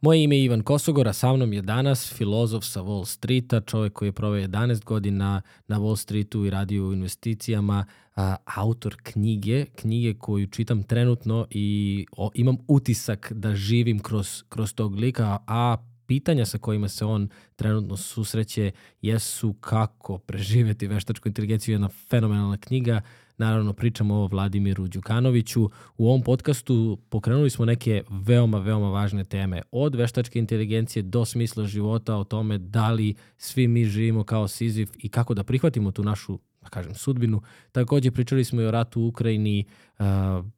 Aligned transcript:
Moje 0.00 0.24
ime 0.24 0.36
je 0.36 0.44
Ivan 0.44 0.62
Kosogor, 0.62 1.08
a 1.08 1.12
sa 1.12 1.32
mnom 1.32 1.52
je 1.52 1.62
danas 1.62 2.12
filozof 2.12 2.64
sa 2.64 2.80
Wall 2.80 3.04
Streeta, 3.04 3.60
čovjek 3.60 3.92
koji 3.92 4.08
je 4.08 4.12
proveo 4.12 4.46
11 4.46 4.84
godina 4.84 5.42
na 5.68 5.78
Wall 5.78 5.96
Streetu 5.96 6.44
i 6.44 6.50
radio 6.50 6.84
u 6.84 6.92
investicijama, 6.92 7.84
a, 8.16 8.36
autor 8.44 8.96
knjige, 9.02 9.64
knjige 9.64 10.14
koju 10.14 10.46
čitam 10.46 10.82
trenutno 10.82 11.46
i 11.50 12.06
o, 12.16 12.30
imam 12.34 12.56
utisak 12.68 13.32
da 13.32 13.54
živim 13.54 13.98
kroz, 13.98 14.42
kroz 14.48 14.74
tog 14.74 14.94
lika, 14.94 15.38
a 15.46 15.76
pitanja 16.06 16.46
sa 16.46 16.58
kojima 16.58 16.88
se 16.88 17.04
on 17.04 17.28
trenutno 17.56 17.96
susreće 17.96 18.70
jesu 19.02 19.52
kako 19.52 20.18
preživeti 20.18 20.86
veštačku 20.86 21.28
inteligenciju, 21.28 21.74
jedna 21.74 21.88
fenomenalna 21.88 22.56
knjiga, 22.56 23.00
Naravno, 23.38 23.72
pričamo 23.72 24.14
o 24.14 24.26
Vladimiru 24.26 24.88
Đukanoviću. 24.88 25.70
U 25.96 26.08
ovom 26.08 26.22
podcastu 26.22 26.98
pokrenuli 27.08 27.50
smo 27.50 27.64
neke 27.64 28.02
veoma, 28.10 28.58
veoma 28.58 28.90
važne 28.90 29.24
teme. 29.24 29.62
Od 29.70 29.94
veštačke 29.94 30.38
inteligencije 30.38 31.02
do 31.02 31.24
smisla 31.24 31.64
života, 31.66 32.16
o 32.16 32.24
tome 32.24 32.58
da 32.58 32.90
li 32.90 33.14
svi 33.36 33.68
mi 33.68 33.84
živimo 33.84 34.24
kao 34.24 34.48
Sizif 34.48 34.90
i 34.98 35.08
kako 35.08 35.34
da 35.34 35.44
prihvatimo 35.44 35.90
tu 35.90 36.02
našu 36.02 36.38
da 36.62 36.68
kažem, 36.68 36.94
sudbinu. 36.94 37.42
Takođe 37.72 38.10
pričali 38.10 38.44
smo 38.44 38.60
i 38.60 38.66
o 38.66 38.70
ratu 38.70 39.00
u 39.00 39.06
Ukrajini, 39.06 39.64
uh, 39.98 40.04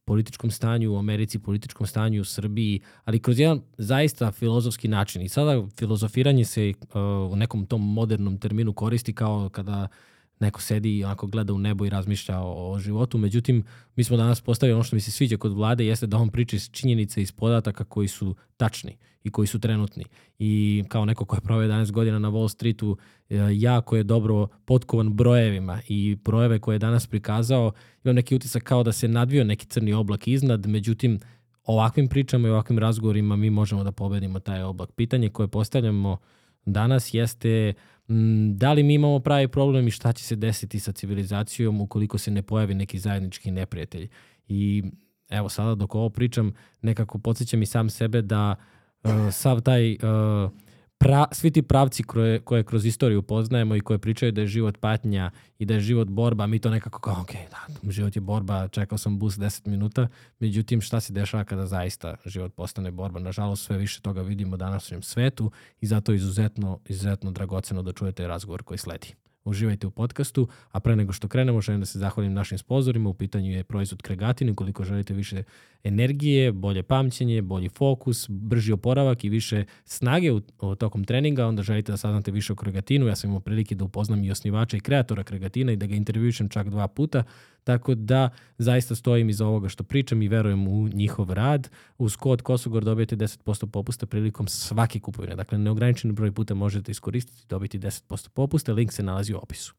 političkom 0.05 0.51
stanju 0.51 0.93
u 0.93 0.99
Americi, 0.99 1.39
političkom 1.39 1.87
stanju 1.87 2.21
u 2.21 2.25
Srbiji, 2.25 2.81
ali 3.05 3.19
kroz 3.19 3.39
jedan 3.39 3.63
zaista 3.79 4.33
filozofski 4.33 4.89
način. 4.89 5.23
I 5.23 5.29
sada 5.29 5.67
filozofiranje 5.79 6.45
se 6.45 6.73
uh, 6.81 7.33
u 7.33 7.37
nekom 7.37 7.67
tom 7.67 7.93
modernom 7.93 8.39
terminu 8.39 8.73
koristi 8.73 9.13
kao 9.13 9.49
kada 9.49 9.89
neko 10.41 10.61
sedi 10.61 10.99
i 10.99 11.05
onako 11.05 11.27
gleda 11.27 11.53
u 11.53 11.59
nebo 11.59 11.87
i 11.87 11.91
razmišlja 11.91 12.41
o, 12.41 12.73
o 12.73 12.79
životu. 12.79 13.19
Međutim, 13.19 13.65
mi 13.97 14.05
smo 14.05 14.17
danas 14.17 14.41
postavili 14.41 14.75
ono 14.75 14.83
što 14.83 14.97
mi 14.97 15.01
se 15.01 15.11
sviđa 15.11 15.37
kod 15.37 15.53
vlade 15.53 15.87
jeste 15.87 16.07
da 16.07 16.17
on 16.17 16.29
priča 16.29 16.57
iz 16.57 16.71
činjenica 16.71 17.21
iz 17.21 17.33
podataka 17.33 17.85
koji 17.85 18.09
su 18.09 18.35
tačni 18.57 18.97
i 19.25 19.31
koji 19.31 19.47
su 19.47 19.59
trenutni. 19.59 20.05
I 20.39 20.85
kao 20.89 21.05
neko 21.05 21.25
ko 21.25 21.37
je 21.37 21.41
proveo 21.41 21.69
11 21.69 21.91
godina 21.91 22.19
na 22.19 22.31
Wall 22.31 22.49
Streetu, 22.49 22.97
e, 23.29 23.37
jako 23.53 23.97
je 23.97 24.03
dobro 24.03 24.49
potkovan 24.65 25.13
brojevima 25.13 25.81
i 25.89 26.17
brojeve 26.25 26.59
koje 26.59 26.75
je 26.75 26.79
danas 26.79 27.07
prikazao, 27.07 27.73
imam 28.05 28.17
neki 28.17 28.35
utisak 28.35 28.63
kao 28.63 28.83
da 28.83 28.93
se 28.93 29.09
nadvio 29.09 29.45
neki 29.45 29.67
crni 29.67 29.93
oblak 29.93 30.29
iznad, 30.29 30.67
međutim, 30.67 31.21
ovakvim 31.65 32.09
pričama 32.09 32.49
i 32.49 32.51
ovakvim 32.51 32.79
razgovorima 32.79 33.37
mi 33.37 33.51
možemo 33.51 33.85
da 33.85 33.93
pobedimo 33.93 34.39
taj 34.39 34.63
oblak. 34.63 34.93
Pitanje 34.93 35.29
koje 35.29 35.49
postavljamo 35.49 36.19
danas 36.65 37.15
jeste 37.15 37.75
Mm, 38.00 38.00
da 38.55 38.73
li 38.73 38.83
mi 38.83 38.95
imamo 38.95 39.19
pravi 39.19 39.49
problem 39.49 39.89
i 39.89 39.91
šta 39.91 40.13
će 40.13 40.25
se 40.25 40.37
desiti 40.37 40.81
sa 40.81 40.93
civilizacijom 40.93 41.81
ukoliko 41.81 42.19
se 42.19 42.31
ne 42.31 42.43
pojavi 42.43 42.75
neki 42.75 42.99
zajednički 42.99 43.51
neprijatelj. 43.51 44.09
I 44.49 44.83
evo 45.29 45.49
sada 45.49 45.75
dok 45.75 45.95
ovo 45.95 46.11
pričam, 46.11 46.53
nekako 46.83 47.19
podsjećam 47.19 47.63
i 47.63 47.67
sam 47.67 47.91
sebe 47.91 48.23
da 48.23 48.55
uh, 49.05 49.11
sav 49.33 49.61
taj 49.61 49.93
uh, 49.93 50.51
pra, 51.01 51.27
svi 51.33 51.51
ti 51.51 51.63
pravci 51.63 52.03
koje, 52.03 52.41
koje 52.41 52.65
kroz 52.65 52.87
istoriju 52.87 53.23
poznajemo 53.23 53.77
i 53.77 53.81
koje 53.81 53.99
pričaju 53.99 54.33
da 54.33 54.41
je 54.41 54.47
život 54.47 54.79
patnja 54.79 55.31
i 55.59 55.65
da 55.65 55.75
je 55.75 55.81
život 55.81 56.09
borba, 56.09 56.47
mi 56.47 56.59
to 56.59 56.71
nekako 56.71 57.01
kao, 57.01 57.21
ok, 57.21 57.33
da, 57.33 57.91
život 57.91 58.17
je 58.17 58.21
borba, 58.21 58.69
čekao 58.69 58.99
sam 58.99 59.19
bus 59.19 59.35
10 59.35 59.69
minuta, 59.69 60.09
međutim 60.39 60.81
šta 60.81 61.01
se 61.01 61.13
dešava 61.13 61.45
kada 61.45 61.67
zaista 61.67 62.17
život 62.25 62.55
postane 62.55 62.91
borba? 62.91 63.21
Nažalost, 63.21 63.65
sve 63.65 63.79
više 63.79 64.01
toga 64.01 64.23
vidimo 64.23 64.57
danas 64.57 64.93
u 64.93 65.03
svetu 65.03 65.51
i 65.81 65.87
zato 65.87 66.13
je 66.13 66.17
izuzetno, 66.17 66.81
izuzetno 66.89 67.31
dragoceno 67.31 67.83
da 67.83 67.93
čujete 67.93 68.27
razgovor 68.27 68.63
koji 68.63 68.79
sledi 68.79 69.15
uživajte 69.45 69.87
u 69.87 69.91
podcastu, 69.91 70.49
a 70.71 70.81
pre 70.81 70.97
nego 70.97 71.13
što 71.13 71.29
krenemo 71.29 71.61
želim 71.61 71.81
da 71.81 71.87
se 71.87 71.99
zahvalim 71.99 72.33
našim 72.33 72.59
sponzorima, 72.59 73.11
u 73.11 73.15
pitanju 73.15 73.53
je 73.53 73.65
proizvod 73.65 74.03
Kregatin, 74.03 74.51
ukoliko 74.51 74.85
želite 74.85 75.15
više 75.15 75.43
energije, 75.85 76.53
bolje 76.53 76.83
pamćenje, 76.83 77.43
bolji 77.43 77.69
fokus, 77.69 78.27
brži 78.29 78.73
oporavak 78.73 79.25
i 79.25 79.29
više 79.29 79.65
snage 79.85 80.33
u, 80.33 80.41
u 80.61 80.75
tokom 80.75 81.05
treninga, 81.05 81.47
onda 81.47 81.63
želite 81.63 81.93
da 81.93 81.97
saznate 81.97 82.31
više 82.31 82.53
o 82.53 82.57
Kregatinu, 82.57 83.07
ja 83.07 83.17
sam 83.17 83.31
imao 83.31 83.41
prilike 83.41 83.75
da 83.75 83.85
upoznam 83.85 84.25
i 84.25 84.31
osnivača 84.31 84.77
i 84.77 84.81
kreatora 84.81 85.25
Kregatina 85.25 85.73
i 85.73 85.77
da 85.77 85.87
ga 85.87 85.95
intervjušem 85.95 86.49
čak 86.49 86.69
dva 86.69 86.89
puta, 86.89 87.25
Tako 87.65 87.95
da 87.95 88.31
zaista 88.59 88.95
stojim 88.95 89.29
iza 89.29 89.47
ovoga 89.47 89.69
što 89.69 89.85
pričam 89.85 90.23
i 90.23 90.29
verujem 90.29 90.69
u 90.69 90.89
njihov 90.89 91.33
rad. 91.33 91.71
Uz 91.99 92.17
kod 92.17 92.43
Kosogor 92.43 92.85
dobijete 92.85 93.17
10% 93.17 93.67
popusta 93.67 94.07
prilikom 94.07 94.49
svake 94.49 95.01
kupovine. 95.01 95.37
Dakle, 95.37 95.59
neograničeni 95.59 96.13
broj 96.13 96.33
puta 96.33 96.55
možete 96.55 96.93
iskoristiti 96.93 97.47
dobiti 97.49 97.79
10% 97.79 98.29
popusta. 98.29 98.73
Link 98.73 98.93
se 98.93 99.03
nalazi 99.03 99.35
u 99.35 99.40
opisu. 99.43 99.75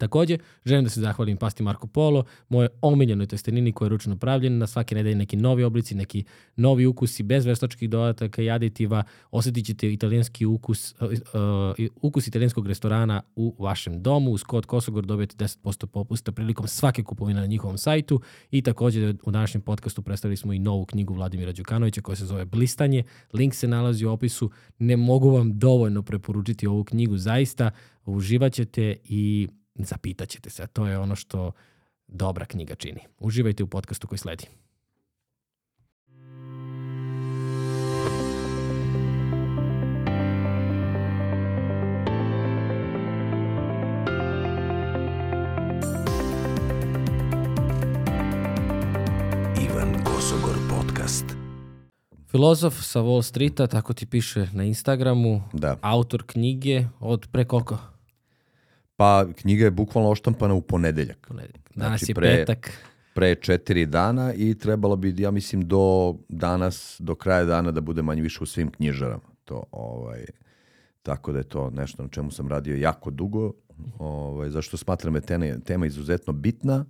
Takođe, 0.00 0.38
želim 0.64 0.84
da 0.84 0.90
se 0.90 1.00
zahvalim 1.00 1.36
pasti 1.36 1.62
Marko 1.62 1.86
Polo, 1.86 2.24
moje 2.48 2.68
omiljenoj 2.82 3.26
testenini 3.26 3.72
koja 3.72 3.86
je 3.86 3.90
ručno 3.90 4.16
pravljena, 4.16 4.56
na 4.56 4.66
svake 4.66 4.94
nedelje 4.94 5.14
neki 5.14 5.36
novi 5.36 5.64
oblici, 5.64 5.94
neki 5.94 6.24
novi 6.56 6.86
ukusi, 6.86 7.22
bez 7.22 7.46
veštačkih 7.46 7.90
dodataka 7.90 8.42
i 8.42 8.50
aditiva, 8.50 9.02
osetit 9.30 9.66
ćete 9.66 9.92
italijanski 9.92 10.46
ukus, 10.46 10.94
uh, 11.00 11.08
uh, 11.08 11.86
ukus 12.02 12.26
italijanskog 12.26 12.66
restorana 12.66 13.22
u 13.36 13.56
vašem 13.58 14.02
domu. 14.02 14.30
Uz 14.30 14.44
kod 14.44 14.66
Kosogor 14.66 15.06
dobijete 15.06 15.36
10% 15.36 15.86
popusta 15.86 16.32
prilikom 16.32 16.68
svake 16.68 17.02
kupovine 17.02 17.40
na 17.40 17.46
njihovom 17.46 17.78
sajtu 17.78 18.20
i 18.50 18.62
takođe 18.62 19.14
u 19.22 19.30
današnjem 19.30 19.62
podcastu 19.62 20.02
predstavili 20.02 20.36
smo 20.36 20.52
i 20.52 20.58
novu 20.58 20.86
knjigu 20.86 21.14
Vladimira 21.14 21.52
Đukanovića 21.52 22.00
koja 22.00 22.16
se 22.16 22.26
zove 22.26 22.44
Blistanje. 22.44 23.02
Link 23.32 23.54
se 23.54 23.68
nalazi 23.68 24.04
u 24.06 24.12
opisu. 24.12 24.50
Ne 24.78 24.96
mogu 24.96 25.30
vam 25.30 25.58
dovoljno 25.58 26.02
preporučiti 26.02 26.66
ovu 26.66 26.84
knjigu, 26.84 27.16
zaista 27.16 27.70
uživaćete 28.10 28.96
i 29.04 29.48
zapitaćete 29.74 30.50
se. 30.50 30.66
To 30.66 30.86
je 30.86 30.98
ono 30.98 31.16
što 31.16 31.52
dobra 32.08 32.44
knjiga 32.44 32.74
čini. 32.74 33.00
Uživajte 33.18 33.62
u 33.62 33.66
podcastu 33.66 34.06
koji 34.06 34.18
sledi. 34.18 34.44
Ivan 49.64 50.04
Kosogor 50.04 50.56
podcast. 50.70 51.24
Filozof 52.30 52.74
sa 52.82 53.00
Wall 53.00 53.22
Streeta, 53.22 53.66
tako 53.66 53.92
ti 53.94 54.06
piše 54.06 54.46
na 54.52 54.64
Instagramu, 54.64 55.42
Da. 55.52 55.76
autor 55.80 56.22
knjige 56.26 56.84
od 57.00 57.28
pre 57.32 57.44
koliko? 57.44 57.78
Pa 59.00 59.26
knjiga 59.34 59.64
je 59.64 59.70
bukvalno 59.70 60.10
oštampana 60.10 60.54
u 60.54 60.60
ponedeljak. 60.60 61.26
Ponedeljak. 61.28 61.70
Danas 61.74 62.00
Znači, 62.00 62.10
je 62.10 62.14
pre- 62.14 62.36
petak. 62.36 62.72
Pre 63.14 63.34
četiri 63.34 63.86
dana 63.86 64.34
i 64.34 64.54
trebalo 64.54 64.96
bi, 64.96 65.14
ja 65.18 65.30
mislim, 65.30 65.62
do 65.62 65.80
danas, 66.28 66.96
do 66.98 67.14
kraja 67.14 67.44
dana 67.44 67.70
da 67.70 67.80
bude 67.80 68.02
manje 68.02 68.22
više 68.22 68.38
u 68.42 68.46
svim 68.46 68.70
knjižarama. 68.70 69.22
To, 69.44 69.62
ovaj, 69.72 70.24
tako 71.02 71.32
da 71.32 71.38
je 71.38 71.44
to 71.44 71.70
nešto 71.70 72.02
na 72.02 72.08
čemu 72.08 72.30
sam 72.30 72.48
radio 72.48 72.76
jako 72.76 73.10
dugo, 73.10 73.52
ovaj, 73.98 74.50
zašto 74.50 74.76
smatram 74.76 75.12
da 75.12 75.18
je 75.18 75.22
tene- 75.22 75.60
tema 75.60 75.86
izuzetno 75.86 76.32
bitna 76.32 76.84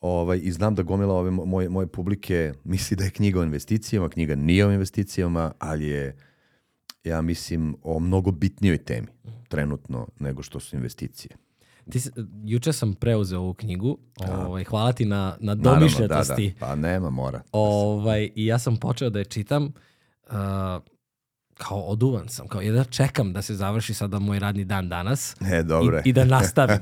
ovaj, 0.00 0.40
i 0.42 0.52
znam 0.52 0.74
da 0.74 0.82
gomila 0.82 1.14
ove 1.14 1.30
mo- 1.30 1.44
moje, 1.44 1.68
moje 1.68 1.86
publike 1.86 2.52
misli 2.64 2.96
da 2.96 3.04
je 3.04 3.10
knjiga 3.10 3.40
o 3.40 3.44
investicijama, 3.44 4.08
knjiga 4.08 4.34
nije 4.34 4.66
o 4.66 4.72
investicijama, 4.72 5.52
ali 5.58 5.86
je, 5.86 6.16
ja 7.04 7.22
mislim, 7.22 7.76
o 7.82 7.98
mnogo 7.98 8.30
bitnijoj 8.30 8.78
temi 8.78 9.06
trenutno 9.48 10.08
nego 10.18 10.42
što 10.42 10.60
su 10.60 10.76
investicije. 10.76 11.36
Ti, 11.90 12.00
juče 12.44 12.72
sam 12.72 12.94
preuzeo 12.94 13.40
ovu 13.40 13.54
knjigu. 13.54 13.98
Ovaj, 14.28 14.64
hvala 14.64 14.92
ti 14.92 15.04
na, 15.04 15.36
na 15.40 15.54
Naravno, 15.54 15.62
da, 15.62 15.74
domišljatosti. 15.74 16.54
da, 16.60 16.66
pa 16.66 16.74
nema, 16.74 17.10
mora. 17.10 17.42
Ovaj, 17.52 18.30
I 18.34 18.46
ja 18.46 18.58
sam 18.58 18.76
počeo 18.76 19.10
da 19.10 19.18
je 19.18 19.24
čitam 19.24 19.64
uh, 19.64 20.32
kao 21.54 21.80
oduvan 21.80 22.28
sam, 22.28 22.48
kao 22.48 22.60
jedva 22.60 22.84
čekam 22.84 23.32
da 23.32 23.42
se 23.42 23.54
završi 23.54 23.94
sada 23.94 24.18
moj 24.18 24.38
radni 24.38 24.64
dan 24.64 24.88
danas 24.88 25.36
E, 25.52 25.62
dobro 25.62 26.02
i, 26.04 26.08
i 26.08 26.12
da 26.12 26.24
nastavim. 26.24 26.80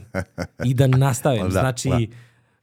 I 0.64 0.74
da 0.74 0.86
nastavim. 1.06 1.44
Da, 1.44 1.50
znači, 1.50 1.88
da. 1.88 1.98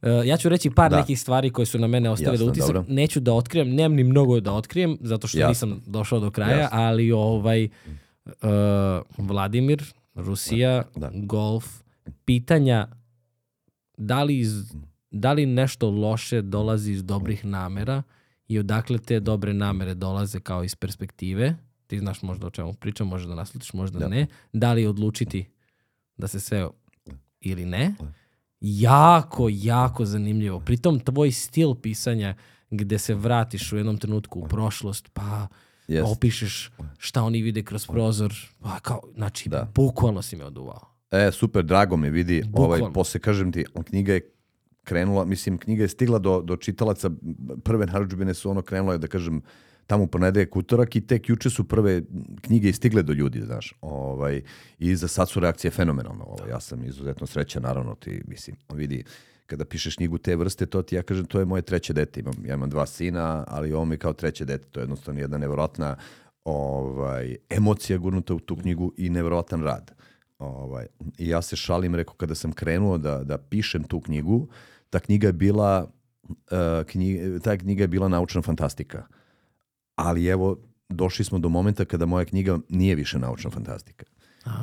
Uh, 0.02 0.26
ja 0.26 0.38
ću 0.38 0.50
reći 0.50 0.70
par 0.70 0.92
Da. 0.92 0.98
nekih 0.98 1.20
stvari 1.20 1.50
koje 1.50 1.66
su 1.66 1.80
na 1.80 1.88
mene 1.88 2.10
ostavile 2.10 2.46
utisak. 2.46 2.68
dobro. 2.68 2.86
Neću 2.88 3.20
da 3.20 3.34
otkrijem, 3.34 3.70
nemam 3.70 3.96
ni 3.96 4.04
mnogo 4.04 4.40
da 4.40 4.54
otkrijem, 4.54 4.98
zato 5.02 5.28
što 5.28 5.38
Jasno. 5.38 5.50
nisam 5.50 5.82
došao 5.86 6.20
do 6.20 6.32
kraja, 6.32 6.58
Jasno. 6.58 6.78
ali 6.80 7.12
ovaj 7.12 7.70
uh, 8.26 8.32
Vladimir, 9.18 9.84
Rusija, 10.16 10.84
Da. 10.96 11.12
golf, 11.14 11.66
pitanja 12.26 12.88
da 13.98 14.24
li, 14.24 14.40
iz, 14.40 14.74
da 15.12 15.34
li 15.34 15.46
nešto 15.46 15.90
loše 15.90 16.42
dolazi 16.42 16.92
iz 16.92 17.04
dobrih 17.04 17.46
namera 17.46 18.04
i 18.48 18.60
odakle 18.60 18.98
te 18.98 19.20
dobre 19.20 19.54
namere 19.54 19.94
dolaze 19.94 20.40
kao 20.40 20.64
iz 20.64 20.76
perspektive. 20.76 21.56
Ti 21.88 22.00
znaš 22.00 22.22
možda 22.22 22.48
o 22.48 22.50
čemu 22.50 22.74
pričam, 22.74 23.08
možda 23.08 23.30
da 23.30 23.36
naslutiš, 23.36 23.74
možda 23.74 24.00
Da. 24.00 24.08
ne. 24.08 24.28
Da 24.54 24.74
li 24.74 24.86
odlučiti 24.88 25.46
da 26.18 26.28
se 26.28 26.40
sve 26.40 26.68
ili 27.42 27.66
ne. 27.66 27.94
Jako, 28.62 29.48
jako 29.52 30.06
zanimljivo. 30.06 30.60
Pritom 30.60 31.00
tvoj 31.00 31.32
stil 31.32 31.76
pisanja 31.76 32.36
gde 32.70 32.98
se 33.00 33.16
vratiš 33.16 33.74
u 33.74 33.78
jednom 33.78 33.98
trenutku 33.98 34.40
u 34.40 34.48
prošlost, 34.48 35.10
pa 35.14 35.48
Jest. 35.88 36.08
opišeš 36.12 36.72
šta 36.98 37.24
oni 37.24 37.42
vide 37.42 37.64
kroz 37.64 37.88
prozor, 37.88 38.34
pa 38.60 38.80
kao, 38.80 39.02
znači, 39.16 39.50
Da. 39.50 39.72
bukvalno 39.76 40.22
si 40.22 40.36
me 40.36 40.46
oduvao. 40.46 40.80
E, 41.12 41.32
super, 41.32 41.64
drago 41.64 41.98
mi 41.98 42.10
vidi. 42.10 42.44
Bukvalno. 42.48 42.76
Ovaj, 42.76 42.94
posle, 42.94 43.20
kažem 43.20 43.52
ti, 43.52 43.66
knjiga 43.86 44.14
je 44.14 44.32
krenula, 44.84 45.26
mislim, 45.26 45.58
knjiga 45.58 45.84
je 45.84 45.88
stigla 45.88 46.20
do, 46.20 46.42
do 46.42 46.56
čitalaca, 46.58 47.10
prve 47.64 47.86
narudžbine 47.86 48.34
su 48.34 48.50
ono 48.50 48.62
krenule, 48.62 48.98
da 48.98 49.08
kažem, 49.08 49.42
tamo 49.88 50.04
u 50.04 50.08
ponedeljak, 50.08 50.56
utorak 50.56 50.96
i 50.96 51.02
tek 51.02 51.30
juče 51.30 51.50
su 51.50 51.68
prve 51.68 52.02
knjige 52.42 52.74
stigle 52.74 53.04
do 53.04 53.14
ljudi, 53.14 53.42
znaš. 53.42 53.74
Ovaj, 53.82 54.42
I 54.80 54.96
za 54.96 55.08
sad 55.08 55.30
su 55.30 55.40
reakcije 55.40 55.72
fenomenalne. 55.72 56.24
Ovaj, 56.24 56.50
ja 56.50 56.60
sam 56.60 56.84
izuzetno 56.84 57.28
srećan, 57.28 57.64
naravno, 57.64 57.96
ti, 57.96 58.22
mislim, 58.28 58.56
vidi, 58.74 59.04
kada 59.46 59.66
pišeš 59.66 59.96
knjigu 59.96 60.18
te 60.18 60.36
vrste, 60.36 60.66
to 60.66 60.82
ti 60.82 60.96
ja 60.96 61.02
kažem, 61.02 61.26
to 61.26 61.40
je 61.40 61.46
moje 61.46 61.62
treće 61.62 61.94
dete. 61.94 62.20
Imam, 62.20 62.46
ja 62.46 62.54
imam 62.54 62.70
dva 62.70 62.86
sina, 62.86 63.44
ali 63.48 63.74
ovo 63.74 63.86
mi 63.86 63.98
kao 63.98 64.14
treće 64.14 64.46
dete. 64.46 64.68
To 64.72 64.80
je 64.80 64.84
jednostavno 64.84 65.20
jedna 65.20 65.38
nevjerojatna 65.38 65.96
ovaj, 66.44 67.36
emocija 67.50 67.98
gurnuta 67.98 68.34
u 68.34 68.40
tu 68.40 68.56
knjigu 68.56 68.94
i 68.98 69.10
nevjerojatan 69.10 69.64
rad. 69.64 69.92
Ovaj, 70.40 70.86
I 71.18 71.28
ja 71.28 71.42
se 71.42 71.56
šalim, 71.56 71.96
rekao, 71.96 72.14
kada 72.14 72.36
sam 72.36 72.52
krenuo 72.52 72.98
da, 72.98 73.24
da 73.24 73.38
pišem 73.38 73.84
tu 73.84 74.02
knjigu, 74.02 74.48
ta 74.90 75.00
knjiga 75.00 75.28
je 75.28 75.34
bila 75.34 75.92
uh, 76.30 76.38
knjiga, 76.88 77.40
ta 77.40 77.58
knjiga 77.58 77.84
je 77.84 77.88
bila 77.88 78.08
naučna 78.08 78.42
fantastika. 78.42 79.08
Ali 79.98 80.26
evo, 80.26 80.58
došli 80.90 81.26
smo 81.26 81.40
do 81.40 81.50
momenta 81.50 81.86
kada 81.86 82.06
moja 82.06 82.26
knjiga 82.26 82.60
nije 82.70 82.96
više 82.96 83.20
naučna 83.20 83.52
fantastika. 83.52 84.06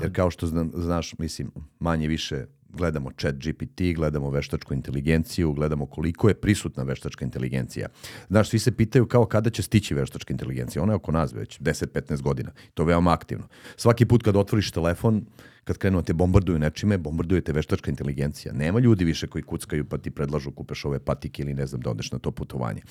Jer 0.02 0.12
kao 0.12 0.30
što 0.30 0.46
znaš, 0.74 1.18
mislim, 1.18 1.50
manje 1.78 2.08
više 2.08 2.46
gledamo 2.76 3.10
chat 3.20 3.34
GPT, 3.34 3.80
gledamo 3.96 4.30
veštačku 4.30 4.74
inteligenciju, 4.74 5.52
gledamo 5.52 5.86
koliko 5.86 6.28
je 6.28 6.34
prisutna 6.34 6.82
veštačka 6.82 7.24
inteligencija. 7.24 7.88
Znaš, 8.28 8.48
svi 8.48 8.58
se 8.58 8.76
pitaju 8.76 9.06
kao 9.06 9.26
kada 9.26 9.50
će 9.50 9.62
stići 9.62 9.94
veštačka 9.94 10.32
inteligencija. 10.32 10.82
Ona 10.82 10.92
je 10.92 10.96
oko 10.96 11.12
nas 11.12 11.32
već 11.32 11.60
10-15 11.60 12.22
godina. 12.22 12.52
To 12.74 12.82
je 12.82 12.86
veoma 12.86 13.12
aktivno. 13.12 13.48
Svaki 13.76 14.06
put 14.06 14.22
kad 14.22 14.36
otvoriš 14.36 14.70
telefon, 14.70 15.24
kad 15.64 15.78
krenu 15.78 15.98
da 15.98 16.04
te 16.04 16.12
bombarduju 16.12 16.58
nečime, 16.58 16.98
bombarduje 16.98 17.40
te 17.40 17.52
veštačka 17.52 17.90
inteligencija. 17.90 18.52
Nema 18.52 18.78
ljudi 18.78 19.04
više 19.04 19.26
koji 19.26 19.42
kuckaju 19.42 19.84
pa 19.84 19.98
ti 19.98 20.10
predlažu 20.10 20.50
kupeš 20.50 20.84
ove 20.84 20.98
patike 20.98 21.42
ili 21.42 21.54
ne 21.54 21.66
znam 21.66 21.80
da 21.80 21.90
odeš 21.90 22.12
na 22.12 22.18
to 22.18 22.30
putovanje. 22.30 22.82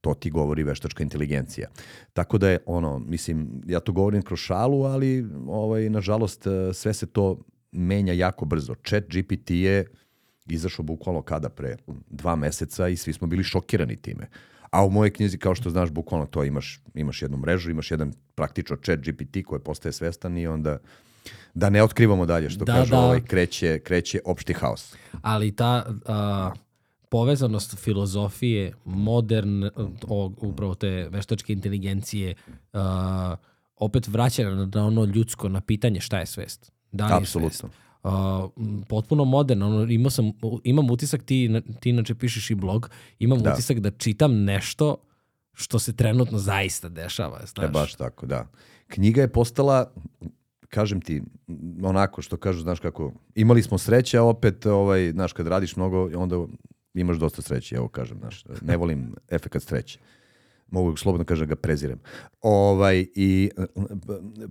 To 0.00 0.14
ti 0.14 0.30
govori 0.30 0.62
veštačka 0.62 1.02
inteligencija. 1.02 1.68
Tako 2.12 2.38
da 2.38 2.50
je 2.50 2.58
ono, 2.66 2.98
mislim, 2.98 3.62
ja 3.66 3.80
to 3.80 3.92
govorim 3.92 4.22
kroz 4.22 4.38
šalu, 4.38 4.82
ali 4.82 5.26
ovaj, 5.46 5.90
nažalost 5.90 6.46
sve 6.72 6.94
se 6.94 7.06
to 7.06 7.38
menja 7.72 8.12
jako 8.12 8.44
brzo. 8.44 8.74
Chat 8.88 9.04
GPT 9.04 9.50
je 9.50 9.84
izašao 10.46 10.82
bukvalno 10.82 11.22
kada 11.22 11.48
pre 11.48 11.76
dva 12.10 12.36
meseca 12.36 12.88
i 12.88 12.96
svi 12.96 13.12
smo 13.12 13.26
bili 13.26 13.44
šokirani 13.44 13.96
time. 13.96 14.28
A 14.70 14.84
u 14.84 14.90
mojoj 14.90 15.12
knjizi, 15.12 15.38
kao 15.38 15.54
što 15.54 15.70
znaš, 15.70 15.90
bukvalno 15.90 16.26
to 16.26 16.44
imaš, 16.44 16.80
imaš 16.94 17.22
jednu 17.22 17.36
mrežu, 17.36 17.70
imaš 17.70 17.90
jedan 17.90 18.12
praktično 18.34 18.76
chat 18.76 18.98
GPT 18.98 19.44
koji 19.46 19.60
postaje 19.60 19.92
svestan 19.92 20.38
i 20.38 20.46
onda 20.46 20.78
da 21.54 21.70
ne 21.70 21.82
otkrivamo 21.82 22.26
dalje, 22.26 22.50
što 22.50 22.64
Da, 22.64 22.72
kažu, 22.72 22.90
da. 22.90 23.00
ovaj, 23.00 23.20
kreće, 23.20 23.78
kreće 23.78 24.20
opšti 24.24 24.52
haos. 24.52 24.94
ali 25.22 25.56
ta 25.56 25.94
a, 26.06 26.52
povezanost 27.08 27.78
filozofije, 27.78 28.72
modern, 28.84 29.64
o, 30.08 30.32
upravo 30.36 30.74
te 30.74 31.08
veštačke 31.10 31.52
inteligencije, 31.52 32.34
a, 32.72 33.36
opet 33.76 34.08
vraća 34.08 34.50
na 34.50 34.86
ono 34.86 35.04
ljudsko, 35.04 35.48
na 35.48 35.60
pitanje 35.60 36.00
šta 36.00 36.18
je 36.18 36.26
svest. 36.26 36.72
Da? 36.92 37.16
Apsolutno. 37.16 37.68
M, 38.56 38.82
potpuno 38.88 39.24
moderno. 39.24 39.66
Ono, 39.66 39.92
imao 39.92 40.10
sam, 40.10 40.32
imam 40.64 40.90
utisak, 40.90 41.22
ti, 41.22 41.50
ti 41.80 41.90
inače 41.90 42.14
pišeš 42.14 42.50
i 42.50 42.54
blog, 42.54 42.90
imam 43.18 43.38
Da. 43.42 43.52
utisak 43.52 43.80
da 43.80 43.90
čitam 43.90 44.44
nešto 44.44 44.96
što 45.52 45.78
se 45.78 45.92
trenutno 45.96 46.38
zaista 46.38 46.88
dešava. 46.88 47.40
Znaš? 47.46 47.68
E 47.68 47.68
baš 47.68 47.94
tako, 47.94 48.26
da. 48.26 48.46
Knjiga 48.88 49.20
je 49.20 49.28
postala, 49.28 49.92
kažem 50.68 51.00
ti, 51.00 51.22
onako 51.82 52.22
što 52.22 52.36
kažu, 52.36 52.60
znaš 52.60 52.80
kako, 52.80 53.12
imali 53.34 53.62
smo 53.62 53.78
sreće, 53.78 54.18
a 54.18 54.22
opet, 54.22 54.66
ovaj, 54.66 55.10
znaš, 55.10 55.32
kad 55.32 55.46
radiš 55.46 55.76
mnogo, 55.76 56.10
onda 56.16 56.36
imaš 56.94 57.16
dosta 57.16 57.42
sreće, 57.42 57.76
evo 57.76 57.88
kažem, 57.88 58.18
znaš, 58.18 58.44
ne 58.62 58.76
volim 58.76 59.14
efekat 59.30 59.62
sreće. 59.62 59.98
Mogu 60.72 60.96
slobodno 60.96 61.24
kažem 61.24 61.46
da 61.46 61.54
ga 61.54 61.60
prezirem. 61.60 61.98
Ovaj, 62.40 63.06
I 63.14 63.50
eh, 63.56 63.64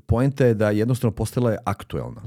poenta 0.06 0.45
je 0.45 0.53
da 0.53 0.69
jednostavno 0.69 1.15
postala 1.15 1.51
je 1.51 1.57
aktuelna. 1.65 2.21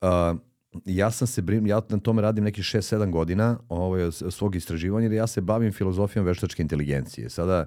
Uh, 0.00 0.38
ja 0.84 1.10
sam 1.10 1.26
se 1.26 1.42
brin, 1.42 1.66
ja 1.66 1.80
na 1.88 1.98
tome 1.98 2.22
radim 2.22 2.44
nekih 2.44 2.64
6-7 2.64 3.10
godina 3.10 3.58
ovaj, 3.68 4.12
svog 4.12 4.56
istraživanja, 4.56 5.04
jer 5.04 5.12
ja 5.12 5.26
se 5.26 5.40
bavim 5.40 5.72
filozofijom 5.72 6.26
veštačke 6.26 6.62
inteligencije. 6.62 7.30
Sada, 7.30 7.66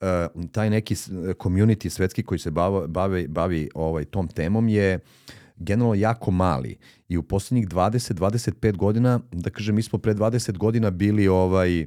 uh, 0.00 0.42
taj 0.52 0.70
neki 0.70 0.94
community 1.34 1.88
svetski 1.88 2.22
koji 2.22 2.38
se 2.38 2.50
bava, 2.50 2.86
bavi, 2.86 3.28
bavi 3.28 3.68
ovaj, 3.74 4.04
tom 4.04 4.28
temom 4.28 4.68
je 4.68 4.98
generalno 5.56 5.94
jako 5.94 6.30
mali 6.30 6.76
i 7.08 7.16
u 7.16 7.22
posljednjih 7.22 7.68
20-25 7.68 8.76
godina, 8.76 9.20
da 9.32 9.50
kažem, 9.50 9.74
mi 9.74 9.82
smo 9.82 9.98
pre 9.98 10.14
20 10.14 10.56
godina 10.58 10.90
bili 10.90 11.28
ovaj, 11.28 11.86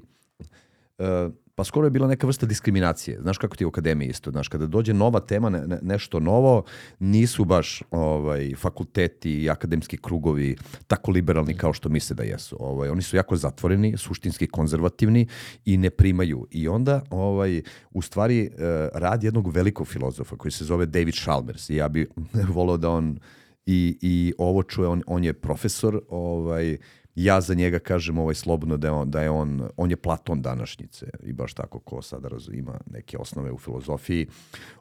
Uh, 1.02 1.34
pa 1.56 1.64
skoro 1.64 1.88
je 1.88 1.92
bila 1.92 2.08
neka 2.08 2.28
vrsta 2.28 2.46
diskriminacije. 2.46 3.20
Znaš 3.22 3.38
kako 3.38 3.56
ti 3.56 3.66
u 3.66 3.68
akademiji 3.68 4.10
isto, 4.10 4.32
znaš, 4.32 4.48
kada 4.48 4.68
dođe 4.68 4.94
nova 4.94 5.20
tema, 5.20 5.50
ne, 5.50 5.68
ne- 5.68 5.80
nešto 5.82 6.20
novo, 6.20 6.64
nisu 7.00 7.46
baš 7.46 7.84
ovaj, 7.92 8.54
fakulteti 8.58 9.44
i 9.44 9.50
akademski 9.50 9.98
krugovi 9.98 10.56
tako 10.88 11.12
liberalni 11.12 11.54
kao 11.54 11.74
što 11.74 11.90
misle 11.90 12.16
da 12.16 12.24
jesu. 12.24 12.58
Ovaj, 12.60 12.90
oni 12.90 13.02
su 13.02 13.16
jako 13.16 13.36
zatvoreni, 13.36 13.98
suštinski 13.98 14.48
konzervativni 14.48 15.28
i 15.66 15.78
ne 15.78 15.90
primaju. 15.90 16.48
I 16.52 16.68
onda, 16.68 17.02
ovaj, 17.10 17.62
u 17.92 18.02
stvari, 18.02 18.50
uh, 18.54 18.60
rad 18.94 19.24
jednog 19.24 19.52
velikog 19.54 19.88
filozofa 19.88 20.36
koji 20.36 20.52
se 20.52 20.66
zove 20.66 20.86
David 20.86 21.16
Chalmers 21.16 21.70
i 21.70 21.76
ja 21.76 21.88
bi 21.88 22.08
volao 22.56 22.78
da 22.78 22.90
on 22.90 23.20
i, 23.66 23.98
i 24.02 24.34
ovo 24.38 24.64
čuje, 24.64 24.88
on, 24.88 25.04
on 25.08 25.24
je 25.24 25.34
profesor, 25.34 26.02
ovaj, 26.10 26.78
ja 27.16 27.42
za 27.42 27.54
njega 27.54 27.80
kažem 27.80 28.18
ovaj 28.18 28.36
slobodno 28.36 28.78
da 28.78 28.88
je 28.88 28.92
on, 28.92 29.12
da 29.12 29.22
je 29.22 29.30
on, 29.30 29.70
on 29.78 29.90
je 29.90 29.96
Platon 29.96 30.42
današnjice 30.42 31.10
i 31.24 31.34
baš 31.34 31.54
tako 31.54 31.80
ko 31.80 32.02
sada 32.02 32.30
ima 32.54 32.80
neke 32.92 33.18
osnove 33.18 33.52
u 33.52 33.58
filozofiji. 33.58 34.28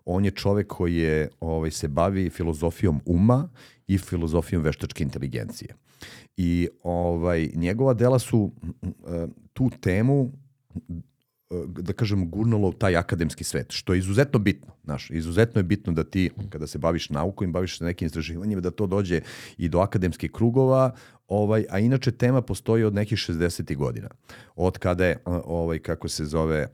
On 0.04 0.24
je 0.24 0.30
čovek 0.30 0.66
koji 0.66 0.96
je, 0.96 1.28
ovaj, 1.40 1.70
se 1.70 1.88
bavi 1.88 2.30
filozofijom 2.30 3.00
uma 3.04 3.48
i 3.86 3.98
filozofijom 3.98 4.62
veštačke 4.62 5.04
inteligencije. 5.04 5.74
I 6.36 6.68
ovaj, 6.82 7.50
njegova 7.54 7.94
dela 7.94 8.18
su 8.18 8.52
eh, 8.72 9.26
tu 9.52 9.70
temu 9.80 10.30
da 11.66 11.92
kažem, 11.92 12.30
gurnulo 12.30 12.68
u 12.68 12.72
taj 12.72 12.96
akademski 12.96 13.44
svet, 13.44 13.66
što 13.70 13.92
je 13.92 13.98
izuzetno 13.98 14.38
bitno. 14.38 14.72
Znaš, 14.84 15.10
izuzetno 15.10 15.58
je 15.58 15.62
bitno 15.62 15.92
da 15.92 16.04
ti, 16.04 16.30
kada 16.48 16.66
se 16.66 16.78
baviš 16.78 17.10
naukom 17.10 17.48
i 17.48 17.52
baviš 17.52 17.78
se 17.78 17.84
nekim 17.84 18.06
istraživanjima, 18.06 18.60
da 18.60 18.70
to 18.70 18.86
dođe 18.86 19.20
i 19.58 19.68
do 19.68 19.78
akademskih 19.78 20.30
krugova, 20.30 20.94
ovaj, 21.30 21.64
a 21.70 21.78
inače 21.78 22.10
tema 22.10 22.42
postoji 22.42 22.84
od 22.84 22.94
nekih 22.94 23.18
60. 23.18 23.76
godina. 23.76 24.08
Od 24.56 24.78
kada 24.78 25.06
je, 25.06 25.18
ovaj, 25.44 25.78
kako 25.78 26.08
se 26.08 26.24
zove, 26.24 26.66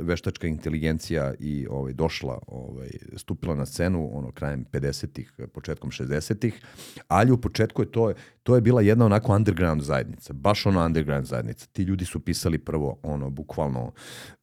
veštačka 0.00 0.46
inteligencija 0.46 1.34
i 1.38 1.66
ovaj, 1.70 1.92
došla, 1.92 2.38
ovaj, 2.46 2.90
stupila 3.16 3.54
na 3.54 3.66
scenu 3.66 4.10
ono, 4.12 4.32
krajem 4.32 4.64
50-ih, 4.72 5.32
početkom 5.52 5.90
60-ih, 5.90 6.60
ali 7.08 7.32
u 7.32 7.40
početku 7.40 7.82
je 7.82 7.90
to, 7.92 8.12
to 8.46 8.54
je 8.54 8.60
bila 8.60 8.80
jedna 8.80 9.04
onako 9.04 9.34
underground 9.34 9.82
zajednica, 9.82 10.32
baš 10.32 10.66
ono 10.66 10.84
underground 10.86 11.26
zajednica. 11.26 11.66
Ti 11.66 11.82
ljudi 11.82 12.04
su 12.04 12.20
pisali 12.20 12.58
prvo 12.58 12.98
ono, 13.02 13.30
bukvalno 13.30 13.92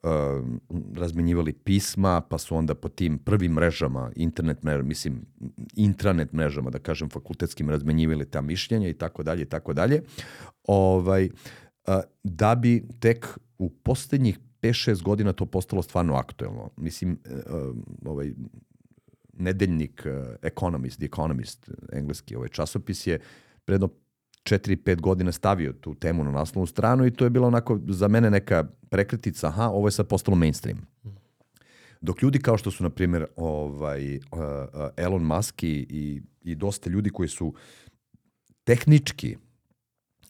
uh, 0.04 0.10
razmenjivali 0.96 1.54
pisma, 1.54 2.22
pa 2.22 2.38
su 2.38 2.56
onda 2.56 2.76
po 2.76 2.90
tim 2.90 3.18
prvim 3.18 3.52
mrežama, 3.52 4.12
internet 4.16 4.64
mrežama, 4.64 4.88
mislim, 4.88 5.26
intranet 5.76 6.34
mrežama, 6.34 6.70
da 6.70 6.80
kažem, 6.80 7.10
fakultetskim 7.10 7.70
razmenjivali 7.70 8.26
ta 8.26 8.42
mišljenja 8.42 8.90
i 8.90 8.94
tako 8.94 9.24
dalje 9.24 9.42
i 9.42 9.50
tako 9.50 9.74
dalje. 9.74 10.02
Ovaj, 10.68 11.30
uh, 11.88 11.94
da 12.24 12.56
bi 12.56 12.84
tek 13.00 13.28
u 13.58 13.70
poslednjih 13.70 14.40
5-6 14.62 15.04
godina 15.04 15.34
to 15.34 15.46
postalo 15.46 15.82
stvarno 15.82 16.16
aktuelno. 16.16 16.70
Mislim, 16.78 17.20
uh, 17.26 17.76
ovaj, 18.06 18.34
nedeljnik 19.34 20.06
uh, 20.06 20.36
Economist, 20.42 20.98
The 20.98 21.06
Economist, 21.06 21.70
engleski 21.92 22.36
ovaj 22.36 22.50
časopis 22.50 23.08
je 23.08 23.20
predno 23.66 23.90
4-5 24.44 25.02
godina 25.02 25.32
stavio 25.32 25.74
tu 25.74 25.96
temu 25.96 26.24
na 26.24 26.32
naslovnu 26.32 26.66
stranu 26.66 27.06
i 27.06 27.12
to 27.12 27.24
je 27.24 27.30
bilo 27.30 27.48
onako 27.48 27.80
za 27.88 28.08
mene 28.08 28.30
neka 28.30 28.64
prekretica, 28.90 29.48
aha, 29.48 29.70
ovo 29.70 29.88
je 29.88 29.92
sad 29.92 30.08
postalo 30.08 30.38
mainstream. 30.38 30.78
Dok 32.02 32.22
ljudi 32.22 32.40
kao 32.40 32.58
što 32.58 32.72
su, 32.72 32.84
na 32.84 32.90
primjer, 32.90 33.26
ovaj, 33.36 34.16
uh, 34.16 34.22
Elon 34.98 35.24
Musk 35.24 35.64
i, 35.64 35.88
i, 35.90 36.22
i 36.42 36.56
dosta 36.56 36.90
ljudi 36.90 37.10
koji 37.10 37.30
su 37.30 37.54
tehnički 38.64 39.38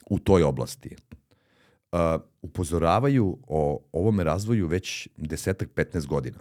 u 0.10 0.20
toj 0.20 0.44
oblasti, 0.44 0.96
uh, 1.92 2.00
upozoravaju 2.42 3.38
o 3.48 3.84
ovome 3.92 4.24
razvoju 4.24 4.68
već 4.68 5.08
desetak, 5.18 5.70
15 5.76 6.08
godina. 6.08 6.38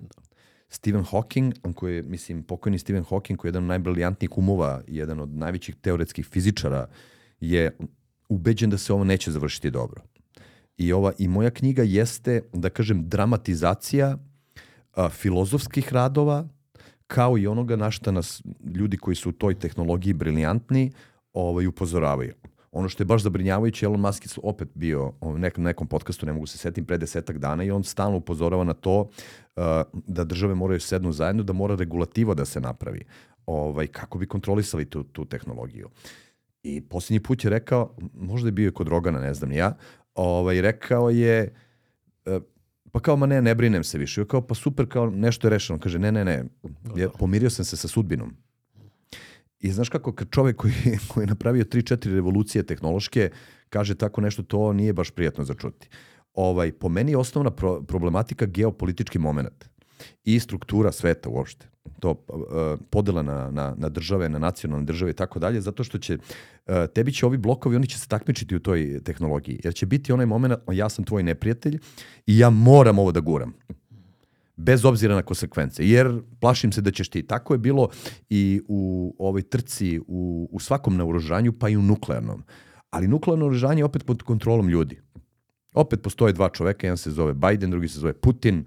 Stephen 0.72 1.04
Hawking, 1.04 1.74
koji 1.74 1.96
je, 1.96 2.02
mislim, 2.02 2.42
pokojni 2.42 2.78
Stephen 2.78 3.04
Hawking, 3.04 3.36
koji 3.36 3.48
je 3.48 3.50
jedan 3.50 3.64
od 3.64 3.68
najbriljantnijih 3.68 4.38
umova 4.38 4.82
i 4.88 4.96
jedan 4.96 5.20
od 5.20 5.28
najvećih 5.28 5.76
teoretskih 5.76 6.26
fizičara, 6.26 6.86
je 7.40 7.76
ubeđen 8.28 8.70
da 8.70 8.78
se 8.78 8.92
ovo 8.92 9.04
neće 9.04 9.30
završiti 9.30 9.70
dobro. 9.70 10.02
I 10.76 10.92
ova 10.92 11.12
i 11.18 11.28
moja 11.28 11.50
knjiga 11.50 11.82
jeste, 11.82 12.42
da 12.52 12.70
kažem, 12.70 13.08
dramatizacija 13.08 14.18
a, 14.94 15.08
filozofskih 15.08 15.92
radova, 15.92 16.48
kao 17.06 17.38
i 17.38 17.46
onoga 17.46 17.76
na 17.76 17.90
šta 17.90 18.10
nas 18.10 18.42
ljudi 18.74 18.96
koji 18.96 19.16
su 19.16 19.28
u 19.28 19.32
toj 19.32 19.54
tehnologiji 19.54 20.12
briljantni 20.12 20.92
ovaj, 21.32 21.66
upozoravaju. 21.66 22.34
Ono 22.72 22.88
što 22.88 23.02
je 23.02 23.06
baš 23.06 23.22
zabrinjavajuće, 23.22 23.86
Elon 23.86 24.00
Musk 24.00 24.24
je 24.24 24.30
opet 24.42 24.68
bio 24.74 25.12
u 25.20 25.38
nekom, 25.38 25.64
nekom 25.64 25.86
podcastu, 25.86 26.26
ne 26.26 26.32
mogu 26.32 26.46
se 26.46 26.58
setim, 26.58 26.84
pre 26.84 26.98
desetak 26.98 27.38
dana 27.38 27.64
i 27.64 27.70
on 27.70 27.84
stalno 27.84 28.16
upozorava 28.16 28.64
na 28.64 28.72
to 28.72 29.00
uh, 29.00 29.62
da 30.06 30.24
države 30.24 30.54
moraju 30.54 30.80
sednu 30.80 31.12
zajedno, 31.12 31.42
da 31.42 31.52
mora 31.52 31.74
regulativa 31.74 32.34
da 32.34 32.44
se 32.44 32.60
napravi 32.60 33.04
ovaj, 33.46 33.86
kako 33.86 34.18
bi 34.18 34.26
kontrolisali 34.26 34.84
tu, 34.84 35.02
tu 35.02 35.24
tehnologiju. 35.24 35.88
I 36.62 36.80
posljednji 36.80 37.20
put 37.20 37.44
je 37.44 37.50
rekao, 37.50 37.96
možda 38.14 38.48
je 38.48 38.52
bio 38.52 38.68
i 38.68 38.72
kod 38.72 38.88
Rogana, 38.88 39.20
ne 39.20 39.34
znam 39.34 39.52
ja, 39.52 39.76
ovaj, 40.14 40.60
rekao 40.60 41.10
je, 41.10 41.54
uh, 42.26 42.42
pa 42.92 43.00
kao, 43.00 43.16
ma 43.16 43.26
ne, 43.26 43.42
ne 43.42 43.54
brinem 43.54 43.84
se 43.84 43.98
više. 43.98 44.24
Kao, 44.24 44.40
pa 44.46 44.54
super, 44.54 44.88
kao 44.88 45.10
nešto 45.10 45.46
je 45.46 45.50
rešeno. 45.50 45.78
Kaže, 45.78 45.98
ne, 45.98 46.12
ne, 46.12 46.24
ne, 46.24 46.44
ja, 46.96 47.08
pomirio 47.08 47.50
sam 47.50 47.64
se 47.64 47.76
sa 47.76 47.88
sudbinom. 47.88 48.36
I 49.62 49.72
znaš 49.72 49.88
kako, 49.88 50.12
čovek 50.30 50.56
koji, 50.56 50.74
koji 51.08 51.22
je 51.22 51.26
napravio 51.26 51.64
3-4 51.64 52.14
revolucije 52.14 52.66
tehnološke, 52.66 53.30
kaže 53.70 53.94
tako 53.94 54.20
nešto, 54.20 54.42
to 54.42 54.72
nije 54.72 54.92
baš 54.92 55.10
prijatno 55.10 55.44
za 55.44 55.54
čuti. 55.54 55.88
Ovaj, 56.34 56.72
po 56.72 56.88
meni 56.88 57.12
je 57.12 57.18
osnovna 57.18 57.50
pro, 57.50 57.82
problematika 57.82 58.46
geopolitički 58.46 59.18
moment 59.18 59.64
i 60.24 60.40
struktura 60.40 60.92
sveta 60.92 61.28
uopšte. 61.28 61.66
To 62.00 62.10
uh, 62.10 62.16
podela 62.90 63.22
na, 63.22 63.50
na, 63.50 63.74
na 63.78 63.88
države, 63.88 64.28
na 64.28 64.38
nacionalne 64.38 64.86
države 64.86 65.10
i 65.10 65.14
tako 65.14 65.38
dalje, 65.38 65.60
zato 65.60 65.84
što 65.84 65.98
će, 65.98 66.18
uh, 66.18 66.74
tebi 66.94 67.12
će 67.12 67.26
ovi 67.26 67.38
blokovi, 67.38 67.76
oni 67.76 67.86
će 67.86 67.98
se 67.98 68.08
takmičiti 68.08 68.56
u 68.56 68.60
toj 68.60 69.00
tehnologiji, 69.04 69.60
jer 69.64 69.74
će 69.74 69.86
biti 69.86 70.12
onaj 70.12 70.26
moment, 70.26 70.54
ja 70.72 70.88
sam 70.88 71.04
tvoj 71.04 71.22
neprijatelj 71.22 71.78
i 72.26 72.38
ja 72.38 72.50
moram 72.50 72.98
ovo 72.98 73.12
da 73.12 73.20
guram 73.20 73.52
bez 74.62 74.84
obzira 74.84 75.14
na 75.14 75.22
konsekvence, 75.22 75.88
jer 75.88 76.20
plašim 76.40 76.72
se 76.72 76.80
da 76.80 76.90
ćeš 76.90 77.08
ti. 77.08 77.22
Tako 77.26 77.54
je 77.54 77.58
bilo 77.58 77.88
i 78.30 78.60
u 78.68 79.14
ovoj 79.18 79.42
trci, 79.42 80.00
u, 80.06 80.48
u 80.52 80.60
svakom 80.60 80.96
naoružanju, 80.96 81.52
pa 81.52 81.68
i 81.68 81.76
u 81.76 81.82
nuklearnom. 81.82 82.42
Ali 82.90 83.08
nuklearno 83.08 83.44
naoružanje 83.44 83.80
je 83.80 83.84
opet 83.84 84.06
pod 84.06 84.22
kontrolom 84.22 84.68
ljudi. 84.68 85.00
Opet 85.74 86.02
postoje 86.02 86.32
dva 86.32 86.48
čoveka, 86.48 86.86
jedan 86.86 86.96
se 86.96 87.10
zove 87.10 87.34
Biden, 87.34 87.70
drugi 87.70 87.88
se 87.88 88.00
zove 88.00 88.12
Putin, 88.12 88.64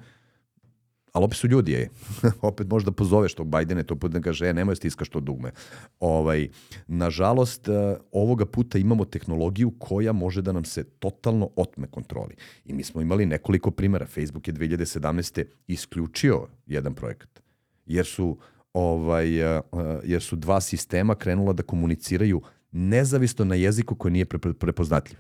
ali 1.16 1.26
opet 1.26 1.38
su 1.38 1.48
ljudi, 1.48 1.72
je. 1.72 1.90
opet 2.42 2.68
možda 2.70 2.92
pozoveš 2.92 3.34
tog 3.34 3.48
Bajdena 3.48 3.84
to 3.84 3.96
put 3.96 4.12
da 4.12 4.22
kaže, 4.22 4.50
e, 4.50 4.54
nemoj 4.54 4.76
stiskaš 4.76 5.10
to 5.10 5.20
dugme. 5.20 5.52
Ovaj, 6.00 6.50
nažalost, 6.88 7.68
e, 7.68 7.72
ovoga 8.12 8.46
puta 8.46 8.78
imamo 8.78 9.06
tehnologiju 9.06 9.72
koja 9.80 10.14
može 10.14 10.42
da 10.42 10.52
nam 10.52 10.66
se 10.66 10.84
totalno 10.84 11.50
otme 11.56 11.88
kontroli. 11.88 12.36
I 12.66 12.74
mi 12.74 12.84
smo 12.84 13.02
imali 13.02 13.26
nekoliko 13.26 13.72
primjera. 13.72 14.06
Facebook 14.06 14.48
je 14.48 14.54
2017. 14.54 15.44
isključio 15.68 16.48
jedan 16.66 16.94
projekat, 16.94 17.40
jer 17.86 18.06
su 18.06 18.38
ovaj, 18.74 19.40
e, 19.40 19.44
e, 19.44 19.62
jer 20.04 20.22
su 20.22 20.36
dva 20.36 20.62
sistema 20.62 21.16
krenula 21.16 21.54
da 21.54 21.64
komuniciraju 21.64 22.42
nezavisno 22.72 23.46
na 23.46 23.56
jeziku 23.56 23.96
koji 23.96 24.12
nije 24.12 24.26
prepoznatljiv. 24.60 25.20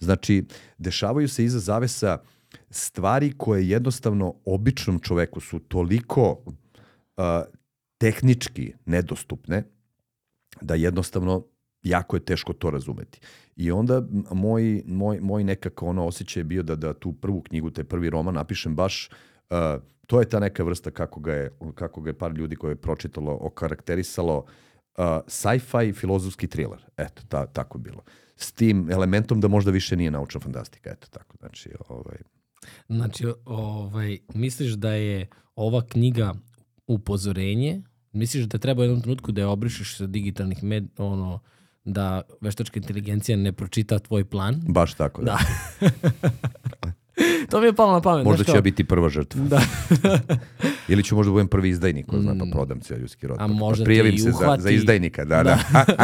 Znači, 0.00 0.44
dešavaju 0.78 1.28
se 1.28 1.44
iza 1.44 1.58
zavesa 1.58 2.18
uh, 2.22 2.28
stvari 2.70 3.32
koje 3.36 3.68
jednostavno 3.68 4.34
običnom 4.44 5.00
čoveku 5.00 5.40
su 5.40 5.58
toliko 5.58 6.30
uh, 6.30 7.24
tehnički 7.98 8.72
nedostupne 8.84 9.64
da 10.60 10.74
jednostavno 10.74 11.44
jako 11.82 12.16
je 12.16 12.24
teško 12.24 12.52
to 12.52 12.70
razumeti. 12.70 13.20
I 13.56 13.70
onda 13.70 14.02
moj, 14.32 14.82
moj, 14.86 15.20
moj 15.20 15.44
nekako 15.44 15.86
ono 15.86 16.06
osjećaj 16.06 16.40
je 16.40 16.44
bio 16.44 16.62
da, 16.62 16.76
da 16.76 16.94
tu 16.94 17.12
prvu 17.12 17.42
knjigu, 17.42 17.70
taj 17.70 17.84
prvi 17.84 18.10
roman 18.10 18.34
napišem 18.34 18.76
baš 18.76 19.10
uh, 19.50 19.82
to 20.08 20.20
je 20.20 20.28
ta 20.28 20.40
neka 20.40 20.64
vrsta 20.64 20.90
kako 20.90 21.20
ga 21.20 21.32
je, 21.32 21.50
kako 21.74 22.00
ga 22.00 22.10
je 22.10 22.18
par 22.18 22.32
ljudi 22.32 22.56
koje 22.56 22.72
je 22.72 22.76
pročitalo 22.76 23.38
okarakterisalo 23.40 24.36
uh, 24.38 25.04
sci-fi 25.26 25.92
filozofski 25.92 26.46
thriller. 26.46 26.86
Eto, 26.96 27.22
ta, 27.28 27.46
tako 27.46 27.78
bilo. 27.78 28.02
S 28.36 28.52
tim 28.52 28.90
elementom 28.90 29.40
da 29.40 29.48
možda 29.48 29.70
više 29.70 29.96
nije 29.96 30.10
naučna 30.10 30.40
fantastika. 30.40 30.90
Eto, 30.90 31.06
tako. 31.10 31.36
Znači, 31.38 31.70
ovaj, 31.88 32.16
Znači, 32.88 33.26
ovaj, 33.44 34.18
misliš 34.34 34.72
da 34.72 34.92
je 34.92 35.26
ova 35.56 35.86
knjiga 35.86 36.34
upozorenje? 36.86 37.82
Misliš 38.12 38.44
da 38.44 38.58
treba 38.58 38.80
u 38.80 38.84
jednom 38.84 39.02
trenutku 39.02 39.32
da 39.32 39.40
je 39.40 39.46
obrišeš 39.46 39.96
sa 39.96 40.06
digitalnih 40.06 40.64
med, 40.64 40.88
ono, 40.98 41.40
da 41.84 42.22
veštačka 42.40 42.80
inteligencija 42.80 43.36
ne 43.36 43.52
pročita 43.52 43.98
tvoj 43.98 44.24
plan? 44.24 44.62
Baš 44.68 44.94
tako, 44.94 45.22
da. 45.22 45.38
da. 45.80 46.92
to 47.50 47.60
mi 47.60 47.66
je 47.66 47.72
palo 47.72 47.92
na 47.92 48.00
pamet. 48.00 48.24
Možda 48.24 48.44
ću 48.44 48.56
ja 48.56 48.60
biti 48.60 48.84
prva 48.84 49.08
žrtva. 49.08 49.40
Da. 49.44 49.60
Ili 50.88 51.04
ću 51.04 51.16
možda 51.16 51.32
budem 51.32 51.48
prvi 51.48 51.68
izdajnik, 51.68 52.06
ko 52.06 52.18
zna, 52.20 52.34
pa 52.38 52.44
mm. 52.44 52.50
prodam 52.50 52.80
cijel 52.80 53.00
ljudski 53.00 53.26
rod. 53.26 53.36
A 53.40 53.46
pa, 53.46 53.46
možda 53.46 53.84
prijavim 53.84 54.18
se 54.18 54.30
uhvati... 54.30 54.62
za, 54.62 54.68
za 54.68 54.70
izdajnika, 54.70 55.24
da, 55.24 55.42
da. 55.42 55.58
da. 55.72 55.94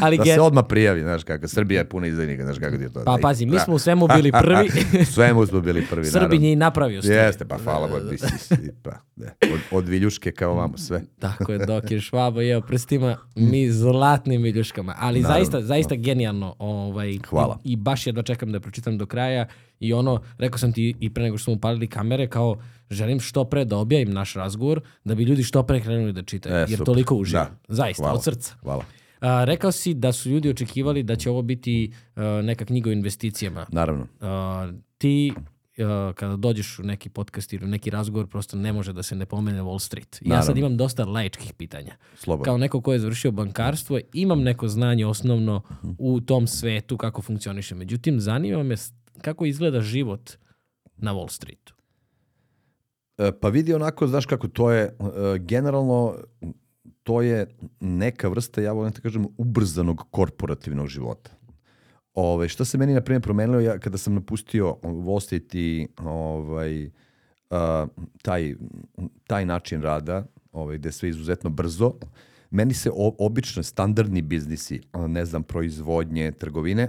Ali 0.02 0.16
da 0.16 0.24
get... 0.24 0.34
se 0.34 0.40
odmah 0.40 0.64
prijavi, 0.68 1.00
znaš 1.00 1.24
kako, 1.24 1.48
Srbija 1.48 1.80
je 1.80 1.88
puna 1.88 2.06
izdajnika, 2.06 2.44
znaš 2.44 2.58
kako 2.58 2.76
ti 2.76 2.82
je 2.82 2.92
to. 2.92 3.04
Pa 3.04 3.18
pazi, 3.22 3.46
mi 3.46 3.52
da. 3.52 3.58
smo 3.58 3.74
u 3.74 3.78
svemu 3.78 4.08
bili 4.16 4.32
prvi. 4.42 4.70
svemu 5.04 5.46
smo 5.46 5.60
bili 5.60 5.86
prvi, 5.90 6.06
Srbin 6.06 6.44
je 6.44 6.52
i 6.52 6.56
napravio 6.56 7.02
sve. 7.02 7.14
Jeste, 7.14 7.44
pa 7.44 7.58
hvala 7.58 7.88
Bog, 7.88 8.00
ti 8.10 8.18
si, 8.18 8.54
pa, 8.82 8.90
ne. 9.16 9.26
Od, 9.54 9.60
od 9.70 9.88
viljuške 9.88 10.32
kao 10.32 10.54
vamo, 10.54 10.78
sve. 10.78 11.02
Tako 11.18 11.52
je, 11.52 11.58
dok 11.66 11.90
je 11.90 12.00
švabo 12.00 12.40
jeo 12.40 12.60
prstima, 12.60 13.16
mi 13.36 13.70
zlatnim 13.70 14.42
viljuškama. 14.42 14.94
Ali 14.98 15.20
Naravno. 15.20 15.44
zaista, 15.44 15.62
zaista 15.62 15.94
genijalno. 15.94 16.54
Ovaj, 16.58 17.18
hvala. 17.28 17.58
I, 17.64 17.72
I 17.72 17.76
baš 17.76 18.06
jedno 18.06 18.22
čekam 18.22 18.52
da 18.52 18.60
pročitam 18.60 18.98
do 18.98 19.06
kraja. 19.06 19.31
I 19.80 19.92
ono, 19.92 20.20
rekao 20.38 20.58
sam 20.58 20.72
ti 20.72 20.94
i 21.00 21.10
pre 21.10 21.22
nego 21.22 21.38
što 21.38 21.44
smo 21.44 21.52
upalili 21.52 21.86
kamere, 21.86 22.28
kao 22.28 22.56
želim 22.90 23.20
što 23.20 23.44
pre 23.44 23.64
da 23.64 23.76
objavim 23.76 24.10
naš 24.10 24.34
razgovor, 24.34 24.80
da 25.04 25.14
bi 25.14 25.24
ljudi 25.24 25.42
što 25.42 25.62
pre 25.62 25.80
krenuli 25.80 26.12
da 26.12 26.22
čitaju. 26.22 26.54
E, 26.54 26.58
jer 26.58 26.68
super. 26.68 26.84
toliko 26.84 27.14
uživam. 27.14 27.46
Da. 27.68 27.74
Zaista, 27.74 28.02
hvala. 28.02 28.16
od 28.16 28.24
srca. 28.24 28.54
Hvala. 28.62 28.84
A, 29.20 29.44
rekao 29.44 29.72
si 29.72 29.94
da 29.94 30.12
su 30.12 30.30
ljudi 30.30 30.50
očekivali 30.50 31.02
da 31.02 31.16
će 31.16 31.30
ovo 31.30 31.42
biti 31.42 31.92
uh, 32.16 32.22
neka 32.44 32.64
knjiga 32.64 32.90
o 32.90 32.92
investicijama. 32.92 33.66
Naravno. 33.72 34.02
Uh, 34.20 34.74
ti 34.98 35.32
uh, 35.36 36.14
kada 36.14 36.36
dođeš 36.36 36.78
u 36.78 36.82
neki 36.82 37.08
podcast 37.08 37.52
ili 37.52 37.64
u 37.64 37.68
neki 37.68 37.90
razgovor, 37.90 38.26
prosto 38.26 38.56
ne 38.56 38.72
može 38.72 38.92
da 38.92 39.02
se 39.02 39.16
ne 39.16 39.26
pomene 39.26 39.62
Wall 39.62 39.78
Street. 39.78 40.18
Naravno. 40.20 40.42
Ja 40.42 40.42
sad 40.42 40.58
imam 40.58 40.76
dosta 40.76 41.04
laičkih 41.04 41.52
pitanja. 41.52 41.96
Slobodno. 42.14 42.44
Kao 42.44 42.58
neko 42.58 42.80
ko 42.80 42.92
je 42.92 42.98
završio 42.98 43.30
bankarstvo, 43.30 44.00
imam 44.12 44.42
neko 44.42 44.68
znanje 44.68 45.06
osnovno 45.06 45.62
u 45.98 46.20
tom 46.20 46.46
svetu 46.46 46.96
kako 46.96 47.22
funkcioniše. 47.22 47.74
Međutim, 47.74 48.20
zanima 48.20 48.62
me 48.62 48.76
kako 49.20 49.44
izgleda 49.44 49.80
život 49.80 50.30
na 50.96 51.12
Wall 51.12 51.30
Streetu. 51.30 51.74
E, 53.18 53.32
pa 53.40 53.48
vidi 53.48 53.74
onako, 53.74 54.06
znaš 54.06 54.26
kako, 54.26 54.48
to 54.48 54.70
je 54.70 54.96
uh, 54.98 55.36
generalno 55.38 56.16
to 57.02 57.22
je 57.22 57.46
neka 57.80 58.28
vrsta, 58.28 58.62
ja 58.62 58.72
volim 58.72 58.92
da 58.92 59.00
kažem, 59.00 59.26
ubrzanog 59.36 60.06
korporativnog 60.10 60.88
života. 60.88 61.30
Ove, 62.14 62.48
šta 62.48 62.64
se 62.64 62.78
meni, 62.78 62.94
na 62.94 63.00
primjer, 63.00 63.22
promenilo 63.22 63.60
ja, 63.60 63.78
kada 63.78 63.98
sam 63.98 64.14
napustio 64.14 64.76
Wall 64.82 65.20
Street 65.20 65.54
i 65.54 65.88
ovaj, 65.98 66.86
uh, 66.86 66.90
taj, 68.22 68.54
taj 69.26 69.46
način 69.46 69.82
rada, 69.82 70.26
ovaj, 70.52 70.78
gde 70.78 70.88
je 70.88 70.92
sve 70.92 71.08
izuzetno 71.08 71.50
brzo, 71.50 71.94
meni 72.50 72.74
se 72.74 72.90
o, 72.90 73.14
obično 73.18 73.62
standardni 73.62 74.22
biznisi, 74.22 74.80
ne 75.08 75.24
znam, 75.24 75.42
proizvodnje, 75.42 76.32
trgovine, 76.32 76.88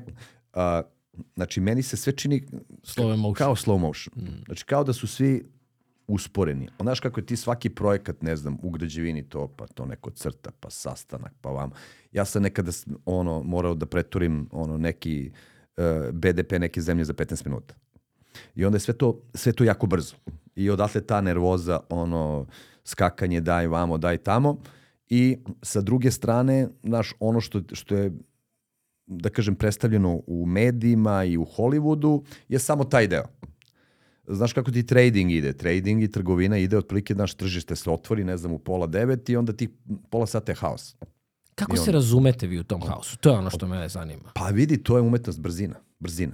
uh, 0.53 0.61
znači 1.35 1.61
meni 1.61 1.83
se 1.83 1.97
sve 1.97 2.13
čini 2.13 2.47
slow 2.83 3.15
motion. 3.15 3.33
kao 3.33 3.55
slow 3.55 3.77
motion. 3.77 4.13
Mm. 4.15 4.43
Znači 4.45 4.65
kao 4.65 4.83
da 4.83 4.93
su 4.93 5.07
svi 5.07 5.43
usporeni. 6.07 6.69
Znaš 6.81 6.99
kako 6.99 7.19
je 7.19 7.25
ti 7.25 7.35
svaki 7.35 7.69
projekat, 7.69 8.21
ne 8.21 8.35
znam, 8.35 8.57
u 8.61 8.69
građevini 8.69 9.29
to, 9.29 9.47
pa 9.47 9.67
to 9.67 9.85
neko 9.85 10.11
crta, 10.11 10.51
pa 10.59 10.69
sastanak, 10.69 11.33
pa 11.41 11.49
vam. 11.49 11.71
Ja 12.11 12.25
sam 12.25 12.43
nekada 12.43 12.71
ono, 13.05 13.43
morao 13.43 13.73
da 13.75 13.85
preturim 13.85 14.49
ono, 14.51 14.77
neki 14.77 15.31
uh, 15.77 15.83
e, 15.85 16.11
BDP 16.11 16.51
neke 16.51 16.81
zemlje 16.81 17.05
za 17.05 17.13
15 17.13 17.45
minuta. 17.45 17.75
I 18.55 18.65
onda 18.65 18.75
je 18.75 18.79
sve 18.79 18.93
to, 18.93 19.21
sve 19.33 19.53
to 19.53 19.63
jako 19.63 19.87
brzo. 19.87 20.15
I 20.55 20.69
odatle 20.69 21.01
ta 21.01 21.21
nervoza, 21.21 21.79
ono, 21.89 22.47
skakanje, 22.83 23.41
daj 23.41 23.67
vamo, 23.67 23.97
daj 23.97 24.17
tamo. 24.17 24.61
I 25.09 25.37
sa 25.61 25.81
druge 25.81 26.11
strane, 26.11 26.67
znaš, 26.83 27.13
ono 27.19 27.41
što, 27.41 27.61
što 27.71 27.95
je 27.95 28.11
da 29.05 29.29
kažem, 29.29 29.55
predstavljeno 29.55 30.21
u 30.27 30.45
medijima 30.45 31.23
i 31.23 31.37
u 31.37 31.45
Hollywoodu 31.45 32.23
je 32.49 32.59
samo 32.59 32.83
taj 32.83 33.07
deo 33.07 33.25
znaš 34.27 34.53
kako 34.53 34.71
ti 34.71 34.85
trading 34.85 35.31
ide. 35.31 35.53
Trading 35.53 36.03
i 36.03 36.11
trgovina 36.11 36.57
ide 36.57 36.77
otprilike, 36.77 37.15
naš 37.15 37.33
tržište 37.33 37.75
se 37.75 37.91
otvori, 37.91 38.23
ne 38.23 38.37
znam, 38.37 38.51
u 38.51 38.59
pola 38.59 38.87
devet 38.87 39.29
i 39.29 39.35
onda 39.35 39.53
ti 39.53 39.69
pola 40.09 40.25
sata 40.25 40.51
je 40.51 40.55
haos. 40.55 40.95
Kako 41.55 41.77
se 41.77 41.91
razumete 41.91 42.47
vi 42.47 42.59
u 42.59 42.63
tom 42.63 42.81
haosu? 42.81 43.17
To 43.17 43.29
je 43.29 43.37
ono 43.37 43.49
što 43.49 43.67
me 43.67 43.89
zanima. 43.89 44.31
Pa 44.35 44.47
vidi, 44.47 44.77
to 44.77 44.97
je 44.97 45.01
umetnost 45.01 45.39
brzina. 45.39 45.75
Brzina. 45.99 46.33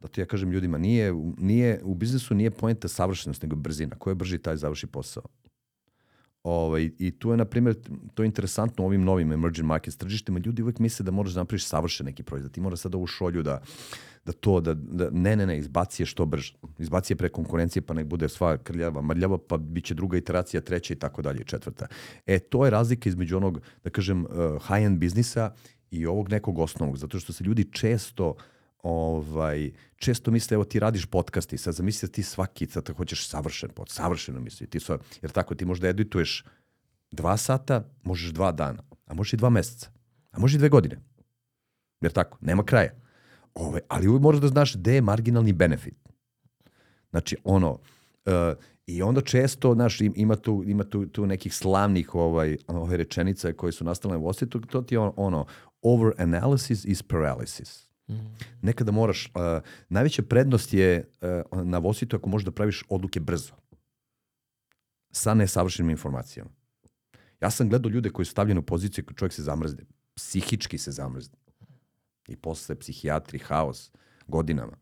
Da 0.00 0.08
ti 0.08 0.20
ja 0.20 0.26
kažem 0.26 0.50
ljudima, 0.50 0.78
nije, 0.78 1.12
nije, 1.38 1.80
u 1.84 1.94
biznisu 1.94 2.34
nije 2.34 2.50
poenta 2.50 2.88
savršenost, 2.88 3.42
nego 3.42 3.56
brzina. 3.56 3.96
Ko 3.98 4.10
je 4.10 4.14
brži, 4.14 4.38
taj 4.38 4.56
završi 4.56 4.86
posao. 4.86 5.22
Ovaj, 6.42 6.90
I 6.98 7.10
tu 7.10 7.30
je, 7.30 7.36
na 7.36 7.44
primjer, 7.44 7.76
to 8.14 8.22
je 8.22 8.26
interesantno 8.26 8.84
u 8.84 8.86
ovim 8.86 9.04
novim 9.04 9.32
emerging 9.32 9.66
markets 9.66 9.96
tržištima. 9.96 10.38
Ljudi 10.38 10.62
uvek 10.62 10.78
misle 10.78 11.04
da 11.04 11.10
moraš 11.10 11.32
da 11.32 11.40
napraviš 11.40 11.64
savršen 11.64 12.06
neki 12.06 12.22
proizvod. 12.22 12.52
Ti 12.52 12.60
moraš 12.60 12.80
sad 12.80 12.94
ovu 12.94 13.06
šolju 13.06 13.42
da, 13.42 13.60
da 14.24 14.32
to, 14.32 14.60
da, 14.60 14.74
da 14.74 15.10
ne, 15.10 15.36
ne, 15.36 15.46
ne, 15.46 15.58
izbaci 15.58 16.02
je 16.02 16.06
što 16.06 16.26
brže. 16.26 16.54
Izbaci 16.78 17.12
je 17.12 17.16
pre 17.16 17.28
konkurencije 17.28 17.82
pa 17.82 17.94
nek 17.94 18.06
bude 18.06 18.28
sva 18.28 18.56
krljava, 18.56 19.02
mrljava, 19.02 19.38
pa 19.38 19.56
bit 19.56 19.84
će 19.84 19.94
druga 19.94 20.16
iteracija, 20.18 20.60
treća 20.60 20.94
i 20.94 20.96
tako 20.96 21.22
dalje, 21.22 21.44
četvrta. 21.44 21.86
E, 22.26 22.38
to 22.38 22.64
je 22.64 22.70
razlika 22.70 23.08
između 23.08 23.36
onog, 23.36 23.60
da 23.84 23.90
kažem, 23.90 24.24
uh, 24.24 24.30
high-end 24.68 24.98
biznisa 24.98 25.52
i 25.90 26.06
ovog 26.06 26.30
nekog 26.30 26.58
osnovnog, 26.58 26.96
zato 26.96 27.20
što 27.20 27.32
se 27.32 27.44
ljudi 27.44 27.68
često 27.72 28.34
ovaj, 28.82 29.70
često 29.96 30.30
misle, 30.30 30.54
evo 30.54 30.64
ti 30.64 30.80
radiš 30.80 31.06
podcast 31.06 31.52
i 31.52 31.58
sad 31.58 31.74
zamisli 31.74 32.08
da 32.08 32.12
ti 32.12 32.22
svaki, 32.22 32.66
sad 32.66 32.90
hoćeš 32.96 33.28
savršen 33.28 33.70
pod, 33.70 33.88
savršeno 33.88 34.40
misli, 34.40 34.66
ti 34.66 34.80
so, 34.80 34.98
jer 35.22 35.30
tako 35.30 35.54
ti 35.54 35.64
možda 35.64 35.88
edituješ 35.88 36.44
dva 37.10 37.36
sata, 37.36 37.88
možeš 38.02 38.30
dva 38.30 38.52
dana, 38.52 38.82
a 39.06 39.14
možeš 39.14 39.32
i 39.32 39.36
dva 39.36 39.50
meseca, 39.50 39.90
a 40.30 40.38
možeš 40.38 40.54
i 40.54 40.58
dve 40.58 40.68
godine. 40.68 41.00
Jer 42.00 42.12
tako, 42.12 42.38
nema 42.40 42.62
kraja. 42.62 42.92
Ove, 43.54 43.68
ovaj, 43.68 43.80
ali 43.88 44.08
uvijek 44.08 44.22
moraš 44.22 44.40
da 44.40 44.48
znaš 44.48 44.76
gde 44.76 44.94
je 44.94 45.02
marginalni 45.02 45.52
benefit. 45.52 45.94
Znači, 47.10 47.36
ono, 47.44 47.72
uh, 47.72 48.32
i 48.86 49.02
onda 49.02 49.20
često, 49.20 49.74
znaš, 49.74 50.00
ima 50.00 50.36
tu, 50.36 50.64
ima 50.66 50.84
tu, 50.84 51.06
tu 51.06 51.26
nekih 51.26 51.54
slavnih 51.54 52.14
ovaj, 52.14 52.56
ove 52.66 52.96
rečenica 52.96 53.52
koje 53.52 53.72
su 53.72 53.84
nastale 53.84 54.16
u 54.16 54.28
osjetu, 54.28 54.60
to 54.60 54.82
ti 54.82 54.94
je 54.94 54.98
ono, 54.98 55.14
ono 55.16 55.46
over 55.82 56.12
analysis 56.18 56.88
is 56.88 57.02
paralysis. 57.02 57.89
Mm. 58.10 58.36
Nekada 58.62 58.92
moraš, 58.92 59.26
uh, 59.26 59.62
najveća 59.88 60.22
prednost 60.22 60.74
je 60.74 61.10
uh, 61.52 61.62
na 61.62 61.78
Vositu 61.78 62.16
ako 62.16 62.28
možeš 62.28 62.44
da 62.44 62.50
praviš 62.50 62.84
odluke 62.88 63.20
brzo. 63.20 63.52
Sa 65.10 65.34
nesavršenim 65.34 65.90
informacijama. 65.90 66.50
Ja 67.40 67.50
sam 67.50 67.68
gledao 67.68 67.90
ljude 67.90 68.10
koji 68.10 68.26
su 68.26 68.30
stavljeni 68.30 68.60
u 68.60 68.62
poziciju 68.62 69.04
kad 69.04 69.16
čovjek 69.16 69.32
se 69.32 69.42
zamrzne. 69.42 69.84
Psihički 70.14 70.78
se 70.78 70.90
zamrzne. 70.90 71.38
I 72.28 72.36
posle 72.36 72.74
psihijatri, 72.74 73.38
haos, 73.38 73.90
godinama. 74.26 74.76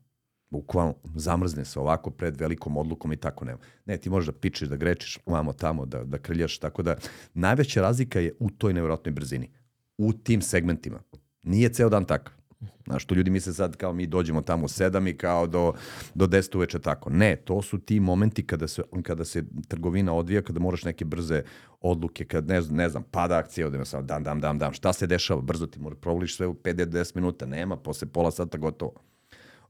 Bukvalno 0.49 0.95
zamrzne 1.15 1.65
se 1.65 1.79
ovako 1.79 2.11
pred 2.11 2.39
velikom 2.39 2.77
odlukom 2.77 3.13
i 3.13 3.17
tako 3.17 3.45
nema. 3.45 3.59
Ne, 3.85 3.97
ti 3.97 4.09
možeš 4.09 4.25
da 4.25 4.39
pičeš, 4.39 4.69
da 4.69 4.75
grečiš, 4.75 5.19
vamo 5.25 5.53
tamo, 5.53 5.85
da, 5.85 6.03
da 6.03 6.17
krljaš, 6.17 6.57
tako 6.57 6.83
da 6.83 6.97
najveća 7.33 7.81
razlika 7.81 8.19
je 8.19 8.33
u 8.39 8.49
toj 8.49 8.73
nevjerojatnoj 8.73 9.13
brzini. 9.13 9.49
U 9.97 10.13
tim 10.13 10.41
segmentima. 10.41 10.99
Nije 11.43 11.73
ceo 11.73 11.89
dan 11.89 12.05
takav. 12.05 12.38
Znaš, 12.85 13.05
to 13.05 13.15
ljudi 13.15 13.31
misle 13.31 13.53
sad 13.53 13.75
kao 13.75 13.93
mi 13.93 14.07
dođemo 14.07 14.41
tamo 14.41 14.65
u 14.65 14.67
sedam 14.67 15.07
i 15.07 15.17
kao 15.17 15.47
do, 15.47 15.73
do 16.13 16.27
deset 16.27 16.55
uveče 16.55 16.79
tako. 16.79 17.09
Ne, 17.09 17.35
to 17.35 17.61
su 17.61 17.77
ti 17.77 17.99
momenti 17.99 18.47
kada 18.47 18.67
se, 18.67 18.81
kada 19.03 19.25
se 19.25 19.43
trgovina 19.67 20.13
odvija, 20.13 20.41
kada 20.41 20.59
moraš 20.59 20.83
neke 20.83 21.05
brze 21.05 21.43
odluke, 21.81 22.25
kad 22.25 22.47
ne, 22.47 22.61
ne 22.61 22.89
znam, 22.89 23.03
pada 23.11 23.37
akcija, 23.37 23.67
odemo 23.67 23.85
sam 23.85 24.07
dan, 24.07 24.23
dan, 24.23 24.39
dan, 24.39 24.57
dan, 24.57 24.73
šta 24.73 24.93
se 24.93 25.07
dešava, 25.07 25.41
brzo 25.41 25.67
ti 25.67 25.79
moraš 25.79 25.99
provoliš 26.01 26.35
sve 26.35 26.47
u 26.47 26.53
5-10 26.53 27.15
minuta, 27.15 27.45
nema, 27.45 27.77
posle 27.77 28.07
pola 28.07 28.31
sata 28.31 28.57
gotovo. 28.57 28.93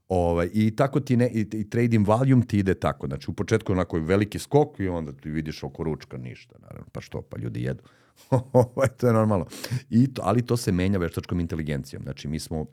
Ovaj, 0.08 0.50
I 0.52 0.76
tako 0.76 1.00
ti 1.00 1.16
ne, 1.16 1.28
i, 1.28 1.40
i 1.52 1.70
trading 1.70 2.08
volume 2.08 2.46
ti 2.46 2.58
ide 2.58 2.74
tako. 2.74 3.06
Znači 3.06 3.30
u 3.30 3.34
početku 3.34 3.72
onako 3.72 3.96
je 3.96 4.02
veliki 4.02 4.38
skok 4.38 4.80
i 4.80 4.88
onda 4.88 5.12
ti 5.12 5.30
vidiš 5.30 5.62
oko 5.62 5.82
ručka 5.82 6.18
ništa, 6.18 6.58
naravno. 6.62 6.86
Pa 6.92 7.00
što, 7.00 7.22
pa 7.22 7.38
ljudi 7.38 7.62
jedu. 7.62 7.82
Ovaj, 8.52 8.88
to 8.88 9.06
je 9.06 9.12
normalno. 9.12 9.46
I 9.90 10.14
to, 10.14 10.22
ali 10.24 10.46
to 10.46 10.56
se 10.56 10.72
menja 10.72 10.98
veštačkom 10.98 11.40
inteligencijom. 11.40 12.02
Znači 12.02 12.28
mi 12.28 12.40
smo 12.40 12.66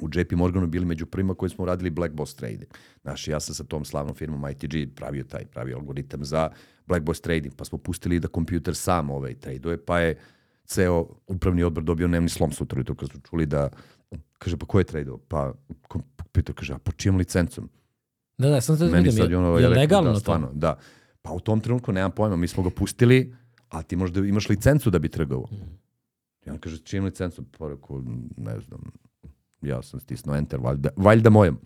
u 0.00 0.08
JP 0.14 0.32
Morganu 0.32 0.66
bili 0.66 0.86
među 0.86 1.06
prvima 1.06 1.34
koji 1.34 1.50
smo 1.50 1.64
radili 1.64 1.90
Black 1.90 2.14
Box 2.14 2.36
trading. 2.36 2.70
Znaš, 3.02 3.28
ja 3.28 3.40
sam 3.40 3.54
sa 3.54 3.64
tom 3.64 3.84
slavnom 3.84 4.14
firmom 4.14 4.50
ITG 4.50 4.94
pravio 4.94 5.24
taj 5.24 5.44
pravi 5.44 5.72
algoritam 5.74 6.24
za 6.24 6.50
Black 6.86 7.04
Box 7.04 7.20
trading, 7.20 7.54
pa 7.54 7.64
smo 7.64 7.78
pustili 7.78 8.20
da 8.20 8.28
kompjuter 8.28 8.74
sam 8.74 9.10
ovaj 9.10 9.34
traduje, 9.34 9.84
pa 9.84 9.98
je 9.98 10.18
ceo 10.64 11.06
upravni 11.26 11.62
odbor 11.62 11.84
dobio 11.84 12.08
nemni 12.08 12.28
slom 12.28 12.52
sutra 12.52 12.84
to 12.84 12.94
kad 12.94 13.10
su 13.10 13.20
čuli 13.20 13.46
da, 13.46 13.68
kaže, 14.38 14.56
pa 14.56 14.66
ko 14.66 14.78
je 14.78 14.84
tradeo? 14.84 15.18
Pa 15.18 15.52
kompjuter 15.88 16.54
kaže, 16.54 16.74
a 16.74 16.78
po 16.78 16.92
čijom 16.92 17.16
licencom? 17.16 17.70
Da, 18.38 18.48
da, 18.48 18.60
sam 18.60 18.76
se 18.76 18.86
vidim, 18.86 19.30
je, 19.30 19.36
ono, 19.36 19.58
je, 19.58 19.62
je 19.62 19.68
legalno 19.68 20.12
da, 20.12 20.20
stvarno, 20.20 20.46
to? 20.46 20.54
Da, 20.54 20.78
pa 21.22 21.32
u 21.32 21.40
tom 21.40 21.60
trenutku 21.60 21.92
nemam 21.92 22.10
pojma, 22.10 22.36
mi 22.36 22.48
smo 22.48 22.62
ga 22.62 22.70
pustili, 22.70 23.34
a 23.68 23.82
ti 23.82 23.96
možda 23.96 24.20
imaš 24.20 24.48
licencu 24.48 24.90
da 24.90 24.98
bi 24.98 25.08
trgovao. 25.08 25.48
Mm. 25.52 25.78
I 26.46 26.50
on 26.50 26.58
kaže, 26.58 26.78
čijom 26.78 27.04
licencu? 27.04 27.44
Pa 27.58 27.70
ne 28.36 28.60
znam, 28.60 28.80
ja 29.62 29.82
sam 29.82 30.00
stisnuo 30.00 30.36
enter, 30.36 30.60
valjda, 30.60 30.88
valjda 30.96 31.30
mojem. 31.30 31.58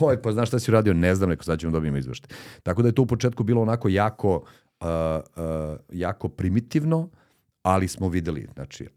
Oj, 0.00 0.22
pa 0.22 0.32
znaš 0.32 0.48
šta 0.48 0.58
si 0.58 0.70
uradio? 0.70 0.94
Ne 0.94 1.14
znam, 1.14 1.30
neko 1.30 1.44
sad 1.44 1.60
ćemo 1.60 1.72
dobijemo 1.72 1.98
izveštaj. 1.98 2.36
Tako 2.62 2.82
da 2.82 2.88
je 2.88 2.94
to 2.94 3.02
u 3.02 3.06
početku 3.06 3.44
bilo 3.44 3.62
onako 3.62 3.88
jako, 3.88 4.36
uh, 4.80 4.86
uh, 4.86 5.78
jako 5.92 6.28
primitivno, 6.28 7.08
ali 7.62 7.88
smo 7.88 8.08
videli, 8.08 8.48
znači, 8.54 8.88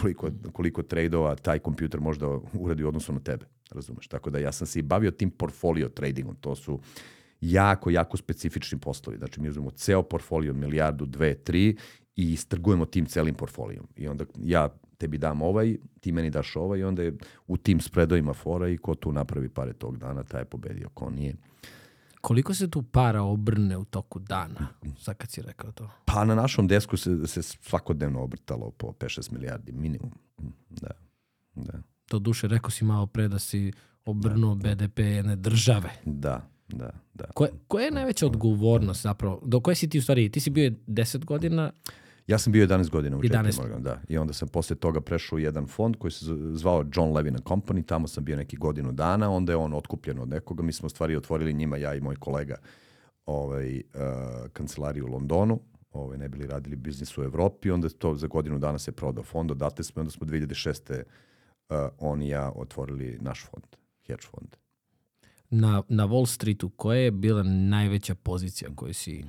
koliko, 0.00 0.30
koliko 0.52 0.82
tradeova 0.82 1.34
taj 1.34 1.58
kompjuter 1.58 2.00
možda 2.00 2.38
uradi 2.52 2.84
u 2.84 2.88
odnosu 2.88 3.12
na 3.12 3.20
tebe, 3.20 3.46
razumeš? 3.70 4.08
Tako 4.08 4.30
da 4.30 4.38
ja 4.38 4.52
sam 4.52 4.66
se 4.66 4.78
i 4.78 4.82
bavio 4.82 5.10
tim 5.10 5.30
portfolio 5.30 5.88
tradingom, 5.88 6.36
to 6.36 6.54
su 6.54 6.80
jako, 7.40 7.90
jako 7.90 8.16
specifični 8.16 8.78
poslovi. 8.78 9.18
Znači, 9.18 9.40
mi 9.40 9.48
uzmemo 9.48 9.70
ceo 9.70 10.02
portfolio, 10.02 10.54
milijardu, 10.54 11.06
dve, 11.06 11.34
tri 11.34 11.76
i 12.16 12.32
istrgujemo 12.32 12.86
tim 12.86 13.06
celim 13.06 13.34
portfolijom. 13.34 13.86
I 13.96 14.08
onda 14.08 14.24
ja 14.38 14.68
tebi 14.98 15.18
dam 15.18 15.42
ovaj, 15.42 15.76
ti 16.00 16.12
meni 16.12 16.30
daš 16.30 16.56
ovaj 16.56 16.78
i 16.78 16.84
onda 16.84 17.02
je 17.02 17.16
u 17.46 17.56
tim 17.56 17.80
spredovima 17.80 18.34
fora 18.34 18.68
i 18.68 18.76
ko 18.76 18.94
tu 18.94 19.12
napravi 19.12 19.48
pare 19.48 19.72
tog 19.72 19.98
dana, 19.98 20.22
taj 20.22 20.40
je 20.40 20.44
pobedio, 20.44 20.88
ko 20.94 21.10
nije. 21.10 21.34
Koliko 22.20 22.54
se 22.54 22.70
tu 22.70 22.82
para 22.82 23.22
obrne 23.22 23.76
u 23.76 23.84
toku 23.84 24.18
dana, 24.18 24.68
sad 24.98 25.16
kad 25.16 25.30
si 25.30 25.42
rekao 25.42 25.72
to? 25.72 25.90
Pa 26.04 26.24
na 26.24 26.34
našom 26.34 26.66
desku 26.68 26.96
se, 26.96 27.26
se 27.26 27.42
svakodnevno 27.42 28.22
obrtalo 28.22 28.70
po 28.70 28.86
5-6 28.86 29.32
milijardi 29.32 29.72
minimum. 29.72 30.10
Da, 30.70 30.90
da. 31.54 31.72
To 32.06 32.18
duše, 32.18 32.48
rekao 32.48 32.70
si 32.70 32.84
malo 32.84 33.06
pre 33.06 33.28
da 33.28 33.38
si 33.38 33.72
obrnuo 34.04 34.54
da, 34.54 34.74
da. 34.74 34.86
BDP 34.86 34.98
jedne 34.98 35.36
države. 35.36 35.90
Da, 36.04 36.48
da, 36.68 36.90
da. 37.14 37.24
Koje, 37.34 37.50
koja 37.68 37.84
je 37.84 37.90
najveća 37.90 38.26
odgovornost 38.26 39.02
zapravo? 39.02 39.40
Do 39.44 39.60
koje 39.60 39.74
si 39.74 39.88
ti 39.88 39.98
u 39.98 40.02
stvari, 40.02 40.30
ti 40.30 40.40
si 40.40 40.50
bio 40.50 40.70
10 40.86 41.24
godina 41.24 41.72
Ja 42.26 42.38
sam 42.38 42.52
bio 42.52 42.66
11 42.66 42.90
godina 42.90 43.16
u 43.16 43.20
11. 43.20 43.48
JP 43.48 43.58
Morgan, 43.58 43.82
da. 43.82 44.00
I 44.08 44.18
onda 44.18 44.32
sam 44.32 44.48
posle 44.48 44.76
toga 44.76 45.00
prešao 45.00 45.36
u 45.36 45.38
jedan 45.38 45.66
fond 45.66 45.96
koji 45.96 46.10
se 46.10 46.24
zvao 46.52 46.84
John 46.94 47.12
Levin 47.12 47.34
Company, 47.36 47.86
tamo 47.86 48.08
sam 48.08 48.24
bio 48.24 48.36
neki 48.36 48.56
godinu 48.56 48.92
dana, 48.92 49.30
onda 49.30 49.52
je 49.52 49.56
on 49.56 49.74
otkupljen 49.74 50.18
od 50.18 50.28
nekoga, 50.28 50.62
mi 50.62 50.72
smo 50.72 50.88
stvari 50.88 51.16
otvorili 51.16 51.52
njima, 51.52 51.76
ja 51.76 51.94
i 51.94 52.00
moj 52.00 52.16
kolega, 52.16 52.56
ovaj, 53.26 53.76
uh, 53.76 53.80
kancelariju 54.52 55.06
u 55.06 55.08
Londonu, 55.08 55.60
ovaj, 55.92 56.18
ne 56.18 56.28
bili 56.28 56.46
radili 56.46 56.76
biznis 56.76 57.18
u 57.18 57.22
Evropi, 57.22 57.70
onda 57.70 57.88
to 57.88 58.14
za 58.14 58.26
godinu 58.26 58.58
dana 58.58 58.78
se 58.78 58.92
prodao 58.92 59.24
fond, 59.24 59.50
odatle 59.50 59.84
smo, 59.84 60.00
onda 60.00 60.10
smo 60.10 60.26
2006. 60.26 61.02
Uh, 61.68 61.76
on 61.98 62.22
i 62.22 62.28
ja 62.28 62.52
otvorili 62.56 63.18
naš 63.20 63.46
fond, 63.50 63.64
hedge 64.06 64.22
fond. 64.22 64.56
Na, 65.50 65.82
na 65.88 66.06
Wall 66.06 66.26
Streetu, 66.26 66.68
koja 66.68 66.98
je 66.98 67.10
bila 67.10 67.42
najveća 67.42 68.14
pozicija 68.14 68.70
koju 68.74 68.94
si 68.94 69.24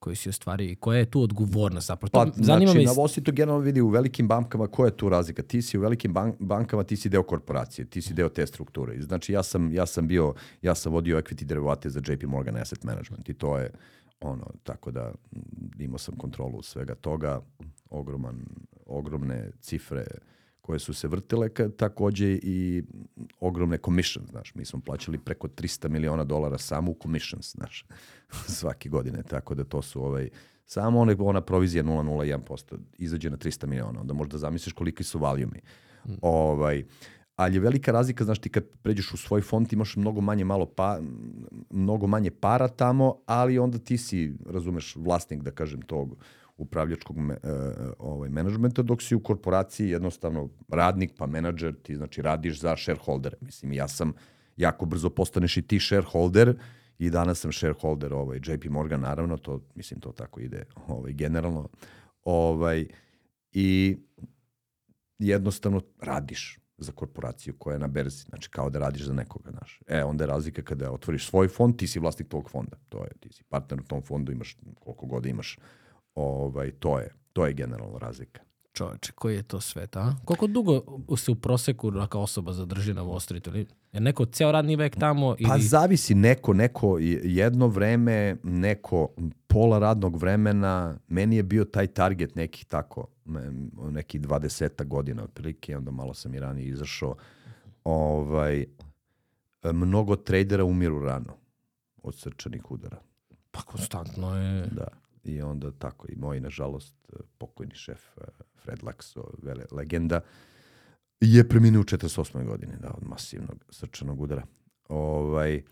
koji 0.00 0.16
si 0.16 0.28
ostvario 0.28 0.70
i 0.70 0.74
koja 0.74 0.98
je 0.98 1.10
tu 1.10 1.22
odgovornost 1.22 1.86
zapravo? 1.86 2.10
Pa, 2.12 2.26
zanima 2.34 2.72
znači, 2.72 2.78
me... 2.78 2.84
na 2.84 2.92
Wall 2.92 3.22
to 3.22 3.32
generalno 3.32 3.64
vidi 3.64 3.80
u 3.80 3.88
velikim 3.88 4.28
bankama 4.28 4.66
koja 4.66 4.86
je 4.86 4.96
tu 4.96 5.08
razlika. 5.08 5.42
Ti 5.42 5.62
si 5.62 5.78
u 5.78 5.80
velikim 5.80 6.12
bank, 6.12 6.36
bankama, 6.38 6.84
ti 6.84 6.96
si 6.96 7.08
deo 7.08 7.22
korporacije, 7.22 7.84
ti 7.84 8.02
si 8.02 8.14
deo 8.14 8.28
te 8.28 8.46
strukture. 8.46 9.02
Znači, 9.02 9.32
ja 9.32 9.42
sam, 9.42 9.72
ja 9.72 9.86
sam 9.86 10.08
bio, 10.08 10.34
ja 10.62 10.74
sam 10.74 10.92
vodio 10.92 11.20
equity 11.20 11.44
derivate 11.44 11.90
za 11.90 12.00
JP 12.00 12.22
Morgan 12.22 12.56
Asset 12.56 12.84
Management 12.84 13.28
i 13.28 13.34
to 13.34 13.58
je 13.58 13.70
ono, 14.20 14.46
tako 14.62 14.90
da 14.90 15.12
imao 15.78 15.98
sam 15.98 16.16
kontrolu 16.16 16.62
svega 16.62 16.94
toga, 16.94 17.40
ogroman, 17.90 18.46
ogromne 18.86 19.50
cifre, 19.60 20.06
koje 20.60 20.78
su 20.78 20.94
se 20.94 21.08
vrtile, 21.08 21.48
takođe 21.76 22.38
i 22.42 22.82
ogromne 23.40 23.78
commission, 23.84 24.26
znaš, 24.30 24.54
mi 24.54 24.64
smo 24.64 24.80
plaćali 24.80 25.18
preko 25.18 25.48
300 25.48 25.88
miliona 25.88 26.24
dolara 26.24 26.58
samo 26.58 26.90
u 26.90 26.96
commissions, 27.02 27.52
znaš, 27.52 27.84
svake 28.58 28.88
godine, 28.88 29.22
tako 29.22 29.54
da 29.54 29.64
to 29.64 29.82
su 29.82 30.04
ovaj, 30.04 30.28
samo 30.66 31.00
one, 31.00 31.16
ona 31.18 31.40
provizija 31.40 31.84
0,01% 31.84 32.78
izađe 32.98 33.30
na 33.30 33.36
300 33.36 33.66
miliona, 33.66 34.00
onda 34.00 34.14
možda 34.14 34.38
zamisliš 34.38 34.72
koliki 34.72 35.04
su 35.04 35.18
valjumi. 35.18 35.60
Mm. 36.06 36.12
Ovaj, 36.22 36.84
ali 37.36 37.56
je 37.56 37.60
velika 37.60 37.92
razlika, 37.92 38.24
znaš, 38.24 38.38
ti 38.38 38.48
kad 38.48 38.64
pređeš 38.82 39.12
u 39.12 39.16
svoj 39.16 39.40
fond 39.40 39.72
imaš 39.72 39.96
mnogo 39.96 40.20
manje 40.20 40.44
malo 40.44 40.66
pa, 40.66 41.00
mnogo 41.70 42.06
manje 42.06 42.30
para 42.30 42.68
tamo, 42.68 43.16
ali 43.26 43.58
onda 43.58 43.78
ti 43.78 43.98
si, 43.98 44.34
razumeš, 44.46 44.96
vlasnik, 44.96 45.42
da 45.42 45.50
kažem, 45.50 45.82
tog 45.82 46.16
upravljačkog 46.60 47.16
me, 47.16 47.34
uh, 47.34 47.50
ovaj, 47.98 48.28
menadžmenta, 48.28 48.82
dok 48.82 49.02
si 49.02 49.14
u 49.14 49.22
korporaciji 49.22 49.88
jednostavno 49.88 50.48
radnik 50.68 51.12
pa 51.18 51.26
menadžer, 51.26 51.74
ti 51.82 51.96
znači 51.96 52.22
radiš 52.22 52.60
za 52.60 52.76
shareholder. 52.76 53.34
Mislim, 53.40 53.72
ja 53.72 53.88
sam, 53.88 54.12
jako 54.56 54.86
brzo 54.86 55.10
postaneš 55.10 55.56
i 55.56 55.62
ti 55.62 55.80
shareholder 55.80 56.54
i 56.98 57.10
danas 57.10 57.40
sam 57.40 57.52
shareholder 57.52 58.14
ovaj, 58.14 58.40
JP 58.46 58.64
Morgan, 58.64 59.00
naravno, 59.00 59.36
to, 59.36 59.60
mislim, 59.74 60.00
to 60.00 60.12
tako 60.12 60.40
ide 60.40 60.64
ovaj, 60.86 61.12
generalno. 61.12 61.68
Ovaj, 62.24 62.86
I 63.52 63.96
jednostavno 65.18 65.80
radiš 66.00 66.58
za 66.78 66.92
korporaciju 66.92 67.54
koja 67.58 67.74
je 67.74 67.78
na 67.78 67.88
berzi, 67.88 68.24
znači 68.28 68.50
kao 68.50 68.70
da 68.70 68.78
radiš 68.78 69.02
za 69.02 69.12
nekoga, 69.12 69.50
znaš. 69.50 69.80
E, 69.86 70.04
onda 70.04 70.24
je 70.24 70.28
razlika 70.28 70.62
kada 70.62 70.92
otvoriš 70.92 71.28
svoj 71.28 71.48
fond, 71.48 71.76
ti 71.76 71.86
si 71.86 71.98
vlasnik 71.98 72.28
tog 72.28 72.50
fonda, 72.50 72.76
to 72.88 73.04
je, 73.04 73.10
ti 73.20 73.32
si 73.32 73.44
partner 73.44 73.80
u 73.80 73.84
tom 73.84 74.02
fondu, 74.02 74.32
imaš 74.32 74.56
koliko 74.80 75.06
god 75.06 75.26
imaš 75.26 75.58
Ovaj, 76.14 76.70
to 76.70 76.98
je, 76.98 77.14
to 77.32 77.46
je 77.46 77.52
generalno 77.52 77.98
razlika. 77.98 78.40
Čoveče, 78.72 79.12
koji 79.12 79.34
je 79.34 79.42
to 79.42 79.60
svet, 79.60 79.96
a? 79.96 80.14
Koliko 80.24 80.46
dugo 80.46 80.82
se 81.16 81.30
u 81.30 81.34
proseku 81.34 81.90
neka 81.90 82.18
osoba 82.18 82.52
zadrži 82.52 82.94
na 82.94 83.02
Wall 83.02 83.20
Streetu? 83.20 83.50
Ili 83.50 83.66
Je 83.92 84.00
neko 84.00 84.24
ceo 84.24 84.52
radni 84.52 84.76
vek 84.76 84.96
tamo? 84.96 85.36
Ili... 85.38 85.48
Pa 85.48 85.58
zavisi 85.58 86.14
neko, 86.14 86.54
neko 86.54 86.98
jedno 87.22 87.66
vreme, 87.66 88.36
neko 88.42 89.08
pola 89.46 89.78
radnog 89.78 90.16
vremena, 90.16 90.98
meni 91.08 91.36
je 91.36 91.42
bio 91.42 91.64
taj 91.64 91.86
target 91.86 92.34
nekih 92.34 92.64
tako, 92.64 93.06
nekih 93.90 94.20
20 94.20 94.86
godina 94.86 95.22
otprilike, 95.22 95.76
onda 95.76 95.90
malo 95.90 96.14
sam 96.14 96.34
i 96.34 96.40
ranije 96.40 96.68
izašao. 96.68 97.14
Ovaj, 97.84 98.66
mnogo 99.64 100.16
tradera 100.16 100.64
umiru 100.64 101.00
rano 101.00 101.36
od 102.02 102.14
srčanih 102.14 102.70
udara. 102.70 102.98
Pa 103.50 103.60
konstantno 103.62 104.36
je... 104.36 104.66
Da. 104.66 104.88
I 105.24 105.42
onda 105.42 105.70
tako 105.70 106.06
i 106.08 106.16
moj, 106.16 106.40
nažalost, 106.40 106.94
pokojni 107.38 107.74
šef 107.74 108.00
eh, 108.18 108.24
Fred 108.56 108.78
Laxo, 108.82 109.24
vele, 109.42 109.64
legenda, 109.70 110.20
je 111.20 111.48
preminuo 111.48 111.80
u 111.80 111.84
48. 111.84 112.44
godini, 112.44 112.72
da, 112.80 112.90
od 112.96 113.08
masivnog 113.08 113.64
srčanog 113.70 114.20
udara. 114.20 114.42
Ovaj, 114.88 115.62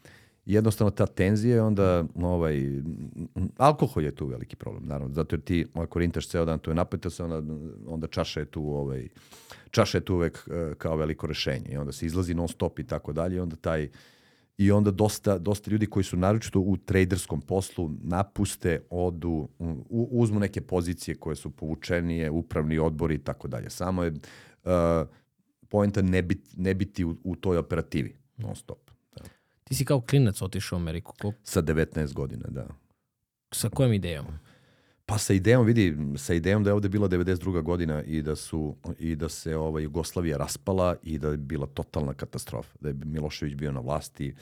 jednostavno 0.49 0.91
ta 0.91 1.07
tenzija 1.07 1.65
onda 1.65 2.05
ovaj, 2.15 2.83
alkohol 3.57 4.05
je 4.05 4.15
tu 4.15 4.27
veliki 4.27 4.57
problem, 4.57 4.87
naravno, 4.87 5.15
zato 5.15 5.37
jer 5.37 5.41
ti 5.41 5.67
ako 5.75 5.99
rintaš 5.99 6.29
ceo 6.29 6.45
dan, 6.45 6.59
to 6.59 6.71
je 6.71 6.75
napeto 6.75 7.11
se, 7.11 7.25
onda, 7.25 7.55
onda 7.87 8.07
čaša 8.07 8.41
je 8.41 8.47
tu 8.47 8.63
ovaj, 8.63 9.09
čaša 9.71 9.99
je 9.99 10.05
tu 10.05 10.15
uvek 10.15 10.49
eh, 10.51 10.75
kao 10.79 10.97
veliko 10.97 11.27
rešenje 11.27 11.69
i 11.69 11.77
onda 11.77 11.93
se 11.93 12.07
izlazi 12.07 12.35
non 12.35 12.49
stop 12.49 12.79
i 12.79 12.87
tako 12.87 13.13
dalje 13.13 13.37
i 13.37 13.41
onda 13.41 13.57
taj 13.57 13.89
i 14.59 14.73
onda 14.73 14.91
dosta, 14.91 15.39
dosta 15.39 15.71
ljudi 15.71 15.87
koji 15.87 16.05
su 16.05 16.17
naročito 16.17 16.61
u 16.61 16.77
traderskom 16.77 17.41
poslu 17.41 17.91
napuste, 18.03 18.83
odu, 18.91 19.49
u, 19.59 20.09
uzmu 20.11 20.41
neke 20.41 20.61
pozicije 20.61 21.15
koje 21.15 21.37
su 21.37 21.51
povučenije, 21.51 22.31
upravni 22.31 22.79
odbori 22.79 23.15
i 23.15 23.19
tako 23.19 23.49
dalje. 23.49 23.71
Samo 23.71 24.03
je 24.03 24.11
uh, 24.11 24.71
poenta 25.69 26.03
ne, 26.03 26.23
bit, 26.23 26.49
ne 26.57 26.75
biti 26.75 27.05
u, 27.05 27.17
u 27.25 27.37
toj 27.37 27.57
operativi 27.57 28.17
non 28.37 28.57
stop. 28.57 28.91
Da. 29.17 29.25
Ti 29.65 29.75
si 29.75 29.85
kao 29.85 30.01
klinac 30.01 30.43
otišao 30.43 30.77
u 30.77 30.81
Ameriku. 30.81 31.15
Ko, 31.21 31.33
Sa 31.43 31.63
19 31.63 32.13
godina, 32.13 32.45
da. 32.49 32.67
sa 33.53 33.69
kojom 33.69 33.93
idejom? 33.93 34.27
Pa 35.09 35.17
sa 35.19 35.33
idejom, 35.33 35.65
vidi, 35.65 35.97
sa 36.21 36.35
idejom 36.35 36.65
da 36.65 36.71
je 36.71 36.75
ovde 36.75 36.89
bila 36.89 37.09
92. 37.09 37.63
godina 37.63 38.03
i 38.03 38.23
da 38.23 38.37
su 38.37 38.77
i 38.99 39.17
da 39.17 39.29
se 39.29 39.57
ovaj 39.57 39.83
Jugoslavija 39.83 40.37
raspala 40.37 40.97
i 41.03 41.19
da 41.19 41.29
je 41.29 41.37
bila 41.37 41.67
totalna 41.67 42.15
katastrofa, 42.15 42.77
da 42.81 42.89
je 42.89 42.95
Milošević 43.05 43.55
bio 43.55 43.73
na 43.73 43.81
vlasti, 43.81 44.35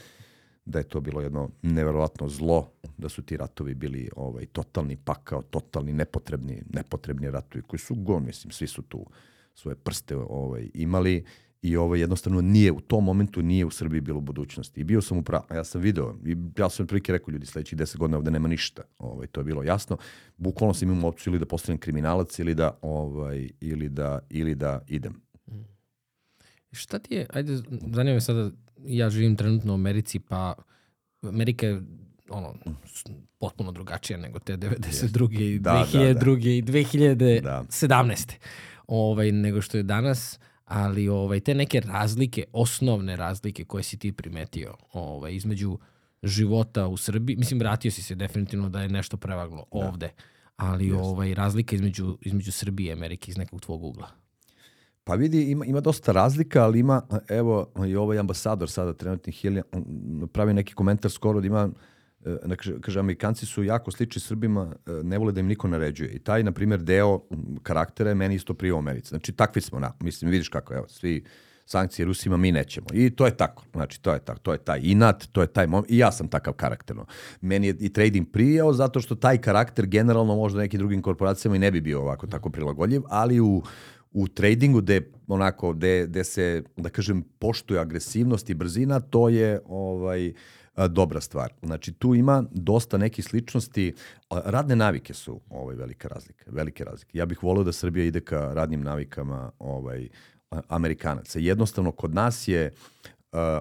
da 0.65 0.79
je 0.79 0.89
to 0.89 1.01
bilo 1.01 1.21
jedno 1.21 1.51
neverovatno 1.63 2.29
zlo, 2.29 2.71
da 2.99 3.09
su 3.09 3.23
ti 3.23 3.37
ratovi 3.37 3.75
bili 3.75 4.11
ovaj 4.17 4.47
totalni 4.47 4.97
pakao, 4.97 5.43
totalni 5.43 5.93
nepotrebni, 5.93 6.63
nepotrebni 6.73 7.31
ratovi 7.31 7.63
koji 7.63 7.81
su 7.81 7.95
gon, 7.95 8.25
mislim, 8.27 8.53
svi 8.53 8.67
su 8.67 8.83
tu 8.83 9.07
svoje 9.55 9.75
prste 9.75 10.17
ovaj 10.17 10.71
imali 10.75 11.25
i 11.69 11.77
ovo 11.77 11.95
jednostavno 11.95 12.41
nije 12.41 12.73
u 12.73 12.81
tom 12.81 13.05
momentu 13.05 13.43
nije 13.43 13.65
u 13.65 13.71
Srbiji 13.71 14.01
bilo 14.01 14.21
budućnosti. 14.21 14.81
I 14.81 14.85
bio 14.85 15.03
sam 15.03 15.19
upravo, 15.19 15.45
ja 15.55 15.65
sam 15.65 15.81
video, 15.81 16.15
i 16.25 16.37
ja 16.59 16.71
sam 16.71 16.85
otprilike 16.85 17.13
rekao 17.13 17.33
ljudi 17.33 17.47
sledećih 17.47 17.79
10 17.79 17.97
godina 17.97 18.19
ovde 18.19 18.31
nema 18.31 18.49
ništa. 18.49 18.83
Ovaj 18.99 19.27
to 19.27 19.41
je 19.41 19.45
bilo 19.45 19.63
jasno. 19.63 19.97
Bukvalno 20.37 20.75
sam 20.75 20.91
imao 20.91 21.09
opciju 21.09 21.31
ili 21.31 21.39
da 21.39 21.47
postanem 21.47 21.79
kriminalac 21.79 22.39
ili 22.39 22.55
da 22.55 22.79
ovaj 22.83 23.49
ili 23.61 23.89
da 23.89 24.19
ili 24.31 24.55
da 24.55 24.81
idem. 24.89 25.21
Šta 26.73 26.99
ti 26.99 27.15
je, 27.15 27.27
ajde, 27.33 27.57
zanima 27.93 28.15
me 28.15 28.21
sada, 28.21 28.51
ja 28.87 29.11
živim 29.11 29.37
trenutno 29.37 29.73
u 29.73 29.75
Americi, 29.75 30.19
pa 30.19 30.55
Amerika 31.23 31.67
je 31.67 31.83
ono, 32.29 32.55
potpuno 33.39 33.73
drugačija 33.73 34.19
nego 34.19 34.39
te 34.39 34.57
92. 34.57 35.41
i 35.41 35.59
Da, 35.59 35.73
da, 35.73 35.99
2002. 35.99 36.59
i 36.59 36.63
2017. 36.63 38.27
Da. 38.27 38.35
Ovaj, 38.87 39.33
nego 39.33 39.63
što 39.63 39.77
je 39.77 39.83
danas, 39.83 40.39
ali 40.67 41.09
ovaj, 41.09 41.41
te 41.41 41.55
neke 41.55 41.81
razlike, 41.81 42.45
osnovne 42.53 43.17
razlike 43.17 43.65
koje 43.65 43.83
si 43.83 43.99
ti 43.99 44.13
primetio 44.13 44.75
ovaj, 44.93 45.35
između 45.35 45.79
života 46.23 46.87
u 46.87 46.97
Srbiji, 46.97 47.37
mislim, 47.37 47.61
vratio 47.61 47.91
si 47.91 48.03
se 48.03 48.15
definitivno 48.15 48.69
da 48.69 48.81
je 48.83 48.89
nešto 48.89 49.17
prevaglo 49.17 49.65
ovde, 49.71 50.11
ali 50.57 50.93
ovaj, 50.93 51.35
razlika 51.35 51.77
između, 51.77 52.19
između 52.21 52.53
Srbije 52.53 52.89
i 52.89 52.93
Amerike 52.93 53.31
iz 53.31 53.37
nekog 53.37 53.61
tvog 53.61 53.85
ugla. 53.85 54.11
Pa 55.05 55.15
vidi, 55.15 55.51
ima, 55.51 55.65
ima 55.65 55.81
dosta 55.81 56.13
razlika, 56.13 56.65
ali 56.65 56.79
ima, 56.79 57.03
evo, 57.29 57.73
i 57.89 57.97
ovaj 57.97 58.19
ambasador 58.19 58.71
sada 58.71 58.93
trenutni 58.93 59.33
Hilja, 59.33 59.63
pravi 60.33 60.55
neki 60.55 60.75
komentar 60.75 61.11
skoro 61.11 61.41
da 61.41 61.47
ima, 61.47 61.71
kaže, 62.57 62.81
kaže, 62.81 63.01
Amerikanci 63.01 63.47
su 63.47 63.65
jako 63.65 63.91
slični 63.91 64.21
Srbima, 64.21 64.75
e, 64.87 64.91
ne 65.03 65.19
vole 65.19 65.33
da 65.33 65.41
im 65.41 65.47
niko 65.47 65.69
naređuje. 65.69 66.11
I 66.11 66.19
taj, 66.19 66.43
na 66.43 66.53
primjer, 66.53 66.81
deo 66.83 67.21
karaktera 67.63 68.11
je 68.11 68.15
meni 68.15 68.35
isto 68.35 68.55
prije 68.55 68.73
u 68.73 68.79
Americi. 68.79 69.09
Znači, 69.09 69.33
takvi 69.33 69.63
smo, 69.63 69.79
na, 69.79 69.93
mislim, 70.01 70.31
vidiš 70.31 70.49
kako, 70.49 70.75
evo, 70.75 70.89
svi 70.89 71.25
sankcije 71.67 72.07
Rusima 72.07 72.37
mi 72.37 72.53
nećemo. 72.53 72.87
I 72.93 73.11
to 73.11 73.27
je 73.27 73.37
tako. 73.37 73.65
Znači, 73.73 74.03
to 74.03 74.13
je 74.13 74.19
tako. 74.19 74.39
To 74.39 74.53
je 74.53 74.59
taj 74.59 74.81
inat, 74.83 75.27
to 75.33 75.41
je 75.41 75.47
taj 75.47 75.67
moment. 75.67 75.91
I 75.91 75.99
ja 75.99 76.13
sam 76.13 76.29
takav 76.29 76.55
karakterno. 76.55 77.07
Meni 77.41 77.67
je 77.67 77.77
i 77.81 77.93
trading 77.93 78.29
prijao 78.33 78.73
zato 78.73 79.01
što 79.01 79.15
taj 79.15 79.39
karakter 79.39 79.87
generalno 79.87 80.37
možda 80.37 80.61
nekim 80.61 80.79
drugim 80.79 81.03
korporacijama 81.03 81.57
i 81.57 81.59
ne 81.59 81.71
bi 81.71 81.81
bio 81.81 82.01
ovako 82.01 82.27
tako 82.27 82.51
prilagodljiv, 82.51 83.03
ali 83.09 83.41
u 83.41 83.63
u 84.17 84.29
tradingu 84.29 84.81
gde 84.81 85.11
onako 85.29 85.73
gde, 85.73 86.07
gde 86.07 86.25
se 86.25 86.63
da 86.77 86.89
kažem 86.89 87.23
poštuje 87.39 87.81
agresivnost 87.81 88.51
i 88.51 88.55
brzina 88.55 89.01
to 89.01 89.29
je 89.29 89.61
ovaj 89.67 90.33
dobra 90.89 91.21
stvar. 91.21 91.53
Znači 91.63 91.93
tu 91.93 92.15
ima 92.15 92.45
dosta 92.51 92.99
nekih 92.99 93.25
sličnosti. 93.25 93.95
Radne 94.31 94.77
navike 94.77 95.15
su 95.15 95.41
ovaj 95.51 95.77
velika 95.77 96.09
razlika, 96.09 96.45
velike 96.51 96.85
razlike. 96.85 97.19
Ja 97.19 97.27
bih 97.27 97.43
voleo 97.43 97.65
da 97.65 97.73
Srbija 97.73 98.05
ide 98.05 98.21
ka 98.21 98.53
radnim 98.55 98.83
navikama 98.83 99.51
ovaj 99.59 100.09
Amerikanaca. 100.69 101.39
Jednostavno 101.39 101.93
kod 101.93 102.15
nas 102.15 102.49
je 102.49 102.73
a, 103.33 103.61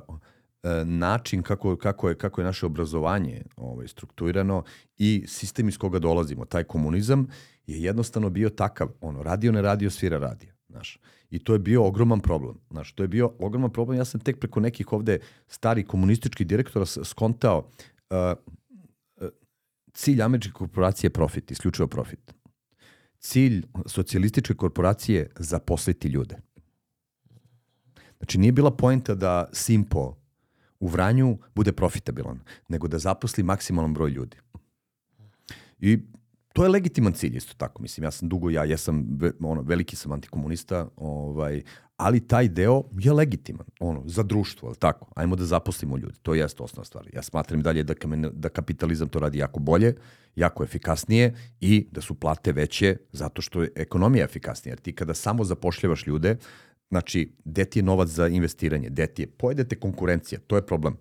način 0.86 1.44
kako, 1.44 1.76
kako, 1.76 2.10
je, 2.10 2.16
kako 2.18 2.42
je 2.42 2.46
naše 2.46 2.66
obrazovanje 2.66 3.44
ovaj, 3.56 3.88
strukturirano 3.88 4.64
i 4.98 5.24
sistem 5.28 5.70
iz 5.70 5.78
koga 5.78 6.00
dolazimo, 6.00 6.46
taj 6.46 6.64
komunizam, 6.64 7.28
je 7.68 7.84
jednostavno 7.84 8.30
bio 8.30 8.50
takav, 8.50 8.90
ono, 9.02 9.24
radio 9.24 9.52
ne 9.52 9.62
radio, 9.62 9.90
svira 9.90 10.18
radio, 10.18 10.55
znaš. 10.76 11.00
I 11.30 11.40
to 11.40 11.54
je 11.54 11.60
bio 11.60 11.86
ogroman 11.86 12.20
problem, 12.20 12.58
znaš, 12.72 12.92
to 12.94 13.04
je 13.04 13.08
bio 13.08 13.32
ogroman 13.40 13.72
problem, 13.72 13.98
ja 13.98 14.06
sam 14.06 14.20
tek 14.20 14.40
preko 14.40 14.60
nekih 14.60 14.94
ovde 14.94 15.20
starih 15.48 15.88
komunističkih 15.88 16.48
direktora 16.48 16.86
skontao 16.86 17.58
uh, 17.60 18.18
uh, 19.22 19.30
cilj 19.94 20.22
američke 20.22 20.52
korporacije 20.54 21.08
je 21.08 21.14
profit, 21.14 21.52
isključivo 21.52 21.88
profit. 21.88 22.34
Cilj 23.20 23.64
socijalističke 23.86 24.54
korporacije 24.54 25.20
je 25.20 25.30
zaposliti 25.40 26.08
ljude. 26.08 26.38
Znači 28.18 28.38
nije 28.38 28.52
bila 28.52 28.72
poenta 28.72 29.16
da 29.16 29.50
Simpo 29.54 30.16
u 30.80 30.88
Vranju 30.88 31.38
bude 31.56 31.72
profitabilan, 31.72 32.40
nego 32.70 32.88
da 32.88 33.00
zaposli 33.00 33.44
maksimalan 33.44 33.94
broj 33.94 34.10
ljudi. 34.10 34.38
I 35.80 36.00
to 36.56 36.64
je 36.64 36.70
legitiman 36.70 37.14
cilj 37.14 37.38
isto 37.38 37.54
tako. 37.58 37.82
Mislim, 37.82 38.04
ja 38.04 38.12
sam 38.12 38.30
dugo, 38.30 38.50
ja 38.50 38.64
jesam, 38.64 39.20
ono, 39.40 39.62
veliki 39.62 39.96
sam 39.96 40.12
antikomunista, 40.12 40.88
ovaj, 40.96 41.62
ali 41.98 42.28
taj 42.28 42.48
deo 42.48 42.84
je 43.00 43.14
legitiman, 43.14 43.66
ono, 43.80 44.04
za 44.06 44.24
društvo, 44.24 44.68
ali 44.68 44.78
tako? 44.78 45.08
Ajmo 45.16 45.36
da 45.36 45.46
zaposlimo 45.46 45.98
ljudi, 45.98 46.20
to 46.22 46.34
jeste 46.34 46.64
osnovna 46.64 46.86
stvar. 46.86 47.10
Ja 47.14 47.24
smatram 47.24 47.62
dalje 47.62 47.84
da, 47.84 47.94
da 48.34 48.50
kapitalizam 48.50 49.08
to 49.08 49.20
radi 49.20 49.38
jako 49.38 49.60
bolje, 49.60 49.96
jako 50.36 50.64
efikasnije 50.64 51.36
i 51.60 51.88
da 51.92 52.02
su 52.02 52.16
plate 52.16 52.52
veće 52.52 52.98
zato 53.12 53.42
što 53.42 53.62
je 53.62 53.72
ekonomija 53.76 54.26
efikasnija. 54.26 54.72
Jer 54.72 54.80
ti 54.80 54.96
kada 54.96 55.14
samo 55.14 55.44
zapošljavaš 55.44 56.08
ljude, 56.08 56.38
znači, 56.90 57.36
gde 57.46 57.66
ti 57.66 57.80
je 57.80 57.84
novac 57.84 58.10
za 58.10 58.28
investiranje, 58.28 58.90
gde 58.90 59.08
ti 59.08 59.22
je, 59.22 59.28
pojedete 59.28 59.76
konkurencija, 59.76 60.40
to 60.48 60.56
je 60.56 60.66
problem 60.66 60.98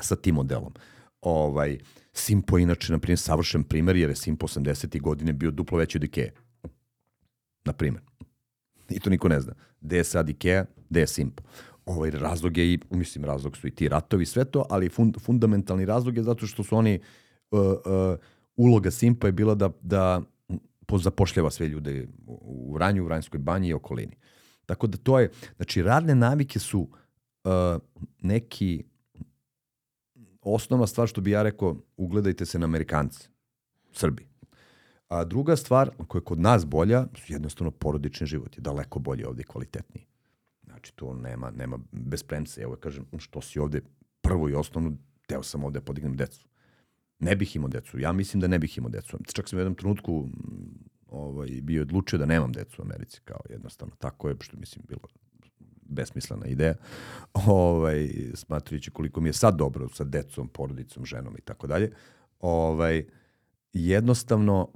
sa 0.00 0.16
tim 0.16 0.34
modelom. 0.34 0.74
Ovaj, 1.20 1.78
Simpo 2.12 2.58
je 2.58 2.62
inače, 2.62 2.92
na 2.92 2.98
primjer, 2.98 3.18
savršen 3.18 3.64
primer, 3.64 3.96
jer 3.96 4.10
je 4.10 4.16
Simpo 4.16 4.46
80. 4.46 5.00
godine 5.00 5.32
bio 5.32 5.50
duplo 5.50 5.78
veći 5.78 5.98
od 5.98 6.04
Ikea. 6.04 6.30
Na 7.64 7.72
primjer. 7.72 8.02
I 8.90 9.00
to 9.00 9.10
niko 9.10 9.28
ne 9.28 9.40
zna. 9.40 9.54
Gde 9.80 9.96
je 9.96 10.04
sad 10.04 10.28
Ikea, 10.28 10.64
gde 10.90 11.00
je 11.00 11.06
Simpo. 11.06 11.42
Ovaj 11.86 12.10
razlog 12.10 12.56
je 12.56 12.72
i, 12.72 12.78
mislim, 12.90 13.24
razlog 13.24 13.56
su 13.56 13.66
i 13.66 13.70
ti 13.70 13.88
ratovi, 13.88 14.26
sve 14.26 14.44
to, 14.44 14.66
ali 14.70 14.88
fund, 14.88 15.16
fundamentalni 15.20 15.84
razlog 15.84 16.16
je 16.16 16.22
zato 16.22 16.46
što 16.46 16.62
su 16.62 16.76
oni, 16.76 17.00
uh, 17.50 17.60
uh, 17.60 18.18
uloga 18.56 18.90
Simpa 18.90 19.26
je 19.26 19.32
bila 19.32 19.54
da, 19.54 19.70
da 19.82 20.22
po- 20.86 20.98
zapošljava 20.98 21.50
sve 21.50 21.68
ljude 21.68 22.08
u 22.26 22.74
Vranju, 22.74 23.02
u 23.02 23.06
Vranjskoj 23.06 23.38
banji 23.38 23.68
i 23.68 23.74
okolini. 23.74 24.16
Tako 24.66 24.86
da 24.86 24.98
to 24.98 25.20
je, 25.20 25.30
znači 25.56 25.82
radne 25.82 26.14
navike 26.14 26.58
su 26.58 26.80
uh, 26.80 27.50
neki 28.22 28.84
osnovna 30.42 30.86
stvar 30.86 31.08
što 31.08 31.20
bi 31.20 31.30
ja 31.30 31.42
rekao, 31.42 31.76
ugledajte 31.96 32.46
se 32.46 32.58
na 32.58 32.64
Amerikance, 32.64 33.28
Srbi. 33.92 34.26
A 35.08 35.24
druga 35.24 35.56
stvar 35.56 35.90
koja 36.08 36.20
je 36.20 36.24
kod 36.24 36.40
nas 36.40 36.66
bolja, 36.66 37.06
jednostavno 37.28 37.70
porodični 37.70 38.26
život 38.26 38.56
je 38.56 38.60
daleko 38.60 38.98
bolje 38.98 39.28
ovde 39.28 39.42
i 39.42 39.44
kvalitetniji. 39.44 40.06
Znači, 40.64 40.92
to 40.96 41.14
nema, 41.14 41.50
nema 41.50 41.78
bez 41.92 42.22
premce. 42.22 42.60
Evo, 42.60 42.76
kažem, 42.76 43.06
što 43.18 43.40
si 43.40 43.58
ovde 43.58 43.80
prvo 44.20 44.48
i 44.48 44.54
osnovno, 44.54 44.92
teo 45.26 45.42
sam 45.42 45.64
ovde 45.64 45.78
da 45.78 45.84
podignem 45.84 46.16
decu. 46.16 46.48
Ne 47.18 47.36
bih 47.36 47.56
imao 47.56 47.68
decu. 47.68 47.98
Ja 47.98 48.12
mislim 48.12 48.40
da 48.40 48.48
ne 48.48 48.58
bih 48.58 48.78
imao 48.78 48.90
decu. 48.90 49.18
Čak 49.32 49.48
sam 49.48 49.56
u 49.56 49.60
jednom 49.60 49.74
trenutku 49.74 50.28
ovaj, 51.06 51.48
bio 51.62 51.82
odlučio 51.82 52.18
da 52.18 52.26
nemam 52.26 52.52
decu 52.52 52.82
u 52.82 52.84
Americi, 52.84 53.20
kao 53.24 53.40
jednostavno. 53.50 53.94
Tako 53.98 54.28
je, 54.28 54.36
što 54.40 54.56
mislim 54.56 54.84
bilo 54.88 55.00
besmislena 55.90 56.46
ideja, 56.46 56.74
ovaj, 57.46 58.08
smatrujući 58.34 58.90
koliko 58.90 59.20
mi 59.20 59.28
je 59.28 59.32
sad 59.32 59.56
dobro 59.56 59.88
sa 59.88 60.04
decom, 60.04 60.48
porodicom, 60.48 61.04
ženom 61.04 61.36
i 61.38 61.40
tako 61.40 61.66
dalje. 61.66 61.92
Ovaj, 62.40 63.04
jednostavno, 63.72 64.68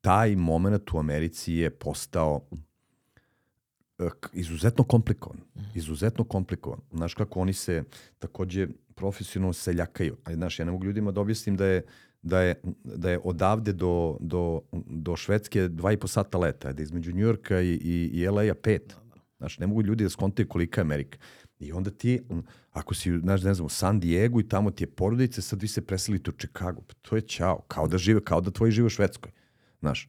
taj 0.00 0.36
moment 0.36 0.92
u 0.92 0.98
Americi 0.98 1.52
je 1.52 1.70
postao 1.70 2.40
eh, 3.98 4.08
izuzetno 4.32 4.84
komplikovan. 4.84 5.38
Izuzetno 5.74 6.24
komplikovan. 6.24 6.80
Znaš 6.92 7.14
kako 7.14 7.40
oni 7.40 7.52
se 7.52 7.84
takođe 8.18 8.68
profesionalno 8.94 9.52
seljakaju. 9.52 10.16
Ali, 10.24 10.36
znaš, 10.36 10.58
ja 10.58 10.64
ne 10.64 10.72
mogu 10.72 10.84
ljudima 10.84 11.10
da 11.10 11.20
objasnim 11.20 11.56
da 11.56 11.66
je 11.66 11.82
da 12.22 12.40
je, 12.40 12.54
da 12.84 13.10
je 13.10 13.20
odavde 13.24 13.72
do, 13.72 14.16
do, 14.20 14.60
do 14.86 15.16
Švedske 15.16 15.68
dva 15.68 15.92
i 15.92 15.96
po 15.96 16.08
sata 16.08 16.38
leta, 16.38 16.72
da 16.72 16.82
je 16.82 16.84
između 16.84 17.12
Njujorka 17.12 17.60
i, 17.60 17.72
i, 17.72 18.10
i 18.12 18.28
LA-a 18.28 18.54
pet. 18.54 18.96
Znaš, 19.38 19.58
ne 19.58 19.66
mogu 19.66 19.82
ljudi 19.82 20.04
da 20.04 20.10
skontaju 20.10 20.48
kolika 20.48 20.80
je 20.80 20.82
Amerika. 20.82 21.18
I 21.58 21.72
onda 21.72 21.90
ti, 21.90 22.20
m, 22.30 22.42
ako 22.70 22.94
si, 22.94 23.18
znaš, 23.18 23.42
ne 23.42 23.54
znam, 23.54 23.66
u 23.66 23.68
San 23.68 24.00
Diego 24.00 24.40
i 24.40 24.48
tamo 24.48 24.70
ti 24.70 24.84
je 24.84 24.90
porodice, 24.90 25.42
sad 25.42 25.62
vi 25.62 25.68
se 25.68 25.86
preselite 25.86 26.30
u 26.30 26.34
Chicago. 26.38 26.80
Pa 26.80 26.94
to 27.02 27.16
je 27.16 27.22
ćao. 27.22 27.60
Kao 27.68 27.88
da 27.88 27.98
žive, 27.98 28.24
kao 28.24 28.40
da 28.40 28.50
tvoji 28.50 28.72
žive 28.72 28.86
u 28.86 28.90
Švedskoj. 28.90 29.32
Znaš. 29.80 30.08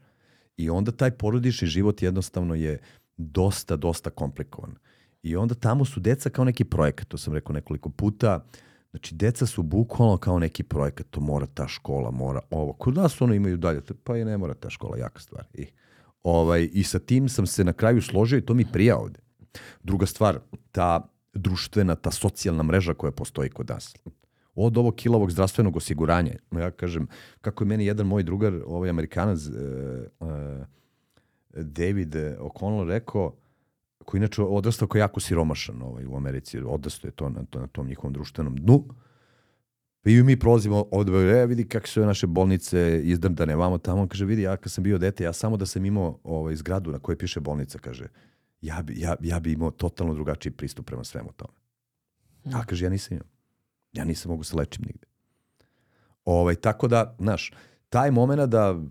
I 0.57 0.69
onda 0.69 0.91
taj 0.91 1.11
porodični 1.11 1.67
život 1.67 2.01
jednostavno 2.01 2.55
je 2.55 2.79
dosta, 3.17 3.75
dosta 3.75 4.09
komplikovan. 4.09 4.75
I 5.23 5.35
onda 5.35 5.55
tamo 5.55 5.85
su 5.85 5.99
deca 5.99 6.29
kao 6.29 6.45
neki 6.45 6.63
projekat, 6.63 7.07
to 7.07 7.17
sam 7.17 7.33
rekao 7.33 7.53
nekoliko 7.53 7.89
puta. 7.89 8.45
Znači, 8.89 9.15
deca 9.15 9.45
su 9.45 9.63
bukvalno 9.63 10.17
kao 10.17 10.39
neki 10.39 10.63
projekat, 10.63 11.07
to 11.09 11.19
mora 11.19 11.45
ta 11.45 11.67
škola, 11.67 12.11
mora 12.11 12.39
ovo. 12.49 12.73
Kod 12.73 12.95
nas 12.95 13.21
ono 13.21 13.33
imaju 13.33 13.57
dalje, 13.57 13.81
pa 14.03 14.17
i 14.17 14.25
ne 14.25 14.37
mora 14.37 14.53
ta 14.53 14.69
škola, 14.69 14.97
jaka 14.97 15.19
stvar. 15.19 15.47
I, 15.53 15.67
ovaj, 16.23 16.69
I 16.73 16.83
sa 16.83 16.99
tim 16.99 17.29
sam 17.29 17.47
se 17.47 17.63
na 17.63 17.73
kraju 17.73 18.01
složio 18.01 18.37
i 18.37 18.45
to 18.45 18.53
mi 18.53 18.65
prija 18.71 18.97
ovde. 18.97 19.19
Druga 19.83 20.05
stvar, 20.05 20.39
ta 20.71 21.09
društvena, 21.33 21.95
ta 21.95 22.11
socijalna 22.11 22.63
mreža 22.63 22.93
koja 22.93 23.11
postoji 23.11 23.49
kod 23.49 23.69
nas. 23.69 23.95
Od 24.55 24.77
ovog 24.77 24.95
kilovog 24.95 25.31
zdravstvenog 25.31 25.75
osiguranja, 25.75 26.33
ja 26.51 26.71
kažem, 26.71 27.07
kako 27.41 27.63
je 27.63 27.67
meni 27.67 27.85
jedan 27.85 28.07
moj 28.07 28.23
drugar, 28.23 28.53
ovaj 28.65 28.89
Amerikanac, 28.89 29.39
e, 29.39 29.49
e, 30.21 31.63
David 31.63 32.15
O'Connell 32.15 32.87
rekao, 32.87 33.35
koji 34.05 34.19
inače 34.19 34.41
odrastao 34.41 34.87
kao 34.87 34.99
jako 34.99 35.19
siromašan 35.19 35.81
ovaj, 35.81 36.05
u 36.05 36.15
Americi, 36.15 36.59
odrastao 36.59 37.07
je 37.07 37.11
to 37.11 37.29
na, 37.29 37.45
to 37.49 37.59
na 37.59 37.67
tom 37.67 37.87
njihovom 37.87 38.13
društvenom 38.13 38.55
dnu. 38.55 38.83
I 40.05 40.23
mi 40.23 40.39
prolazimo 40.39 40.85
ovde, 40.91 41.11
e, 41.11 41.45
vidi 41.45 41.67
kako 41.67 41.87
su 41.87 42.05
naše 42.05 42.27
bolnice 42.27 43.01
izdrndane, 43.03 43.55
vamo 43.55 43.77
tamo, 43.77 44.01
on 44.01 44.07
kaže, 44.07 44.25
vidi, 44.25 44.41
ja 44.41 44.57
kad 44.57 44.71
sam 44.71 44.83
bio 44.83 44.97
dete, 44.97 45.23
ja 45.23 45.33
samo 45.33 45.57
da 45.57 45.65
sam 45.65 45.85
imao 45.85 46.19
ovaj, 46.23 46.55
zgradu 46.55 46.91
na 46.91 46.99
kojoj 46.99 47.17
piše 47.17 47.39
bolnica, 47.39 47.79
kaže, 47.79 48.07
ja 48.61 48.81
bi, 48.81 48.99
ja, 48.99 49.15
ja 49.21 49.39
bi 49.39 49.51
imao 49.51 49.71
totalno 49.71 50.13
drugačiji 50.13 50.51
pristup 50.51 50.85
prema 50.85 51.03
svemu 51.03 51.31
tome. 51.31 51.59
A 52.53 52.65
kaže, 52.65 52.85
ja 52.85 52.89
nisam 52.89 53.17
imao. 53.17 53.27
Ja 53.93 54.05
nisam 54.05 54.31
mogu 54.31 54.43
se 54.43 54.57
lečim 54.57 54.85
nigde. 54.85 55.07
Ovaj, 56.25 56.55
tako 56.55 56.87
da, 56.87 57.15
znaš, 57.19 57.51
taj 57.89 58.11
moment 58.11 58.49
da 58.49 58.73
mm, 58.73 58.89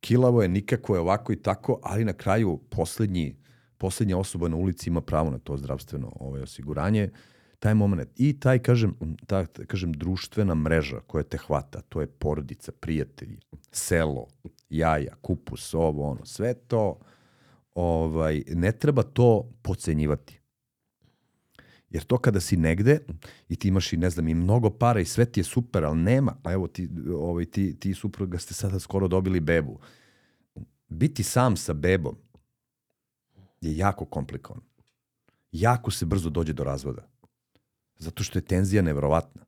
kilavo 0.00 0.42
je 0.42 0.48
nikako 0.48 0.94
je 0.94 1.00
ovako 1.00 1.32
i 1.32 1.36
tako, 1.36 1.80
ali 1.82 2.04
na 2.04 2.12
kraju 2.12 2.60
poslednji, 2.70 3.36
poslednja 3.78 4.18
osoba 4.18 4.48
na 4.48 4.56
ulici 4.56 4.90
ima 4.90 5.00
pravo 5.00 5.30
na 5.30 5.38
to 5.38 5.56
zdravstveno 5.56 6.12
ovaj, 6.20 6.42
osiguranje, 6.42 7.10
taj 7.58 7.74
moment 7.74 8.10
i 8.16 8.40
taj, 8.40 8.58
kažem, 8.58 8.94
ta, 9.26 9.46
kažem, 9.46 9.92
društvena 9.92 10.54
mreža 10.54 11.00
koja 11.06 11.24
te 11.24 11.38
hvata, 11.38 11.80
to 11.80 12.00
je 12.00 12.06
porodica, 12.06 12.72
prijatelji, 12.72 13.38
selo, 13.72 14.26
jaja, 14.70 15.14
kupus, 15.20 15.74
ovo, 15.74 16.10
ono, 16.10 16.24
sve 16.24 16.54
to, 16.54 16.98
ovaj, 17.74 18.42
ne 18.48 18.72
treba 18.72 19.02
to 19.02 19.50
pocenjivati. 19.62 20.40
Jer 21.90 22.04
to 22.04 22.18
kada 22.18 22.40
si 22.40 22.56
negde 22.56 22.98
i 23.48 23.56
ti 23.56 23.68
imaš 23.68 23.92
i 23.92 23.96
ne 23.96 24.10
znam 24.10 24.28
i 24.28 24.34
mnogo 24.34 24.70
para 24.70 25.00
i 25.00 25.04
sve 25.04 25.24
ti 25.24 25.40
je 25.40 25.44
super, 25.44 25.84
ali 25.84 25.98
nema, 25.98 26.36
a 26.42 26.52
evo 26.52 26.66
ti, 26.66 26.88
ovaj, 27.14 27.44
ti, 27.44 27.76
ti 27.80 27.94
supruga 27.94 28.38
ste 28.38 28.54
sada 28.54 28.78
skoro 28.78 29.08
dobili 29.08 29.40
bebu. 29.40 29.80
Biti 30.88 31.22
sam 31.22 31.56
sa 31.56 31.72
bebom 31.72 32.16
je 33.60 33.76
jako 33.76 34.04
komplikovan. 34.04 34.62
Jako 35.52 35.90
se 35.90 36.06
brzo 36.06 36.30
dođe 36.30 36.52
do 36.52 36.64
razvoda. 36.64 37.08
Zato 37.98 38.22
što 38.22 38.38
je 38.38 38.42
tenzija 38.42 38.82
neverovatna. 38.82 39.42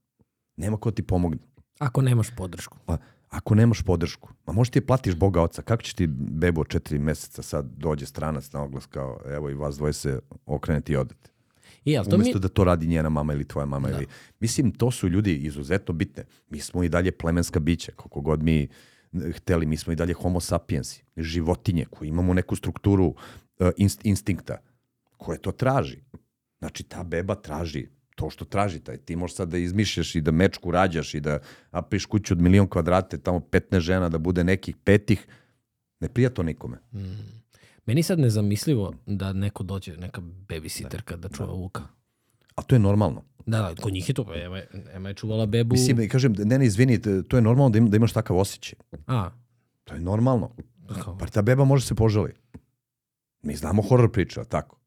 Nema 0.56 0.76
ko 0.76 0.90
ti 0.90 1.02
pomogne. 1.02 1.38
Ako 1.78 2.02
nemaš 2.02 2.28
podršku. 2.36 2.78
Pa, 2.86 2.98
ako 3.28 3.54
nemaš 3.54 3.82
podršku, 3.82 4.28
ma 4.46 4.52
možeš 4.52 4.70
ti 4.70 4.80
platiš 4.80 5.14
Boga 5.14 5.42
oca, 5.42 5.62
kako 5.62 5.82
će 5.82 5.94
ti 5.94 6.06
bebo 6.06 6.60
od 6.60 6.68
četiri 6.68 6.98
meseca 6.98 7.42
sad 7.42 7.66
dođe 7.76 8.06
stranac 8.06 8.52
na 8.52 8.62
oglas 8.62 8.86
kao 8.86 9.20
evo 9.26 9.50
i 9.50 9.54
vas 9.54 9.76
dvoje 9.76 9.92
se 9.92 10.20
okrenete 10.46 10.92
i 10.92 10.96
odete. 10.96 11.30
I, 11.84 11.98
ali 11.98 12.08
to 12.08 12.16
mi, 12.16 12.22
Umesto 12.22 12.38
da 12.38 12.48
to 12.48 12.64
radi 12.64 12.86
njena 12.86 13.08
mama 13.08 13.32
ili 13.32 13.44
tvoja 13.44 13.66
mama. 13.66 13.90
Ili, 13.90 14.06
mislim, 14.40 14.72
to 14.72 14.90
su 14.90 15.08
ljudi 15.08 15.36
izuzetno 15.36 15.94
bitne. 15.94 16.24
Mi 16.50 16.60
smo 16.60 16.82
i 16.82 16.88
dalje 16.88 17.12
plemenska 17.12 17.60
bića, 17.60 17.92
koliko 17.96 18.20
god 18.20 18.42
mi 18.42 18.62
eh, 18.62 19.32
hteli, 19.32 19.66
mi 19.66 19.76
smo 19.76 19.92
i 19.92 19.96
dalje 19.96 20.14
homo 20.14 20.40
sapiensi, 20.40 21.04
životinje 21.16 21.84
koji 21.90 22.08
imamo 22.08 22.34
neku 22.34 22.56
strukturu 22.56 23.06
uh, 23.06 23.68
inst, 23.76 24.00
instinkta 24.04 24.56
koje 25.16 25.38
to 25.38 25.52
traži. 25.52 26.02
Znači, 26.58 26.82
ta 26.82 27.04
beba 27.04 27.34
traži 27.34 27.88
to 28.18 28.30
što 28.30 28.44
traži. 28.44 28.80
Taj, 28.80 28.96
ti 28.96 29.16
možeš 29.16 29.36
sad 29.36 29.48
da 29.48 29.58
izmišljaš 29.58 30.14
i 30.14 30.20
da 30.20 30.30
mečku 30.30 30.70
rađaš 30.70 31.14
i 31.14 31.20
da 31.20 31.38
napriš 31.72 32.06
kuću 32.06 32.34
od 32.34 32.40
milion 32.40 32.66
kvadrate, 32.66 33.18
tamo 33.18 33.38
15 33.38 33.80
žena, 33.80 34.08
da 34.08 34.18
bude 34.18 34.44
nekih 34.44 34.76
petih. 34.76 35.26
Ne 36.00 36.08
prija 36.08 36.30
to 36.30 36.42
nikome. 36.42 36.78
meni 37.86 38.02
sad 38.02 38.18
nezamislivo 38.18 38.94
da 39.06 39.32
neko 39.32 39.62
dođe, 39.62 39.96
neka 39.96 40.20
babysitterka 40.20 41.16
da 41.16 41.28
čuva 41.28 41.52
Vuka. 41.52 41.82
A 42.54 42.62
to 42.62 42.74
je 42.74 42.78
normalno. 42.78 43.22
Da, 43.46 43.58
da, 43.62 43.74
kod 43.82 43.92
njih 43.92 44.08
je 44.08 44.14
to, 44.14 44.24
pa 44.24 44.34
Ema, 44.34 44.60
Ema 44.94 45.08
je 45.08 45.14
čuvala 45.14 45.46
bebu. 45.46 45.72
Mislim, 45.74 46.08
kažem, 46.08 46.34
ne, 46.38 46.58
ne, 46.58 46.66
izvini, 46.66 47.00
to 47.28 47.36
je 47.36 47.42
normalno 47.42 47.70
da, 47.70 47.78
im, 47.78 47.90
da 47.90 47.96
imaš 47.96 48.12
takav 48.12 48.36
osjećaj. 48.36 48.78
A, 49.06 49.30
To 49.84 49.94
je 49.94 50.00
normalno. 50.00 50.50
kao, 51.02 51.18
Pa 51.18 51.26
ta 51.26 51.42
beba 51.42 51.64
može 51.64 51.86
se 51.86 51.94
požali. 51.94 52.32
Mi 53.42 53.56
znamo 53.56 53.82
horor 53.82 54.12
priča, 54.12 54.44
tako. 54.44 54.78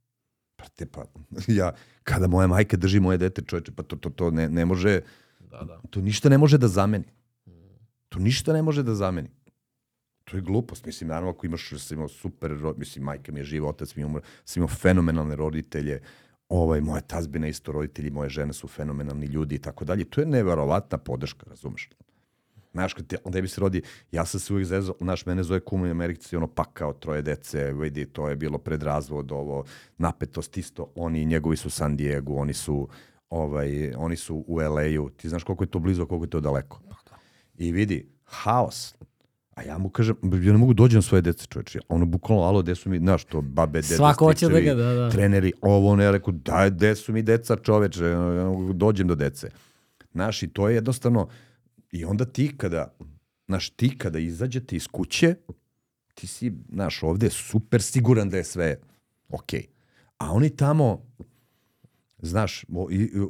Pa 0.62 0.70
te 0.70 0.86
pa, 0.86 1.06
ja, 1.60 1.72
kada 2.04 2.28
moja 2.28 2.48
majka 2.48 2.78
drži 2.78 3.00
moje 3.00 3.18
dete, 3.18 3.42
čoveče, 3.42 3.74
pa 3.74 3.84
to, 3.84 3.96
to, 3.96 4.10
to 4.10 4.32
ne, 4.32 4.50
ne 4.50 4.66
može, 4.66 5.00
da, 5.40 5.64
da. 5.64 5.82
to 5.90 6.02
ništa 6.02 6.30
ne 6.30 6.38
može 6.38 6.58
da 6.58 6.68
zameni. 6.68 7.10
To 8.10 8.20
ništa 8.20 8.54
ne 8.54 8.62
može 8.62 8.84
da 8.84 8.96
zameni. 8.96 9.30
To 10.24 10.38
je 10.38 10.42
glupost. 10.42 10.86
Mislim, 10.86 11.08
naravno, 11.10 11.32
ako 11.32 11.46
imaš, 11.46 11.70
sam 11.78 11.98
imao 11.98 12.08
super, 12.08 12.52
mislim, 12.78 13.06
majka 13.06 13.32
mi 13.32 13.40
je 13.40 13.44
živa, 13.44 13.70
otac 13.70 13.96
mi 13.96 14.02
je 14.02 14.06
umro, 14.06 14.22
sam 14.46 14.62
imao 14.62 14.76
fenomenalne 14.76 15.36
roditelje, 15.36 16.02
ovaj, 16.50 16.82
moja 16.82 17.02
tazbina 17.02 17.48
isto 17.48 17.72
roditelji, 17.72 18.10
moje 18.10 18.30
žene 18.30 18.54
su 18.54 18.68
fenomenalni 18.68 19.26
ljudi 19.26 19.56
i 19.56 19.60
tako 19.60 19.86
dalje. 19.86 20.06
To 20.06 20.22
je 20.22 20.28
neverovatna 20.28 20.98
podrška, 20.98 21.46
razumeš? 21.50 21.90
Znaš, 22.72 22.94
kad 22.94 23.08
te, 23.08 23.18
onda 23.24 23.42
bi 23.42 23.48
se 23.48 23.62
rodi, 23.62 23.82
ja 24.12 24.26
sam 24.26 24.40
se 24.40 24.54
uvijek 24.54 24.68
zezao, 24.68 24.96
znaš, 25.02 25.26
mene 25.26 25.44
zove 25.44 25.60
kum 25.60 25.82
u 25.82 25.92
Americi, 25.92 26.36
ono 26.36 26.48
pakao 26.48 26.94
troje 26.94 27.22
dece, 27.22 27.74
vidi, 27.74 28.06
to 28.06 28.30
je 28.30 28.36
bilo 28.36 28.58
pred 28.58 28.84
razvod, 28.84 29.32
ovo, 29.32 29.64
napetost 29.98 30.58
isto, 30.58 30.92
oni, 30.96 31.26
njegovi 31.26 31.58
su 31.58 31.70
San 31.70 31.98
Diego, 31.98 32.34
oni 32.34 32.54
su, 32.54 32.88
ovaj, 33.30 33.94
oni 33.98 34.16
su 34.16 34.44
u 34.48 34.60
LA-u, 34.60 35.10
ti 35.10 35.30
znaš 35.30 35.44
koliko 35.44 35.64
je 35.64 35.72
to 35.72 35.80
blizu, 35.80 36.06
koliko 36.06 36.26
je 36.26 36.30
to 36.30 36.40
daleko. 36.40 36.80
I 37.58 37.72
vidi, 37.72 38.10
haos. 38.24 38.96
A 39.56 39.64
ja 39.64 39.78
mu 39.78 39.90
kažem, 39.90 40.16
ja 40.24 40.52
ne 40.52 40.58
mogu 40.58 40.74
dođem 40.74 40.98
na 40.98 41.02
svoje 41.02 41.22
dece, 41.22 41.46
čoveče. 41.46 41.80
Ono, 41.90 42.06
bukvalno, 42.06 42.44
alo, 42.44 42.62
gde 42.62 42.76
su 42.76 42.90
mi, 42.90 42.98
znaš, 42.98 43.24
to, 43.24 43.42
babe, 43.42 43.82
dede, 43.82 43.96
Svako 43.96 44.26
hoće 44.26 44.48
da 44.48 44.60
ga, 44.60 44.74
da, 44.74 44.94
da. 44.94 45.10
treneri, 45.10 45.54
ovo, 45.62 45.92
ono, 45.92 46.04
ja 46.04 46.12
rekao, 46.12 46.34
daj, 46.34 46.70
gde 46.70 46.96
su 46.96 47.14
mi 47.14 47.22
deca, 47.22 47.56
čoveče, 47.56 48.06
ja 48.06 48.20
ne 48.20 48.44
mogu 48.44 48.74
dođem 48.74 49.08
do 49.08 49.16
dece. 49.16 49.50
Znaš, 50.12 50.44
i 50.44 50.48
to 50.48 50.70
je 50.70 50.76
jednostavno, 50.76 51.28
i 51.92 52.06
onda 52.06 52.26
ti 52.26 52.52
kada, 52.58 52.96
znaš, 53.48 53.70
ti 53.70 53.98
kada 53.98 54.20
izađete 54.20 54.76
iz 54.76 54.88
kuće, 54.88 55.36
ti 56.14 56.28
si, 56.28 56.52
znaš, 56.72 57.04
ovde 57.04 57.30
super 57.30 57.82
siguran 57.82 58.30
da 58.30 58.38
je 58.38 58.44
sve 58.44 58.80
okej. 59.30 59.68
A 60.18 60.32
oni 60.32 60.50
tamo, 60.50 61.06
znaš, 62.22 62.66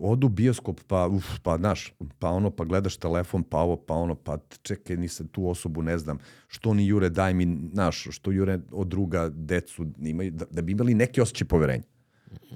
odu 0.01 0.29
bioskop, 0.29 0.79
pa, 0.87 1.07
uf, 1.07 1.25
pa, 1.43 1.57
znaš, 1.57 1.93
pa 2.19 2.29
ono, 2.29 2.51
pa 2.51 2.65
gledaš 2.65 2.97
telefon, 2.97 3.43
pa 3.43 3.57
ovo, 3.57 3.77
pa 3.77 3.93
ono, 3.93 4.15
pa 4.15 4.37
čekaj, 4.61 4.97
nisam 4.97 5.27
tu 5.27 5.47
osobu, 5.49 5.81
ne 5.81 5.97
znam, 5.97 6.17
što 6.47 6.69
oni 6.69 6.87
jure, 6.87 7.09
daj 7.09 7.33
mi, 7.33 7.69
znaš, 7.73 8.07
što 8.11 8.31
jure 8.31 8.59
od 8.71 8.87
druga 8.87 9.29
decu, 9.29 9.85
imaju, 9.99 10.31
da, 10.31 10.45
da 10.51 10.61
bi 10.61 10.71
imali 10.71 10.93
neki 10.93 11.21
osjećaj 11.21 11.47
poverenja. 11.47 11.83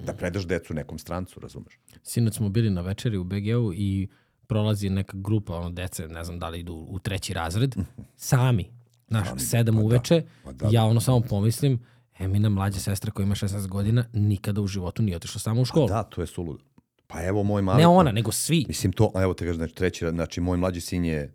Da 0.06 0.12
predaš 0.12 0.46
decu 0.46 0.74
nekom 0.74 0.98
strancu, 0.98 1.40
razumeš? 1.40 1.78
Sinoć 2.02 2.36
smo 2.36 2.48
bili 2.48 2.70
na 2.70 2.80
večeri 2.80 3.16
u 3.16 3.24
BG-u 3.24 3.72
i 3.74 4.08
prolazi 4.46 4.90
neka 4.90 5.16
grupa 5.16 5.54
ono, 5.54 5.70
dece, 5.70 6.08
ne 6.08 6.24
znam 6.24 6.38
da 6.38 6.48
li 6.48 6.60
idu 6.60 6.74
u 6.74 6.98
treći 6.98 7.34
razred, 7.34 7.76
sami. 8.16 8.70
Znaš, 9.08 9.28
Sami, 9.28 9.40
sedam 9.40 9.74
pa 9.74 9.80
da, 9.80 9.84
uveče, 9.84 10.22
pa 10.44 10.52
da, 10.52 10.68
ja 10.70 10.84
ono 10.84 11.00
samo 11.00 11.20
pomislim, 11.20 11.80
Emina 12.18 12.48
mlađa 12.48 12.80
sestra 12.80 13.10
koja 13.10 13.24
ima 13.24 13.34
16 13.34 13.66
godina 13.66 14.04
nikada 14.12 14.60
u 14.60 14.66
životu 14.66 15.02
nije 15.02 15.16
otišla 15.16 15.40
samo 15.40 15.60
u 15.60 15.64
školu. 15.64 15.88
Da, 15.88 16.02
to 16.02 16.20
je 16.20 16.26
suludo. 16.26 16.58
Pa 17.06 17.22
evo 17.22 17.42
moj 17.42 17.62
mali... 17.62 17.78
ne 17.78 17.86
ona, 17.86 18.12
nego 18.12 18.32
svi. 18.32 18.64
Mislim 18.68 18.92
to, 18.92 19.12
a 19.14 19.22
evo 19.22 19.34
te 19.34 19.44
kažem, 19.44 19.56
znači 19.56 19.74
treći, 19.74 20.08
znači 20.08 20.40
moj 20.40 20.56
mlađi 20.56 20.80
sin 20.80 21.04
je 21.04 21.32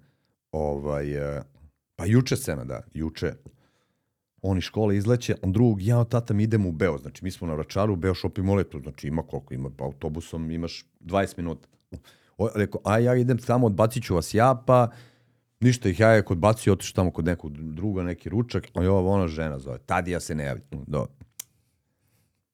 Ovaj, 0.51 1.37
e, 1.37 1.43
pa 1.95 2.05
juče 2.05 2.35
scena, 2.35 2.63
da, 2.63 2.81
juče. 2.93 3.33
On 4.41 4.57
iz 4.57 4.63
škole 4.63 4.97
izleće, 4.97 5.35
on 5.41 5.51
drugog, 5.53 5.81
ja 5.81 6.03
tata 6.03 6.33
mi 6.33 6.43
idemo 6.43 6.69
u 6.69 6.71
Beo. 6.71 6.97
Znači, 6.97 7.23
mi 7.23 7.31
smo 7.31 7.47
na 7.47 7.53
Vračaru, 7.53 7.95
Beo 7.95 8.15
shopping 8.15 8.47
moletu, 8.47 8.79
znači 8.79 9.07
ima 9.07 9.23
koliko, 9.23 9.53
ima 9.53 9.69
pa 9.77 9.85
autobusom, 9.85 10.51
imaš 10.51 10.85
20 10.99 11.37
minuta. 11.37 11.67
Rekao, 12.55 12.81
a 12.85 12.99
ja 12.99 13.15
idem 13.15 13.37
tamo, 13.37 13.67
odbacit 13.67 14.03
ću 14.03 14.15
vas 14.15 14.33
ja, 14.33 14.63
pa 14.65 14.89
ništa 15.59 15.89
ih 15.89 15.99
ja 15.99 16.09
je 16.09 16.25
kod 16.25 16.37
bacio, 16.37 16.73
otišao 16.73 16.95
tamo 16.95 17.11
kod 17.11 17.25
nekog 17.25 17.57
druga, 17.57 18.03
neki 18.03 18.29
ručak, 18.29 18.67
a 18.73 18.83
jo, 18.83 19.05
ona 19.05 19.27
žena 19.27 19.59
zove, 19.59 19.77
Tadija 19.77 20.19
se 20.19 20.35
ne 20.35 20.43
javlja. 20.43 20.63
Do. 20.87 21.07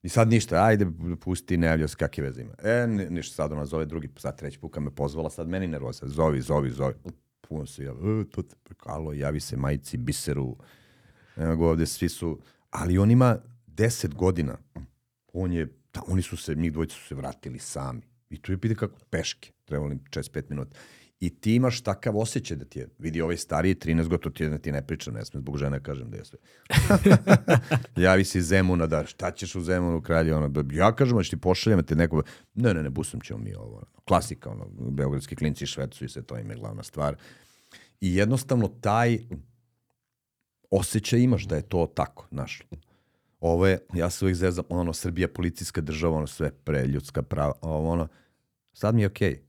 I 0.03 0.09
sad 0.09 0.29
ništa, 0.29 0.63
ajde, 0.63 0.87
pusti, 1.19 1.57
ne 1.57 1.67
javljao 1.67 1.87
se, 1.87 1.95
kakve 1.95 2.23
veze 2.23 2.41
ima. 2.41 2.53
E, 2.63 2.87
ni- 2.87 3.09
ništa, 3.09 3.35
sad 3.35 3.51
ona 3.51 3.65
zove 3.65 3.85
drugi, 3.85 4.09
sad 4.17 4.37
treći 4.37 4.59
put 4.59 4.73
kad 4.73 4.83
me 4.83 4.91
pozvala, 4.95 5.29
sad 5.29 5.47
meni 5.47 5.67
nervoza, 5.67 6.07
zovi, 6.07 6.41
zovi, 6.41 6.69
zovi. 6.69 6.93
Puno 7.41 7.65
se 7.65 7.83
javi, 7.83 8.21
e, 8.21 8.25
to 8.29 8.41
te 8.41 8.55
prekalo, 8.63 9.13
javi 9.13 9.39
se 9.39 9.57
majici, 9.57 9.97
biseru, 9.97 10.55
ga 11.35 11.65
ovde, 11.65 11.85
svi 11.85 12.09
su, 12.09 12.39
ali 12.69 12.97
on 12.97 13.11
ima 13.11 13.37
10 13.67 14.13
godina, 14.13 14.57
on 15.33 15.51
je, 15.51 15.67
ta, 15.91 16.01
oni 16.07 16.21
su 16.21 16.37
se, 16.37 16.55
njih 16.55 16.73
dvojica 16.73 16.95
su 16.95 17.07
se 17.07 17.15
vratili 17.15 17.59
sami. 17.59 18.01
I 18.29 18.41
tu 18.41 18.51
je 18.51 18.57
pide 18.57 18.75
kako 18.75 18.99
peške, 19.09 19.51
trebalo 19.67 19.91
im 19.91 19.99
45 20.09 20.43
minuta. 20.49 20.77
I 21.19 21.29
ti 21.29 21.55
imaš 21.55 21.81
takav 21.81 22.17
osjećaj 22.17 22.57
da 22.57 22.65
ti 22.65 22.79
je, 22.79 22.87
vidi 22.99 23.21
ovaj 23.21 23.37
stariji 23.37 23.75
13 23.75 24.07
godina, 24.07 24.33
ti, 24.33 24.49
da 24.49 24.57
ti 24.57 24.71
ne 24.71 24.87
pričam, 24.87 25.13
ne 25.13 25.25
smem 25.25 25.41
zbog 25.41 25.57
žene 25.57 25.83
kažem 25.83 26.09
da 26.11 26.17
je 26.17 26.25
sve. 26.25 26.39
Javi 28.05 28.23
se 28.23 28.39
iz 28.39 28.47
Zemuna, 28.47 28.87
da 28.87 29.05
šta 29.05 29.31
ćeš 29.31 29.55
u 29.55 29.61
Zemunu 29.61 30.01
kralje, 30.01 30.35
ono, 30.35 30.49
da- 30.49 30.75
ja 30.75 30.95
kažem, 30.95 31.17
da 31.17 31.23
ti 31.23 31.37
pošaljem 31.37 31.83
te 31.83 31.95
neko, 31.95 32.23
ne, 32.55 32.73
ne, 32.73 32.83
ne, 32.83 32.89
busom 32.89 33.21
ćemo 33.21 33.39
mi 33.39 33.55
ovo, 33.55 33.75
ono, 33.75 33.85
klasika, 34.05 34.49
ono, 34.49 34.65
beogradski 34.91 35.35
klinci 35.35 35.65
švecuju 35.65 36.09
se, 36.09 36.21
to 36.21 36.37
im 36.37 36.49
je 36.51 36.57
glavna 36.57 36.83
stvar. 36.83 37.15
I 38.01 38.15
jednostavno 38.15 38.67
taj 38.67 39.19
osjećaj 40.71 41.19
imaš 41.19 41.43
da 41.43 41.55
je 41.55 41.61
to 41.61 41.85
tako, 41.95 42.27
znaš. 42.31 42.61
Ovo 43.39 43.67
je, 43.67 43.79
ja 43.93 44.09
se 44.09 44.25
uvijek 44.25 44.35
zezam, 44.37 44.65
ono, 44.69 44.93
Srbija 44.93 45.27
policijska 45.27 45.81
država, 45.81 46.17
ono, 46.17 46.27
sve 46.27 46.51
pre 46.51 46.85
ljudska 46.85 47.21
prava, 47.21 47.53
ovo, 47.61 47.89
ono, 47.89 48.07
sad 48.77 48.95
mi 48.95 49.01
je 49.01 49.07
okej. 49.07 49.39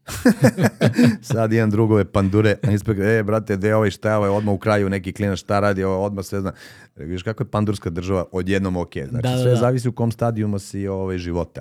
sad 1.33 1.53
imam 1.53 1.71
drugove 1.71 2.12
pandure, 2.12 2.57
a 2.62 2.71
inspektor, 2.71 3.07
e, 3.07 3.23
brate, 3.23 3.57
gde 3.57 3.69
je 3.69 3.77
ovaj, 3.77 3.91
šta 3.91 4.11
je 4.11 4.17
ovaj, 4.17 4.31
odmah 4.31 4.55
u 4.55 4.59
kraju 4.59 4.88
neki 4.88 5.12
klinac, 5.12 5.38
šta 5.38 5.61
radi, 5.61 5.85
ovo 5.85 6.05
odmah 6.05 6.25
sve 6.25 6.41
zna. 6.41 6.53
Viš 6.97 7.23
kako 7.23 7.43
je 7.43 7.51
pandurska 7.51 7.91
država, 7.91 8.25
odjednom 8.33 8.77
okej. 8.77 9.07
Znači, 9.07 9.23
Da, 9.23 9.31
da, 9.31 9.43
sve 9.43 9.51
da. 9.51 9.57
zavisi 9.57 9.88
u 9.88 9.93
kom 9.93 10.12
stadijumu 10.12 10.59
si 10.59 10.88
ovaj, 10.88 11.19
života. 11.19 11.61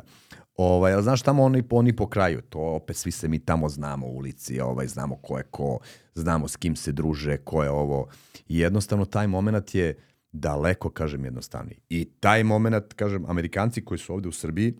Ovaj, 0.56 0.94
ali 0.94 1.04
znaš, 1.04 1.22
tamo 1.22 1.44
oni, 1.44 1.64
oni 1.70 1.96
po 1.96 2.08
kraju, 2.08 2.42
to 2.42 2.60
opet 2.60 2.96
svi 2.96 3.12
se 3.12 3.28
mi 3.28 3.40
tamo 3.40 3.70
znamo 3.70 4.08
u 4.08 4.16
ulici, 4.16 4.60
ovaj, 4.60 4.88
znamo 4.88 5.16
ko 5.16 5.38
je 5.38 5.44
ko, 5.44 5.80
znamo 6.16 6.48
s 6.48 6.56
kim 6.56 6.76
se 6.76 6.92
druže, 6.92 7.38
ko 7.38 7.64
je 7.64 7.70
ovo. 7.70 8.08
I 8.48 8.60
jednostavno 8.60 9.06
taj 9.06 9.28
moment 9.28 9.76
je 9.76 9.98
daleko, 10.32 10.90
kažem, 10.90 11.26
jednostavniji. 11.26 11.78
I 11.90 12.06
taj 12.20 12.44
moment, 12.44 12.94
kažem, 12.94 13.26
Amerikanci 13.26 13.86
koji 13.86 13.98
su 13.98 14.14
ovde 14.14 14.30
u 14.30 14.32
Srbiji, 14.32 14.74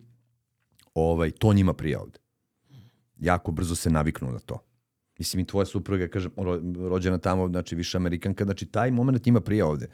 ovaj, 0.94 1.32
to 1.32 1.54
njima 1.54 1.74
prija 1.74 2.02
ovde. 2.02 2.27
Jako 3.20 3.52
brzo 3.52 3.76
se 3.76 3.90
naviknu 3.90 4.32
na 4.32 4.40
to. 4.40 4.60
Mislim, 5.20 5.40
i 5.40 5.46
tvoja 5.46 5.66
supruga, 5.66 6.08
kažem, 6.08 6.32
ro- 6.32 6.90
rođena 6.90 7.18
tamo, 7.18 7.48
znači 7.48 7.76
više 7.76 7.98
Amerikanka, 7.98 8.44
znači 8.44 8.66
taj 8.66 8.92
moment 8.92 9.26
njima 9.26 9.42
prija 9.42 9.68
ovde. 9.68 9.88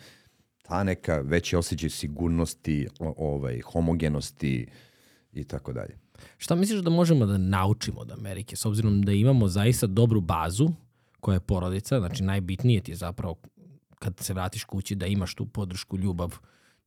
Ta 0.61 0.83
neka 0.83 1.21
veći 1.21 1.55
osjećaj 1.55 1.89
sigurnosti, 1.89 2.87
ovaj, 2.99 3.61
homogenosti 3.61 4.67
i 5.33 5.43
tako 5.43 5.73
dalje. 5.73 5.97
Šta 6.37 6.55
misliš 6.55 6.81
da 6.81 6.89
možemo 6.89 7.25
da 7.25 7.37
naučimo 7.37 7.99
od 7.99 8.11
Amerike, 8.11 8.55
s 8.55 8.65
obzirom 8.65 9.01
da 9.01 9.11
imamo 9.11 9.47
zaista 9.47 9.87
dobru 9.87 10.21
bazu 10.21 10.69
koja 11.19 11.33
je 11.33 11.39
porodica, 11.39 11.99
znači 11.99 12.23
najbitnije 12.23 12.81
ti 12.81 12.91
je 12.91 12.95
zapravo 12.95 13.35
kad 13.99 14.19
se 14.19 14.33
vratiš 14.33 14.63
kući 14.63 14.95
da 14.95 15.05
imaš 15.05 15.35
tu 15.35 15.45
podršku, 15.45 15.97
ljubav, 15.97 16.37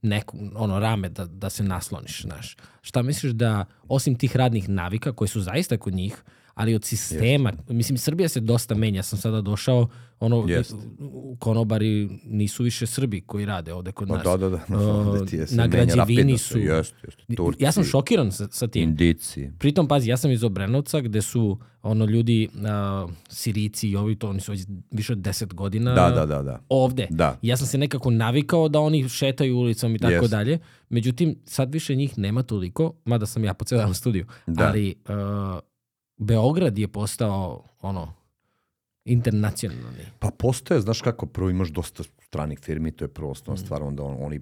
neku, 0.07 0.39
ono 0.55 0.79
rame 0.81 1.09
da, 1.09 1.25
da 1.25 1.51
se 1.51 1.63
nasloniš, 1.63 2.23
znaš. 2.23 2.57
Šta 2.83 3.03
misliš 3.03 3.33
da, 3.33 3.65
osim 3.89 4.15
tih 4.15 4.37
radnih 4.37 4.69
navika 4.69 5.13
koje 5.13 5.29
su 5.29 5.41
zaista 5.41 5.77
kod 5.77 5.95
njih, 5.95 6.23
ali 6.57 6.75
od 6.75 6.85
sistema, 6.85 7.53
mislim, 7.69 7.99
Srbija 7.99 8.29
se 8.29 8.41
dosta 8.41 8.75
menja, 8.75 9.03
sam 9.03 9.19
sada 9.19 9.41
došao, 9.41 9.89
ono, 10.21 10.45
Jest. 10.49 10.75
u 11.01 11.37
konobari 11.39 12.09
nisu 12.25 12.63
više 12.63 12.87
Srbi 12.87 13.21
koji 13.21 13.47
rade 13.47 13.73
ovde 13.73 13.93
kod 13.93 14.09
Pa 14.09 14.15
nas. 14.15 14.25
da, 14.25 14.37
da, 14.37 14.49
da. 14.49 14.57
Uh, 14.57 15.19
na 15.51 15.67
građevini 15.67 16.39
su... 16.39 16.59
Jeste, 16.59 16.97
jeste. 17.05 17.23
Turci, 17.37 17.63
Ja 17.63 17.73
sam 17.73 17.85
šokiran 17.85 18.33
sa, 18.33 18.49
sa 18.51 18.69
tim. 18.69 18.83
Indici. 18.83 19.51
Pritom, 19.59 19.89
pazi, 19.89 20.11
ja 20.11 20.17
sam 20.17 20.31
iz 20.31 20.45
Obrenovca 20.45 21.01
gde 21.01 21.23
su 21.23 21.59
ono 21.83 22.05
ljudi, 22.05 22.49
uh, 22.55 23.11
Sirici 23.29 23.89
i 23.89 23.97
ovi, 23.97 24.17
to 24.17 24.29
oni 24.29 24.41
su 24.41 24.53
već 24.53 24.61
više 24.91 25.13
od 25.13 25.19
10 25.19 25.55
godina 25.55 25.95
Da, 25.95 26.11
da, 26.11 26.27
da, 26.27 26.43
da. 26.43 26.61
ovde. 26.69 27.07
Da. 27.11 27.39
Ja 27.43 27.57
sam 27.57 27.67
se 27.67 27.79
nekako 27.79 28.11
navikao 28.11 28.69
da 28.69 28.81
oni 28.81 29.09
šetaju 29.09 29.57
ulicom 29.59 29.95
i 29.95 29.99
tako 29.99 30.25
Yes. 30.25 30.29
dalje. 30.29 30.59
Međutim, 30.89 31.37
sad 31.45 31.73
više 31.73 31.95
njih 31.95 32.19
nema 32.19 32.43
toliko, 32.43 32.95
mada 33.05 33.27
sam 33.27 33.45
ja 33.45 33.55
po 33.55 33.65
u 33.91 33.95
studiju. 33.95 34.27
Da. 34.47 34.67
Ali 34.69 34.95
uh, 35.09 35.15
Beograd 36.17 36.79
je 36.79 36.89
postao 36.89 37.65
ono 37.81 38.13
internacionalni. 39.05 39.99
Pa 40.19 40.31
postoje, 40.31 40.81
znaš 40.81 41.01
kako, 41.01 41.27
prvo 41.27 41.51
imaš 41.51 41.69
dosta 41.69 42.03
stranih 42.03 42.59
firmi, 42.59 42.93
to 42.93 43.05
je 43.05 43.09
prvo 43.09 43.29
Mm. 43.29 43.33
osnovna 43.33 43.57
stvar, 43.65 43.83
onda 43.83 44.03
on, 44.03 44.17
oni 44.21 44.41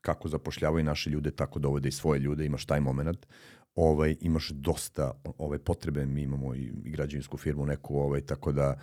kako 0.00 0.28
zapošljavaju 0.28 0.84
naše 0.84 1.10
ljude, 1.10 1.30
tako 1.30 1.58
dovode 1.58 1.88
i 1.88 1.92
svoje 1.92 2.20
ljude, 2.20 2.46
imaš 2.46 2.64
taj 2.64 2.80
moment. 2.80 3.26
Ovaj, 3.74 4.16
imaš 4.20 4.48
dosta 4.48 5.12
ovaj, 5.38 5.58
potrebe, 5.58 6.06
mi 6.06 6.22
imamo 6.22 6.54
i, 6.54 6.72
i 6.84 6.90
građevinsku 6.90 7.36
firmu 7.36 7.66
neku, 7.66 7.98
ovaj, 7.98 8.20
tako 8.20 8.52
da 8.52 8.78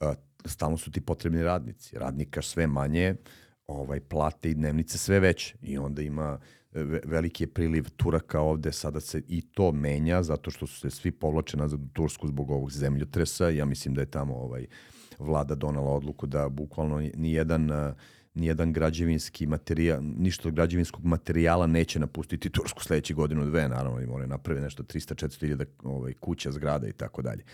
a, 0.00 0.14
stalno 0.44 0.76
su 0.76 0.90
ti 0.90 1.00
potrebni 1.00 1.42
radnici. 1.42 1.98
Radnika 1.98 2.42
sve 2.42 2.66
manje, 2.66 3.14
ovaj, 3.66 4.00
plate 4.00 4.50
i 4.50 4.54
dnevnice 4.54 4.98
sve 4.98 5.20
veće 5.20 5.56
i 5.62 5.78
onda 5.78 6.02
ima 6.02 6.38
veliki 7.04 7.42
je 7.44 7.48
priliv 7.48 7.88
Turaka 7.96 8.40
ovde, 8.40 8.72
sada 8.72 9.00
se 9.00 9.22
i 9.28 9.42
to 9.42 9.72
menja 9.72 10.22
zato 10.22 10.50
što 10.50 10.66
su 10.66 10.80
se 10.80 10.90
svi 10.90 11.10
povlače 11.10 11.56
nazad 11.56 11.82
u 11.82 11.88
Tursku 11.92 12.28
zbog 12.28 12.50
ovog 12.50 12.72
zemljotresa. 12.72 13.48
Ja 13.48 13.64
mislim 13.64 13.94
da 13.94 14.00
je 14.00 14.10
tamo 14.10 14.34
ovaj 14.34 14.66
vlada 15.18 15.54
donala 15.54 15.90
odluku 15.90 16.26
da 16.26 16.48
bukvalno 16.48 16.98
ni- 16.98 17.12
nijedan 17.16 17.70
a, 17.70 17.94
nijedan 18.34 18.72
građevinski 18.72 19.46
materijal, 19.46 20.00
ništa 20.02 20.48
od 20.48 20.54
građevinskog 20.54 21.04
materijala 21.04 21.66
neće 21.66 21.98
napustiti 21.98 22.50
Tursku 22.50 22.82
sledeće 22.82 23.14
godinu 23.14 23.44
dve, 23.44 23.68
naravno 23.68 24.00
i 24.00 24.06
moraju 24.06 24.28
napravi 24.28 24.60
nešto 24.60 24.82
300-400 24.82 25.40
hiljada 25.40 25.64
ovaj, 25.82 26.12
kuća, 26.12 26.52
zgrada 26.52 26.88
i 26.88 26.92
tako 26.92 27.22
dalje. 27.22 27.44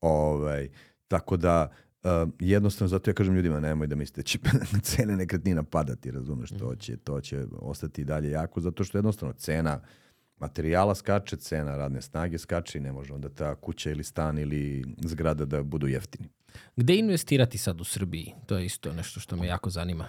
Ovaj, 0.00 0.68
tako 1.08 1.36
da 1.36 1.68
uh, 2.02 2.10
jednostavno 2.38 2.88
zato 2.88 3.10
ja 3.10 3.14
kažem 3.14 3.34
ljudima 3.34 3.60
nemoj 3.60 3.86
da 3.86 3.96
mislite 3.96 4.20
da 4.20 4.22
će 4.22 4.38
cene 4.96 5.16
nekretnina 5.16 5.62
padati, 5.62 6.10
razumeš, 6.10 6.50
to 6.50 6.74
će, 6.74 6.96
to 6.96 7.20
će 7.20 7.44
ostati 7.52 8.02
i 8.02 8.04
dalje 8.04 8.30
jako, 8.30 8.60
zato 8.60 8.84
što 8.84 8.98
jednostavno 8.98 9.34
cena 9.34 9.80
materijala 10.38 10.94
skače, 10.94 11.36
cena 11.36 11.76
radne 11.76 12.02
snage 12.02 12.38
skače 12.38 12.78
i 12.78 12.80
ne 12.80 12.92
može 12.92 13.14
onda 13.14 13.28
ta 13.28 13.54
kuća 13.54 13.90
ili 13.90 14.04
stan 14.04 14.38
ili 14.38 14.84
zgrada 15.04 15.44
da 15.44 15.62
budu 15.62 15.86
jeftini. 15.88 16.28
Gde 16.76 16.96
investirati 16.96 17.58
sad 17.58 17.80
u 17.80 17.84
Srbiji? 17.84 18.34
To 18.46 18.58
je 18.58 18.66
isto 18.66 18.92
nešto 18.92 19.20
što 19.20 19.36
me 19.36 19.46
jako 19.46 19.70
zanima. 19.70 20.08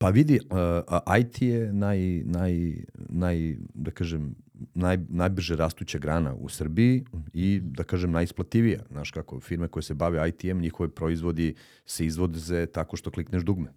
Pa 0.00 0.08
vidi, 0.10 0.40
uh, 0.50 1.18
IT 1.20 1.42
je 1.42 1.72
naj, 1.72 2.22
naj, 2.24 2.52
naj, 2.94 3.56
da 3.74 3.90
kažem, 3.90 4.34
naj, 4.74 4.98
najbrže 5.08 5.56
rastuća 5.56 5.98
grana 5.98 6.34
u 6.34 6.48
Srbiji 6.48 7.04
i, 7.32 7.60
da 7.62 7.84
kažem, 7.84 8.10
najisplativija. 8.10 8.80
Znaš 8.90 9.10
kako, 9.10 9.40
firme 9.40 9.68
koje 9.68 9.82
se 9.82 9.94
bave 9.94 10.28
IT-em, 10.28 10.60
njihove 10.60 10.88
proizvodi 10.88 11.54
se 11.86 12.06
izvoze 12.06 12.66
tako 12.66 12.96
što 12.96 13.10
klikneš 13.10 13.42
dugme. 13.42 13.68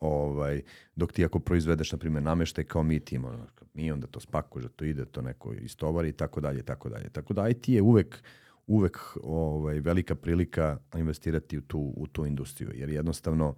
Ovaj, 0.00 0.62
dok 0.94 1.12
ti 1.12 1.24
ako 1.24 1.38
proizvedeš, 1.38 1.92
na 1.92 1.98
primjer, 1.98 2.22
nameštaj 2.22 2.64
kao 2.64 2.82
mi, 2.82 3.00
ti 3.00 3.14
ima, 3.16 3.46
mi 3.74 3.92
onda 3.92 4.06
to 4.06 4.20
spakuješ, 4.20 4.64
da 4.64 4.68
to 4.68 4.84
ide, 4.84 5.04
to 5.04 5.22
neko 5.22 5.52
istovari 5.52 6.08
i 6.08 6.12
tako 6.12 6.40
dalje, 6.40 6.62
tako 6.62 6.88
dalje. 6.88 7.08
Tako 7.08 7.34
da 7.34 7.48
IT 7.48 7.68
je 7.68 7.82
uvek, 7.82 8.22
uvek 8.66 8.98
ovaj, 9.22 9.80
velika 9.80 10.14
prilika 10.14 10.78
investirati 10.94 11.58
u 11.58 11.62
tu, 11.62 11.92
u 11.96 12.06
tu 12.06 12.26
industriju, 12.26 12.70
jer 12.74 12.88
jednostavno 12.90 13.54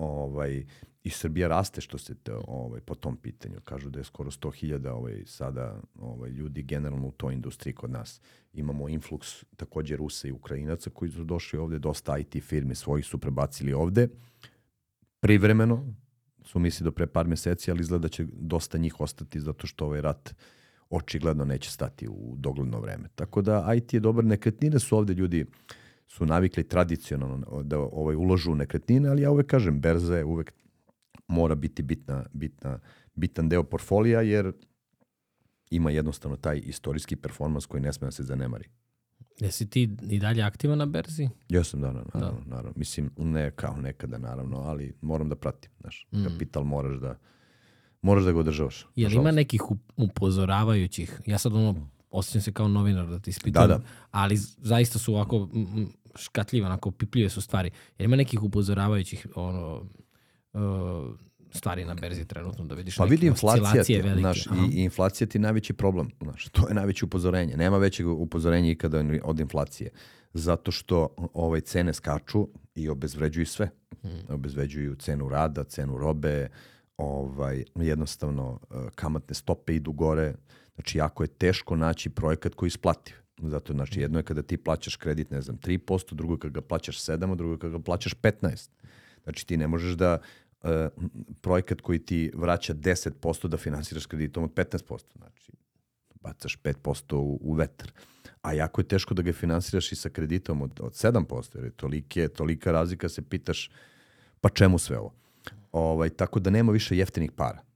ovaj, 0.00 0.64
i 1.04 1.10
Srbija 1.10 1.48
raste 1.48 1.80
što 1.80 1.98
se 1.98 2.14
te, 2.14 2.32
ovaj, 2.46 2.80
po 2.80 2.94
tom 2.94 3.16
pitanju. 3.16 3.60
Kažu 3.64 3.90
da 3.90 3.98
je 3.98 4.04
skoro 4.04 4.30
100.000 4.30 4.88
ovaj, 4.88 5.22
sada 5.26 5.80
ovaj, 5.98 6.30
ljudi 6.30 6.62
generalno 6.62 7.06
u 7.06 7.12
toj 7.12 7.34
industriji 7.34 7.74
kod 7.74 7.90
nas. 7.90 8.20
Imamo 8.52 8.88
influx 8.88 9.44
takođe 9.56 9.96
Rusa 9.96 10.28
i 10.28 10.32
Ukrajinaca 10.32 10.90
koji 10.90 11.10
su 11.10 11.24
došli 11.24 11.58
ovde, 11.58 11.78
dosta 11.78 12.18
IT 12.18 12.42
firme 12.42 12.74
svojih 12.74 13.06
su 13.06 13.18
prebacili 13.18 13.72
ovde. 13.72 14.08
Privremeno, 15.20 15.94
su 16.44 16.58
misli 16.58 16.84
do 16.84 16.92
pre 16.92 17.06
par 17.06 17.26
meseci, 17.26 17.70
ali 17.70 17.80
izgleda 17.80 18.02
da 18.02 18.08
će 18.08 18.26
dosta 18.32 18.78
njih 18.78 19.00
ostati 19.00 19.40
zato 19.40 19.66
što 19.66 19.86
ovaj 19.86 20.00
rat 20.00 20.34
očigledno 20.90 21.44
neće 21.44 21.70
stati 21.70 22.08
u 22.08 22.34
dogledno 22.36 22.80
vreme. 22.80 23.08
Tako 23.14 23.42
da 23.42 23.74
IT 23.76 23.94
je 23.94 24.00
dobar, 24.00 24.24
nekretnine 24.24 24.78
su 24.78 24.96
ovde 24.96 25.14
ljudi 25.14 25.46
su 26.10 26.26
navikli 26.26 26.68
tradicionalno 26.68 27.62
da 27.62 27.78
ovaj 27.78 28.16
uložu 28.16 28.52
u 28.52 28.54
nekretnine, 28.54 29.08
ali 29.08 29.22
ja 29.22 29.30
uvek 29.30 29.46
kažem, 29.46 29.80
berza 29.80 30.16
je 30.16 30.24
uvek 30.24 30.52
mora 31.28 31.54
biti 31.54 31.82
bitna, 31.82 32.24
bitna, 32.32 32.78
bitan 33.14 33.48
deo 33.48 33.62
portfolija, 33.62 34.20
jer 34.20 34.52
ima 35.70 35.90
jednostavno 35.90 36.36
taj 36.36 36.60
istorijski 36.64 37.16
performans 37.16 37.66
koji 37.66 37.80
ne 37.82 37.92
sme 37.92 38.06
da 38.06 38.10
se 38.10 38.22
zanemari. 38.22 38.64
Jesi 39.40 39.70
ti 39.70 39.96
i 40.02 40.18
dalje 40.18 40.42
aktivan 40.42 40.78
na 40.78 40.86
berzi? 40.86 41.28
Jesam, 41.48 41.80
da, 41.80 41.86
naravno, 41.86 42.10
naravno, 42.14 42.40
naravno. 42.46 42.72
Mislim, 42.76 43.10
ne 43.16 43.50
kao 43.50 43.76
nekada, 43.76 44.18
naravno, 44.18 44.56
ali 44.58 44.94
moram 45.00 45.28
da 45.28 45.36
pratim, 45.36 45.70
znaš. 45.80 46.06
Mm. 46.12 46.24
Kapital 46.24 46.64
moraš 46.64 46.96
da, 47.00 47.18
moraš 48.02 48.24
da 48.24 48.32
ga 48.32 48.38
održavaš. 48.38 48.86
Jel 48.96 49.10
ima 49.12 49.18
nažalost. 49.18 49.36
nekih 49.36 49.60
up- 49.62 49.92
upozoravajućih? 49.96 51.20
Ja 51.26 51.38
sad 51.38 51.54
ono, 51.54 51.88
osjećam 52.10 52.40
se 52.40 52.52
kao 52.52 52.68
novinar 52.68 53.06
da 53.08 53.18
ti 53.18 53.30
ispitujem, 53.30 53.68
Da, 53.68 53.78
da. 53.78 53.84
ali 54.10 54.36
zaista 54.58 54.98
su 54.98 55.14
ovako 55.14 55.38
mm, 55.38 55.60
mm, 55.60 55.88
škatljive, 56.16 56.66
onako 56.66 56.90
pipljive 56.90 57.28
su 57.28 57.40
stvari. 57.40 57.70
Jel 57.98 58.04
ima 58.04 58.16
nekih 58.16 58.42
upozoravajućih 58.42 59.26
ono, 59.34 59.86
uh, 60.52 60.60
stvari 61.52 61.84
na 61.84 61.94
berzi 61.94 62.24
trenutno 62.24 62.64
da 62.64 62.74
vidiš 62.74 62.96
Pa 62.96 63.04
vidi 63.04 63.26
inflacija, 63.26 63.84
ti, 63.84 63.96
velike? 63.96 64.20
znaš, 64.20 64.46
Aha. 64.46 64.66
i, 64.72 64.76
i 64.76 64.84
inflacija 64.84 65.26
ti 65.26 65.38
je 65.38 65.42
najveći 65.42 65.72
problem, 65.72 66.10
znaš, 66.22 66.48
to 66.48 66.68
je 66.68 66.74
najveće 66.74 67.04
upozorenje. 67.04 67.56
Nema 67.56 67.78
većeg 67.78 68.08
upozorenja 68.08 68.70
ikada 68.70 69.04
od 69.24 69.40
inflacije, 69.40 69.90
zato 70.34 70.70
što 70.70 71.08
ovaj 71.34 71.60
cene 71.60 71.92
skaču 71.92 72.48
i 72.74 72.88
obezvređuju 72.88 73.46
sve. 73.46 73.70
Obezvređuju 74.28 74.96
cenu 74.96 75.28
rada, 75.28 75.64
cenu 75.64 75.98
robe, 75.98 76.48
ovaj, 76.96 77.64
jednostavno 77.74 78.60
eh, 78.70 78.74
kamatne 78.94 79.34
stope 79.34 79.74
idu 79.74 79.92
gore, 79.92 80.34
znači 80.74 80.98
jako 80.98 81.22
je 81.22 81.28
teško 81.28 81.76
naći 81.76 82.10
projekat 82.10 82.54
koji 82.54 82.68
isplativ. 82.68 83.14
Zato, 83.42 83.72
znači, 83.72 84.00
jedno 84.00 84.18
je 84.18 84.22
kada 84.22 84.42
ti 84.42 84.56
plaćaš 84.56 84.96
kredit, 84.96 85.30
ne 85.30 85.40
znam, 85.40 85.58
3%, 85.58 86.14
drugo 86.14 86.34
je 86.34 86.38
kada 86.38 86.52
ga 86.52 86.60
plaćaš 86.60 87.00
7%, 87.00 87.32
a 87.32 87.34
drugo 87.34 87.54
je 87.54 87.58
kada 87.58 87.78
ga 87.78 87.82
plaćaš 87.82 88.14
15%. 88.14 88.68
Znači, 89.24 89.46
ti 89.46 89.56
ne 89.56 89.68
možeš 89.68 89.94
da 89.94 90.18
e, 90.62 90.88
projekat 91.40 91.80
koji 91.80 91.98
ti 91.98 92.30
vraća 92.34 92.74
10% 92.74 93.48
da 93.48 93.56
finansiraš 93.56 94.06
kreditom 94.06 94.44
od 94.44 94.54
15%. 94.54 95.02
Znači, 95.16 95.52
bacaš 96.20 96.58
5% 96.62 97.14
u, 97.14 97.38
u 97.42 97.52
vetar. 97.52 97.92
A 98.42 98.52
jako 98.52 98.80
je 98.80 98.88
teško 98.88 99.14
da 99.14 99.22
ga 99.22 99.32
finansiraš 99.32 99.92
i 99.92 99.96
sa 99.96 100.08
kreditom 100.08 100.62
od, 100.62 100.80
od 100.80 100.92
7%, 100.92 101.56
jer 101.56 101.64
je 101.64 101.70
tolike, 101.70 102.28
tolika 102.28 102.72
razlika 102.72 103.08
se 103.08 103.22
pitaš 103.22 103.70
pa 104.40 104.48
čemu 104.48 104.78
sve 104.78 104.98
ovo. 104.98 105.14
Ovaj, 105.72 106.10
tako 106.10 106.40
da 106.40 106.50
nema 106.50 106.72
više 106.72 106.96
jeftinih 106.96 107.32
para. 107.32 107.69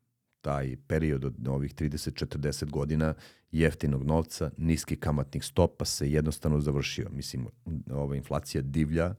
Taj 0.45 0.77
period 0.87 1.25
od 1.25 1.49
ovih 1.49 1.75
30-40 1.75 2.71
godina 2.71 3.15
jeftinog 3.53 4.03
novca, 4.03 4.51
niskih 4.57 4.99
kamatnih 4.99 5.45
stopa 5.45 5.85
se 5.85 6.11
jednostavno 6.11 6.61
završio. 6.61 7.09
Mislim, 7.11 7.47
ova 7.91 8.17
inflacija 8.17 8.63
divlja, 8.63 9.15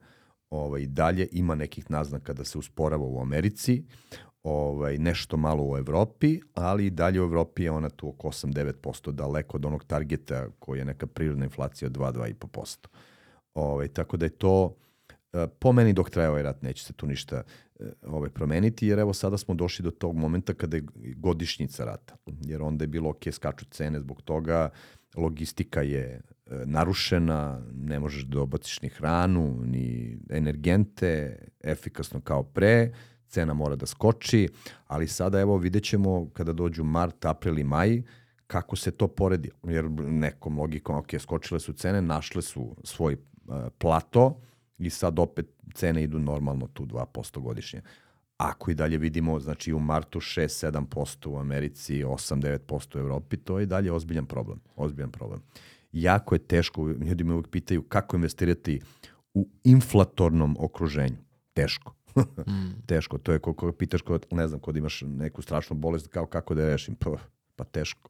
ovaj, 0.50 0.86
dalje 0.86 1.28
ima 1.32 1.56
nekih 1.56 1.92
naznaka 1.92 2.34
da 2.34 2.44
se 2.44 2.58
usporava 2.58 3.06
u 3.06 3.22
Americi, 3.22 3.84
ovaj, 4.44 4.98
nešto 4.98 5.38
malo 5.38 5.64
u 5.64 5.78
Evropi, 5.78 6.40
ali 6.54 6.86
i 6.86 6.90
dalje 6.90 7.22
u 7.22 7.24
Evropi 7.24 7.64
je 7.64 7.72
ona 7.72 7.90
tu 7.90 8.10
oko 8.10 8.28
8-9%, 8.28 9.12
daleko 9.12 9.58
od 9.58 9.66
onog 9.66 9.84
targeta 9.84 10.48
koji 10.60 10.80
je 10.80 10.86
neka 10.86 11.08
prirodna 11.08 11.46
inflacija 11.46 11.88
od 11.88 11.98
2-2,5%. 11.98 12.88
Ovaj, 13.54 13.88
tako 13.88 14.18
da 14.18 14.26
je 14.26 14.30
to, 14.30 14.76
po 15.60 15.72
meni 15.72 15.94
dok 15.94 16.10
traje 16.10 16.30
ovaj 16.30 16.44
rat 16.44 16.62
neće 16.62 16.84
se 16.84 16.94
tu 16.94 17.08
ništa 17.08 17.44
e, 17.80 17.92
ovaj, 18.08 18.30
promeniti, 18.30 18.88
jer 18.88 19.00
evo 19.00 19.14
sada 19.14 19.38
smo 19.38 19.54
došli 19.56 19.84
do 19.84 19.92
tog 19.92 20.16
momenta 20.16 20.54
kada 20.54 20.78
je 20.78 20.84
godišnjica 21.16 21.86
rata, 21.86 22.16
jer 22.42 22.62
onda 22.62 22.84
je 22.84 22.88
bilo 22.88 23.10
ok, 23.10 23.24
skaču 23.32 23.66
cene 23.66 24.00
zbog 24.00 24.22
toga, 24.22 24.70
logistika 25.16 25.82
je 25.82 26.02
e, 26.02 26.22
narušena, 26.66 27.62
ne 27.74 28.00
možeš 28.00 28.24
da 28.24 28.42
obaciš 28.42 28.82
ni 28.82 28.90
hranu, 28.90 29.62
ni 29.66 30.18
energente, 30.30 31.40
efikasno 31.64 32.22
kao 32.22 32.44
pre, 32.44 32.92
cena 33.28 33.54
mora 33.54 33.76
da 33.76 33.86
skoči, 33.86 34.48
ali 34.88 35.08
sada 35.08 35.40
evo 35.40 35.58
vidjet 35.58 35.84
ćemo 35.84 36.30
kada 36.34 36.54
dođu 36.54 36.84
mart, 36.84 37.26
april 37.26 37.60
i 37.60 37.64
maj, 37.64 38.02
kako 38.48 38.76
se 38.76 38.92
to 38.92 39.08
poredi. 39.08 39.52
Jer 39.64 39.90
nekom 40.00 40.60
logikom, 40.60 40.96
ok, 40.96 41.20
skočile 41.20 41.60
su 41.60 41.74
cene, 41.74 42.02
našle 42.02 42.42
su 42.42 42.76
svoj 42.84 43.14
e, 43.14 43.18
plato 43.78 44.42
i 44.78 44.90
sad 44.90 45.20
opet 45.20 45.46
cene 45.74 46.04
idu 46.04 46.20
normalno 46.20 46.68
tu 46.68 46.86
2% 46.86 47.40
godišnje. 47.40 47.82
Ako 48.38 48.72
i 48.72 48.76
dalje 48.76 48.98
vidimo, 48.98 49.40
znači 49.40 49.74
u 49.74 49.80
martu 49.80 50.20
6-7% 50.20 51.28
u 51.28 51.38
Americi, 51.38 52.04
8-9% 52.04 52.98
u 52.98 53.00
Evropi, 53.00 53.38
to 53.38 53.60
je 53.60 53.64
i 53.64 53.66
dalje 53.66 53.92
ozbiljan 53.92 54.26
problem. 54.26 54.60
Ozbiljan 54.76 55.12
problem. 55.12 55.42
Jako 55.92 56.36
je 56.36 56.40
teško, 56.40 56.88
ljudi 56.88 57.24
me 57.24 57.34
uvijek 57.34 57.48
pitaju 57.48 57.84
kako 57.84 58.16
investirati 58.16 58.82
u 59.34 59.48
inflatornom 59.64 60.56
okruženju. 60.60 61.18
Teško. 61.54 61.96
teško. 62.88 63.18
To 63.18 63.32
je 63.32 63.40
ko, 63.40 63.54
ko 63.54 63.72
pitaš 63.72 64.02
kod, 64.02 64.26
ne 64.32 64.48
znam, 64.48 64.60
kod 64.60 64.78
imaš 64.78 65.02
neku 65.06 65.42
strašnu 65.42 65.76
bolest, 65.76 66.08
kao 66.08 66.26
kako 66.26 66.56
da 66.56 66.64
je 66.64 66.72
rešim. 66.72 66.96
Pa, 66.96 67.18
pa 67.56 67.64
teško. 67.64 68.10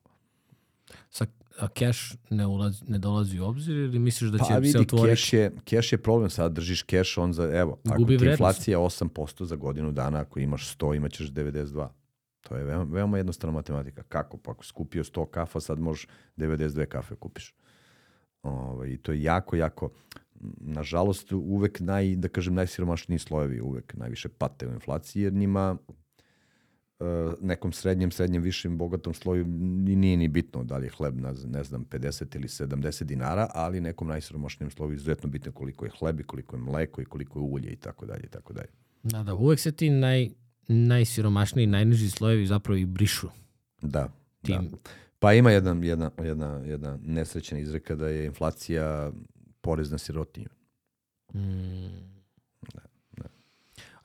Sa, 1.10 1.26
a 1.60 1.68
cash 1.68 2.16
ne, 2.30 2.48
ulazi, 2.48 2.84
ne 2.88 2.98
dolazi 2.98 3.40
u 3.40 3.46
obzir 3.46 3.76
ili 3.76 4.00
misliš 4.00 4.32
da 4.32 4.38
će 4.38 4.44
Pa 4.50 4.54
se 4.54 4.60
vidi, 4.60 4.78
otvoriti? 4.78 5.12
keš 5.12 5.34
je, 5.34 5.52
keš 5.64 5.92
je 5.92 5.98
problem, 5.98 6.30
sad 6.30 6.52
držiš 6.52 6.84
keš, 6.84 7.18
on 7.18 7.34
za, 7.34 7.50
evo, 7.54 7.78
ako 7.86 7.98
Gubi 7.98 8.18
ti 8.18 8.18
vrednost. 8.18 8.40
inflacija 8.40 8.80
8% 8.80 9.44
za 9.44 9.56
godinu 9.56 9.92
dana, 9.92 10.20
ako 10.20 10.40
imaš 10.40 10.78
100, 10.78 10.96
imaćeš 10.96 11.32
92. 11.32 11.88
To 12.42 12.56
je 12.56 12.64
veoma, 12.64 12.84
veoma 12.84 13.18
jednostavna 13.18 13.54
matematika. 13.54 14.04
Kako? 14.04 14.38
Pa 14.38 14.52
ako 14.52 14.66
si 14.66 14.74
kupio 14.74 15.04
100 15.04 15.30
kafa, 15.30 15.60
sad 15.60 15.80
možeš 15.80 16.08
92 16.38 16.86
kafe 16.86 17.16
kupiš. 17.16 17.54
Ovaj, 18.44 18.90
I 18.90 18.98
to 18.98 19.12
je 19.12 19.24
jako, 19.24 19.56
jako, 19.56 19.90
nažalost, 20.60 21.32
uvek 21.32 21.80
naj, 21.80 22.16
da 22.16 22.28
kažem, 22.28 22.54
najsiromašniji 22.54 23.20
slojevi 23.20 23.62
uvek 23.62 23.94
najviše 23.94 24.30
pate 24.30 24.68
u 24.68 24.72
inflaciji, 24.72 25.24
jer 25.24 25.34
njima 25.34 25.78
nekom 27.42 27.72
srednjem, 27.72 28.12
srednjem, 28.12 28.44
višem, 28.44 28.78
bogatom 28.78 29.14
sloju 29.14 29.46
ni 29.48 29.96
nije 29.96 30.18
ni 30.18 30.28
bitno 30.28 30.64
da 30.64 30.78
li 30.78 30.86
je 30.86 30.92
hleb 30.98 31.20
na, 31.20 31.34
ne 31.46 31.64
znam, 31.64 31.86
50 31.86 32.36
ili 32.36 32.48
70 32.48 33.04
dinara, 33.04 33.48
ali 33.54 33.82
nekom 33.82 34.08
najsiromašnijem 34.08 34.72
sloju 34.72 34.92
je 34.92 34.96
izuzetno 34.96 35.30
bitno 35.30 35.52
koliko 35.52 35.86
je 35.86 35.92
hleb 36.00 36.20
i 36.20 36.24
koliko 36.24 36.56
je 36.56 36.62
mleko 36.62 37.02
i 37.02 37.06
koliko 37.06 37.40
je 37.40 37.44
ulje 37.44 37.70
i 37.70 37.76
tako 37.76 38.06
dalje 38.06 38.24
i 38.24 38.30
tako 38.30 38.54
dalje. 38.54 38.70
Da, 39.04 39.24
da, 39.24 39.34
uvek 39.34 39.60
se 39.60 39.72
ti 39.72 39.90
naj, 39.90 40.30
najsiromašniji, 40.68 41.68
najniži 41.68 42.10
slojevi 42.10 42.46
zapravo 42.46 42.78
i 42.78 42.86
brišu. 42.86 43.28
Da, 43.82 43.90
da. 43.90 44.10
Tim. 44.42 44.72
Pa 45.20 45.34
ima 45.34 45.52
jedna, 45.52 45.76
jedna, 45.82 46.12
jedna, 46.24 46.62
jedna 46.66 47.00
nesrećena 47.04 47.62
izreka 47.62 47.96
da 47.96 48.08
je 48.08 48.26
inflacija 48.26 49.12
porez 49.62 49.92
na 49.92 49.98
sirotinju. 49.98 50.50
Mm. 51.34 52.15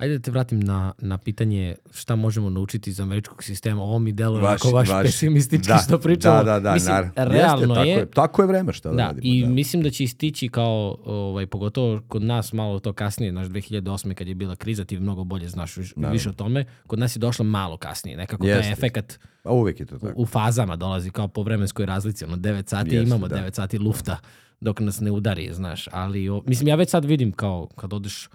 Ajde 0.01 0.15
da 0.15 0.23
te 0.23 0.31
vratim 0.31 0.61
na, 0.61 0.93
na 0.99 1.19
pitanje 1.19 1.75
šta 1.93 2.17
možemo 2.17 2.51
naučiti 2.51 2.91
iz 2.91 3.01
američkog 3.01 3.43
sistema. 3.43 3.83
Ovo 3.83 3.99
mi 3.99 4.13
deluje 4.13 4.43
Vaš- 4.43 4.65
ovako 4.65 4.73
baš 4.73 4.89
vaš- 4.89 5.03
pesimistički 5.05 5.69
da, 5.69 5.79
što 5.79 5.99
pričamo. 5.99 6.37
Da, 6.37 6.43
da, 6.45 6.61
da. 6.61 6.73
Mislim, 6.73 6.95
naravno. 6.95 7.13
realno 7.33 7.75
Jeste, 7.75 7.89
je, 7.89 7.95
Tako 7.95 8.01
je, 8.01 8.11
tako 8.13 8.43
je 8.43 8.47
vreme 8.47 8.73
šta 8.73 8.89
da, 8.89 8.97
Da, 8.97 9.03
radimo. 9.03 9.21
i 9.25 9.43
da. 9.43 9.49
mislim 9.49 9.83
da 9.83 9.91
će 9.91 10.05
istići 10.05 10.49
kao, 10.49 10.97
ovaj, 11.05 11.47
pogotovo 11.47 12.01
kod 12.09 12.23
nas 12.23 12.53
malo 12.53 12.81
to 12.81 12.93
kasnije, 12.93 13.33
znaš, 13.33 13.47
2008. 13.47 14.15
kad 14.15 14.29
je 14.29 14.35
bila 14.35 14.57
kriza, 14.57 14.85
ti 14.85 14.99
mnogo 14.99 15.25
bolje 15.25 15.49
znaš 15.49 15.77
viš- 15.77 15.97
Naravno. 15.97 16.13
više 16.13 16.29
o 16.29 16.35
tome, 16.35 16.65
kod 16.87 16.99
nas 16.99 17.17
je 17.17 17.21
došla 17.21 17.45
malo 17.45 17.77
kasnije, 17.77 18.17
nekako 18.17 18.47
Jeste, 18.47 18.63
taj 18.63 18.73
efekat 18.73 19.19
Pa 19.43 19.51
uvek 19.51 19.81
je 19.81 19.87
to 19.87 19.99
tako. 19.99 20.13
u 20.17 20.27
fazama 20.27 20.77
dolazi 20.77 21.11
kao 21.11 21.29
po 21.29 21.43
vremenskoj 21.43 21.87
razlici, 21.87 22.25
ono 22.25 22.37
9 22.37 22.69
sati 22.69 22.91
Jeste, 22.91 23.07
imamo 23.07 23.29
da. 23.29 23.37
9 23.37 23.53
sati 23.53 23.79
lufta 23.79 24.19
dok 24.61 24.81
nas 24.81 25.01
ne 25.01 25.11
udari, 25.11 25.51
znaš, 25.53 25.89
ali 25.93 26.29
o, 26.29 26.43
mislim 26.47 26.69
ja 26.69 26.75
već 26.75 26.89
sad 26.89 27.05
vidim 27.05 27.33
kao 27.33 27.69
kad 27.77 27.93
odeš 27.93 28.29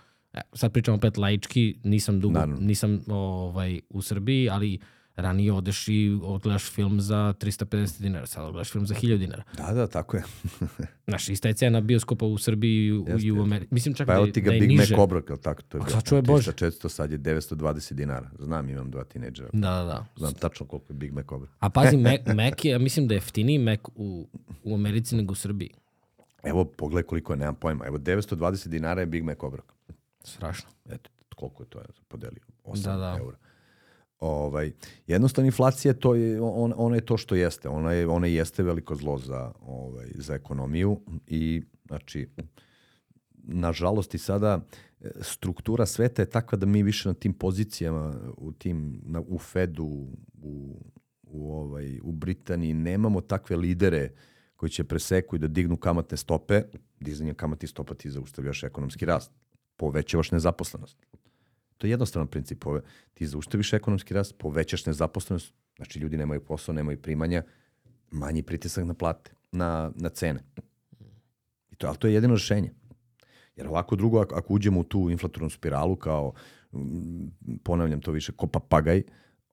sad 0.53 0.71
pričam 0.71 0.93
opet 0.93 1.17
laički, 1.17 1.75
nisam 1.83 2.19
dugo, 2.19 2.33
Naravno. 2.33 2.57
nisam 2.59 2.99
ovaj, 3.07 3.81
u 3.89 4.01
Srbiji, 4.01 4.49
ali 4.49 4.79
ranije 5.15 5.53
odeš 5.53 5.87
i 5.87 6.19
odgledaš 6.23 6.71
film 6.71 7.01
za 7.01 7.33
350 7.39 8.01
dinara, 8.01 8.25
sad 8.25 8.45
odgledaš 8.45 8.71
film 8.71 8.87
za 8.87 8.95
1000 8.95 9.17
dinara. 9.17 9.43
Da, 9.57 9.73
da, 9.73 9.87
tako 9.87 10.17
je. 10.17 10.23
Znaš, 11.07 11.29
ista 11.29 11.47
je 11.47 11.53
cena 11.53 11.81
bioskopa 11.81 12.25
u 12.25 12.37
Srbiji 12.37 12.85
i 12.85 12.93
u, 12.93 13.05
Jeste, 13.07 13.27
i 13.27 13.31
u. 13.31 13.41
Americi. 13.41 13.73
Mislim 13.73 13.93
čak 13.93 14.07
Pa 14.07 14.13
da, 14.13 14.19
je, 14.19 14.33
ti 14.33 14.41
ga 14.41 14.49
da 14.49 14.53
je 14.53 14.59
Big 14.59 14.69
niže. 14.69 14.95
Mac 14.95 15.03
obrok, 15.03 15.29
jel 15.29 15.37
tako? 15.37 15.61
To 15.61 15.77
je 15.77 15.83
bilo 15.87 16.01
čuvaj 16.01 16.21
Bože. 16.21 16.51
300, 16.51 16.65
400, 16.65 16.89
sad 16.89 17.11
je 17.11 17.19
920 17.19 17.93
dinara. 17.93 18.29
Znam, 18.39 18.69
imam 18.69 18.91
dva 18.91 19.03
tineđera. 19.03 19.49
Da, 19.53 19.69
da, 19.69 19.83
da. 19.83 20.05
Znam 20.15 20.33
tačno 20.33 20.65
koliko 20.65 20.93
je 20.93 20.97
Big 20.97 21.13
Mac 21.13 21.25
obrok. 21.29 21.49
A 21.59 21.69
pazi, 21.69 21.97
Mac, 21.97 22.19
Mac 22.37 22.65
je, 22.65 22.71
ja 22.71 22.79
mislim 22.79 23.07
da 23.07 23.13
je 23.13 23.17
jeftiniji 23.17 23.57
Mac 23.57 23.79
u, 23.95 24.27
u 24.63 24.75
Americi 24.75 25.15
nego 25.15 25.31
u 25.31 25.35
Srbiji. 25.35 25.69
Evo, 26.43 26.65
pogledaj 26.65 27.03
koliko 27.03 27.33
je, 27.33 27.37
nemam 27.37 27.55
pojma. 27.55 27.85
Evo, 27.85 27.97
920 27.97 28.67
dinara 28.67 29.01
je 29.01 29.05
Big 29.05 29.23
Mac 29.23 29.37
obrok. 29.41 29.74
Strašno. 30.25 30.69
Eto, 30.89 31.09
koliko 31.35 31.63
je 31.63 31.69
to 31.69 31.79
ja 31.79 31.85
sam 31.95 32.03
podelio? 32.07 32.43
8 32.63 32.83
Da, 32.83 32.95
da. 32.97 33.17
eura. 33.19 33.37
Ovaj, 34.19 34.71
jednostavno 35.07 35.45
inflacija 35.45 35.93
to 35.93 36.15
je, 36.15 36.41
on, 36.41 36.73
ona 36.77 36.95
je 36.95 37.05
to 37.05 37.17
što 37.17 37.35
jeste. 37.35 37.69
Ona, 37.69 37.91
je, 37.91 38.07
ona 38.07 38.27
jeste 38.27 38.63
veliko 38.63 38.95
zlo 38.95 39.17
za, 39.17 39.51
ovaj, 39.61 40.07
za 40.15 40.33
ekonomiju 40.33 40.99
i 41.27 41.63
znači 41.87 42.29
nažalost 43.43 44.13
i 44.13 44.17
sada 44.17 44.59
e, 45.01 45.09
struktura 45.21 45.85
sveta 45.85 46.21
je 46.21 46.29
takva 46.29 46.57
da 46.57 46.65
mi 46.65 46.83
više 46.83 47.09
na 47.09 47.13
tim 47.13 47.33
pozicijama 47.33 48.13
u 48.37 48.51
tim 48.51 49.01
na, 49.05 49.21
u 49.27 49.39
Fedu 49.39 49.85
u, 50.41 50.81
u, 51.23 51.53
ovaj, 51.53 51.99
u 52.03 52.11
Britaniji 52.11 52.73
nemamo 52.73 53.21
takve 53.21 53.55
lidere 53.55 54.11
koji 54.55 54.69
će 54.69 54.83
preseku 54.83 55.35
i 55.35 55.39
da 55.39 55.47
dignu 55.47 55.77
kamatne 55.77 56.17
stope, 56.17 56.61
dizanje 56.99 57.33
kamatnih 57.33 57.69
stopa 57.69 57.93
ti 57.93 58.09
zaustavljaš 58.09 58.63
ekonomski 58.63 59.05
rast, 59.05 59.31
povećavaš 59.77 60.31
nezaposlenost. 60.31 60.97
To 61.77 61.87
je 61.87 61.91
jednostavan 61.91 62.27
princip. 62.27 62.65
Ove, 62.65 62.81
ti 63.13 63.27
zaustaviš 63.27 63.73
ekonomski 63.73 64.13
rast, 64.13 64.37
povećaš 64.37 64.85
nezaposlenost, 64.85 65.53
znači 65.77 65.99
ljudi 65.99 66.17
nemaju 66.17 66.45
posao, 66.45 66.75
nemaju 66.75 67.01
primanja, 67.01 67.43
manji 68.11 68.43
pritisak 68.43 68.85
na 68.85 68.93
plate, 68.93 69.31
na, 69.51 69.91
na 69.95 70.09
cene. 70.09 70.39
I 71.71 71.75
to, 71.75 71.87
ali 71.87 71.97
to 71.97 72.07
je 72.07 72.13
jedino 72.13 72.33
rešenje. 72.33 72.71
Jer 73.55 73.67
ovako 73.67 73.95
drugo, 73.95 74.19
ako, 74.19 74.35
ako 74.35 74.53
uđemo 74.53 74.79
u 74.79 74.83
tu 74.83 75.09
inflatornu 75.09 75.49
spiralu 75.49 75.95
kao, 75.95 76.33
mm, 76.73 77.27
ponavljam 77.63 78.01
to 78.01 78.11
više, 78.11 78.31
ko 78.31 78.47
papagaj, 78.47 79.03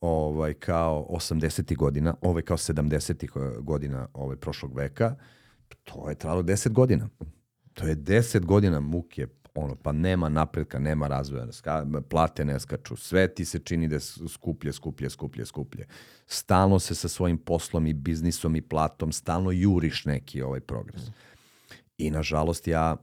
ovaj, 0.01 0.55
kao 0.55 1.07
80. 1.11 1.77
godina, 1.77 2.15
ovaj 2.21 2.43
kao 2.43 2.57
70. 2.57 3.61
godina 3.61 4.09
ovaj, 4.13 4.37
prošlog 4.37 4.77
veka, 4.77 5.17
to 5.85 6.09
je 6.09 6.15
trajalo 6.15 6.43
10 6.43 6.73
godina. 6.73 7.09
To 7.73 7.87
je 7.87 7.97
10 7.97 8.45
godina 8.45 8.81
muke, 8.81 9.27
ono, 9.55 9.75
pa 9.75 9.93
nema 9.93 10.29
napredka, 10.29 10.79
nema 10.79 11.09
razvoja, 11.09 11.53
ska, 11.53 11.87
plate 12.09 12.45
ne 12.45 12.61
skaču, 12.61 12.97
sve 12.97 13.35
ti 13.35 13.45
se 13.45 13.59
čini 13.59 13.89
da 13.89 13.97
je 13.97 14.01
skuplje, 14.29 14.73
skuplje, 14.73 15.11
skuplje, 15.11 15.47
skuplje. 15.47 15.87
Stalno 16.27 16.79
se 16.79 16.95
sa 16.95 17.09
svojim 17.09 17.39
poslom 17.39 17.87
i 17.87 17.93
biznisom 17.93 18.57
i 18.57 18.63
platom, 18.63 19.13
stalno 19.13 19.51
juriš 19.51 20.05
neki 20.05 20.43
ovaj 20.43 20.61
progres. 20.61 21.03
I 21.99 22.11
nažalost 22.11 22.69
ja 22.69 22.97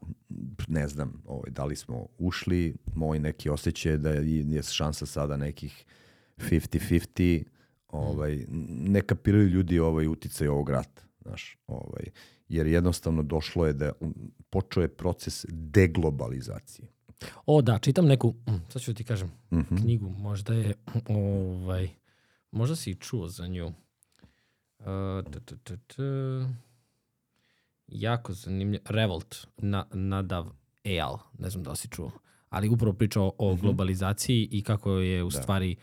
ne 0.68 0.88
znam 0.88 1.22
ovaj, 1.26 1.52
da 1.52 1.66
li 1.66 1.76
smo 1.76 2.08
ušli, 2.18 2.76
moj 2.96 3.20
neki 3.20 3.50
osjećaj 3.50 3.98
da 3.98 4.10
je 4.10 4.62
šansa 4.64 5.06
sada 5.06 5.38
nekih 5.38 5.86
50-50, 6.38 7.44
ovaj, 7.88 8.46
ne 8.70 9.02
kapiraju 9.02 9.48
ljudi 9.48 9.80
ovaj 9.80 10.08
uticaj 10.08 10.48
ovog 10.48 10.70
rata. 10.70 11.02
Znaš, 11.22 11.58
ovaj, 11.68 12.04
jer 12.50 12.68
jednostavno 12.68 13.24
došlo 13.24 13.66
je 13.66 13.74
da 13.74 13.92
počeo 14.50 14.82
je 14.82 14.96
proces 14.96 15.46
deglobalizacije. 15.50 16.88
O 17.46 17.62
da, 17.62 17.80
čitam 17.80 18.06
neku, 18.06 18.30
mm, 18.30 18.54
sad 18.70 18.82
ću 18.82 18.94
ti 18.94 19.04
kažem, 19.04 19.28
mm 19.52 19.58
-hmm. 19.58 19.82
knjigu, 19.82 20.10
možda 20.10 20.54
je, 20.54 20.74
ovaj, 21.08 21.90
možda 22.52 22.76
si 22.76 22.92
i 22.92 22.96
čuo 22.96 23.28
za 23.28 23.48
nju. 23.48 23.68
Uh, 24.80 24.86
t, 25.32 25.40
t, 25.46 25.56
t, 25.64 25.78
t, 25.88 26.04
jako 27.88 28.34
zanimljivo, 28.34 28.84
Revolt, 28.90 29.48
na, 29.58 29.86
Nadav 29.94 30.48
Eyal, 30.84 31.18
ne 31.38 31.50
znam 31.50 31.64
da 31.64 31.72
li 31.72 31.78
si 31.78 31.88
čuo, 31.88 32.12
ali 32.50 32.70
upravo 32.70 32.94
pričao 32.94 33.34
o 33.38 33.54
mm 33.54 33.58
-hmm. 33.58 33.62
globalizaciji 33.62 34.48
i 34.52 34.64
kako 34.64 34.92
je 34.92 35.24
u 35.24 35.30
da. 35.30 35.42
stvari 35.42 35.76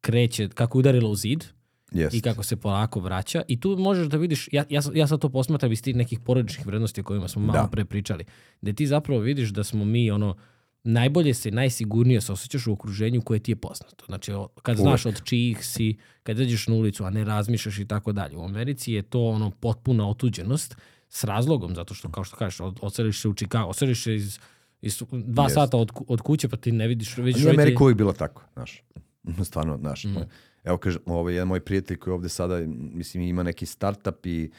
kreće, 0.00 0.48
kako 0.48 0.78
je 0.78 0.80
udarila 0.80 1.10
u 1.10 1.14
zid, 1.14 1.44
Jest. 1.92 2.14
i 2.16 2.20
kako 2.20 2.42
se 2.42 2.56
polako 2.56 3.00
vraća. 3.00 3.42
I 3.48 3.60
tu 3.60 3.76
možeš 3.78 4.06
da 4.06 4.16
vidiš, 4.16 4.48
ja, 4.52 4.64
ja, 4.70 4.80
ja 4.94 5.06
sad 5.06 5.20
to 5.20 5.28
posmatram 5.28 5.72
iz 5.72 5.82
tih 5.82 5.96
nekih 5.96 6.20
porodičnih 6.20 6.66
vrednosti 6.66 7.00
o 7.00 7.04
kojima 7.04 7.28
smo 7.28 7.42
malo 7.42 7.62
da. 7.62 7.68
pre 7.68 7.84
pričali, 7.84 8.24
gde 8.62 8.72
ti 8.72 8.86
zapravo 8.86 9.20
vidiš 9.20 9.48
da 9.48 9.64
smo 9.64 9.84
mi 9.84 10.10
ono, 10.10 10.36
najbolje 10.84 11.34
se, 11.34 11.50
najsigurnije 11.50 12.20
se 12.20 12.32
osjećaš 12.32 12.66
u 12.66 12.72
okruženju 12.72 13.22
koje 13.22 13.40
ti 13.40 13.52
je 13.52 13.56
poznato. 13.56 14.04
Znači, 14.06 14.32
kad 14.62 14.78
Uvek. 14.78 14.88
znaš 14.88 15.06
od 15.06 15.24
čijih 15.24 15.66
si, 15.66 15.96
kad 16.22 16.36
izađeš 16.36 16.68
na 16.68 16.74
ulicu, 16.74 17.04
a 17.04 17.10
ne 17.10 17.24
razmišljaš 17.24 17.78
i 17.78 17.86
tako 17.86 18.12
dalje. 18.12 18.36
U 18.36 18.44
Americi 18.44 18.92
je 18.92 19.02
to 19.02 19.26
ono 19.26 19.50
potpuna 19.50 20.08
otuđenost 20.08 20.76
s 21.08 21.24
razlogom, 21.24 21.74
zato 21.74 21.94
što, 21.94 22.10
kao 22.10 22.24
što 22.24 22.36
kažeš, 22.36 22.60
od, 22.60 22.78
odseliš 22.82 23.20
se 23.20 23.28
u 23.28 23.34
Chicago, 23.34 23.68
odseliš 23.68 24.04
se 24.04 24.14
iz, 24.14 24.38
iz 24.82 25.02
dva 25.12 25.44
yes. 25.44 25.54
sata 25.54 25.76
od, 25.76 25.90
od 26.08 26.20
kuće, 26.20 26.48
pa 26.48 26.56
ti 26.56 26.72
ne 26.72 26.88
vidiš... 26.88 27.16
Već 27.16 27.44
u 27.44 27.48
Ameriku 27.48 27.84
uvijek 27.84 27.98
bilo 27.98 28.12
tako, 28.12 28.42
znaš. 28.52 28.82
Stvarno, 29.48 29.76
znaš. 29.76 30.04
Mm 30.04 30.18
evo 30.64 30.78
kaže, 30.78 30.98
ovaj, 31.06 31.34
jedan 31.34 31.48
moj 31.48 31.60
prijatelj 31.60 31.96
koji 31.96 32.14
ovde 32.14 32.28
sada, 32.28 32.60
mislim, 32.66 33.22
ima 33.22 33.42
neki 33.42 33.66
startup 33.66 34.26
i 34.26 34.50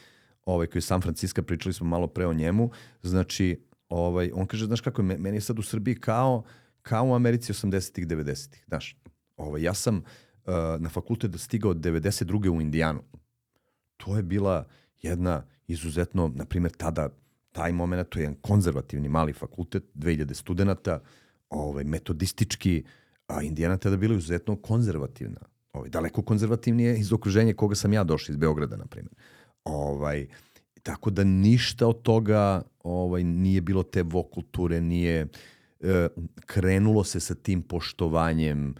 ovaj, 0.46 0.68
koji 0.68 0.78
je 0.78 0.82
San 0.82 1.02
Francisco, 1.02 1.42
pričali 1.42 1.74
smo 1.74 1.88
malo 1.88 2.08
pre 2.08 2.28
o 2.28 2.34
njemu, 2.34 2.72
znači, 3.04 3.62
ovaj, 3.90 4.32
on 4.34 4.48
kaže, 4.48 4.66
znaš 4.66 4.82
kako 4.82 5.02
je, 5.02 5.18
meni 5.18 5.38
je 5.38 5.42
sad 5.42 5.60
u 5.60 5.62
Srbiji 5.62 5.96
kao, 5.96 6.44
kao 6.82 7.06
u 7.08 7.14
Americi 7.14 7.54
80-ih, 7.54 8.08
90-ih, 8.08 8.64
znaš, 8.68 8.98
ovaj, 9.38 9.62
ja 9.62 9.74
sam 9.74 9.98
uh, 9.98 10.54
na 10.80 10.90
fakultet 10.90 11.42
stigao 11.42 11.72
od 11.72 11.78
92. 11.78 12.50
u 12.50 12.62
Indijanu. 12.62 13.02
To 13.98 14.18
je 14.18 14.24
bila 14.24 14.68
jedna 15.02 15.44
izuzetno, 15.68 16.32
na 16.36 16.46
primjer, 16.46 16.72
tada, 16.72 17.10
taj 17.52 17.72
moment, 17.72 18.10
to 18.10 18.20
je 18.20 18.24
jedan 18.24 18.36
konzervativni 18.42 19.10
mali 19.10 19.34
fakultet, 19.34 19.84
2000 19.96 20.34
studenta, 20.34 21.00
ovaj, 21.50 21.84
metodistički, 21.84 22.84
a 23.28 23.42
Indijana 23.42 23.78
tada 23.78 23.98
bila 23.98 24.16
izuzetno 24.16 24.56
konzervativna 24.56 25.55
ovaj, 25.76 25.90
daleko 25.90 26.22
konzervativnije 26.22 26.98
iz 27.00 27.14
okruženja 27.14 27.54
koga 27.54 27.76
sam 27.76 27.94
ja 27.94 28.04
došao 28.04 28.34
iz 28.34 28.38
Beograda, 28.38 28.78
na 28.78 28.86
primjer. 28.86 29.14
Ovaj, 29.64 30.28
tako 30.84 31.10
da 31.10 31.24
ništa 31.24 31.88
od 31.88 32.02
toga 32.02 32.62
ovaj, 32.84 33.24
nije 33.24 33.62
bilo 33.62 33.84
te 33.84 34.04
vokulture, 34.04 34.82
nije 34.82 35.28
e, 35.80 36.08
krenulo 36.46 37.04
se 37.04 37.20
sa 37.20 37.36
tim 37.36 37.62
poštovanjem 37.62 38.76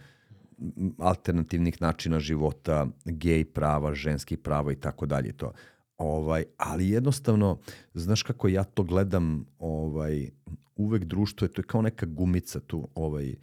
alternativnih 0.98 1.82
načina 1.82 2.20
života, 2.20 2.86
gej 3.04 3.44
prava, 3.44 3.94
ženskih 3.94 4.38
prava 4.38 4.72
i 4.72 4.76
tako 4.76 5.06
dalje 5.06 5.32
to. 5.32 5.52
Ovaj, 5.98 6.44
ali 6.56 6.88
jednostavno, 6.90 7.58
znaš 7.94 8.22
kako 8.22 8.48
ja 8.48 8.64
to 8.64 8.82
gledam, 8.82 9.46
ovaj, 9.58 10.30
uvek 10.76 11.04
društvo 11.04 11.44
je, 11.44 11.52
to 11.52 11.60
je 11.60 11.66
kao 11.66 11.82
neka 11.82 12.06
gumica 12.06 12.60
tu, 12.60 12.88
ovaj, 12.94 13.34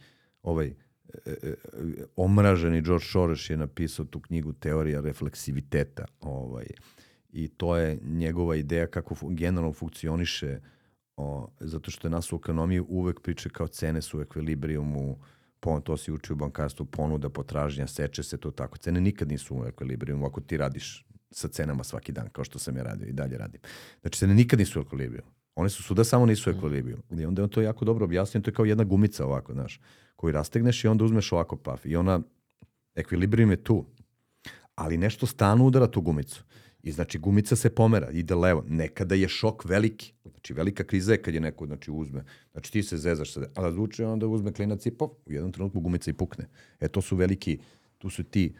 ovaj, 0.42 0.74
omraženi 2.16 2.82
George 2.82 3.04
Soros 3.04 3.50
je 3.50 3.56
napisao 3.56 4.04
tu 4.04 4.20
knjigu 4.20 4.52
Teorija 4.52 5.00
refleksiviteta. 5.00 6.04
Ovaj, 6.20 6.66
I 7.32 7.48
to 7.48 7.76
je 7.76 7.98
njegova 8.02 8.56
ideja 8.56 8.86
kako 8.86 9.14
generalno 9.30 9.72
funkcioniše 9.72 10.60
o, 11.16 11.48
zato 11.60 11.90
što 11.90 12.08
je 12.08 12.10
nas 12.12 12.32
u 12.32 12.36
ekonomiji 12.36 12.80
uvek 12.80 13.20
priče 13.20 13.48
kao 13.48 13.68
cene 13.68 14.02
su 14.02 14.18
u 14.18 14.20
ekvilibrijumu, 14.20 15.18
pon, 15.60 15.82
to 15.82 15.96
si 15.96 16.12
uči 16.12 16.32
u 16.32 16.36
bankarstvu, 16.36 16.86
ponuda, 16.86 17.28
potražnja, 17.28 17.86
seče 17.86 18.22
se 18.22 18.36
to 18.36 18.50
tako. 18.50 18.78
Cene 18.78 19.00
nikad 19.00 19.28
nisu 19.28 19.56
u 19.56 19.64
ekvilibrijumu 19.66 20.26
ako 20.26 20.40
ti 20.40 20.56
radiš 20.56 21.06
sa 21.30 21.48
cenama 21.48 21.84
svaki 21.84 22.12
dan, 22.12 22.28
kao 22.32 22.44
što 22.44 22.58
sam 22.58 22.76
ja 22.76 22.82
radio 22.82 23.06
i 23.06 23.12
dalje 23.12 23.38
radim. 23.38 23.60
Znači, 24.00 24.18
cene 24.18 24.34
nikad 24.34 24.58
nisu 24.58 24.80
u 24.80 24.82
ekvilibrijumu. 24.82 25.30
One 25.54 25.68
su 25.68 25.82
suda, 25.82 26.04
samo 26.04 26.26
nisu 26.26 26.50
u 26.50 26.52
ekvilibrijumu. 26.52 27.02
I 27.10 27.24
onda 27.24 27.42
je 27.42 27.44
on 27.44 27.50
to 27.50 27.60
jako 27.62 27.84
dobro 27.84 28.04
objasnio, 28.04 28.40
to 28.40 28.50
je 28.50 28.54
kao 28.54 28.64
jedna 28.64 28.84
gumica 28.84 29.26
ovako, 29.26 29.52
znaš 29.52 29.80
koju 30.16 30.32
rastegneš 30.32 30.84
i 30.84 30.88
onda 30.88 31.04
uzmeš 31.04 31.32
ovako 31.32 31.56
paf. 31.56 31.86
I 31.86 31.96
ona, 31.96 32.20
ekvilibrijum 32.94 33.50
je 33.50 33.64
tu. 33.64 33.84
Ali 34.74 34.96
nešto 34.96 35.26
stano 35.26 35.64
udara 35.64 35.86
tu 35.86 36.00
gumicu. 36.00 36.44
I 36.82 36.92
znači 36.92 37.18
gumica 37.18 37.56
se 37.56 37.70
pomera, 37.70 38.10
ide 38.10 38.34
levo. 38.34 38.64
Nekada 38.68 39.14
je 39.14 39.28
šok 39.28 39.64
veliki. 39.64 40.12
Znači 40.30 40.54
velika 40.54 40.84
kriza 40.84 41.12
je 41.12 41.22
kad 41.22 41.34
je 41.34 41.40
neko 41.40 41.66
znači, 41.66 41.90
uzme. 41.90 42.24
Znači 42.52 42.72
ti 42.72 42.82
se 42.82 42.96
zezaš 42.96 43.32
sada. 43.32 43.46
A 43.54 43.70
zvuče 43.70 44.06
onda 44.06 44.26
uzme 44.26 44.52
klinac 44.52 44.86
i 44.86 44.90
pop, 44.90 45.18
u 45.26 45.32
jednom 45.32 45.52
trenutku 45.52 45.80
gumica 45.80 46.10
i 46.10 46.14
pukne. 46.14 46.48
E 46.80 46.88
to 46.88 47.00
su 47.00 47.16
veliki, 47.16 47.58
tu 47.98 48.10
su 48.10 48.22
ti 48.22 48.54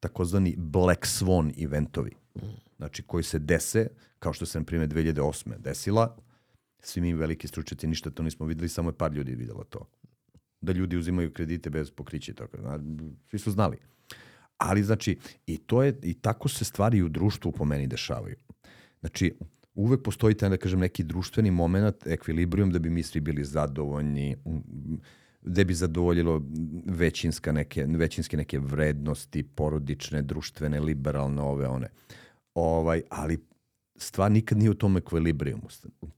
takozvani 0.00 0.54
Black 0.56 1.06
Swan 1.06 1.64
eventovi. 1.64 2.10
Znači 2.76 3.02
koji 3.02 3.24
se 3.24 3.38
dese, 3.38 3.88
kao 4.18 4.32
što 4.32 4.46
se 4.46 4.58
na 4.58 4.64
primjer 4.64 4.88
2008. 4.88 5.58
desila, 5.58 6.16
svi 6.84 7.00
mi 7.00 7.14
veliki 7.14 7.48
stručnjaci 7.48 7.86
ništa 7.86 8.10
to 8.10 8.22
nismo 8.22 8.46
videli, 8.46 8.68
samo 8.68 8.88
je 8.88 8.98
par 8.98 9.12
ljudi 9.12 9.34
videlo 9.34 9.64
to 9.64 9.86
da 10.64 10.72
ljudi 10.72 10.96
uzimaju 10.96 11.32
kredite 11.32 11.70
bez 11.70 11.90
pokrića 11.90 12.32
i 12.32 12.34
tako. 12.34 12.56
Svi 13.30 13.38
su 13.38 13.50
znali. 13.50 13.76
Ali 14.58 14.82
znači, 14.82 15.18
i 15.46 15.58
to 15.58 15.82
je, 15.82 15.98
i 16.02 16.14
tako 16.14 16.48
se 16.48 16.64
stvari 16.64 17.02
u 17.02 17.08
društvu 17.08 17.52
po 17.52 17.64
meni 17.64 17.86
dešavaju. 17.86 18.36
Znači, 19.00 19.34
uvek 19.74 20.02
postoji 20.02 20.34
taj, 20.34 20.48
da 20.48 20.56
kažem, 20.56 20.80
neki 20.80 21.04
društveni 21.04 21.50
moment, 21.50 22.06
ekvilibrijum 22.06 22.70
da 22.70 22.78
bi 22.78 22.90
mi 22.90 23.02
svi 23.02 23.20
bili 23.20 23.44
zadovoljni, 23.44 24.36
da 25.42 25.64
bi 25.64 25.74
zadovoljilo 25.74 26.42
većinska 26.86 27.52
neke, 27.52 27.86
većinske 27.88 28.36
neke 28.36 28.58
vrednosti, 28.58 29.42
porodične, 29.42 30.22
društvene, 30.22 30.80
liberalne, 30.80 31.42
ove, 31.42 31.68
one. 31.68 31.88
Ovaj, 32.54 33.02
ali 33.10 33.38
stvar 33.96 34.32
nikad 34.32 34.58
nije 34.58 34.70
u 34.70 34.74
tom 34.74 34.96
ekvilibrijumu. 34.96 35.68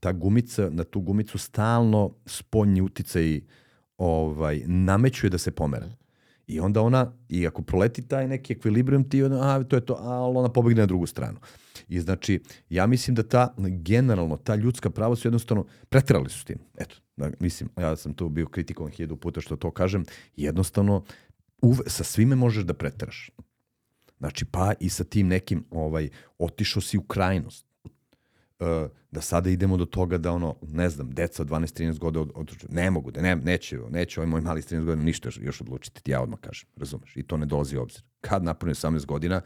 Ta 0.01 0.13
gumica, 0.13 0.71
na 0.71 0.85
tu 0.85 1.01
gumicu 1.01 1.39
stalno 1.39 2.15
spoljni 2.27 2.81
uh, 2.81 2.89
ovaj, 3.99 4.63
namećuje 4.67 5.31
da 5.31 5.39
se 5.39 5.51
pomera. 5.51 5.89
I 6.47 6.61
onda 6.61 6.81
ona, 6.81 7.13
i 7.29 7.47
ako 7.47 7.63
proleti 7.63 8.03
taj 8.03 8.29
neki 8.29 8.53
ekvilibrijum, 8.53 9.09
ti 9.09 9.23
ona, 9.23 9.57
a, 9.57 9.65
to 9.65 9.77
je 9.77 9.87
to, 9.87 9.95
ali 10.01 10.37
ona 10.37 10.49
pobegne 10.49 10.83
na 10.83 10.87
drugu 10.87 11.07
stranu. 11.07 11.39
I 11.89 12.01
znači, 12.01 12.41
ja 12.71 12.87
mislim 12.87 13.15
da 13.15 13.23
ta, 13.23 13.55
generalno, 13.59 14.37
ta 14.37 14.55
ljudska 14.55 14.91
prava 14.91 15.17
su 15.17 15.29
jednostavno, 15.29 15.67
pretrali 15.89 16.31
su 16.31 16.41
s 16.41 16.45
tim. 16.45 16.59
Eto, 16.79 16.97
da, 17.17 17.31
mislim, 17.41 17.71
ja 17.79 17.97
sam 17.97 18.15
tu 18.15 18.29
bio 18.29 18.47
kritikovan 18.47 18.93
hiljadu 18.93 19.17
puta 19.17 19.41
što 19.41 19.57
to 19.57 19.71
kažem, 19.71 20.05
jednostavno, 20.37 21.05
uve, 21.63 21.83
sa 21.87 22.05
svime 22.05 22.37
možeš 22.37 22.65
da 22.65 22.75
preteraš. 22.75 23.31
Znači, 24.19 24.45
pa 24.45 24.73
i 24.81 24.89
sa 24.89 25.05
tim 25.05 25.29
nekim, 25.29 25.65
ovaj, 25.71 26.09
otišao 26.39 26.83
si 26.83 26.99
u 26.99 27.03
krajnost. 27.03 27.66
Uh, 28.59 28.91
da 29.11 29.21
sada 29.21 29.51
idemo 29.51 29.77
do 29.77 29.85
toga 29.85 30.19
da 30.19 30.33
ono, 30.33 30.57
ne 30.63 30.91
znam, 30.91 31.11
deca 31.11 31.43
od 31.43 31.49
12-13 31.49 31.99
godina 31.99 32.21
od, 32.21 32.31
od, 32.35 32.57
ne 32.69 32.91
mogu, 32.91 33.11
da 33.11 33.21
ne, 33.21 33.37
neće, 33.37 33.79
neće 33.91 34.21
ovaj 34.21 34.31
moj 34.31 34.41
mali 34.41 34.63
13 34.63 34.85
godina 34.85 35.05
ništa 35.05 35.29
još, 35.41 35.61
odlučiti, 35.61 36.03
ti 36.03 36.11
ja 36.11 36.23
odmah 36.23 36.41
kažem, 36.41 36.69
razumeš, 36.77 37.17
i 37.17 37.23
to 37.23 37.37
ne 37.37 37.47
dolazi 37.47 37.77
u 37.77 37.83
obzir. 37.83 38.03
Kad 38.21 38.45
napravim 38.45 38.75
18 38.75 39.07
godina, 39.07 39.41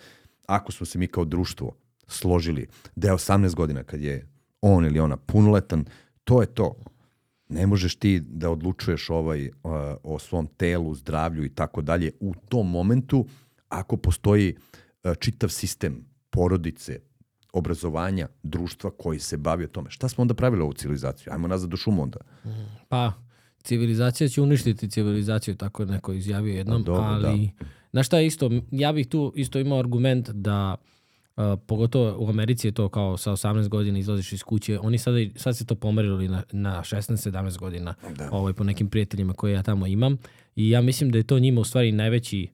ako 0.46 0.72
smo 0.72 0.86
se 0.86 0.98
mi 0.98 1.06
kao 1.06 1.24
društvo 1.24 1.76
složili 2.08 2.66
da 2.96 3.08
je 3.08 3.14
18 3.14 3.54
godina 3.54 3.84
kad 3.84 4.00
je 4.00 4.26
on 4.60 4.86
ili 4.86 5.00
ona 5.00 5.16
punoletan, 5.16 5.84
to 6.24 6.40
je 6.40 6.46
to. 6.46 6.84
Ne 7.48 7.66
možeš 7.66 7.96
ti 7.96 8.20
da 8.20 8.50
odlučuješ 8.50 9.10
ovaj, 9.10 9.46
uh, 9.46 9.52
o 10.02 10.18
svom 10.18 10.46
telu, 10.46 10.94
zdravlju 10.94 11.44
i 11.44 11.54
tako 11.54 11.82
dalje 11.82 12.12
u 12.20 12.34
tom 12.34 12.70
momentu 12.70 13.26
ako 13.68 13.96
postoji 13.96 14.56
uh, 15.04 15.14
čitav 15.18 15.48
sistem 15.48 16.04
porodice, 16.30 17.00
obrazovanja 17.52 18.28
društva 18.42 18.90
koji 18.90 19.18
se 19.18 19.36
bavi 19.36 19.64
o 19.64 19.68
tome. 19.68 19.90
Šta 19.90 20.08
smo 20.08 20.22
onda 20.22 20.34
pravili 20.34 20.62
ovu 20.62 20.72
civilizaciju? 20.72 21.32
Ajmo 21.32 21.48
nazad 21.48 21.70
do 21.70 21.76
šumu 21.76 22.02
onda. 22.02 22.18
Pa, 22.88 23.12
civilizacija 23.62 24.28
će 24.28 24.42
uništiti 24.42 24.90
civilizaciju, 24.90 25.56
tako 25.56 25.82
je 25.82 25.86
neko 25.86 26.12
izjavio 26.12 26.54
jednom, 26.54 26.84
Pa 26.84 26.86
dobro, 26.86 27.02
ali... 27.04 27.50
Znaš 27.90 28.06
šta 28.06 28.18
je 28.18 28.26
isto, 28.26 28.50
ja 28.70 28.92
bih 28.92 29.08
tu 29.08 29.32
isto 29.36 29.58
imao 29.58 29.78
argument 29.78 30.30
da 30.30 30.76
Uh, 31.36 31.58
pogotovo 31.66 32.16
u 32.18 32.28
Americi 32.28 32.68
je 32.68 32.72
to 32.72 32.88
kao 32.88 33.16
sa 33.16 33.32
18 33.32 33.68
godina 33.68 33.98
izlaziš 33.98 34.32
iz 34.32 34.42
kuće. 34.42 34.78
Oni 34.78 34.98
sada, 34.98 35.16
sad 35.36 35.56
se 35.56 35.66
to 35.66 35.74
pomerili 35.74 36.28
na, 36.28 36.42
na 36.52 36.82
16-17 36.82 37.58
godina 37.58 37.94
Da. 38.16 38.28
ovaj, 38.32 38.52
po 38.52 38.64
nekim 38.64 38.88
prijateljima 38.88 39.32
koje 39.32 39.52
ja 39.52 39.62
tamo 39.62 39.86
imam. 39.86 40.18
I 40.56 40.70
ja 40.70 40.80
mislim 40.80 41.10
da 41.10 41.18
je 41.18 41.24
to 41.24 41.38
njima 41.38 41.60
u 41.60 41.64
stvari 41.64 41.92
najveći 41.92 42.48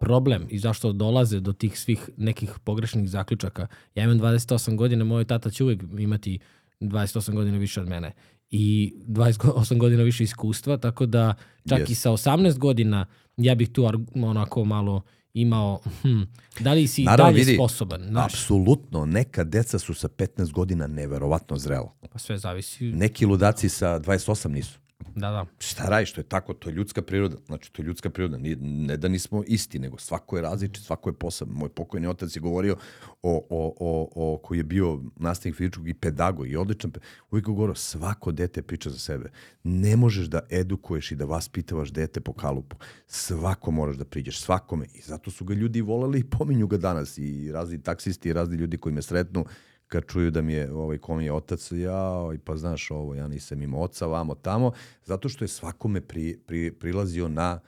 problem 0.00 0.46
i 0.50 0.58
zašto 0.58 0.92
dolaze 0.92 1.40
do 1.40 1.52
tih 1.52 1.78
svih 1.78 2.10
nekih 2.16 2.52
pogrešnih 2.64 3.10
zaključaka. 3.10 3.66
Ja 3.94 4.04
imam 4.04 4.18
28 4.20 4.76
godina, 4.76 5.04
moj 5.04 5.24
tata 5.24 5.50
će 5.50 5.64
uvek 5.64 5.82
imati 5.98 6.38
28 6.80 7.34
godina 7.34 7.58
više 7.58 7.80
od 7.80 7.88
mene 7.88 8.12
i 8.50 8.94
28 9.06 9.78
godina 9.78 10.02
više 10.02 10.24
iskustva, 10.24 10.76
tako 10.76 11.06
da 11.06 11.34
čak 11.68 11.80
Yes. 11.80 11.90
i 11.90 11.94
sa 11.94 12.10
18 12.10 12.58
godina 12.58 13.06
ja 13.36 13.54
bih 13.54 13.68
tu 13.68 13.84
onako 14.14 14.64
malo 14.64 15.02
imao, 15.34 15.80
hm, 16.02 16.22
da 16.60 16.72
li 16.72 16.86
si 16.86 17.04
Naravno, 17.04 17.32
dalje 17.32 17.44
vidi, 17.44 17.54
sposoban, 17.54 18.02
znaš, 18.08 18.32
Apsolutno, 18.34 19.06
neka 19.06 19.44
deca 19.44 19.78
su 19.78 19.94
sa 19.94 20.08
15 20.08 20.52
godina 20.52 20.86
neverovatno 20.86 21.58
zrela. 21.58 21.92
pa 22.12 22.18
sve 22.18 22.38
zavisi, 22.38 22.84
Neki 22.84 23.26
ludaci 23.26 23.68
sa 23.68 24.00
28 24.00 24.48
nisu. 24.48 24.78
Da, 25.14 25.30
da. 25.30 25.46
Šta 25.58 25.88
radiš, 25.88 26.12
to 26.12 26.20
je 26.20 26.24
tako, 26.24 26.54
to 26.54 26.68
je 26.68 26.74
ljudska 26.74 27.02
priroda. 27.02 27.36
Znači, 27.46 27.72
to 27.72 27.82
je 27.82 27.86
ljudska 27.86 28.10
priroda. 28.10 28.36
Nije, 28.36 28.56
ne 28.60 28.96
da 28.96 29.08
nismo 29.08 29.42
isti, 29.46 29.78
nego 29.78 29.98
svako 29.98 30.36
je 30.36 30.42
različit, 30.42 30.84
svako 30.84 31.08
je 31.08 31.12
poseban. 31.12 31.54
Moj 31.54 31.68
pokojni 31.68 32.06
otac 32.06 32.36
je 32.36 32.40
govorio 32.40 32.76
o, 33.22 33.46
o, 33.50 33.74
o, 33.80 34.08
o 34.14 34.38
koji 34.38 34.58
je 34.58 34.64
bio 34.64 35.00
nastavnik 35.16 35.56
fizičkog 35.56 35.88
i 35.88 35.94
pedagog 35.94 36.50
i 36.50 36.56
odličan. 36.56 36.92
Uvijek 37.30 37.46
je 37.48 37.52
govorio, 37.54 37.74
svako 37.74 38.32
dete 38.32 38.62
priča 38.62 38.90
za 38.90 38.98
sebe. 38.98 39.30
Ne 39.64 39.96
možeš 39.96 40.26
da 40.26 40.40
edukuješ 40.50 41.12
i 41.12 41.16
da 41.16 41.24
vaspitavaš 41.24 41.92
dete 41.92 42.20
po 42.20 42.32
kalupu. 42.32 42.76
Svako 43.06 43.70
moraš 43.70 43.96
da 43.96 44.04
priđeš, 44.04 44.40
svakome. 44.40 44.86
I 44.94 45.00
zato 45.00 45.30
su 45.30 45.44
ga 45.44 45.54
ljudi 45.54 45.80
voleli 45.80 46.18
i 46.18 46.24
pominju 46.24 46.66
ga 46.66 46.76
danas. 46.76 47.18
I 47.18 47.52
razni 47.52 47.82
taksisti 47.82 48.28
i 48.28 48.32
razni 48.32 48.56
ljudi 48.56 48.76
koji 48.76 48.94
me 48.94 49.02
sretnu 49.02 49.44
kad 49.88 50.04
čuju 50.06 50.30
da 50.30 50.42
mi 50.42 50.52
je 50.52 50.72
ovaj 50.72 50.98
kom 50.98 51.20
je 51.20 51.32
otac, 51.32 51.72
ja, 51.72 52.30
i 52.34 52.38
pa 52.38 52.56
znaš 52.56 52.90
ovo, 52.90 53.14
ja 53.14 53.28
nisam 53.28 53.62
imao 53.62 53.80
oca 53.80 54.06
vamo 54.06 54.34
tamo, 54.34 54.72
zato 55.04 55.28
što 55.28 55.44
je 55.44 55.48
svakome 55.48 56.00
pri, 56.00 56.38
pri, 56.46 56.72
prilazio 56.72 57.28
na 57.28 57.60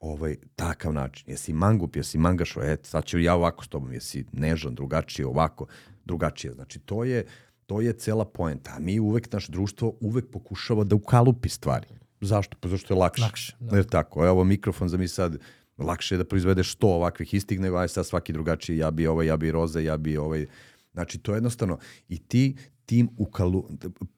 ovaj 0.00 0.36
takav 0.56 0.92
način. 0.92 1.30
Jesi 1.30 1.52
mangup, 1.52 1.96
jesi 1.96 2.18
mangašo, 2.18 2.62
e, 2.62 2.76
sad 2.82 3.04
ću 3.04 3.18
ja 3.18 3.34
ovako 3.34 3.64
s 3.64 3.68
tobom, 3.68 3.92
jesi 3.92 4.24
nežan, 4.32 4.74
drugačije, 4.74 5.26
ovako, 5.26 5.66
drugačije. 6.04 6.52
Znači, 6.52 6.78
to 6.78 7.04
je, 7.04 7.24
to 7.66 7.80
je 7.80 7.92
cela 7.92 8.24
poenta. 8.24 8.70
A 8.76 8.78
mi 8.78 9.00
uvek, 9.00 9.32
naš 9.32 9.48
društvo 9.48 9.96
uvek 10.00 10.30
pokušava 10.30 10.84
da 10.84 10.96
ukalupi 10.96 11.48
stvari. 11.48 11.86
Zašto? 12.20 12.56
Pa 12.60 12.68
zašto 12.68 12.94
je 12.94 12.98
lakše. 12.98 13.22
Lakše, 13.22 13.56
da. 13.60 13.76
Jer 13.76 13.84
tako, 13.84 14.26
evo 14.26 14.44
mikrofon 14.44 14.88
za 14.88 14.96
mi 14.96 15.08
sad, 15.08 15.38
lakše 15.78 16.14
je 16.14 16.18
da 16.18 16.24
proizvedeš 16.24 16.76
100 16.76 16.86
ovakvih 16.86 17.34
istih, 17.34 17.60
nego 17.60 17.76
aj 17.76 17.88
sad 17.88 18.06
svaki 18.06 18.32
drugačiji, 18.32 18.78
ja 18.78 18.90
bi 18.90 19.06
ovaj, 19.06 19.26
ja 19.26 19.36
bi 19.36 19.50
roze, 19.50 19.84
ja 19.84 19.96
bi 19.96 20.16
ovaj. 20.16 20.46
Znači, 20.94 21.18
to 21.18 21.32
je 21.32 21.36
jednostavno. 21.36 21.78
I 22.08 22.18
ti 22.18 22.56
tim 22.86 23.08
ukalu, 23.18 23.68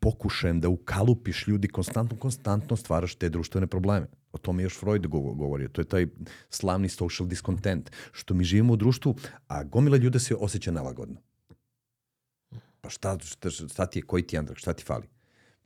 pokušajem 0.01 0.61
da 0.61 0.69
ukalupiš 0.69 1.47
ljudi 1.49 1.69
konstantno, 1.69 2.17
konstantno 2.19 2.77
stvaraš 2.77 3.15
te 3.15 3.29
društvene 3.29 3.67
probleme. 3.67 4.07
O 4.33 4.39
tome 4.39 4.63
je 4.63 4.65
još 4.65 4.79
Freud 4.79 5.07
govo- 5.07 5.35
govorio. 5.35 5.69
To 5.69 5.81
je 5.81 5.85
taj 5.85 6.07
slavni 6.51 6.89
social 6.89 7.29
discontent. 7.29 7.91
Što 8.13 8.35
mi 8.35 8.45
živimo 8.45 8.73
u 8.73 8.77
društvu, 8.77 9.17
a 9.49 9.65
gomila 9.65 9.97
ljude 9.97 10.19
se 10.19 10.35
osjeća 10.35 10.71
nelagodno. 10.71 11.17
Pa 12.81 12.91
šta, 12.91 13.19
šta, 13.19 13.51
šta 13.51 13.87
ti 13.87 13.99
je, 13.99 14.03
koji 14.03 14.23
ti 14.23 14.37
je 14.37 14.39
Andrag, 14.39 14.57
šta 14.57 14.73
ti 14.73 14.85
fali? 14.85 15.09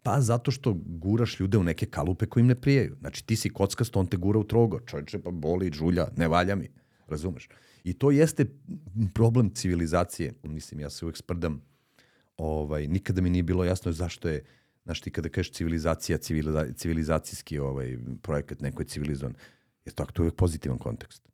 Pa 0.03 0.21
zato 0.21 0.51
što 0.51 0.77
guraš 0.87 1.41
ljude 1.41 1.59
u 1.59 1.63
neke 1.65 1.87
kalupe 1.87 2.27
koji 2.27 2.41
im 2.41 2.47
ne 2.47 2.55
prijaju. 2.55 2.97
Znači 3.01 3.27
ti 3.27 3.37
si 3.37 3.51
kockast, 3.51 3.97
on 3.97 4.07
te 4.07 4.17
gura 4.17 4.39
u 4.39 4.45
trogo. 4.45 4.81
Čovječe, 4.81 5.19
pa 5.19 5.31
boli, 5.31 5.73
žulja, 5.73 6.09
ne 6.17 6.29
valja 6.29 6.55
mi. 6.55 6.69
Razumeš? 7.09 7.49
I 7.85 7.93
to 7.93 8.11
jeste 8.11 8.47
problem 9.14 9.51
civilizacije. 9.55 10.33
Mislim, 10.43 10.81
ja 10.81 10.91
se 10.91 11.05
uvek 11.05 11.16
sprdam. 11.16 11.62
Ovaj, 12.37 12.87
nikada 12.87 13.20
mi 13.20 13.31
nije 13.31 13.43
bilo 13.43 13.64
jasno 13.64 13.93
zašto 13.93 14.28
je 14.28 14.45
Znaš, 14.85 15.01
ti 15.01 15.11
kada 15.11 15.28
kažeš 15.28 15.53
civilizacija, 15.53 16.18
civiliza, 16.18 16.72
civilizacijski 16.76 17.59
ovaj, 17.59 17.99
projekat, 18.22 18.61
neko 18.61 18.83
je 18.83 18.87
civilizovan, 18.87 19.35
je 19.85 19.93
to, 19.93 20.07
uvek 20.18 20.35
pozitivan 20.35 20.78
kontekst. 20.78 21.28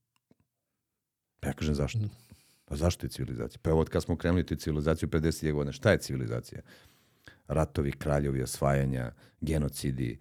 Pa 1.41 1.49
ja 1.49 1.53
kažem 1.53 1.75
zašto? 1.75 1.99
Pa 2.65 2.77
zašto 2.77 3.07
je 3.07 3.11
civilizacija? 3.11 3.61
Pa 3.63 3.71
evo 3.71 3.81
od 3.81 3.89
kad 3.89 4.03
smo 4.03 4.17
krenuli 4.17 4.47
tu 4.47 4.57
civilizaciju 4.57 5.09
50 5.09 5.53
godina, 5.53 5.73
šta 5.73 5.91
je 5.91 5.99
civilizacija? 5.99 6.61
Ratovi, 7.49 7.93
kraljovi, 7.93 8.43
osvajanja, 8.43 9.13
genocidi, 9.41 10.19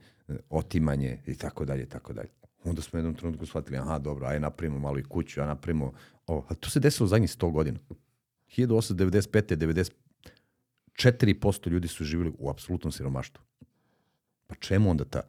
otimanje 0.50 1.22
i 1.26 1.36
tako 1.36 1.66
dalje, 1.66 1.86
tako 1.86 2.14
dalje. 2.14 2.30
Onda 2.64 2.82
smo 2.82 2.98
u 2.98 3.00
jednom 3.00 3.16
trenutku 3.16 3.46
shvatili, 3.46 3.78
aha, 3.78 4.00
dobro, 4.00 4.28
aj 4.28 4.40
napravimo 4.40 4.80
malo 4.80 5.00
i 5.00 5.04
kuću, 5.04 5.42
a 5.42 5.46
napravimo 5.46 5.94
ovo. 6.28 6.46
A 6.50 6.56
to 6.56 6.70
se 6.70 6.80
desilo 6.80 7.06
u 7.06 7.08
zadnjih 7.08 7.30
100 7.30 7.52
godina. 7.52 7.80
1895. 8.58 9.92
94% 10.98 11.70
ljudi 11.70 11.88
su 11.88 12.04
živjeli 12.04 12.34
u 12.38 12.50
apsolutnom 12.50 12.92
siromaštvu. 12.92 13.44
Pa 14.48 14.56
čemu 14.56 14.90
onda 14.90 15.06
ta 15.06 15.22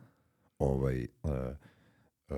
ovaj, 0.59 1.07
uh, 1.22 1.30
uh, 2.28 2.36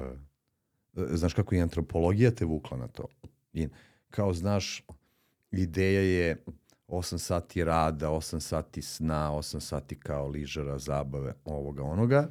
znaš 0.92 1.34
kako 1.34 1.54
je 1.54 1.62
antropologija 1.62 2.30
te 2.30 2.44
vukla 2.44 2.76
na 2.76 2.88
to? 2.88 3.04
I, 3.52 3.68
kao 4.10 4.32
znaš, 4.32 4.82
ideja 5.50 6.00
je 6.00 6.44
8 6.88 7.18
sati 7.18 7.64
rada, 7.64 8.08
8 8.08 8.40
sati 8.40 8.82
sna, 8.82 9.30
8 9.32 9.60
sati 9.60 10.00
kao 10.00 10.28
ližara, 10.28 10.78
zabave, 10.78 11.34
ovoga, 11.44 11.82
onoga. 11.82 12.28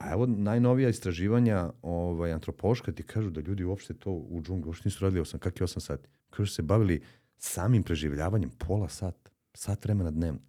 A 0.00 0.12
evo 0.12 0.26
najnovija 0.26 0.88
istraživanja 0.88 1.70
ovaj, 1.82 2.32
antropološka 2.32 2.92
ti 2.92 3.02
kažu 3.02 3.30
da 3.30 3.40
ljudi 3.40 3.64
uopšte 3.64 3.94
to 3.94 4.10
u 4.10 4.42
džungli 4.42 4.68
uopšte 4.68 4.88
nisu 4.88 5.04
radili 5.04 5.22
8, 5.22 5.38
kak 5.38 5.60
je 5.60 5.66
8 5.66 5.80
sati? 5.80 6.08
Kažu 6.30 6.52
se 6.52 6.62
bavili 6.62 7.02
samim 7.36 7.82
preživljavanjem 7.82 8.50
pola 8.50 8.88
sata, 8.88 9.30
sat 9.54 9.84
vremena 9.84 10.10
dnevno. 10.10 10.40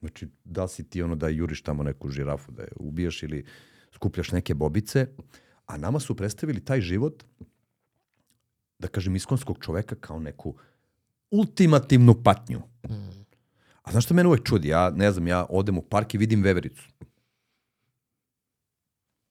Znači, 0.00 0.28
da 0.44 0.62
li 0.62 0.68
si 0.68 0.88
ti 0.88 1.02
ono 1.02 1.14
da 1.16 1.28
juriš 1.28 1.62
tamo 1.62 1.82
neku 1.82 2.08
žirafu, 2.08 2.52
da 2.52 2.62
je 2.62 2.72
ubijaš 2.76 3.22
ili 3.22 3.44
skupljaš 3.94 4.32
neke 4.32 4.54
bobice, 4.54 5.06
a 5.66 5.76
nama 5.76 6.00
su 6.00 6.16
predstavili 6.16 6.64
taj 6.64 6.80
život, 6.80 7.24
da 8.78 8.88
kažem, 8.88 9.16
iskonskog 9.16 9.58
čoveka 9.60 9.94
kao 9.94 10.18
neku 10.18 10.54
ultimativnu 11.30 12.22
patnju. 12.24 12.62
A 13.82 13.90
znaš 13.90 14.04
što 14.04 14.14
mene 14.14 14.28
uvek 14.28 14.44
čudi? 14.44 14.68
Ja, 14.68 14.90
ne 14.90 15.12
znam, 15.12 15.28
ja 15.28 15.46
odem 15.48 15.78
u 15.78 15.82
park 15.82 16.14
i 16.14 16.18
vidim 16.18 16.42
vevericu. 16.42 16.88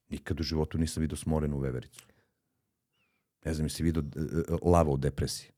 Nikad 0.09 0.39
u 0.39 0.43
životu 0.43 0.77
nisam 0.77 1.01
vidio 1.01 1.17
smorenu 1.17 1.59
vevericu. 1.59 2.05
Ne 3.45 3.53
znam, 3.53 3.65
jesi 3.65 3.83
vidio 3.83 4.03
e, 4.15 4.19
e, 4.19 4.57
lava 4.61 4.91
u 4.91 4.97
depresiji. 4.97 5.51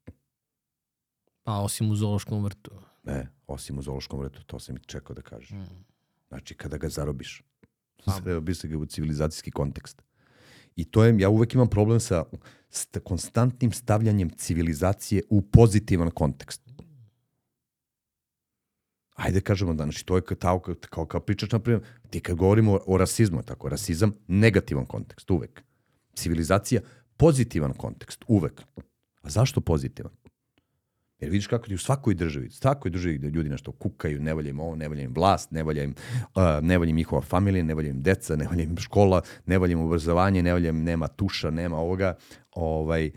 Pa 1.43 1.53
osim 1.53 1.91
u 1.91 1.95
zoološkom 1.95 2.43
vrtu. 2.43 2.71
Ne, 3.03 3.27
osim 3.47 3.79
u 3.79 3.81
zoološkom 3.81 4.19
vrtu, 4.19 4.43
to 4.43 4.59
sam 4.59 4.75
i 4.75 4.79
čekao 4.79 5.13
da 5.15 5.21
kažem. 5.21 5.59
Mm. 5.59 5.85
Znači, 6.27 6.55
kada 6.55 6.77
ga 6.77 6.89
zarobiš. 6.89 7.43
Pa. 8.05 8.11
Zarobiš 8.11 8.61
ga 8.63 8.77
u 8.77 8.85
civilizacijski 8.85 9.51
kontekst. 9.51 10.01
I 10.75 10.85
to 10.85 11.03
je, 11.03 11.19
ja 11.19 11.29
uvek 11.29 11.53
imam 11.53 11.69
problem 11.69 11.99
sa 11.99 12.23
st 12.69 12.97
konstantnim 13.03 13.71
stavljanjem 13.71 14.29
civilizacije 14.29 15.23
u 15.29 15.41
pozitivan 15.41 16.11
kontekst. 16.11 16.70
Ajde 19.21 19.41
kažemo 19.41 19.73
da, 19.73 19.83
znači 19.83 20.05
to 20.05 20.15
je 20.15 20.21
kao, 20.21 20.59
kao, 20.89 21.05
kao 21.05 21.21
pričaš, 21.21 21.51
na 21.51 21.59
primjer, 21.59 21.83
ti 22.09 22.19
kad 22.19 22.35
govorimo 22.35 22.73
o, 22.73 22.79
o 22.87 22.97
rasizmu, 22.97 23.43
tako, 23.43 23.69
rasizam, 23.69 24.13
negativan 24.27 24.85
kontekst, 24.85 25.31
uvek. 25.31 25.63
Civilizacija, 26.15 26.81
pozitivan 27.17 27.73
kontekst, 27.73 28.23
uvek. 28.27 28.61
A 29.21 29.29
zašto 29.29 29.61
pozitivan? 29.61 30.11
Jer 31.19 31.29
vidiš 31.29 31.47
kako 31.47 31.67
ti 31.67 31.75
u 31.75 31.77
svakoj 31.77 32.13
državi, 32.13 32.47
u 32.47 32.51
svakoj 32.51 32.91
državi 32.91 33.17
gde 33.17 33.29
ljudi 33.29 33.49
nešto 33.49 33.71
kukaju, 33.71 34.21
ne 34.21 34.33
valja 34.33 34.49
im 34.49 34.59
ovo, 34.59 34.75
ne 34.75 34.87
valja 34.87 35.03
im 35.03 35.13
vlast, 35.13 35.51
ne 35.51 35.63
valja 35.63 35.83
im, 35.83 35.93
uh, 36.35 36.43
ne 36.61 36.77
valja 36.77 36.89
im 36.89 36.95
njihova 36.95 37.21
familija, 37.21 37.63
ne 37.63 37.75
valja 37.75 37.89
im 37.89 38.01
deca, 38.01 38.35
ne 38.35 38.47
valja 38.47 38.63
im 38.63 38.77
škola, 38.77 39.21
ne 39.45 39.57
valja 39.57 39.71
im 39.71 39.85
obrazovanje, 39.85 40.43
ne 40.43 40.53
valja 40.53 40.69
im, 40.69 40.83
nema 40.83 41.07
tuša, 41.07 41.51
nema 41.51 41.77
ovoga. 41.77 42.15
Ovaj, 42.51 43.11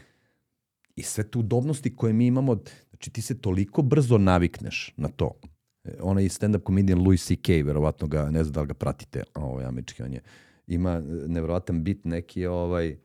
I 0.96 1.02
sve 1.02 1.24
te 1.30 1.38
udobnosti 1.38 1.96
koje 1.96 2.12
mi 2.12 2.26
imamo, 2.26 2.58
znači 2.90 3.10
ti 3.10 3.22
se 3.22 3.40
toliko 3.40 3.82
brzo 3.82 4.18
navikneš 4.18 4.92
na 4.96 5.08
to. 5.08 5.40
E, 5.84 5.94
Onaj 6.00 6.28
stand-up 6.28 6.66
comedian 6.66 6.98
Louis 6.98 7.26
C.K., 7.26 7.62
verovatno 7.62 8.06
ga, 8.06 8.30
ne 8.30 8.44
znam 8.44 8.52
da 8.52 8.60
li 8.60 8.66
ga 8.66 8.74
pratite, 8.74 9.22
ovaj, 9.34 9.64
američki, 9.64 10.02
on 10.02 10.12
je, 10.12 10.20
ima 10.66 10.90
e, 10.90 11.02
nevjerovatan 11.28 11.84
bit 11.84 12.04
neki, 12.04 12.46
ovaj, 12.46 12.96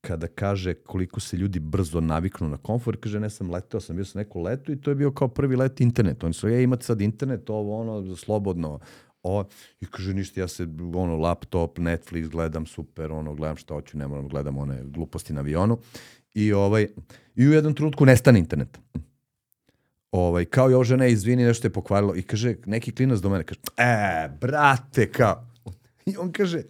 kada 0.00 0.26
kaže 0.26 0.74
koliko 0.74 1.20
se 1.20 1.36
ljudi 1.36 1.60
brzo 1.60 2.00
naviknu 2.00 2.48
na 2.48 2.56
komfort, 2.56 3.00
kaže 3.00 3.20
ne 3.20 3.30
sam 3.30 3.50
letao, 3.50 3.80
sam 3.80 3.96
bio 3.96 4.04
sam 4.04 4.18
neku 4.18 4.40
letu 4.40 4.72
i 4.72 4.80
to 4.80 4.90
je 4.90 4.94
bio 4.94 5.10
kao 5.10 5.28
prvi 5.28 5.56
let 5.56 5.80
internet. 5.80 6.24
Oni 6.24 6.34
su, 6.34 6.48
je 6.48 6.62
imate 6.62 6.84
sad 6.84 7.00
internet, 7.00 7.50
ovo 7.50 7.80
ono, 7.80 8.16
slobodno. 8.16 8.78
O, 9.22 9.44
I 9.80 9.86
kaže 9.86 10.14
ništa, 10.14 10.40
ja 10.40 10.48
se 10.48 10.66
ono, 10.94 11.16
laptop, 11.16 11.78
Netflix 11.78 12.28
gledam 12.28 12.66
super, 12.66 13.12
ono, 13.12 13.34
gledam 13.34 13.56
šta 13.56 13.74
hoću, 13.74 13.98
ne 13.98 14.08
moram, 14.08 14.28
gledam 14.28 14.58
one 14.58 14.82
gluposti 14.84 15.32
na 15.32 15.40
avionu. 15.40 15.78
I, 16.34 16.52
ovaj, 16.52 16.88
I 17.36 17.48
u 17.48 17.52
jednom 17.52 17.74
trenutku 17.74 18.06
nestane 18.06 18.38
internet. 18.38 18.78
Ovaj, 20.12 20.44
kao 20.44 20.66
ovo 20.66 20.84
žena, 20.84 21.06
izvini, 21.06 21.44
nešto 21.44 21.66
je 21.66 21.72
pokvarilo. 21.72 22.16
I 22.16 22.22
kaže, 22.22 22.54
neki 22.66 22.92
klinac 22.92 23.18
do 23.20 23.30
mene, 23.30 23.44
kaže, 23.44 23.60
e, 23.76 24.28
brate, 24.40 25.12
kao. 25.12 25.46
I 26.06 26.16
on 26.16 26.32
kaže, 26.32 26.62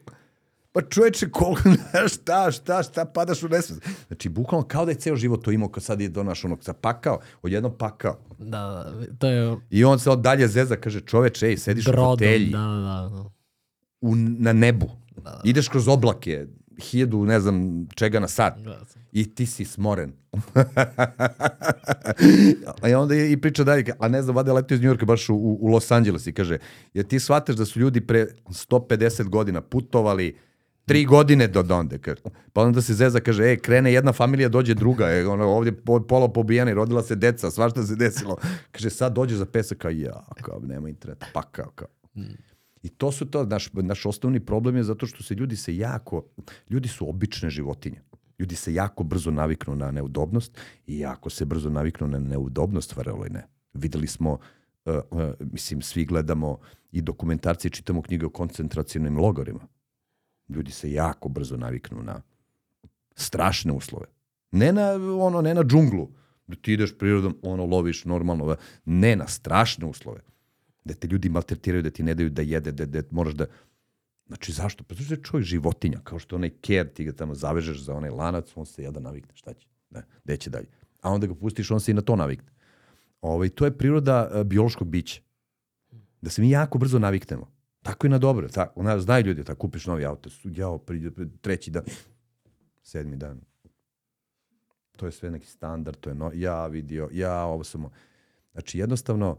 pa 0.72 0.82
čoveče, 0.82 1.30
koliko, 1.30 1.62
šta, 2.14 2.51
šta, 2.51 2.82
šta, 2.82 3.05
padaš 3.05 3.43
u 3.43 3.49
nesvest. 3.49 3.82
Znači, 4.07 4.28
bukvalno 4.28 4.66
kao 4.66 4.84
da 4.84 4.91
je 4.91 4.95
ceo 4.95 5.16
život 5.16 5.45
to 5.45 5.51
imao, 5.51 5.68
kad 5.68 5.82
sad 5.82 6.01
je 6.01 6.09
donaš 6.09 6.45
onog 6.45 6.62
zapakao, 6.62 7.20
odjednom 7.43 7.72
pakao. 7.78 8.18
Da, 8.38 8.93
to 9.18 9.26
je 9.26 9.57
I 9.70 9.84
on 9.84 9.99
se 9.99 10.11
od 10.11 10.20
dalje 10.20 10.49
zeza, 10.49 10.76
kaže, 10.76 11.01
čoveče, 11.01 11.47
ej, 11.47 11.57
sediš 11.57 11.86
u 11.86 11.91
brodom. 11.91 12.12
fotelji, 12.12 12.51
Da, 12.51 12.59
da, 12.59 13.09
da. 13.16 13.24
u, 14.01 14.16
na 14.16 14.53
nebu, 14.53 14.91
ideš 15.45 15.68
kroz 15.68 15.88
oblake, 15.88 16.47
hiljadu, 16.81 17.24
ne 17.24 17.41
znam, 17.41 17.87
čega 17.95 18.20
na 18.20 18.28
sat. 18.28 18.59
Da. 18.59 18.81
I 19.12 19.35
ti 19.35 19.47
si 19.47 19.64
smoren. 19.64 20.12
a 22.83 22.99
onda 23.03 23.14
je 23.14 23.33
i 23.33 23.37
priča 23.37 23.64
dalje, 23.64 23.85
a 23.99 24.09
ne 24.09 24.22
znam, 24.22 24.37
vada 24.37 24.51
je 24.51 24.55
letio 24.55 24.74
iz 24.74 24.83
Njujorka 24.83 25.07
baš 25.07 25.28
u, 25.28 25.35
u 25.35 25.66
Los 25.66 25.91
Angeles 25.91 26.26
i 26.26 26.33
kaže, 26.33 26.59
jer 26.95 27.07
ti 27.07 27.20
shvataš 27.20 27.57
da 27.57 27.64
su 27.64 27.81
ljudi 27.81 28.01
pre 28.01 28.26
150 28.49 29.28
godina 29.28 29.61
putovali 29.61 30.37
tri 30.91 31.05
godine 31.05 31.47
do 31.49 31.62
donde. 31.62 31.99
Kaže. 31.99 32.20
Pa 32.53 32.62
onda 32.62 32.83
se 32.83 32.95
zeza, 32.95 33.20
kaže, 33.20 33.53
e, 33.53 33.57
krene 33.57 33.93
jedna 33.93 34.12
familija, 34.12 34.49
dođe 34.49 34.74
druga, 34.74 35.11
e, 35.11 35.26
ono, 35.26 35.47
ovdje 35.47 35.72
po, 35.72 36.01
pola 36.01 36.28
pobijani, 36.33 36.74
rodila 36.74 37.03
se 37.03 37.14
deca, 37.16 37.51
svašta 37.51 37.83
se 37.83 37.97
desilo. 37.97 38.37
Kaže, 38.72 38.91
sad 38.91 39.12
dođe 39.12 39.37
za 39.37 39.47
pesak, 39.47 39.78
kao, 39.78 39.91
ja, 39.91 40.26
kao, 40.43 40.61
nema 40.62 40.89
interneta, 40.89 41.26
pa 41.33 41.43
kao, 41.43 41.70
kao. 41.74 41.89
I 42.83 42.89
to 42.89 43.12
su 43.12 43.26
to, 43.26 43.45
naš, 43.45 43.72
naš 43.72 44.07
osnovni 44.07 44.41
problem 44.41 44.76
je 44.76 44.85
zato 44.85 45.07
što 45.07 45.22
se 45.22 45.35
ljudi 45.35 45.57
se 45.57 45.76
jako, 45.76 46.24
ljudi 46.70 46.89
su 46.89 47.09
obične 47.09 47.51
životinje. 47.51 48.03
Ljudi 48.39 48.57
se 48.57 48.74
jako 48.74 49.05
brzo 49.05 49.31
naviknu 49.31 49.76
na 49.76 49.91
neudobnost 49.91 50.59
i 50.87 50.99
jako 50.99 51.31
se 51.31 51.45
brzo 51.45 51.70
naviknu 51.70 52.09
na 52.09 52.18
neudobnost, 52.18 52.97
vareolo 52.97 53.26
i 53.26 53.31
ne. 53.31 53.47
Videli 53.72 54.07
smo, 54.07 54.39
uh, 54.85 54.95
uh, 55.11 55.20
mislim, 55.53 55.83
svi 55.83 56.05
gledamo 56.05 56.59
i 56.93 57.03
dokumentarci 57.03 57.68
i 57.68 57.70
čitamo 57.70 58.03
knjige 58.03 58.26
o 58.26 58.31
koncentracijnim 58.31 59.18
logorima. 59.18 59.61
Ljudi 60.49 60.70
se 60.70 60.93
jako 60.93 61.28
brzo 61.28 61.57
naviknu 61.57 62.03
na 62.03 62.22
strašne 63.16 63.72
uslove. 63.72 64.07
Ne 64.51 64.72
na, 64.72 64.93
ono, 65.18 65.41
ne 65.41 65.55
na 65.55 65.64
džunglu, 65.64 66.09
da 66.47 66.57
ti 66.57 66.72
ideš 66.72 66.99
prirodom, 66.99 67.37
ono, 67.43 67.66
loviš 67.66 68.05
normalno, 68.05 68.57
ne 68.85 69.16
na 69.16 69.26
strašne 69.26 69.87
uslove 69.87 70.20
da 70.85 70.95
te 70.95 71.09
ljudi 71.09 71.28
maltretiraju, 71.28 71.83
da 71.83 71.91
ti 71.91 72.03
ne 72.03 72.14
daju 72.14 72.31
da 72.31 72.43
jede, 72.43 72.72
da, 72.72 72.87
da 72.87 73.03
moraš 73.11 73.35
da... 73.35 73.47
Znači, 74.26 74.53
zašto? 74.53 74.85
Pa 74.85 74.95
zato 74.95 75.14
je 75.14 75.22
čovjek 75.22 75.47
životinja, 75.47 76.01
kao 76.05 76.18
što 76.18 76.37
onaj 76.37 76.51
ker, 76.51 76.89
ti 76.89 77.05
ga 77.05 77.12
tamo 77.12 77.35
zavežeš 77.35 77.83
za 77.85 77.95
onaj 77.95 78.11
lanac, 78.11 78.53
on 78.55 78.66
se 78.66 78.83
jada 78.83 79.01
navikne, 79.01 79.33
šta 79.35 79.55
će? 79.55 79.66
Ne, 79.91 80.03
gde 80.24 80.37
će 80.37 80.51
dalje? 80.51 80.66
A 81.03 81.11
onda 81.11 81.26
ga 81.26 81.35
pustiš, 81.35 81.70
on 81.70 81.81
se 81.81 81.91
i 81.91 81.95
na 81.95 82.01
to 82.01 82.16
navikne. 82.16 82.49
Ovaj, 83.20 83.49
to 83.49 83.64
je 83.64 83.78
priroda 83.78 84.31
uh, 84.35 84.47
biološkog 84.47 84.89
bića. 84.89 85.20
Da 86.20 86.31
se 86.31 86.43
mi 86.43 86.51
jako 86.51 86.78
brzo 86.78 86.99
naviknemo. 86.99 87.51
Tako 87.83 88.07
i 88.07 88.11
na 88.11 88.18
dobro. 88.18 88.49
Tako, 88.49 88.81
ona, 88.81 88.99
znaju 89.01 89.26
ljudi, 89.26 89.45
tako 89.45 89.59
kupiš 89.59 89.87
novi 89.87 90.05
auto, 90.05 90.31
jao, 90.45 90.78
pri, 90.78 91.11
pri, 91.11 91.28
treći 91.41 91.70
dan, 91.70 91.85
sedmi 92.83 93.16
dan. 93.16 93.41
To 94.97 95.07
je 95.07 95.12
sve 95.12 95.31
neki 95.31 95.47
standard, 95.47 95.97
to 96.01 96.11
je 96.11 96.14
no, 96.14 96.31
ja 96.35 96.66
vidio, 96.66 97.09
ja 97.12 97.45
ovo 97.45 97.64
samo. 97.64 97.91
Znači, 98.53 98.78
jednostavno, 98.78 99.39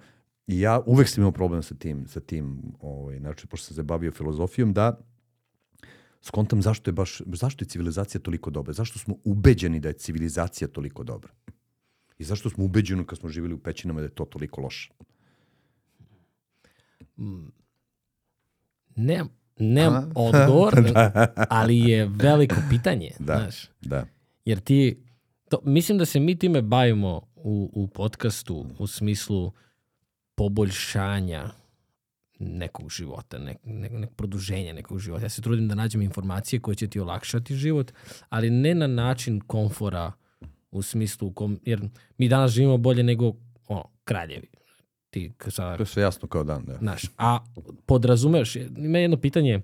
i 0.51 0.59
ja 0.59 0.81
uvek 0.85 1.07
sam 1.07 1.21
imao 1.21 1.31
problem 1.31 1.63
sa 1.63 1.75
tim, 1.75 2.07
sa 2.07 2.19
tim 2.19 2.61
ovaj, 2.81 3.19
znači, 3.19 3.47
pošto 3.47 3.67
sam 3.67 3.75
se 3.75 3.83
bavio 3.83 4.11
filozofijom, 4.11 4.73
da 4.73 4.99
skontam 6.21 6.61
zašto 6.61 6.89
je 6.89 6.93
baš, 6.93 7.21
zašto 7.25 7.63
je 7.63 7.69
civilizacija 7.69 8.21
toliko 8.21 8.49
dobra, 8.49 8.73
zašto 8.73 8.99
smo 8.99 9.15
ubeđeni 9.23 9.79
da 9.79 9.87
je 9.87 9.93
civilizacija 9.93 10.67
toliko 10.67 11.03
dobra. 11.03 11.31
I 12.17 12.23
zašto 12.23 12.49
smo 12.49 12.65
ubeđeni 12.65 13.05
kad 13.05 13.17
smo 13.17 13.29
živjeli 13.29 13.53
u 13.53 13.59
pećinama 13.59 13.99
da 13.99 14.05
je 14.05 14.15
to 14.15 14.25
toliko 14.25 14.61
loše. 14.61 14.91
Nemam, 18.95 19.29
nemam 19.59 20.03
A? 20.03 20.11
odgovor, 20.27 20.73
ali 21.49 21.79
je 21.79 22.09
veliko 22.13 22.55
pitanje. 22.69 23.11
Da. 23.19 23.37
Znaš. 23.37 23.69
Da. 23.81 24.05
Jer 24.45 24.59
ti, 24.59 25.03
to, 25.49 25.61
mislim 25.63 25.97
da 25.97 26.05
se 26.05 26.19
mi 26.19 26.39
time 26.39 26.61
bavimo 26.61 27.21
u, 27.35 27.71
u 27.73 27.87
podcastu 27.87 28.65
u 28.79 28.87
smislu 28.87 29.51
poboljšanja 30.35 31.51
nekog 32.39 32.89
života, 32.89 33.37
nek, 33.37 33.57
nek, 33.63 33.91
nek 33.91 34.09
produženja 34.15 34.73
nekog 34.73 34.99
života. 34.99 35.25
Ja 35.25 35.29
se 35.29 35.41
trudim 35.41 35.67
da 35.67 35.75
nađem 35.75 36.01
informacije 36.01 36.59
koje 36.59 36.75
će 36.75 36.87
ti 36.87 36.99
olakšati 36.99 37.55
život, 37.55 37.91
ali 38.29 38.49
ne 38.49 38.75
na 38.75 38.87
način 38.87 39.39
komfora 39.39 40.11
u 40.71 40.81
smislu, 40.81 41.27
u 41.27 41.33
kom, 41.33 41.59
jer 41.65 41.81
mi 42.17 42.29
danas 42.29 42.51
živimo 42.51 42.77
bolje 42.77 43.03
nego 43.03 43.33
ono, 43.67 43.83
kraljevi. 44.03 44.47
Ti 45.09 45.31
sada 45.47 45.77
To 45.77 45.83
je 45.83 45.87
sve 45.87 46.03
jasno 46.03 46.27
kao 46.27 46.43
dan. 46.43 46.65
Da. 46.65 46.77
Znaš, 46.77 47.01
a 47.17 47.39
podrazumeš, 47.85 48.55
ima 48.55 48.97
jedno 48.97 49.17
pitanje, 49.17 49.61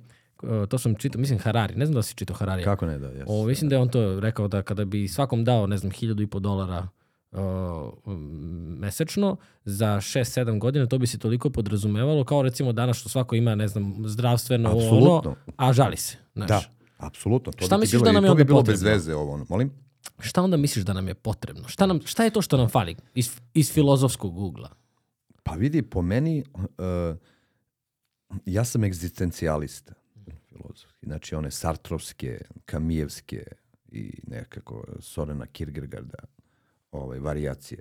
to 0.69 0.77
sam 0.77 0.95
čitao, 0.95 1.21
mislim 1.21 1.39
Harari, 1.39 1.75
ne 1.75 1.85
znam 1.85 1.95
da 1.95 2.03
si 2.03 2.15
čitao 2.15 2.35
Harari. 2.35 2.63
Kako 2.63 2.85
ne 2.85 2.99
da? 2.99 3.07
Yes. 3.07 3.23
O, 3.27 3.45
mislim 3.45 3.69
da 3.69 3.75
je 3.75 3.81
on 3.81 3.89
to 3.89 4.19
rekao 4.19 4.47
da 4.47 4.61
kada 4.61 4.85
bi 4.85 5.07
svakom 5.07 5.43
dao, 5.43 5.67
ne 5.67 5.77
znam, 5.77 5.91
hiljadu 5.91 6.23
i 6.23 6.27
po 6.27 6.39
dolara 6.39 6.87
mesečno 8.79 9.37
za 9.65 9.87
6-7 9.87 10.59
godina, 10.59 10.85
to 10.85 10.97
bi 10.97 11.07
se 11.07 11.17
toliko 11.19 11.49
podrazumevalo, 11.49 12.23
kao 12.23 12.41
recimo 12.41 12.73
danas 12.73 12.97
što 12.97 13.09
svako 13.09 13.35
ima, 13.35 13.55
ne 13.55 13.67
znam, 13.67 14.03
zdravstveno 14.07 14.69
ono, 14.69 14.79
Apsolutno. 14.79 15.35
a 15.57 15.73
žali 15.73 15.97
se. 15.97 16.17
Znaš. 16.35 16.47
Da, 16.49 16.61
apsolutno. 16.97 17.51
To 17.51 17.65
Šta 17.65 17.77
bi 17.77 17.79
misliš 17.81 18.01
bilo, 18.01 18.05
da 18.05 18.11
nam 18.11 18.23
je 18.23 18.29
to 18.29 18.35
bi 18.35 18.43
bilo 18.43 18.61
bez 18.61 18.73
potrebno? 18.79 18.93
veze 18.93 19.15
ovo. 19.15 19.33
ono. 19.33 19.45
Molim? 19.49 19.71
Šta 20.19 20.41
onda 20.43 20.57
misliš 20.57 20.85
da 20.85 20.93
nam 20.93 21.07
je 21.07 21.13
potrebno? 21.13 21.67
Šta, 21.67 21.85
nam, 21.85 21.99
šta 22.05 22.23
je 22.23 22.29
to 22.29 22.41
što 22.41 22.57
nam 22.57 22.69
fali 22.69 22.95
iz, 23.13 23.39
iz 23.53 23.73
filozofskog 23.73 24.37
ugla? 24.37 24.69
Pa 25.43 25.53
vidi, 25.53 25.81
po 25.81 26.01
meni, 26.01 26.43
uh, 26.55 27.17
ja 28.45 28.63
sam 28.65 28.83
egzistencijalista 28.83 29.93
filozofski. 30.49 31.05
Znači 31.05 31.35
one 31.35 31.51
sartrovske, 31.51 32.41
kamijevske 32.65 33.43
i 33.91 34.11
nekako 34.27 34.83
Sorena 34.99 35.45
Kierkegaarda 35.45 36.17
ovaj, 36.91 37.19
varijacije. 37.19 37.79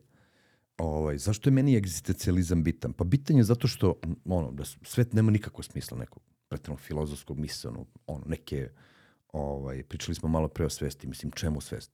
Ovaj, 0.79 1.19
zašto 1.19 1.49
je 1.49 1.55
meni 1.55 1.77
egzistencializam 1.77 2.63
bitan? 2.63 2.93
Pa 2.93 3.05
bitan 3.05 3.37
je 3.37 3.45
zato 3.45 3.69
što 3.69 4.01
ono, 4.25 4.51
da 4.53 4.65
svet 4.65 5.13
nema 5.13 5.31
nikakvog 5.31 5.65
smisla 5.65 5.99
nekog 5.99 6.23
pretrednog 6.49 6.81
filozofskog 6.81 7.39
misleno, 7.39 7.87
ono, 8.07 8.25
neke, 8.27 8.71
ovaj, 9.33 9.83
pričali 9.83 10.15
smo 10.15 10.29
malo 10.29 10.49
pre 10.49 10.67
o 10.67 10.71
svesti, 10.71 11.07
mislim, 11.07 11.33
čemu 11.33 11.61
svest? 11.61 11.93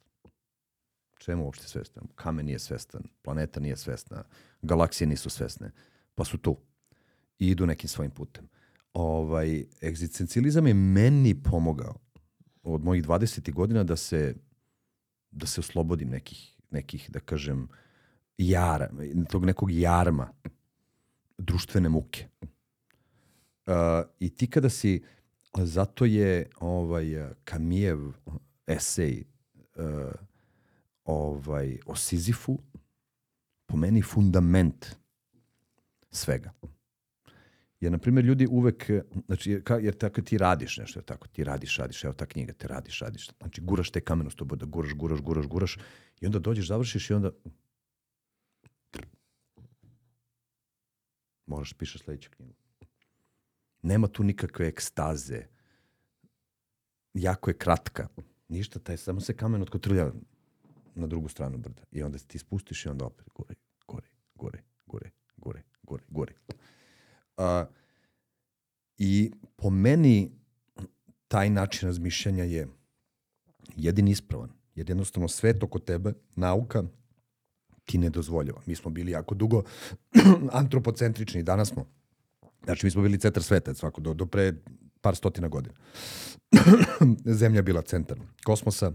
Čemu 1.18 1.44
uopšte 1.44 1.68
svestan? 1.68 2.04
Kamen 2.14 2.46
nije 2.46 2.58
svestan, 2.58 3.02
planeta 3.22 3.60
nije 3.60 3.76
svesna, 3.76 4.24
galaksije 4.62 5.08
nisu 5.08 5.30
svesne, 5.30 5.70
pa 6.14 6.24
su 6.24 6.38
tu 6.38 6.56
i 7.38 7.48
idu 7.48 7.66
nekim 7.66 7.88
svojim 7.88 8.10
putem. 8.10 8.48
Ovaj, 8.94 9.64
egzistencializam 9.82 10.66
je 10.66 10.74
meni 10.74 11.42
pomogao 11.42 11.94
od 12.62 12.84
mojih 12.84 13.04
20. 13.04 13.52
godina 13.52 13.84
da 13.84 13.96
se 13.96 14.34
da 15.32 15.46
se 15.46 15.60
oslobodim 15.60 16.08
nekih, 16.08 16.51
nekih 16.72 17.10
da 17.10 17.20
kažem, 17.20 17.68
jara, 18.38 18.88
tog 19.30 19.44
nekog 19.44 19.70
jarma 19.70 20.30
društvene 21.38 21.88
muke. 21.88 22.26
Uh, 23.66 23.74
I 24.18 24.30
ti 24.30 24.46
kada 24.46 24.70
si, 24.70 25.02
zato 25.56 26.04
je 26.04 26.48
ovaj 26.60 27.34
Kamijev 27.44 27.98
esej 28.66 29.24
uh, 29.76 30.12
ovaj, 31.04 31.78
o 31.86 31.96
Sizifu 31.96 32.58
po 33.66 33.76
meni 33.76 34.02
fundament 34.02 34.86
svega. 36.10 36.52
Jer, 37.82 37.92
na 37.92 37.98
primjer, 37.98 38.24
ljudi 38.24 38.46
uvek, 38.50 38.90
znači, 39.26 39.60
ka, 39.64 39.76
jer 39.76 39.94
tako 39.94 40.22
ti 40.22 40.38
radiš 40.38 40.76
nešto, 40.78 40.98
jer 40.98 41.04
tako 41.04 41.28
ti 41.28 41.44
radiš, 41.44 41.76
radiš, 41.76 42.04
evo 42.04 42.12
ta 42.12 42.26
knjiga, 42.26 42.52
te 42.52 42.68
radiš, 42.68 42.98
radiš. 43.00 43.30
Znači, 43.38 43.60
guraš 43.60 43.90
te 43.90 44.00
kameno 44.00 44.30
s 44.30 44.34
tobom, 44.34 44.58
da 44.58 44.66
guraš, 44.66 44.94
guraš, 44.94 45.20
guraš, 45.20 45.46
guraš, 45.46 45.78
i 46.20 46.26
onda 46.26 46.38
dođeš, 46.38 46.68
završiš 46.68 47.10
i 47.10 47.14
onda 47.14 47.30
moraš 51.46 51.72
pišeš 51.72 52.02
sledeću 52.02 52.30
knjigu. 52.30 52.54
Nema 53.82 54.08
tu 54.08 54.22
nikakve 54.22 54.66
ekstaze. 54.66 55.42
Jako 57.14 57.50
je 57.50 57.58
kratka. 57.58 58.08
Ništa, 58.48 58.78
taj, 58.78 58.96
samo 58.96 59.20
se 59.20 59.36
kamen 59.36 59.62
otkotrlja 59.62 60.12
na 60.94 61.06
drugu 61.06 61.28
stranu 61.28 61.58
brda. 61.58 61.82
I 61.92 62.02
onda 62.02 62.18
ti 62.18 62.38
spustiš 62.38 62.86
i 62.86 62.88
onda 62.88 63.04
opet 63.04 63.28
gore, 63.34 63.54
gore, 63.86 64.08
gore, 64.34 64.62
gore, 64.86 65.10
gore, 65.36 65.62
gore, 65.82 66.04
gore. 66.08 66.34
A, 67.36 67.64
I 68.98 69.30
po 69.56 69.70
meni 69.70 70.30
taj 71.28 71.50
način 71.50 71.88
razmišljanja 71.88 72.44
je 72.44 72.68
jedini 73.76 74.10
ispravan. 74.10 74.50
Jer 74.74 74.90
jednostavno 74.90 75.28
svet 75.28 75.62
oko 75.62 75.78
tebe, 75.78 76.12
nauka, 76.36 76.82
ti 77.84 77.98
ne 77.98 78.10
dozvoljava. 78.10 78.60
Mi 78.66 78.74
smo 78.74 78.90
bili 78.90 79.12
jako 79.12 79.34
dugo 79.34 79.62
antropocentrični, 80.52 81.42
danas 81.42 81.68
smo. 81.68 81.86
Znači, 82.64 82.86
mi 82.86 82.90
smo 82.90 83.02
bili 83.02 83.18
centar 83.18 83.42
sveta, 83.42 83.74
svako, 83.74 84.00
do, 84.00 84.14
do 84.14 84.26
pre 84.26 84.52
par 85.00 85.16
stotina 85.16 85.48
godina. 85.48 85.74
Zemlja 87.40 87.62
bila 87.62 87.82
centar 87.82 88.18
kosmosa, 88.44 88.92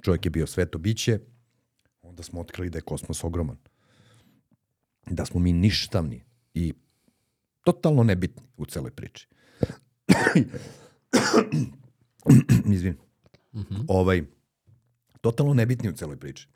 čovjek 0.00 0.26
je 0.26 0.30
bio 0.30 0.46
sveto 0.46 0.78
biće, 0.78 1.20
onda 2.02 2.22
smo 2.22 2.40
otkrili 2.40 2.70
da 2.70 2.78
je 2.78 2.82
kosmos 2.82 3.24
ogroman. 3.24 3.56
da 5.06 5.24
smo 5.24 5.40
mi 5.40 5.52
ništavni 5.52 6.24
i 6.54 6.74
totalno 7.72 8.02
nebitni 8.02 8.42
u 8.56 8.66
celoj 8.66 8.90
priči. 8.90 9.28
Izvin. 12.74 12.96
Ovaj, 13.88 14.22
totalno 15.20 15.54
nebitni 15.54 15.88
u 15.88 15.92
celoj 15.92 16.16
priči. 16.16 16.48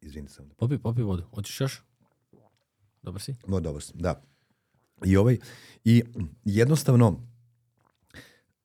Izvini 0.00 0.28
sam. 0.28 0.50
Popi, 0.56 0.78
popi 0.78 1.02
vodu. 1.02 1.22
Hoćeš 1.34 1.60
još? 1.60 1.82
Dobar 3.02 3.22
si? 3.22 3.34
No, 3.46 3.60
dobro 3.60 3.80
sam, 3.80 3.98
da. 3.98 4.22
I 5.04 5.16
ovaj, 5.16 5.38
i 5.84 6.02
jednostavno, 6.44 7.20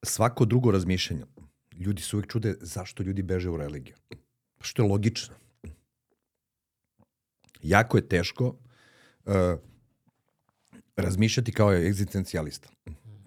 svako 0.03 0.45
drugo 0.45 0.71
razmišljanje, 0.71 1.23
ljudi 1.71 2.01
se 2.01 2.15
uvijek 2.15 2.31
čude 2.31 2.55
zašto 2.61 3.03
ljudi 3.03 3.21
beže 3.21 3.49
u 3.49 3.57
religiju. 3.57 3.95
Što 4.61 4.83
je 4.83 4.89
logično. 4.89 5.35
Jako 7.61 7.97
je 7.97 8.07
teško 8.07 8.55
uh, 9.25 9.33
razmišljati 11.01 11.51
kao 11.51 11.73
egzistencijalista. 11.73 12.69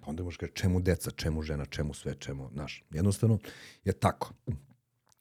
Pa 0.01 0.09
onda 0.09 0.23
možeš 0.23 0.37
kaži 0.37 0.51
čemu 0.53 0.79
deca, 0.79 1.11
čemu 1.11 1.41
žena, 1.41 1.65
čemu 1.65 1.93
sve, 1.93 2.15
čemu, 2.19 2.49
znaš. 2.53 2.83
Jednostavno 2.91 3.39
je 3.83 3.93
tako. 3.93 4.33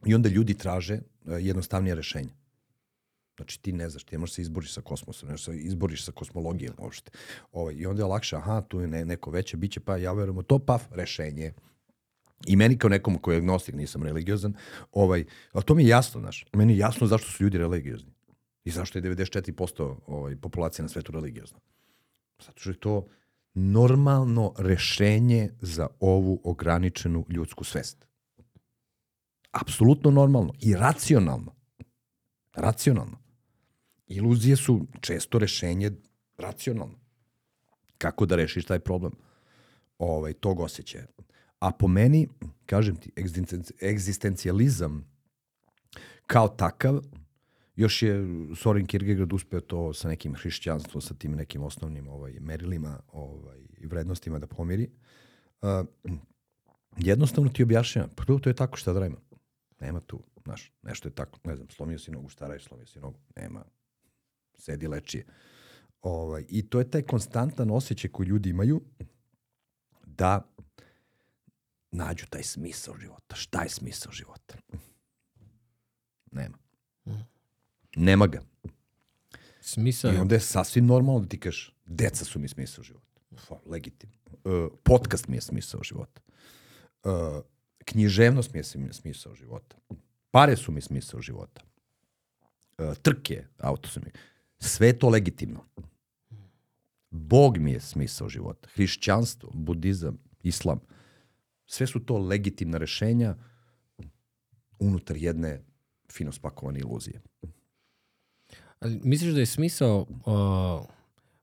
I 0.07 0.14
onda 0.14 0.28
ljudi 0.28 0.55
traže 0.55 0.94
uh, 0.94 1.44
jednostavnije 1.44 1.94
rešenje. 1.94 2.30
Znači 3.36 3.62
ti 3.62 3.72
ne 3.72 3.88
znaš, 3.90 4.05
ti 4.05 4.14
ne 4.14 4.18
možeš 4.18 4.34
se 4.34 4.42
izboriš 4.42 4.72
sa 4.72 4.80
kosmosom, 4.80 5.26
ne 5.26 5.32
možeš 5.32 5.44
se 5.44 5.57
izboriš 5.57 6.05
sa 6.05 6.12
kosmologijom 6.12 6.74
uopšte. 6.78 7.11
Ovaj, 7.52 7.74
I 7.74 7.86
onda 7.86 8.02
je 8.02 8.07
lakše, 8.07 8.36
aha, 8.36 8.61
tu 8.61 8.80
je 8.80 8.86
ne, 8.86 9.05
neko 9.05 9.30
veće 9.30 9.57
biće, 9.57 9.80
pa 9.80 9.96
ja 9.96 10.12
verujem 10.12 10.44
to, 10.44 10.59
paf, 10.59 10.82
rešenje. 10.90 11.52
I 12.46 12.57
meni 12.57 12.78
kao 12.78 12.90
nekom 12.90 13.18
koji 13.18 13.34
je 13.34 13.38
agnostik, 13.38 13.74
nisam 13.74 14.02
religiozan, 14.02 14.55
ovaj, 14.92 15.24
ali 15.52 15.64
to 15.64 15.74
mi 15.74 15.82
je 15.82 15.88
jasno, 15.88 16.20
znaš. 16.20 16.46
Meni 16.52 16.72
je 16.72 16.78
jasno 16.78 17.07
zašto 17.07 17.30
su 17.30 17.42
ljudi 17.42 17.59
religiozni. 17.59 18.12
I 18.64 18.70
zašto 18.70 18.98
je 18.98 19.02
94% 19.02 19.96
ovaj, 20.07 20.36
populacije 20.36 20.82
na 20.82 20.88
svetu 20.88 21.12
religiozna. 21.12 21.59
Zato 22.39 22.61
što 22.61 22.70
je 22.70 22.80
to 22.80 23.07
normalno 23.55 24.53
rešenje 24.59 25.51
za 25.61 25.87
ovu 26.01 26.41
ograničenu 26.45 27.26
ljudsku 27.28 27.64
svest. 27.64 28.07
Apsolutno 29.51 30.11
normalno 30.11 30.53
i 30.61 30.74
racionalno. 30.74 31.55
Racionalno. 32.55 33.18
Iluzije 34.07 34.57
su 34.57 34.87
često 35.01 35.39
rešenje 35.39 35.91
racionalno. 36.39 36.99
Kako 37.99 38.26
da 38.26 38.37
rešiš 38.37 38.64
taj 38.64 38.78
problem? 38.78 39.12
Ovaj, 39.99 40.32
tog 40.32 40.61
osjećaja. 40.61 41.07
A 41.59 41.70
po 41.70 41.89
meni, 41.89 42.28
kažem 42.66 42.97
ti, 42.97 43.11
egzistenci- 43.16 43.91
egzistencijalizam 43.91 45.14
kao 46.26 46.49
takav, 46.49 47.01
još 47.77 48.03
je 48.03 48.27
Soren 48.57 48.87
Kierkegaard 48.87 49.33
uspeo 49.33 49.61
to 49.61 49.93
sa 49.93 50.09
nekim 50.09 50.35
hrišćanstvom, 50.35 51.03
sa 51.03 51.14
tim 51.14 51.33
nekim 51.33 51.62
osnovnim 51.62 52.09
ovaj, 52.09 52.33
merilima 52.41 53.01
ovaj, 53.12 53.59
i 53.79 53.87
vrednostima 53.87 54.39
da 54.39 54.47
pomiri. 54.47 54.91
Uh, 55.62 55.68
jednostavno 56.97 57.51
ti 57.51 57.62
objašnjava, 57.62 58.09
pa 58.16 58.25
to, 58.25 58.41
je 58.45 58.55
tako 58.55 58.77
šta 58.77 58.93
da 58.93 59.01
radimo. 59.01 59.20
Nema 59.81 60.01
tu, 60.01 60.20
znaš, 60.45 60.72
nešto 60.83 61.09
je 61.09 61.14
tako, 61.14 61.39
ne 61.45 61.57
znam, 61.57 61.68
slomio 61.70 61.99
si 61.99 62.11
nogu, 62.11 62.29
šta 62.29 62.49
radiš, 62.49 62.64
slomio 62.64 62.87
si 62.87 63.01
nogu, 63.01 63.18
nema, 63.37 63.64
sedi 64.59 64.89
lečije. 64.89 65.27
Ovaj, 66.03 66.45
I 66.49 66.68
to 66.68 66.79
je 66.79 66.91
taj 66.91 67.03
konstantan 67.03 67.70
osjećaj 67.70 68.11
koji 68.11 68.27
ljudi 68.27 68.51
imaju 68.51 68.81
da 70.07 70.43
nađu 71.91 72.27
taj 72.31 72.43
smisao 72.43 72.95
života. 72.99 73.37
Šta 73.37 73.62
je 73.62 73.68
smisao 73.68 74.12
života? 74.12 74.55
Nema. 76.31 76.64
Nema 77.97 78.26
ga. 78.26 78.42
Smisao 79.61 80.12
I 80.12 80.16
onda 80.16 80.34
je 80.34 80.40
sasvim 80.40 80.86
normalno 80.86 81.20
da 81.20 81.28
ti 81.28 81.40
kažeš, 81.40 81.74
deca 81.86 82.24
su 82.24 82.38
mi 82.38 82.49
smisao 82.49 82.84
života. 82.84 83.20
Legitimno. 83.66 84.16
Uh, 84.45 84.78
podcast 84.82 85.28
mi 85.28 85.36
je 85.36 85.40
smisao 85.40 85.82
života. 85.82 86.20
Uh, 87.05 87.12
književnost 87.84 88.53
mi 88.53 88.59
je 88.59 88.64
smi- 88.64 88.92
smisao 88.92 89.34
života. 89.34 89.76
Pare 90.30 90.57
su 90.57 90.72
mi 90.72 90.80
smisao 90.80 91.20
života. 91.20 91.62
Uh, 92.78 92.95
trke, 93.03 93.45
auto 93.59 93.88
su 93.88 94.01
mi. 94.05 94.11
Sve 94.59 94.86
je 94.86 94.99
to 94.99 95.09
legitimno. 95.09 95.64
Bog 97.11 97.59
mi 97.59 97.72
je 97.72 97.80
smisao 97.80 98.28
života. 98.28 98.68
Hrišćanstvo, 98.74 99.51
budizam, 99.55 100.18
islam. 100.42 100.80
Sve 101.66 101.86
su 101.86 102.01
to 102.01 102.18
legitimna 102.18 102.78
rešenja 102.78 103.36
unutar 104.78 105.16
jedne 105.16 105.62
fino 106.12 106.32
spakovane 106.32 106.80
iluzije. 106.80 107.20
Ali 108.85 109.01
misliš 109.05 109.35
da 109.35 109.41
je 109.41 109.47
smisao, 109.47 110.07
o, 110.24 110.87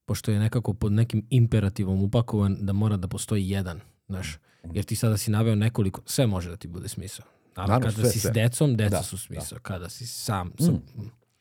pošto 0.06 0.32
je 0.32 0.40
nekako 0.40 0.74
pod 0.74 0.92
nekim 0.92 1.26
imperativom 1.30 2.04
upakovan, 2.04 2.58
da 2.60 2.74
mora 2.74 2.98
da 2.98 3.08
postoji 3.08 3.50
jedan, 3.50 3.80
znaš? 4.08 4.38
Jer 4.74 4.86
ti 4.86 4.96
sada 4.96 5.18
si 5.18 5.32
naveo 5.32 5.56
nekoliko, 5.56 6.02
sve 6.06 6.28
može 6.28 6.50
da 6.50 6.58
ti 6.58 6.68
bude 6.68 6.88
smisao. 6.88 7.26
Naravno, 7.56 7.74
Naravno, 7.74 7.86
kada 7.86 8.02
sve, 8.02 8.12
si 8.12 8.20
sve. 8.20 8.32
s 8.32 8.34
decom, 8.34 8.76
deca 8.76 8.90
Da, 8.90 9.04
su 9.04 9.18
smisao. 9.18 9.60
Kada 9.62 9.90
si 9.90 10.08
sam, 10.08 10.52
sam 10.60 10.82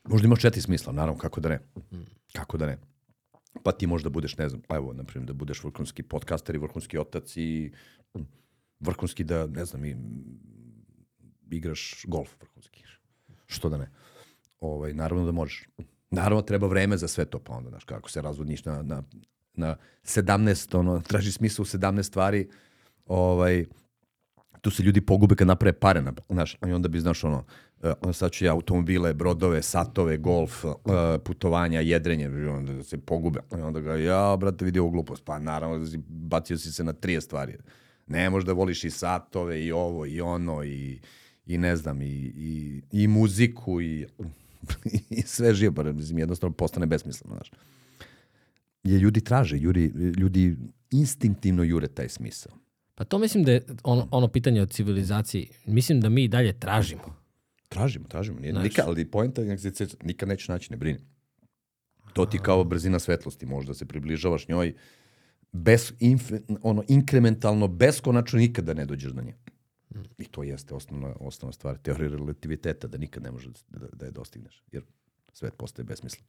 Možda 0.03 0.25
imaš 0.25 0.41
četiri 0.41 0.61
smisla, 0.61 0.93
naravno, 0.93 1.19
kako 1.19 1.41
da 1.41 1.49
ne. 1.49 1.59
Kako 2.33 2.57
da 2.57 2.65
ne. 2.65 2.77
Pa 3.63 3.71
ti 3.71 3.87
možda 3.87 4.09
budeš, 4.09 4.37
ne 4.37 4.49
znam, 4.49 4.61
pa 4.67 4.75
evo, 4.75 4.93
na 4.93 5.03
primjer, 5.03 5.27
da 5.27 5.33
budeš 5.33 5.63
vrhunski 5.63 6.03
podcaster 6.03 6.55
i 6.55 6.59
vrhunski 6.59 6.97
otac 6.97 7.37
i 7.37 7.71
mm, 8.17 8.21
vrhunski 8.79 9.23
da, 9.23 9.47
ne 9.47 9.65
znam, 9.65 9.85
i, 9.85 9.93
mm, 9.93 10.41
igraš 11.51 12.05
golf 12.07 12.29
vrhunski. 12.41 12.83
Što 13.45 13.69
da 13.69 13.77
ne. 13.77 13.89
Ovaj, 14.59 14.93
naravno 14.93 15.25
da 15.25 15.31
možeš. 15.31 15.67
Naravno 16.11 16.41
treba 16.41 16.67
vreme 16.67 16.97
za 16.97 17.07
sve 17.07 17.25
to, 17.25 17.39
pa 17.39 17.53
onda, 17.53 17.69
znaš, 17.69 17.83
kako 17.83 18.09
se 18.09 18.21
razvodniš 18.21 18.65
na, 18.65 18.81
na, 18.81 19.03
na 19.53 19.75
17, 20.03 20.77
ono, 20.77 21.01
traži 21.01 21.31
smisla 21.31 21.61
u 21.61 21.65
17 21.65 22.03
stvari, 22.03 22.49
ovaj, 23.05 23.65
tu 24.61 24.71
se 24.71 24.83
ljudi 24.83 25.01
pogube 25.01 25.35
kad 25.35 25.47
naprave 25.47 25.73
pare, 25.73 26.01
na, 26.01 26.13
znaš, 26.29 26.57
i 26.67 26.71
onda 26.71 26.87
bi, 26.87 26.99
znaš, 26.99 27.23
ono, 27.23 27.37
uh, 27.37 27.91
onda 28.01 28.13
sad 28.13 28.31
ću 28.31 28.45
ja 28.45 28.51
automobile, 28.51 29.13
brodove, 29.13 29.61
satove, 29.61 30.17
golf, 30.17 30.65
uh, 30.65 30.73
putovanja, 31.23 31.79
jedrenje, 31.79 32.49
onda 32.49 32.73
da 32.73 32.83
se 32.83 32.97
pogube. 32.97 33.39
I 33.57 33.61
onda 33.61 33.79
ga, 33.79 33.95
ja, 33.95 34.37
brate, 34.37 34.65
vidi 34.65 34.79
ovu 34.79 34.89
glupost. 34.89 35.25
Pa 35.25 35.39
naravno, 35.39 35.79
da 35.79 35.85
si, 35.85 35.97
bacio 36.07 36.57
si 36.57 36.71
se 36.71 36.83
na 36.83 36.93
trije 36.93 37.21
stvari. 37.21 37.57
Ne 38.07 38.29
možeš 38.29 38.45
da 38.45 38.53
voliš 38.53 38.83
i 38.83 38.89
satove, 38.89 39.63
i 39.63 39.71
ovo, 39.71 40.05
i 40.05 40.21
ono, 40.21 40.63
i, 40.63 40.99
i 41.45 41.57
ne 41.57 41.75
znam, 41.75 42.01
i, 42.01 42.33
i, 42.35 42.81
i 42.91 43.07
muziku, 43.07 43.81
i, 43.81 44.07
i 45.09 45.21
sve 45.35 45.53
živo, 45.53 45.73
pa, 45.73 45.83
mislim, 45.83 46.19
jednostavno 46.19 46.55
postane 46.55 46.85
besmisleno, 46.85 47.35
znaš. 47.35 47.51
Je 48.83 48.99
ljudi 48.99 49.21
traže, 49.21 49.57
ljudi, 49.57 49.85
ljudi 50.17 50.57
instinktivno 50.91 51.63
jure 51.63 51.87
taj 51.87 52.09
smisao. 52.09 52.53
Pa 52.95 53.03
to 53.03 53.19
mislim 53.19 53.43
da 53.43 53.51
je 53.51 53.65
ono, 53.83 54.07
ono 54.11 54.27
pitanje 54.27 54.61
o 54.61 54.65
civilizaciji. 54.65 55.49
Mislim 55.65 56.01
da 56.01 56.09
mi 56.09 56.23
i 56.23 56.27
dalje 56.27 56.59
tražimo. 56.59 57.15
Tražimo, 57.69 58.07
tražimo. 58.07 58.39
Nije, 58.39 58.51
Znaš. 58.51 58.63
nikad, 58.63 58.85
ali 58.87 59.11
poenta 59.11 59.41
je 59.41 59.51
egzistencija, 59.51 59.87
nikad 60.03 60.29
nećeš 60.29 60.47
naći, 60.47 60.71
ne 60.71 60.77
brini. 60.77 60.99
To 62.13 62.25
ti 62.25 62.39
kao 62.43 62.63
brzina 62.63 62.99
svetlosti, 62.99 63.45
možda 63.45 63.73
se 63.73 63.85
približavaš 63.85 64.47
njoj 64.47 64.73
bez, 65.51 65.93
inf, 65.99 66.31
ono, 66.61 66.83
inkrementalno, 66.87 67.67
beskonačno 67.67 68.39
nikada 68.39 68.73
ne 68.73 68.85
dođeš 68.85 69.11
do 69.11 69.21
nje. 69.21 69.33
I 70.17 70.25
to 70.25 70.43
jeste 70.43 70.75
osnovna, 70.75 71.15
osnovna 71.19 71.53
stvar 71.53 71.77
teorije 71.77 72.09
relativiteta, 72.09 72.87
da 72.87 72.97
nikad 72.97 73.23
ne 73.23 73.31
može 73.31 73.49
da, 73.69 73.87
da 73.93 74.05
je 74.05 74.11
dostigneš, 74.11 74.63
jer 74.71 74.83
svet 75.33 75.53
postaje 75.57 75.83
besmislen. 75.83 76.25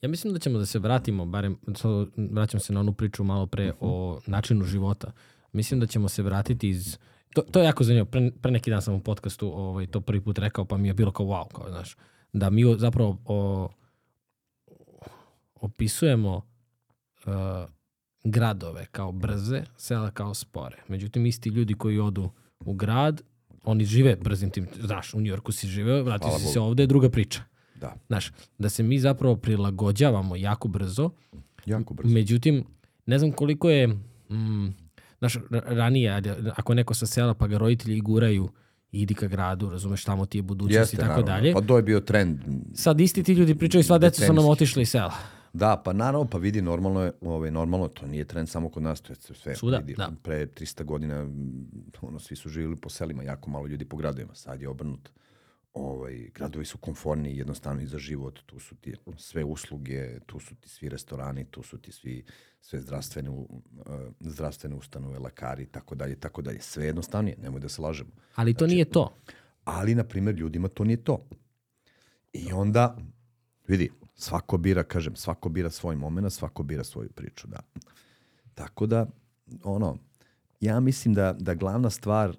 Ja 0.00 0.08
mislim 0.08 0.32
da 0.32 0.38
ćemo 0.38 0.58
da 0.58 0.66
se 0.66 0.78
vratimo, 0.78 1.26
barem 1.26 1.58
vraćam 2.16 2.60
se 2.60 2.72
na 2.72 2.80
onu 2.80 2.92
priču 2.92 3.24
malo 3.24 3.46
pre 3.46 3.72
o 3.80 4.20
načinu 4.26 4.64
života. 4.64 5.12
Mislim 5.52 5.80
da 5.80 5.86
ćemo 5.86 6.08
se 6.08 6.22
vratiti 6.22 6.68
iz... 6.68 6.98
To, 7.34 7.42
to 7.42 7.60
je 7.60 7.64
jako 7.64 7.84
zanimljivo. 7.84 8.06
Pre, 8.06 8.30
pre 8.42 8.50
neki 8.50 8.70
dan 8.70 8.82
sam 8.82 8.94
u 8.94 9.00
podcastu 9.00 9.52
ovaj, 9.54 9.86
to 9.86 10.00
prvi 10.00 10.20
put 10.20 10.38
rekao, 10.38 10.64
pa 10.64 10.76
mi 10.76 10.88
je 10.88 10.94
bilo 10.94 11.12
kao 11.12 11.26
wow, 11.26 11.48
kao, 11.54 11.68
znaš, 11.68 11.96
da 12.32 12.50
mi 12.50 12.64
zapravo 12.78 13.18
o, 13.24 13.68
opisujemo 15.54 16.36
uh, 17.26 17.32
gradove 18.24 18.86
kao 18.86 19.12
brze, 19.12 19.62
sela 19.76 20.10
kao 20.10 20.34
spore. 20.34 20.76
Međutim, 20.88 21.26
isti 21.26 21.48
ljudi 21.48 21.74
koji 21.74 21.98
odu 21.98 22.30
u 22.60 22.74
grad, 22.74 23.22
oni 23.64 23.84
žive 23.84 24.16
brzim 24.16 24.50
tim, 24.50 24.66
znaš, 24.80 25.14
u 25.14 25.20
Njorku 25.20 25.52
si 25.52 25.66
živeo, 25.66 26.02
vratio 26.02 26.24
Hvala 26.24 26.38
si 26.38 26.44
Bogu. 26.44 26.52
se 26.52 26.60
ovde, 26.60 26.82
je 26.82 26.86
druga 26.86 27.10
priča. 27.10 27.40
Da, 27.74 27.94
Znaš, 28.06 28.30
da 28.58 28.68
se 28.68 28.82
mi 28.82 28.98
zapravo 28.98 29.36
prilagođavamo 29.36 30.36
jako 30.36 30.68
brzo, 30.68 31.10
jako 31.66 31.94
brzo. 31.94 32.14
međutim, 32.14 32.64
ne 33.06 33.18
znam 33.18 33.32
koliko 33.32 33.70
je, 33.70 33.86
mm, 33.86 34.74
znaš, 35.18 35.34
ra- 35.34 35.62
ranije, 35.66 36.22
ako 36.56 36.72
je 36.72 36.76
neko 36.76 36.94
sa 36.94 37.06
sela 37.06 37.34
pa 37.34 37.46
ga 37.46 37.58
roditelji 37.58 38.00
guraju, 38.00 38.48
idi 38.92 39.14
ka 39.14 39.26
gradu, 39.26 39.70
razumeš, 39.70 40.04
tamo 40.04 40.26
ti 40.26 40.38
je 40.38 40.42
budućnost 40.42 40.94
i 40.94 40.96
tako 40.96 41.08
naravno. 41.08 41.26
dalje. 41.26 41.52
Pa 41.52 41.60
to 41.60 41.76
je 41.76 41.82
bio 41.82 42.00
trend. 42.00 42.38
Sad 42.74 43.00
isti 43.00 43.22
ti 43.22 43.32
ljudi 43.32 43.54
pričaju, 43.54 43.84
sva 43.84 43.98
deca 43.98 44.26
su 44.26 44.32
nam 44.32 44.46
otišli 44.46 44.82
iz 44.82 44.90
sela. 44.90 45.12
Da, 45.52 45.82
pa 45.84 45.92
naravno, 45.92 46.28
pa 46.28 46.38
vidi, 46.38 46.62
normalno 46.62 47.02
je, 47.02 47.12
ovaj, 47.20 47.50
normalno, 47.50 47.88
to 47.88 48.06
nije 48.06 48.24
trend 48.24 48.48
samo 48.48 48.68
kod 48.70 48.82
nas, 48.82 49.00
to 49.00 49.12
je 49.12 49.16
sve. 49.34 49.56
Svuda, 49.56 49.78
vidi, 49.78 49.94
da. 49.94 50.12
Pre 50.22 50.46
300 50.46 50.84
godina, 50.84 51.26
ono, 52.02 52.18
svi 52.18 52.36
su 52.36 52.48
živjeli 52.48 52.76
po 52.76 52.88
selima, 52.88 53.22
jako 53.22 53.50
malo 53.50 53.66
ljudi 53.66 53.84
po 53.84 53.96
gradovima, 53.96 54.34
sad 54.34 54.62
je 54.62 54.68
obrnuto. 54.68 55.10
ovaj, 55.74 56.30
gradovi 56.34 56.64
su 56.64 56.78
konforniji 56.78 57.36
jednostavno 57.36 57.82
i 57.82 57.86
za 57.86 57.98
život, 57.98 58.38
tu 58.46 58.58
su 58.58 58.74
ti 58.76 58.94
sve 59.16 59.44
usluge, 59.44 60.20
tu 60.26 60.40
su 60.40 60.54
ti 60.54 60.68
svi 60.68 60.88
restorani, 60.88 61.44
tu 61.44 61.62
su 61.62 61.78
ti 61.78 61.92
svi, 61.92 62.24
sve 62.60 62.80
zdravstvene, 62.80 63.30
uh, 63.30 63.46
zdravstvene 64.20 64.76
ustanove, 64.76 65.18
lekari, 65.18 65.66
tako 65.66 65.94
dalje, 65.94 66.16
tako 66.16 66.42
dalje. 66.42 66.60
Sve 66.60 66.86
jednostavnije, 66.86 67.36
nemoj 67.42 67.60
da 67.60 67.68
se 67.68 67.82
lažemo. 67.82 68.10
Ali 68.34 68.52
Znači, 68.52 68.58
to 68.58 68.66
nije 68.66 68.84
to. 68.84 69.14
Ali, 69.64 69.94
na 69.94 70.04
primjer, 70.04 70.34
ljudima 70.34 70.68
to 70.68 70.84
nije 70.84 71.04
to. 71.04 71.28
I 72.32 72.52
onda, 72.52 72.96
vidi, 73.68 73.90
svako 74.18 74.58
bira, 74.58 74.82
kažem, 74.82 75.16
svako 75.16 75.48
bira 75.48 75.70
svoj 75.70 75.96
moment, 75.96 76.32
svako 76.32 76.62
bira 76.62 76.84
svoju 76.84 77.08
priču, 77.08 77.46
da. 77.46 77.60
Tako 78.54 78.86
da, 78.86 79.06
ono, 79.64 79.98
ja 80.60 80.80
mislim 80.80 81.14
da, 81.14 81.36
da 81.38 81.54
glavna 81.54 81.90
stvar 81.90 82.30
e, 82.30 82.34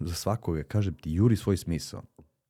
za 0.00 0.14
svakoga, 0.14 0.62
kažem 0.62 0.94
ti, 0.94 1.12
juri 1.12 1.36
svoj 1.36 1.56
smisao. 1.56 2.02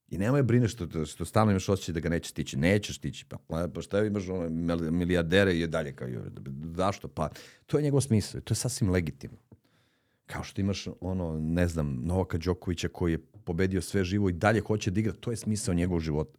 I 0.08 0.18
nemoj 0.18 0.42
brine 0.42 0.68
što, 0.68 1.06
što 1.06 1.24
stalno 1.24 1.50
imaš 1.50 1.68
osjećaj 1.68 1.92
da 1.92 2.00
ga 2.00 2.08
neće 2.08 2.30
stići. 2.30 2.56
Nećeš 2.56 2.96
stići. 2.96 3.24
Pa, 3.28 3.36
pa, 3.48 3.68
pa 3.74 3.82
šta 3.82 4.04
imaš 4.04 4.28
ono, 4.28 4.48
mil- 4.48 4.90
milijardere 4.90 5.54
i 5.54 5.60
je 5.60 5.66
dalje 5.66 5.92
kao 5.92 6.08
juri. 6.08 6.30
Zašto? 6.76 7.08
Pa 7.08 7.28
to 7.66 7.78
je 7.78 7.82
njegov 7.82 8.00
smisao. 8.00 8.40
To 8.40 8.52
je 8.52 8.56
sasvim 8.56 8.90
legitimno. 8.90 9.36
Kao 10.26 10.44
što 10.44 10.60
imaš 10.60 10.86
ono, 11.00 11.38
ne 11.40 11.68
znam, 11.68 12.00
Novaka 12.02 12.38
Đokovića 12.38 12.88
koji 12.88 13.12
je 13.12 13.18
pobedio 13.44 13.82
sve 13.82 14.04
živo 14.04 14.28
i 14.28 14.32
dalje 14.32 14.60
hoće 14.60 14.90
da 14.90 15.00
igra, 15.00 15.12
to 15.12 15.30
je 15.30 15.36
smisao 15.36 15.74
njegovog 15.74 16.00
života. 16.00 16.38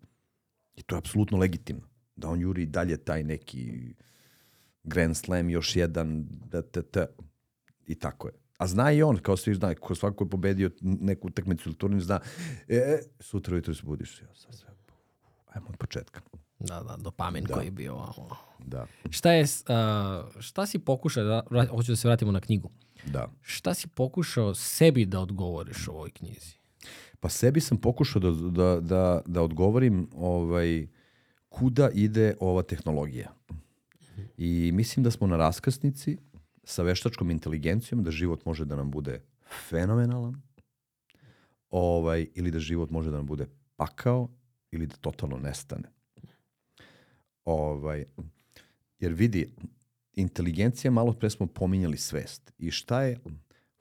I 0.76 0.84
to 0.84 0.96
je 0.96 1.00
apsolutno 1.00 1.38
legitimno. 1.38 1.95
Da 2.16 2.30
on 2.30 2.40
juri 2.42 2.66
dalje 2.66 2.98
taj 2.98 3.24
neki 3.24 3.94
Grand 4.84 5.18
Slam, 5.18 5.50
još 5.50 5.76
jedan, 5.76 6.26
da, 6.30 6.62
da, 6.62 6.82
da, 6.94 7.06
i 7.88 7.96
tako 7.96 8.28
je. 8.28 8.34
A 8.58 8.68
zna 8.68 8.92
i 8.92 9.04
on, 9.04 9.18
kao 9.18 9.38
svi 9.38 9.56
zna, 9.56 9.76
ko 9.76 9.96
svako 9.96 10.24
je 10.24 10.30
pobedio 10.30 10.70
neku 10.82 11.28
utakmicu 11.28 11.70
ili 11.70 11.78
turnir, 11.78 12.02
zna, 12.02 12.20
e, 12.68 13.00
sutra 13.20 13.54
ujutro 13.54 13.74
se 13.74 13.84
budiš, 13.84 14.22
ja, 14.22 14.28
sad 14.36 14.56
sve, 14.56 14.70
ajmo 15.48 15.68
od 15.70 15.78
početka. 15.78 16.22
Da, 16.60 16.80
da, 16.80 16.96
dopamin 16.98 17.46
koji 17.46 17.66
je 17.66 17.72
bio. 17.72 17.94
ovo. 17.94 18.38
Da, 18.66 18.88
Šta 19.10 19.32
je, 19.32 19.46
a, 19.68 20.24
šta 20.40 20.66
si 20.66 20.80
pokušao, 20.80 21.24
da, 21.24 21.44
hoću 21.70 21.92
da 21.92 21.96
se 21.96 22.08
vratimo 22.08 22.32
na 22.32 22.40
knjigu. 22.40 22.70
da. 23.06 23.28
Šta 23.42 23.74
si 23.74 23.88
pokušao 23.88 24.54
sebi 24.54 25.06
da 25.06 25.20
odgovoriš 25.20 25.88
u 25.88 25.92
ovoj 25.92 26.12
knjizi? 26.12 26.56
Pa 27.20 27.30
sebi 27.30 27.62
sam 27.62 27.78
pokušao 27.78 28.20
da, 28.20 28.32
da, 28.32 28.80
da, 28.82 29.22
da 29.26 29.42
odgovorim 29.42 30.10
ovaj, 30.16 30.88
kuda 31.56 31.90
ide 31.94 32.36
ova 32.40 32.64
tehnologija. 32.64 33.34
I 34.38 34.72
mislim 34.74 35.04
da 35.04 35.12
smo 35.12 35.28
na 35.28 35.38
raskrsnici 35.38 36.18
sa 36.64 36.84
veštačkom 36.84 37.32
inteligencijom 37.32 38.04
da 38.04 38.12
život 38.12 38.46
može 38.46 38.66
da 38.66 38.76
nam 38.76 38.92
bude 38.92 39.22
fenomenalan 39.70 40.42
ovaj, 41.70 42.28
ili 42.36 42.52
da 42.52 42.60
život 42.60 42.92
može 42.92 43.12
da 43.12 43.18
nam 43.18 43.26
bude 43.26 43.48
pakao 43.76 44.28
ili 44.72 44.88
da 44.88 44.96
totalno 44.96 45.38
nestane. 45.38 45.90
Ovaj, 47.46 48.06
jer 49.00 49.14
vidi, 49.14 49.48
inteligencija, 50.14 50.92
malo 50.92 51.14
pre 51.14 51.30
smo 51.30 51.48
pominjali 51.48 51.98
svest. 51.98 52.52
I 52.58 52.72
šta 52.72 53.02
je 53.04 53.20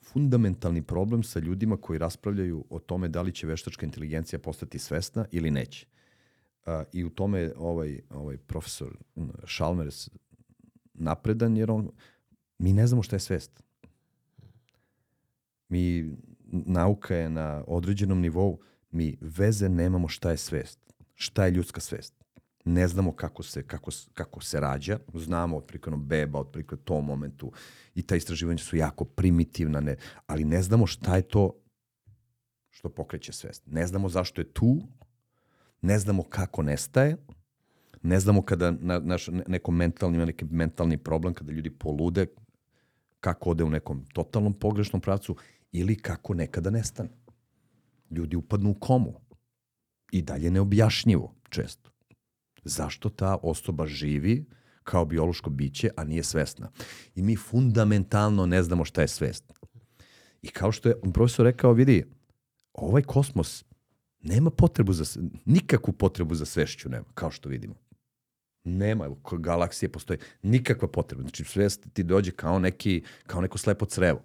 fundamentalni 0.02 0.82
problem 0.82 1.22
sa 1.22 1.38
ljudima 1.38 1.76
koji 1.76 1.98
raspravljaju 1.98 2.64
o 2.70 2.78
tome 2.78 3.08
da 3.08 3.22
li 3.22 3.32
će 3.32 3.46
veštačka 3.46 3.86
inteligencija 3.86 4.38
postati 4.38 4.78
svesna 4.78 5.26
ili 5.30 5.50
neće. 5.50 5.86
A, 6.66 6.84
I 6.92 7.04
u 7.04 7.10
tome 7.10 7.40
je 7.40 7.54
ovaj, 7.56 8.00
ovaj 8.10 8.36
profesor 8.36 8.96
m, 9.16 9.30
Chalmers 9.56 10.10
napredan, 10.94 11.56
jer 11.56 11.70
on, 11.70 11.90
mi 12.58 12.72
ne 12.72 12.86
znamo 12.86 13.02
šta 13.02 13.16
je 13.16 13.20
svest. 13.20 13.62
Mi, 15.68 16.16
nauka 16.50 17.16
je 17.16 17.30
na 17.30 17.64
određenom 17.66 18.20
nivou, 18.20 18.60
mi 18.90 19.16
veze 19.20 19.68
nemamo 19.68 20.08
šta 20.08 20.30
je 20.30 20.36
svest. 20.36 20.78
Šta 21.14 21.44
je 21.44 21.50
ljudska 21.50 21.80
svest. 21.80 22.14
Ne 22.64 22.88
znamo 22.88 23.12
kako 23.12 23.42
se, 23.42 23.62
kako, 23.62 23.90
kako 24.14 24.40
se 24.40 24.60
rađa, 24.60 24.98
znamo 25.14 25.56
otprilike 25.56 25.90
ono 25.90 25.96
beba, 25.96 26.38
otprilike 26.38 26.76
tom 26.76 27.04
momentu 27.04 27.52
i 27.94 28.02
ta 28.02 28.16
istraživanja 28.16 28.58
su 28.58 28.76
jako 28.76 29.04
primitivna, 29.04 29.80
ne, 29.80 29.96
ali 30.26 30.44
ne 30.44 30.62
znamo 30.62 30.86
šta 30.86 31.16
je 31.16 31.22
to 31.22 31.60
što 32.70 32.88
pokreće 32.88 33.32
svest. 33.32 33.62
Ne 33.66 33.86
znamo 33.86 34.08
zašto 34.08 34.40
je 34.40 34.52
tu, 34.52 34.82
ne 35.84 35.98
znamo 35.98 36.22
kako 36.22 36.62
nestaje, 36.62 37.16
ne 38.02 38.20
znamo 38.20 38.42
kada 38.42 38.70
na, 38.70 38.98
naš, 38.98 39.28
ne- 39.28 39.44
neko 39.48 39.72
mentalni, 39.72 40.16
ima 40.16 40.24
neki 40.24 40.44
mentalni 40.44 40.96
problem, 40.96 41.34
kada 41.34 41.52
ljudi 41.52 41.70
polude, 41.70 42.26
kako 43.20 43.50
ode 43.50 43.64
u 43.64 43.70
nekom 43.70 44.04
totalnom 44.12 44.54
pogrešnom 44.54 45.00
pravcu 45.00 45.36
ili 45.72 45.96
kako 45.96 46.34
nekada 46.34 46.70
nestane. 46.70 47.08
Ljudi 48.10 48.36
upadnu 48.36 48.70
u 48.70 48.74
komu. 48.74 49.20
I 50.12 50.22
dalje 50.22 50.50
neobjašnjivo 50.50 51.34
često. 51.50 51.90
Zašto 52.64 53.08
ta 53.08 53.36
osoba 53.42 53.86
živi 53.86 54.44
kao 54.82 55.04
biološko 55.04 55.50
biće, 55.50 55.90
a 55.96 56.04
nije 56.04 56.22
svesna. 56.22 56.70
I 57.14 57.22
mi 57.22 57.36
fundamentalno 57.36 58.46
ne 58.46 58.62
znamo 58.62 58.84
šta 58.84 59.00
je 59.00 59.08
svest. 59.08 59.52
I 60.42 60.48
kao 60.48 60.72
što 60.72 60.88
je 60.88 61.00
profesor 61.14 61.44
rekao, 61.44 61.72
vidi, 61.72 62.04
ovaj 62.72 63.02
kosmos 63.02 63.64
nema 64.24 64.50
potrebu 64.50 64.92
za, 64.92 65.20
nikakvu 65.44 65.92
potrebu 65.92 66.34
za 66.34 66.44
svešću 66.44 66.88
nema, 66.88 67.04
kao 67.14 67.30
što 67.30 67.48
vidimo. 67.48 67.74
Nema, 68.64 69.04
evo, 69.04 69.20
galaksije 69.38 69.92
postoje, 69.92 70.18
nikakva 70.42 70.88
potreba. 70.88 71.22
Znači, 71.22 71.44
svest 71.44 71.86
ti 71.92 72.02
dođe 72.02 72.30
kao, 72.30 72.58
neki, 72.58 73.02
kao 73.26 73.40
neko 73.40 73.58
slepo 73.58 73.86
crevo. 73.86 74.22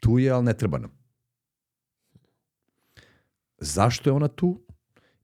Tu 0.00 0.18
je, 0.18 0.30
ali 0.30 0.44
ne 0.44 0.54
treba 0.54 0.78
nam. 0.78 0.98
Zašto 3.58 4.10
je 4.10 4.14
ona 4.14 4.28
tu? 4.28 4.60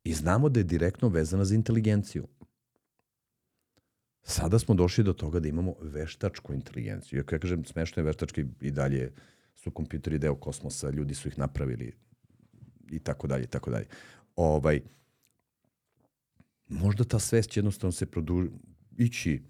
I 0.05 0.14
znamo 0.14 0.48
da 0.48 0.61
je 0.61 0.64
direktno 0.64 1.09
vezana 1.09 1.44
za 1.44 1.55
inteligenciju. 1.55 2.26
Sada 4.22 4.59
smo 4.59 4.74
došli 4.74 5.05
do 5.05 5.12
toga 5.12 5.40
da 5.40 5.48
imamo 5.48 5.74
veštačku 5.80 6.55
inteligenciju. 6.55 7.18
Iako 7.18 7.34
ja 7.34 7.38
kažem, 7.38 7.64
smešno 7.64 8.00
je 8.00 8.07
veštački 8.07 8.44
i 8.61 8.70
dalje 8.70 9.12
su 9.55 9.70
kompjuteri 9.70 10.18
deo 10.18 10.34
kosmosa, 10.34 10.90
ljudi 10.90 11.14
su 11.14 11.28
ih 11.28 11.38
napravili 11.38 11.92
i 12.95 12.99
tako 12.99 13.26
dalje, 13.26 13.45
i 13.45 13.47
tako 13.47 13.70
dalje. 13.70 13.86
Ovaj, 14.36 14.80
možda 16.68 17.05
ta 17.05 17.18
svest 17.18 17.57
jednostavno 17.57 17.92
se 17.92 18.07
produ... 18.07 18.49
ići, 18.97 19.42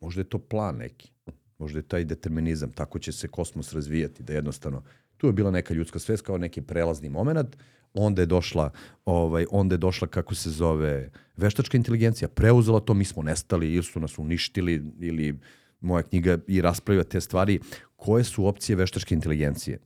možda 0.00 0.20
je 0.20 0.28
to 0.28 0.38
plan 0.38 0.76
neki, 0.76 1.12
možda 1.58 1.78
je 1.78 1.88
taj 1.88 2.04
determinizam, 2.04 2.72
tako 2.72 2.98
će 2.98 3.12
se 3.12 3.28
kosmos 3.28 3.72
razvijati, 3.72 4.22
da 4.22 4.32
jednostavno, 4.32 4.82
tu 5.16 5.26
je 5.26 5.32
bila 5.32 5.50
neka 5.50 5.74
ljudska 5.74 5.98
svest 5.98 6.22
kao 6.22 6.38
neki 6.38 6.62
prelazni 6.62 7.08
moment, 7.08 7.56
onda 7.94 8.22
je 8.22 8.26
došla, 8.26 8.70
ovaj, 9.04 9.46
onda 9.50 9.74
je 9.74 9.78
došla, 9.78 10.08
kako 10.08 10.34
se 10.34 10.50
zove, 10.50 11.10
veštačka 11.36 11.76
inteligencija, 11.76 12.28
preuzela 12.28 12.80
to, 12.80 12.94
mi 12.94 13.04
smo 13.04 13.22
nestali, 13.22 13.72
ili 13.72 13.82
su 13.82 14.00
nas 14.00 14.18
uništili, 14.18 14.82
ili 15.00 15.38
moja 15.80 16.02
knjiga 16.02 16.38
i 16.46 16.60
raspravlja 16.60 17.04
te 17.04 17.20
stvari, 17.20 17.60
koje 17.96 18.24
su 18.24 18.46
opcije 18.46 18.76
veštačke 18.76 19.14
inteligencije 19.14 19.78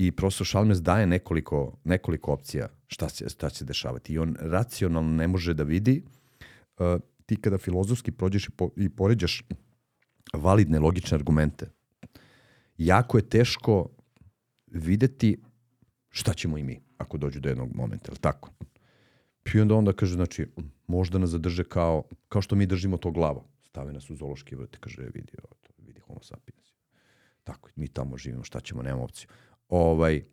i 0.00 0.12
profesor 0.12 0.46
Chalmers 0.46 0.80
daje 0.80 1.06
nekoliko, 1.06 1.76
nekoliko 1.84 2.32
opcija 2.32 2.68
šta 2.86 3.08
će, 3.08 3.28
šta 3.28 3.50
će 3.50 3.64
dešavati. 3.64 4.12
I 4.12 4.18
on 4.18 4.36
racionalno 4.40 5.10
ne 5.10 5.28
može 5.28 5.54
da 5.54 5.62
vidi. 5.62 6.02
Uh, 6.78 7.00
ti 7.26 7.36
kada 7.36 7.58
filozofski 7.58 8.12
prođeš 8.12 8.48
i, 8.48 8.50
po, 8.50 8.70
i 8.76 8.88
poređaš 8.88 9.42
validne, 10.32 10.78
logične 10.78 11.14
argumente, 11.14 11.70
jako 12.78 13.18
je 13.18 13.28
teško 13.28 13.88
videti 14.66 15.36
šta 16.08 16.34
ćemo 16.34 16.58
i 16.58 16.64
mi 16.64 16.80
ako 16.98 17.18
dođu 17.18 17.40
do 17.40 17.48
jednog 17.48 17.74
momenta, 17.74 18.12
je 18.12 18.18
tako? 18.20 18.50
I 19.54 19.60
onda 19.60 19.74
onda 19.74 19.92
kaže, 19.92 20.14
znači, 20.14 20.46
možda 20.86 21.18
nas 21.18 21.30
zadrže 21.30 21.64
kao, 21.64 22.02
kao 22.28 22.42
što 22.42 22.56
mi 22.56 22.66
držimo 22.66 22.96
to 22.96 23.10
glavo. 23.10 23.44
Stave 23.68 23.92
nas 23.92 24.10
u 24.10 24.16
zoološki 24.16 24.56
vrt 24.56 24.76
kaže, 24.76 25.02
vidi, 25.14 25.32
vidi 25.78 26.00
homo 26.00 26.22
sapiens. 26.22 26.72
Tako, 27.44 27.70
mi 27.76 27.88
tamo 27.88 28.16
živimo, 28.16 28.44
šta 28.44 28.60
ćemo, 28.60 28.82
nemamo 28.82 29.04
opciju. 29.04 29.28
Ovaj, 29.70 30.24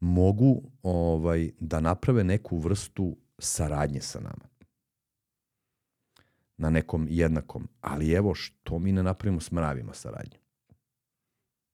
mogu 0.00 0.62
ovaj, 0.82 1.50
da 1.60 1.80
naprave 1.80 2.24
neku 2.24 2.58
vrstu 2.58 3.16
saradnje 3.38 4.00
sa 4.00 4.20
nama. 4.20 4.48
Na 6.56 6.70
nekom 6.70 7.06
jednakom. 7.10 7.68
Ali 7.80 8.12
evo, 8.12 8.34
što 8.34 8.78
mi 8.78 8.92
ne 8.92 9.02
napravimo 9.02 9.40
s 9.40 9.50
mravima 9.50 9.94
saradnju? 9.94 10.38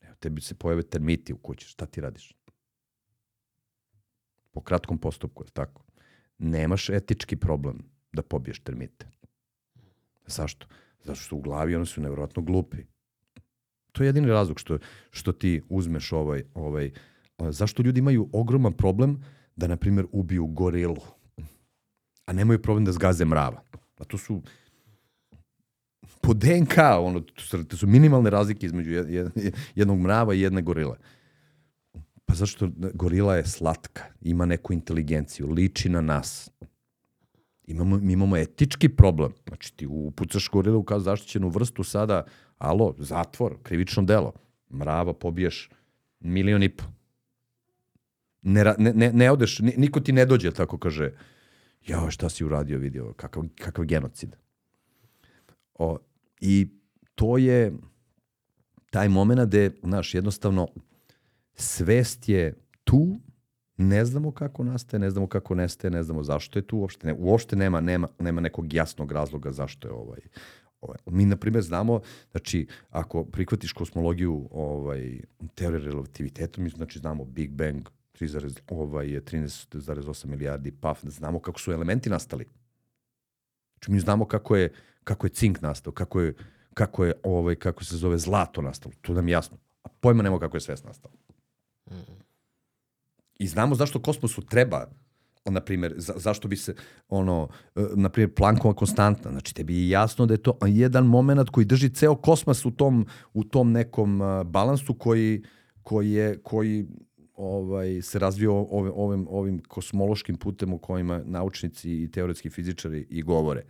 Evo, 0.00 0.14
tebi 0.20 0.40
se 0.40 0.54
pojave 0.54 0.82
termiti 0.82 1.32
u 1.32 1.38
kući, 1.38 1.66
šta 1.66 1.86
ti 1.86 2.00
radiš? 2.00 2.34
Po 4.50 4.60
kratkom 4.60 4.98
postupku, 4.98 5.44
je 5.44 5.50
tako? 5.50 5.82
Nemaš 6.38 6.88
etički 6.90 7.36
problem 7.36 7.78
da 8.12 8.22
pobiješ 8.22 8.60
termite. 8.60 9.08
Zašto? 10.26 10.66
Zato 11.04 11.20
što 11.20 11.36
u 11.36 11.40
glavi 11.40 11.76
oni 11.76 11.86
su 11.86 12.00
nevjerojatno 12.00 12.42
glupi. 12.42 12.76
To 13.98 14.04
je 14.04 14.08
jedini 14.08 14.28
razlog 14.28 14.60
što, 14.60 14.78
što 15.10 15.32
ti 15.32 15.62
uzmeš 15.68 16.12
ovaj, 16.12 16.42
ovaj, 16.54 16.90
zašto 17.38 17.82
ljudi 17.82 17.98
imaju 17.98 18.28
ogroman 18.32 18.72
problem 18.72 19.24
da, 19.56 19.66
na 19.66 19.76
primjer, 19.76 20.06
ubiju 20.12 20.46
gorilu, 20.46 21.00
a 22.26 22.32
nemaju 22.32 22.62
problem 22.62 22.84
da 22.84 22.92
zgaze 22.92 23.24
mrava. 23.24 23.62
A 23.98 24.04
to 24.04 24.18
su 24.18 24.42
po 26.20 26.34
DNK, 26.34 26.78
ono, 27.00 27.20
to 27.20 27.42
su, 27.42 27.64
to 27.64 27.76
su 27.76 27.86
minimalne 27.86 28.30
razlike 28.30 28.66
između 28.66 28.90
jed- 28.90 29.08
jed- 29.08 29.56
jednog 29.74 30.00
mrava 30.00 30.34
i 30.34 30.40
jedne 30.40 30.62
gorile. 30.62 30.96
Pa 32.24 32.34
zašto 32.34 32.68
gorila 32.94 33.36
je 33.36 33.46
slatka, 33.46 34.02
ima 34.20 34.46
neku 34.46 34.72
inteligenciju, 34.72 35.50
liči 35.50 35.88
na 35.88 36.00
nas. 36.00 36.50
Imamo, 37.66 37.98
mi 37.98 38.12
imamo 38.12 38.36
etički 38.36 38.88
problem. 38.88 39.32
Znači 39.48 39.76
ti 39.76 39.86
upucaš 39.86 40.48
gorilu 40.48 40.82
kao 40.82 41.00
zaštićenu 41.00 41.48
vrstu 41.48 41.84
sada, 41.84 42.24
alo, 42.58 42.94
zatvor, 42.98 43.56
krivično 43.62 44.02
delo. 44.02 44.32
Mrava 44.70 45.12
pobiješ 45.12 45.70
milion 46.20 46.62
i 46.62 46.68
po. 46.68 46.84
Ne, 48.42 48.64
ne, 48.78 48.92
ne, 48.92 49.12
ne 49.12 49.30
odeš, 49.30 49.58
ni- 49.58 49.74
niko 49.76 50.00
ti 50.00 50.12
ne 50.12 50.24
dođe, 50.24 50.50
tako 50.50 50.78
kaže, 50.78 51.12
jao, 51.86 52.10
šta 52.10 52.28
si 52.28 52.44
uradio, 52.44 52.78
vidio, 52.78 53.12
kakav, 53.16 53.42
kakav 53.58 53.84
genocid. 53.84 54.36
O, 55.74 55.98
I 56.40 56.68
to 57.14 57.38
je 57.38 57.72
taj 58.90 59.08
moment 59.08 59.40
gde, 59.48 59.70
znaš, 59.82 60.14
jednostavno, 60.14 60.68
svest 61.54 62.28
je 62.28 62.54
tu, 62.84 63.20
ne 63.76 64.04
znamo 64.04 64.32
kako 64.32 64.64
nastaje, 64.64 65.00
ne 65.00 65.10
znamo 65.10 65.26
kako 65.26 65.54
nestaje, 65.54 65.90
ne 65.90 66.02
znamo 66.02 66.22
zašto 66.22 66.58
je 66.58 66.66
tu, 66.66 66.78
uopšte, 66.78 67.06
ne, 67.06 67.14
uopšte 67.18 67.56
nema, 67.56 67.80
nema, 67.80 68.08
nema 68.18 68.40
nekog 68.40 68.72
jasnog 68.72 69.12
razloga 69.12 69.52
zašto 69.52 69.88
je 69.88 69.92
ovaj. 69.92 70.20
Mi, 71.06 71.26
na 71.26 71.36
primjer, 71.36 71.62
znamo, 71.64 72.00
znači, 72.30 72.66
ako 72.90 73.24
prihvatiš 73.24 73.72
kosmologiju 73.72 74.48
ovaj, 74.50 75.20
teorije 75.54 75.80
relativiteta, 75.80 76.60
mi 76.60 76.70
znači 76.70 76.98
znamo 76.98 77.24
Big 77.24 77.50
Bang, 77.50 77.88
3, 78.20 78.60
ovaj, 78.68 79.06
13,8 79.06 80.26
milijardi, 80.26 80.72
paf, 80.72 81.04
znamo 81.04 81.40
kako 81.40 81.60
su 81.60 81.72
elementi 81.72 82.10
nastali. 82.10 82.46
Znači, 83.72 83.90
mi 83.90 84.00
znamo 84.00 84.24
kako 84.24 84.56
je, 84.56 84.72
kako 85.04 85.26
je 85.26 85.30
cink 85.30 85.60
nastao, 85.60 85.92
kako 85.92 86.20
je, 86.20 86.34
kako 86.74 87.04
je 87.04 87.12
ovaj, 87.22 87.54
kako 87.54 87.84
se 87.84 87.96
zove 87.96 88.18
zlato 88.18 88.62
nastalo. 88.62 88.94
To 89.00 89.14
nam 89.14 89.28
je 89.28 89.32
jasno. 89.32 89.56
A 89.82 89.88
pojma 89.88 90.22
nema 90.22 90.38
kako 90.38 90.56
je 90.56 90.60
svest 90.60 90.84
nastao. 90.84 91.10
I 93.38 93.46
znamo 93.46 93.74
zašto 93.74 94.02
kosmosu 94.02 94.42
treba 94.42 94.90
na 95.50 95.60
primjer, 95.60 95.94
za, 95.96 96.12
zašto 96.16 96.48
bi 96.48 96.56
se, 96.56 96.74
ono, 97.08 97.48
e, 97.76 97.80
na 97.96 98.08
primjer, 98.08 98.34
Planckova 98.34 98.74
konstanta, 98.74 99.30
znači 99.30 99.54
tebi 99.54 99.76
je 99.76 99.88
jasno 99.88 100.26
da 100.26 100.34
je 100.34 100.42
to 100.42 100.58
jedan 100.66 101.06
moment 101.06 101.50
koji 101.50 101.66
drži 101.66 101.88
ceo 101.88 102.16
kosmos 102.16 102.64
u 102.64 102.70
tom, 102.70 103.06
u 103.34 103.44
tom 103.44 103.72
nekom 103.72 104.20
uh, 104.20 104.42
balansu 104.42 104.94
koji, 104.94 105.42
koji, 105.82 106.10
je, 106.10 106.38
koji 106.42 106.86
ovaj, 107.34 108.02
se 108.02 108.18
razvio 108.18 108.54
ovim, 108.54 108.92
ovim, 108.96 109.26
ovim 109.30 109.62
kosmološkim 109.68 110.36
putem 110.36 110.72
u 110.72 110.78
kojima 110.78 111.22
naučnici 111.24 112.02
i 112.02 112.10
teoretski 112.10 112.50
fizičari 112.50 113.06
i 113.10 113.22
govore. 113.22 113.62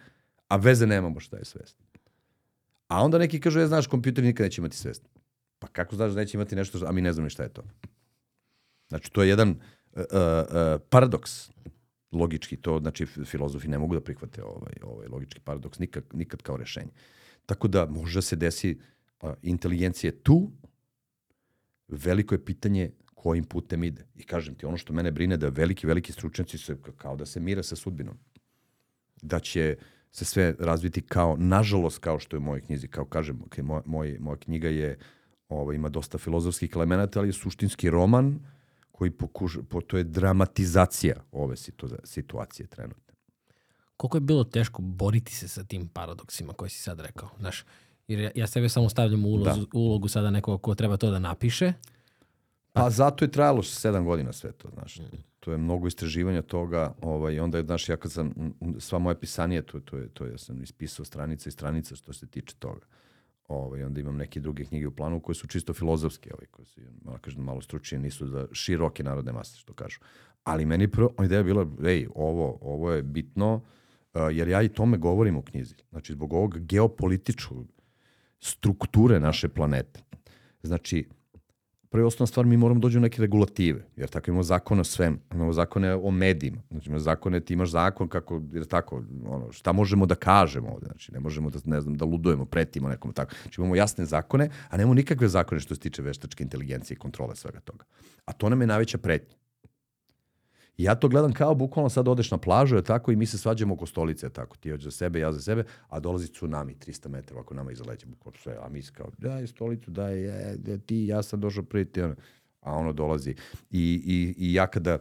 A 0.49 0.57
veze 0.57 0.87
nemamo 0.87 1.21
šta 1.21 1.37
je 1.37 1.45
svest. 1.45 1.77
A 2.89 3.05
onda 3.05 3.19
neki 3.19 3.41
kažu, 3.41 3.61
je, 3.61 3.67
znaš, 3.67 3.87
kompjuter 3.87 4.25
nikad 4.25 4.45
neće 4.45 4.61
imati 4.61 4.77
svest. 4.77 5.09
Pa 5.59 5.67
kako 5.67 5.97
znaš 5.97 6.13
da 6.13 6.21
neće 6.21 6.37
imati 6.37 6.57
nešto, 6.57 6.87
a 6.87 6.93
mi 6.93 7.03
ne 7.03 7.13
znamo 7.13 7.25
ni 7.25 7.31
šta 7.31 7.43
je 7.43 7.49
to. 7.49 7.63
Znači, 8.89 9.13
to 9.13 9.23
je 9.23 9.29
jedan 9.29 9.61
uh, 9.99 10.05
uh, 10.05 10.75
uh, 10.75 10.81
paradoks 10.91 11.51
logički 12.13 12.57
to, 12.57 12.79
znači 12.79 13.07
filozofi 13.07 13.69
ne 13.69 13.79
mogu 13.79 13.95
da 13.95 14.01
prihvate 14.01 14.45
ovaj, 14.45 14.73
ovaj 14.83 15.09
logički 15.09 15.41
paradoks 15.41 15.79
nikad, 15.79 16.05
nikad 16.13 16.43
kao 16.43 16.57
rešenje. 16.57 16.91
Tako 17.47 17.69
da 17.69 17.87
može 17.87 18.19
da 18.19 18.23
se 18.23 18.37
desi 18.37 18.79
a, 19.21 19.35
inteligencija 19.43 20.13
tu, 20.23 20.51
veliko 21.89 22.35
je 22.35 22.45
pitanje 22.45 22.91
kojim 23.15 23.45
putem 23.45 23.85
ide. 23.85 24.07
I 24.15 24.23
kažem 24.23 24.55
ti, 24.55 24.67
ono 24.67 24.77
što 24.77 24.93
mene 24.93 25.11
brine 25.11 25.37
da 25.37 25.49
veliki, 25.49 25.87
veliki 25.87 26.13
stručnjaci 26.13 26.59
se 26.59 26.77
kao 26.97 27.17
da 27.17 27.27
se 27.27 27.41
mire 27.41 27.63
sa 27.63 27.77
sudbinom. 27.77 28.19
Da 29.23 29.41
će 29.41 29.77
se 30.13 30.25
sve 30.25 30.55
razviti 30.59 31.03
kao, 31.03 31.37
nažalost, 31.37 31.99
kao 31.99 32.19
što 32.19 32.37
je 32.37 32.39
u 32.39 32.43
mojoj 32.43 32.61
knjizi, 32.61 32.89
kao 32.89 33.05
kažem, 33.05 33.41
moj, 33.63 33.83
moj, 33.87 34.17
moja 34.21 34.37
knjiga 34.37 34.69
je, 34.69 34.99
ovaj, 35.49 35.77
ima 35.77 35.89
dosta 35.89 36.19
filozofskih 36.19 36.71
elemenata, 36.75 37.19
ali 37.19 37.29
je 37.29 37.33
suštinski 37.33 37.91
roman 37.91 38.39
koji 38.99 39.11
pokuša, 39.11 39.61
po, 39.69 39.81
to 39.81 39.97
je 39.97 40.05
dramatizacija 40.05 41.17
ove 41.33 41.57
situ, 41.57 41.89
situacije 42.05 42.67
trenutne. 42.67 43.15
Koliko 43.97 44.17
je 44.17 44.21
bilo 44.21 44.45
teško 44.45 44.83
boriti 44.83 45.35
se 45.35 45.49
sa 45.49 45.65
tim 45.65 45.89
paradoksima 45.89 46.53
koje 46.53 46.69
si 46.69 46.83
sad 46.83 47.01
rekao? 47.01 47.29
Znaš, 47.39 47.65
jer 48.09 48.21
ja, 48.21 48.31
ja 48.35 48.47
sebe 48.47 48.69
samo 48.69 48.89
stavljam 48.89 49.25
u 49.25 49.29
ulogu, 49.29 49.61
da. 49.61 49.79
ulogu 49.79 50.09
sada 50.09 50.31
nekoga 50.31 50.63
ko 50.63 50.75
treba 50.75 50.97
to 50.97 51.11
da 51.11 51.19
napiše. 51.19 51.73
Pa 52.73 52.91
zato 52.91 53.25
je 53.25 53.31
trajalo 53.31 53.63
sedam 53.63 54.05
godina 54.05 54.33
sve 54.33 54.53
to, 54.53 54.69
znaš. 54.75 54.99
Mm. 54.99 55.17
To 55.41 55.53
je 55.53 55.59
mnogo 55.59 55.87
istraživanja 55.87 56.43
toga, 56.43 56.95
ovaj, 57.01 57.41
onda 57.41 57.59
je, 57.59 57.65
znaš, 57.65 57.89
ja 57.89 57.97
kad 57.97 58.13
sam, 58.13 58.33
sva 58.79 58.99
moja 58.99 59.15
pisanija, 59.15 59.63
to, 59.63 59.81
to, 59.81 59.97
je, 59.97 60.09
to 60.09 60.25
je, 60.25 60.31
ja 60.31 60.39
sam 60.39 60.63
ispisao 60.63 61.05
stranice 61.05 61.49
i 61.49 61.53
stranice 61.53 61.97
što 61.97 62.13
se 62.13 62.27
tiče 62.27 62.55
toga. 62.59 62.87
Ovaj, 63.49 63.83
onda 63.83 64.01
imam 64.01 64.17
neke 64.17 64.41
druge 64.41 64.65
knjige 64.65 64.87
u 64.87 64.91
planu 64.91 65.21
koje 65.21 65.35
su 65.35 65.47
čisto 65.47 65.75
filozofske, 65.75 66.31
ovaj, 66.35 66.47
koje 66.47 66.67
su, 66.67 66.81
malo, 67.05 67.19
kažem, 67.19 67.45
malo 67.45 67.61
stručnije, 67.61 68.01
nisu 68.01 68.27
za 68.27 68.47
široke 68.53 69.03
narodne 69.03 69.33
mase, 69.33 69.59
što 69.59 69.73
kažu. 69.73 69.99
Ali 70.45 70.67
meni 70.67 70.89
prvo 70.89 71.15
ideja 71.25 71.39
je 71.39 71.45
bila, 71.45 71.67
ej, 71.85 72.07
ovo, 72.15 72.59
ovo 72.61 72.93
je 72.93 73.03
bitno, 73.03 73.55
uh, 73.55 74.21
jer 74.33 74.49
ja 74.49 74.63
i 74.63 74.69
tome 74.69 74.99
govorim 74.99 75.37
u 75.37 75.43
knjizi. 75.43 75.75
Znači, 75.91 76.13
zbog 76.13 76.33
ovog 76.33 76.59
geopolitičkog 76.59 77.67
strukture 78.41 79.21
naše 79.21 79.49
planete. 79.49 80.01
Znači, 80.63 81.09
prva 81.91 82.07
osnovna 82.07 82.27
stvar, 82.27 82.47
mi 82.47 82.57
moramo 82.57 82.81
dođu 82.81 83.01
neke 83.01 83.23
regulative, 83.23 83.85
jer 83.97 84.09
tako 84.09 84.31
imamo 84.31 84.43
zakon 84.43 84.81
o 84.81 84.85
svem, 84.85 85.21
imamo 85.35 85.53
zakone 85.53 85.95
o 85.95 86.11
medijima, 86.11 86.63
znači 86.71 86.89
imamo 86.89 87.01
zakone, 87.01 87.41
ti 87.41 87.53
imaš 87.53 87.71
zakon 87.71 88.09
kako, 88.09 88.43
jer 88.53 88.67
tako, 88.67 89.03
ono, 89.27 89.53
šta 89.53 89.73
možemo 89.73 90.07
da 90.07 90.15
kažemo 90.15 90.69
ovde, 90.69 90.87
znači 90.87 91.13
ne 91.13 91.21
možemo 91.21 91.51
da, 91.51 91.59
ne 91.65 91.81
znam, 91.81 91.97
da 91.97 92.05
ludujemo, 92.05 92.45
pretimo 92.45 92.89
nekom 92.89 93.13
tako, 93.13 93.35
znači 93.43 93.61
imamo 93.61 93.77
jasne 93.77 94.05
zakone, 94.05 94.51
a 94.69 94.77
nemamo 94.77 94.95
nikakve 94.95 95.29
zakone 95.29 95.61
što 95.61 95.75
se 95.75 95.81
tiče 95.81 96.03
veštačke 96.03 96.45
inteligencije 96.45 96.95
i 96.95 96.99
kontrole 96.99 97.37
svega 97.37 97.61
toga. 97.61 97.85
A 98.25 98.33
to 98.33 98.49
nam 98.49 98.61
je 98.61 98.67
najveća 98.67 98.99
pretnja. 98.99 99.37
Ja 100.79 100.95
to 100.95 101.09
gledam 101.09 101.33
kao 101.33 101.55
bukvalno 101.55 101.89
sad 101.89 102.09
odeš 102.09 102.31
na 102.31 102.39
plažu, 102.39 102.77
je 102.77 102.83
tako, 102.83 103.13
i 103.13 103.17
mi 103.17 103.27
se 103.27 103.39
svađamo 103.39 103.75
oko 103.75 103.87
stolice, 103.87 104.31
tako, 104.31 104.57
ti 104.57 104.71
hođeš 104.71 104.85
za 104.85 104.91
sebe, 104.91 105.19
ja 105.19 105.33
za 105.33 105.41
sebe, 105.41 105.65
a 105.89 106.01
dolazi 106.01 106.33
tsunami 106.33 106.75
300 106.75 107.09
metara 107.09 107.41
ako 107.41 107.55
nama 107.55 107.73
iza 107.73 107.85
leđa, 107.85 108.07
bukvalno 108.07 108.39
sve, 108.43 108.57
a 108.63 108.69
mi 108.69 108.83
se 108.83 108.93
kao, 108.93 109.11
daj 109.19 109.47
stolicu, 109.47 109.91
daj, 109.91 110.19
je, 110.19 110.79
ti, 110.87 111.07
ja 111.07 111.23
sam 111.23 111.41
došao 111.41 111.63
prvi, 111.63 111.85
ti, 111.85 112.03
ono, 112.03 112.15
a 112.61 112.75
ono 112.75 112.93
dolazi. 112.93 113.31
I, 113.71 114.03
i, 114.07 114.35
i 114.39 114.55
ja 114.55 114.67
kada 114.67 114.99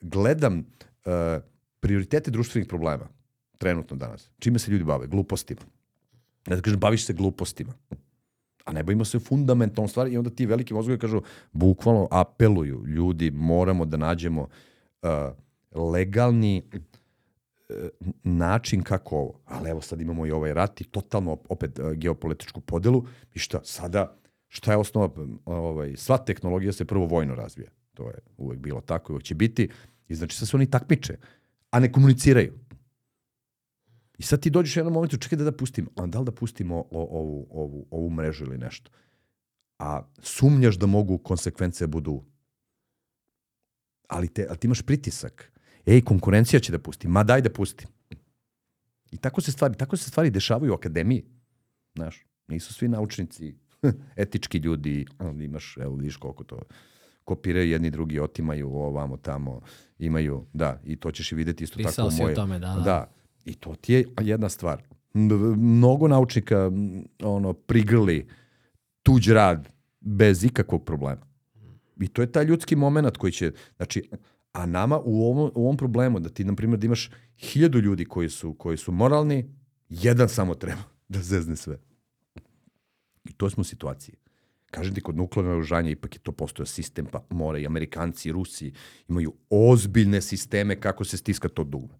gledam 0.00 0.58
uh, 0.58 1.42
prioritete 1.80 2.30
društvenih 2.30 2.68
problema, 2.68 3.08
trenutno 3.58 3.96
danas, 3.96 4.30
čime 4.38 4.58
se 4.58 4.70
ljudi 4.70 4.84
bave? 4.84 5.06
Glupostima. 5.06 5.60
Ja 6.46 6.56
da 6.56 6.62
kažem, 6.62 6.80
baviš 6.80 7.06
se 7.06 7.12
glupostima 7.12 7.72
a 8.64 8.72
ne 8.72 8.82
bavimo 8.82 9.04
se 9.04 9.18
fundamentalnom 9.18 9.88
stvari 9.88 10.12
i 10.12 10.18
onda 10.18 10.30
ti 10.30 10.46
veliki 10.46 10.74
mozgovi 10.74 10.98
kažu, 10.98 11.22
bukvalno 11.52 12.08
apeluju, 12.10 12.86
ljudi, 12.86 13.30
moramo 13.30 13.84
da 13.84 13.96
nađemo 13.96 14.42
uh, 14.42 14.48
legalni 15.74 16.62
uh, 16.72 17.76
način 18.22 18.82
kako 18.82 19.16
ovo. 19.16 19.40
Ali 19.44 19.70
evo 19.70 19.80
sad 19.80 20.00
imamo 20.00 20.26
i 20.26 20.30
ovaj 20.30 20.54
rat 20.54 20.80
i 20.80 20.84
totalno 20.84 21.38
opet 21.48 21.78
uh, 21.78 21.92
geopolitičku 21.92 22.60
podelu 22.60 23.04
i 23.34 23.38
šta 23.38 23.60
sada 23.64 24.18
šta 24.48 24.72
je 24.72 24.78
osnova 24.78 25.10
ovaj 25.44 25.96
sva 25.96 26.18
tehnologija 26.18 26.72
se 26.72 26.84
prvo 26.84 27.06
vojno 27.06 27.34
razvija. 27.34 27.70
To 27.94 28.08
je 28.08 28.18
uvek 28.36 28.58
bilo 28.58 28.80
tako 28.80 29.12
i 29.12 29.14
uvek 29.14 29.24
će 29.24 29.34
biti. 29.34 29.68
I 30.08 30.14
znači 30.14 30.36
sad 30.36 30.48
se 30.48 30.56
oni 30.56 30.70
takmiče, 30.70 31.16
a 31.70 31.80
ne 31.80 31.92
komuniciraju. 31.92 32.52
I 34.18 34.22
sad 34.22 34.40
ti 34.40 34.50
dođeš 34.50 34.76
u 34.76 34.78
jednom 34.78 34.92
momentu, 34.92 35.16
čekaj 35.16 35.38
da 35.38 35.44
da 35.44 35.52
pustim, 35.52 35.88
a 35.96 36.06
da 36.06 36.18
li 36.18 36.24
da 36.24 36.32
pustimo 36.32 36.76
o, 36.76 36.86
ovu, 36.90 37.46
ovu, 37.50 37.86
ovu 37.90 38.10
mrežu 38.10 38.44
ili 38.44 38.58
nešto. 38.58 38.90
A 39.78 40.02
sumnjaš 40.22 40.76
da 40.76 40.86
mogu 40.86 41.18
konsekvence 41.18 41.86
budu 41.86 42.24
ali, 44.08 44.28
te, 44.28 44.46
ali 44.48 44.58
ti 44.58 44.66
imaš 44.66 44.82
pritisak. 44.82 45.52
Ej, 45.86 46.00
konkurencija 46.00 46.60
će 46.60 46.72
da 46.72 46.78
pusti. 46.78 47.08
Ma 47.08 47.22
daj 47.22 47.42
da 47.42 47.50
pusti. 47.50 47.86
I 49.10 49.16
tako 49.16 49.40
se 49.40 49.52
stvari, 49.52 49.74
tako 49.74 49.96
se 49.96 50.10
stvari 50.10 50.30
dešavaju 50.30 50.72
u 50.72 50.74
akademiji. 50.74 51.24
Znaš, 51.94 52.26
nisu 52.48 52.74
svi 52.74 52.88
naučnici 52.88 53.54
etički 54.16 54.58
ljudi, 54.58 55.06
ali 55.18 55.44
imaš, 55.44 55.76
evo 55.80 55.94
vidiš 55.94 56.16
koliko 56.16 56.44
to 56.44 56.58
kopiraju 57.24 57.70
jedni 57.70 57.90
drugi, 57.90 58.20
otimaju 58.20 58.68
ovamo 58.68 59.16
tamo, 59.16 59.60
imaju, 59.98 60.46
da, 60.52 60.80
i 60.84 60.96
to 60.96 61.10
ćeš 61.10 61.32
i 61.32 61.34
videti 61.34 61.64
isto 61.64 61.76
Pisao 61.76 61.92
tako 61.92 62.10
si 62.10 62.22
moje. 62.22 62.32
o 62.32 62.36
tome, 62.36 62.58
da, 62.58 62.74
da. 62.74 62.80
Da, 62.80 63.10
i 63.44 63.54
to 63.54 63.74
ti 63.74 63.92
je 63.92 64.04
jedna 64.20 64.48
stvar. 64.48 64.82
Mnogo 65.56 66.08
naučnika 66.08 66.70
ono, 67.22 67.52
prigrli 67.52 68.28
tuđ 69.02 69.30
rad 69.30 69.68
bez 70.00 70.44
ikakvog 70.44 70.84
problema. 70.84 71.27
I 72.00 72.08
to 72.08 72.22
je 72.22 72.32
taj 72.32 72.44
ljudski 72.44 72.76
moment 72.76 73.16
koji 73.16 73.32
će, 73.32 73.52
znači, 73.76 74.10
a 74.52 74.66
nama 74.66 75.00
u 75.04 75.26
ovom, 75.26 75.50
u 75.54 75.64
ovom 75.64 75.76
problemu, 75.76 76.20
da 76.20 76.28
ti, 76.28 76.44
na 76.44 76.54
primjer, 76.54 76.78
da 76.78 76.86
imaš 76.86 77.10
hiljadu 77.38 77.80
ljudi 77.80 78.04
koji 78.04 78.28
su, 78.28 78.54
koji 78.54 78.76
su 78.76 78.92
moralni, 78.92 79.54
jedan 79.88 80.28
samo 80.28 80.54
treba 80.54 80.82
da 81.08 81.22
zezne 81.22 81.56
sve. 81.56 81.78
I 83.24 83.32
to 83.32 83.50
smo 83.50 83.60
u 83.60 83.64
situaciji. 83.64 84.14
Kažem 84.70 84.94
ti, 84.94 85.00
kod 85.00 85.16
nuklearnog 85.16 85.56
oružanja 85.56 85.90
ipak 85.90 86.14
je 86.14 86.18
to 86.18 86.32
postoje 86.32 86.66
sistem, 86.66 87.06
pa 87.06 87.26
mora 87.30 87.58
i 87.58 87.66
Amerikanci 87.66 88.28
i 88.28 88.32
Rusi 88.32 88.72
imaju 89.08 89.34
ozbiljne 89.50 90.20
sisteme 90.20 90.80
kako 90.80 91.04
se 91.04 91.16
stiska 91.16 91.48
to 91.48 91.64
dugme. 91.64 91.94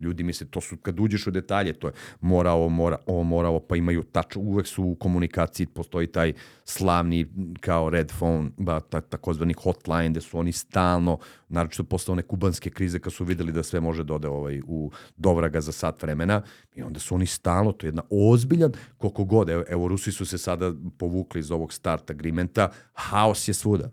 Ljudi 0.00 0.22
misle, 0.22 0.46
to 0.46 0.60
su, 0.60 0.76
kad 0.76 1.00
uđeš 1.00 1.26
u 1.26 1.30
detalje, 1.30 1.72
to 1.72 1.86
je 1.86 1.92
mora 2.20 2.52
ovo, 2.52 2.68
mora 2.68 2.98
ovo, 3.06 3.22
mora 3.22 3.48
ovo, 3.48 3.60
pa 3.60 3.76
imaju 3.76 4.02
tač, 4.02 4.36
uvek 4.36 4.66
su 4.66 4.84
u 4.84 4.94
komunikaciji, 4.94 5.66
postoji 5.66 6.06
taj 6.06 6.32
slavni 6.64 7.26
kao 7.60 7.90
red 7.90 8.12
phone, 8.18 8.50
ba, 8.56 8.80
ta, 8.80 9.00
takozvani 9.00 9.54
hotline, 9.54 10.10
gde 10.10 10.20
su 10.20 10.38
oni 10.38 10.52
stalno, 10.52 11.18
naročito 11.48 11.84
posle 11.84 12.12
one 12.12 12.22
kubanske 12.22 12.70
krize, 12.70 12.98
kad 12.98 13.12
su 13.12 13.24
videli 13.24 13.52
da 13.52 13.62
sve 13.62 13.80
može 13.80 14.04
da 14.04 14.14
ode 14.14 14.28
ovaj, 14.28 14.60
u 14.66 14.90
dovraga 15.16 15.60
za 15.60 15.72
sat 15.72 16.02
vremena, 16.02 16.42
i 16.74 16.82
onda 16.82 17.00
su 17.00 17.14
oni 17.14 17.26
stalno, 17.26 17.72
to 17.72 17.86
je 17.86 17.88
jedna 17.88 18.02
ozbiljan, 18.10 18.72
koliko 18.98 19.24
god, 19.24 19.48
evo, 19.48 19.64
evo 19.68 19.88
Rusi 19.88 20.12
su 20.12 20.26
se 20.26 20.38
sada 20.38 20.72
povukli 20.98 21.40
iz 21.40 21.50
ovog 21.50 21.72
start 21.72 22.10
agreementa, 22.10 22.70
haos 22.92 23.48
je 23.48 23.54
svuda 23.54 23.90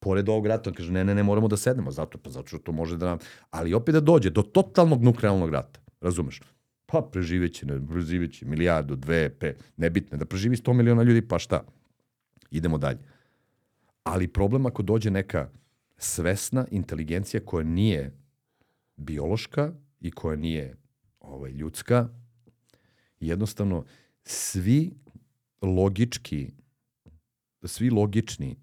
pored 0.00 0.28
ovog 0.28 0.46
rata, 0.46 0.70
on 0.70 0.74
kaže, 0.74 0.92
ne, 0.92 1.04
ne, 1.04 1.14
ne, 1.14 1.22
moramo 1.22 1.48
da 1.48 1.56
sednemo, 1.56 1.90
zato, 1.90 2.18
pa 2.18 2.30
zato 2.30 2.48
što 2.48 2.58
to 2.58 2.72
može 2.72 2.96
da 2.96 3.06
nam... 3.06 3.18
Ali 3.50 3.74
opet 3.74 3.92
da 3.92 4.00
dođe 4.00 4.30
do 4.30 4.42
totalnog 4.42 5.02
nuklearnog 5.02 5.50
rata, 5.50 5.80
razumeš? 6.00 6.40
Pa 6.86 7.02
preživeće, 7.12 7.66
ne, 7.66 7.86
preživeće 7.86 8.46
milijardu, 8.46 8.96
dve, 8.96 9.30
pet, 9.38 9.64
nebitne, 9.76 10.18
da 10.18 10.24
preživi 10.24 10.56
100 10.56 10.72
miliona 10.72 11.02
ljudi, 11.02 11.28
pa 11.28 11.38
šta? 11.38 11.64
Idemo 12.50 12.78
dalje. 12.78 12.98
Ali 14.04 14.28
problem 14.28 14.66
ako 14.66 14.82
dođe 14.82 15.10
neka 15.10 15.48
svesna 15.98 16.66
inteligencija 16.70 17.40
koja 17.44 17.64
nije 17.64 18.12
biološka 18.96 19.72
i 20.00 20.10
koja 20.10 20.36
nije 20.36 20.76
ovaj, 21.20 21.50
ljudska, 21.50 22.08
jednostavno 23.20 23.84
svi 24.22 24.90
logički, 25.62 26.50
svi 27.64 27.90
logični 27.90 28.56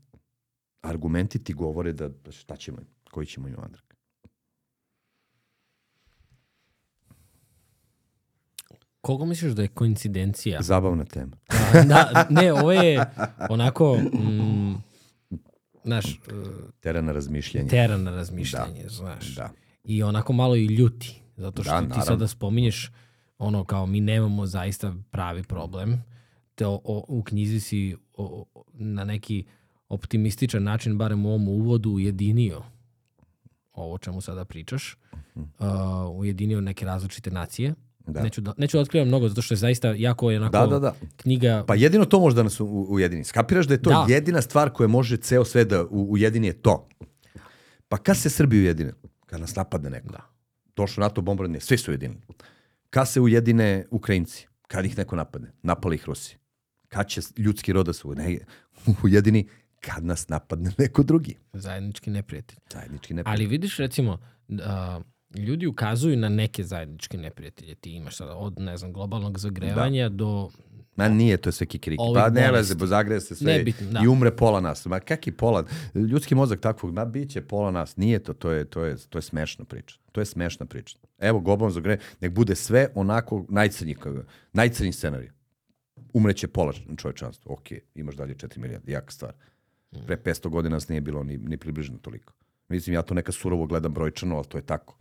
argumenti 0.86 1.44
ti 1.44 1.54
govore 1.54 1.94
da 1.94 2.10
šta 2.32 2.56
ćemo, 2.56 2.78
koji 3.06 3.26
ćemo 3.26 3.48
im 3.48 3.56
Andrak. 3.60 3.96
Koga 9.02 9.26
misliš 9.26 9.54
da 9.54 9.62
je 9.62 9.68
koincidencija? 9.68 10.62
Zabavna 10.62 11.06
tema. 11.06 11.38
Da, 11.74 11.82
da, 12.14 12.28
ne, 12.32 12.54
ovo 12.54 12.72
je 12.72 13.06
onako, 13.50 13.98
mm, 13.98 14.76
znaš, 15.84 16.20
Tera 16.80 17.02
na 17.02 17.12
razmišljanje. 17.12 17.70
tera 17.70 17.98
na 17.98 18.12
razmišljanje, 18.12 18.84
da. 18.84 18.90
znaš. 18.90 19.36
Da. 19.36 19.50
I 19.84 20.04
onako 20.04 20.34
malo 20.34 20.56
i 20.56 20.66
ljuti, 20.66 21.22
zato 21.38 21.64
što 21.64 21.72
Da, 21.72 21.80
ti 21.80 21.88
naravno. 21.88 22.06
sada 22.06 22.28
spominješ 22.28 22.92
ono 23.38 23.64
kao 23.64 23.86
mi 23.86 24.00
nemamo 24.00 24.46
zaista 24.46 24.94
pravi 25.12 25.44
problem, 25.44 26.04
te 26.56 26.66
o, 26.66 26.82
o, 26.84 27.06
u 27.08 27.24
knjizi 27.24 27.60
si 27.60 27.96
o, 28.14 28.46
o, 28.54 28.64
na 28.74 29.04
neki 29.04 29.46
optimističan 29.90 30.64
način, 30.64 30.98
barem 30.98 31.26
u 31.26 31.30
ovom 31.30 31.48
uvodu, 31.48 31.90
ujedinio 31.90 32.64
ovo 33.74 33.94
o 33.94 33.98
čemu 33.98 34.22
sada 34.22 34.46
pričaš, 34.46 34.98
uh, 35.36 35.46
ujedinio 36.14 36.62
neke 36.62 36.86
različite 36.86 37.32
nacije. 37.32 37.74
Da. 38.08 38.22
Neću, 38.24 38.42
da, 38.42 38.54
neću 38.58 38.78
da 38.78 38.82
otkrivam 38.82 39.08
mnogo, 39.08 39.30
zato 39.30 39.42
što 39.42 39.54
je 39.54 39.58
zaista 39.58 39.94
jako 39.94 40.32
je 40.32 40.38
onako 40.38 40.58
Da, 40.58 40.66
da, 40.68 40.80
da. 40.80 40.94
knjiga... 41.18 41.64
Pa 41.68 41.76
jedino 41.76 42.06
to 42.06 42.20
može 42.20 42.36
da 42.36 42.44
nas 42.44 42.60
ujedini. 42.90 43.24
Skapiraš 43.24 43.68
da 43.68 43.74
je 43.74 43.82
to 43.82 43.90
Da. 43.90 44.06
jedina 44.14 44.42
stvar 44.42 44.70
koja 44.70 44.88
može 44.88 45.18
ceo 45.18 45.46
sve 45.46 45.66
da 45.66 45.86
ujedini 45.92 46.48
je 46.48 46.54
to. 46.54 46.88
Pa 47.88 47.98
kad 47.98 48.18
se 48.18 48.30
Srbi 48.30 48.58
ujedine? 48.58 48.94
Kad 49.26 49.42
nas 49.42 49.56
napadne 49.56 49.90
neko. 49.90 50.08
Da. 50.08 50.30
Došlo 50.76 51.02
NATO 51.02 51.22
bombardanje, 51.22 51.60
svi 51.60 51.78
su 51.78 51.92
ujedinili. 51.92 52.22
Kad 52.90 53.10
se 53.10 53.22
ujedine 53.22 53.86
Ukrajinci? 53.92 54.48
Kad 54.68 54.86
ih 54.86 54.98
neko 54.98 55.16
napadne? 55.16 55.52
Napali 55.64 55.96
ih 55.96 56.04
Rusi. 56.06 56.38
Kad 56.88 57.08
će 57.08 57.22
ljudski 57.38 57.74
rod 57.74 57.86
da 57.86 57.94
se 57.94 58.08
ne, 58.08 58.40
ujedini? 59.04 59.48
Kad 59.86 60.06
nas 60.06 60.30
napadne 60.30 60.72
neko 60.78 61.04
drugi. 61.04 61.36
zajednički 61.54 62.10
neprijatelj. 62.10 62.58
Zajednički 62.74 63.14
ne. 63.14 63.24
Ali 63.26 63.46
vidiš 63.46 63.78
recimo, 63.78 64.18
a, 64.50 65.02
ljudi 65.38 65.68
ukazuju 65.68 66.18
na 66.18 66.30
neke 66.30 66.64
zajedničke 66.64 67.18
neprijatelje. 67.18 67.76
Ti 67.76 67.92
imaš 67.92 68.16
sada 68.16 68.36
od, 68.36 68.60
ne 68.60 68.78
znam, 68.78 68.94
globalnog 68.94 69.40
zagrevanja 69.40 70.10
do... 70.10 70.50
Ma 70.96 71.08
nije, 71.08 71.38
to 71.38 71.50
je 71.50 71.54
sve 71.54 71.68
kikiriki. 71.68 72.02
Ovih 72.02 72.24
Pa 72.24 72.30
ne 72.30 72.52
leze, 72.52 72.76
zagreje 72.86 73.22
se 73.22 73.36
sve 73.36 73.58
Nebitno, 73.58 73.92
da. 73.92 74.02
i 74.04 74.08
umre 74.08 74.32
pola 74.32 74.60
nas. 74.60 74.86
Ma 74.86 75.00
kaki 75.00 75.32
pola? 75.32 75.64
Ljudski 75.96 76.36
mozak 76.36 76.60
takvog, 76.60 76.94
ma 76.94 77.06
bit 77.06 77.32
će 77.32 77.42
pola 77.42 77.72
nas. 77.72 77.98
Nije 77.98 78.20
to, 78.20 78.34
to 78.34 78.52
je, 78.52 78.66
to 78.66 78.84
je, 78.84 78.96
to 79.10 79.18
je 79.18 79.22
smešna 79.22 79.66
priča. 79.66 79.96
To 80.12 80.22
je 80.22 80.26
smešna 80.26 80.66
priča. 80.66 80.98
Evo, 81.20 81.40
globalno 81.40 81.72
zagreje, 81.72 82.00
nek 82.22 82.32
bude 82.32 82.56
sve 82.56 82.88
onako 82.96 83.46
najcrnji, 83.50 83.96
najcrnji 84.54 84.92
scenarij. 84.92 85.30
Umreće 86.14 86.48
pola 86.48 86.74
čovečanstva. 86.98 87.54
Ok, 87.54 87.68
imaš 87.96 88.16
dalje 88.16 88.36
4 88.36 88.58
milijarde, 88.58 88.92
jaka 88.92 89.12
stvar. 89.12 89.34
Pre 90.06 90.18
500 90.18 90.50
godina 90.50 90.76
nas 90.76 90.90
nije 90.90 91.02
bilo 91.02 91.24
ni, 91.24 91.38
ni 91.38 91.58
približno 91.58 91.98
toliko. 91.98 92.34
Mislim, 92.70 92.94
ja 92.94 93.02
to 93.02 93.14
neka 93.14 93.32
surovo 93.32 93.66
gledam 93.66 93.94
brojčano, 93.94 94.36
ali 94.36 94.46
to 94.46 94.58
je 94.58 94.66
tako. 94.66 94.98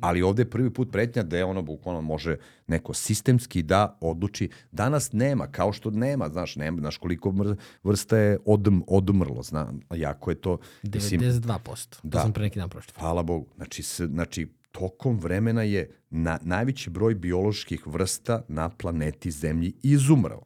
Ali 0.00 0.22
ovde 0.22 0.42
je 0.42 0.50
prvi 0.50 0.70
put 0.70 0.92
pretnja 0.92 1.22
da 1.22 1.36
je 1.36 1.44
ono 1.44 1.62
bukvalno 1.62 2.00
može 2.00 2.36
neko 2.66 2.94
sistemski 2.94 3.62
da 3.62 3.98
odluči. 4.00 4.48
Danas 4.72 5.12
nema, 5.12 5.46
kao 5.46 5.72
što 5.72 5.90
nema, 5.90 6.28
znaš, 6.28 6.56
nema, 6.56 6.78
znaš 6.80 6.96
koliko 6.96 7.32
mr, 7.32 7.56
vrsta 7.82 8.18
je 8.18 8.38
odm, 8.44 8.80
odmrlo, 8.86 9.42
zna, 9.42 9.72
jako 9.94 10.30
je 10.30 10.34
to, 10.34 10.58
mislim, 10.82 11.20
92%. 11.20 11.90
To 11.90 11.98
Da. 12.02 12.20
sam 12.20 12.32
pre 12.32 12.42
neki 12.42 12.58
dan 12.58 12.68
pročitao. 12.68 13.00
hvala 13.00 13.22
Bogu, 13.22 13.46
znači, 13.56 13.82
s, 13.82 14.00
znači 14.00 14.48
tokom 14.72 15.18
vremena 15.18 15.62
je 15.62 15.90
na, 16.10 16.38
najveći 16.42 16.90
broj 16.90 17.14
bioloških 17.14 17.86
vrsta 17.86 18.42
na 18.48 18.68
planeti 18.68 19.30
Zemlji 19.30 19.72
izumrao. 19.82 20.42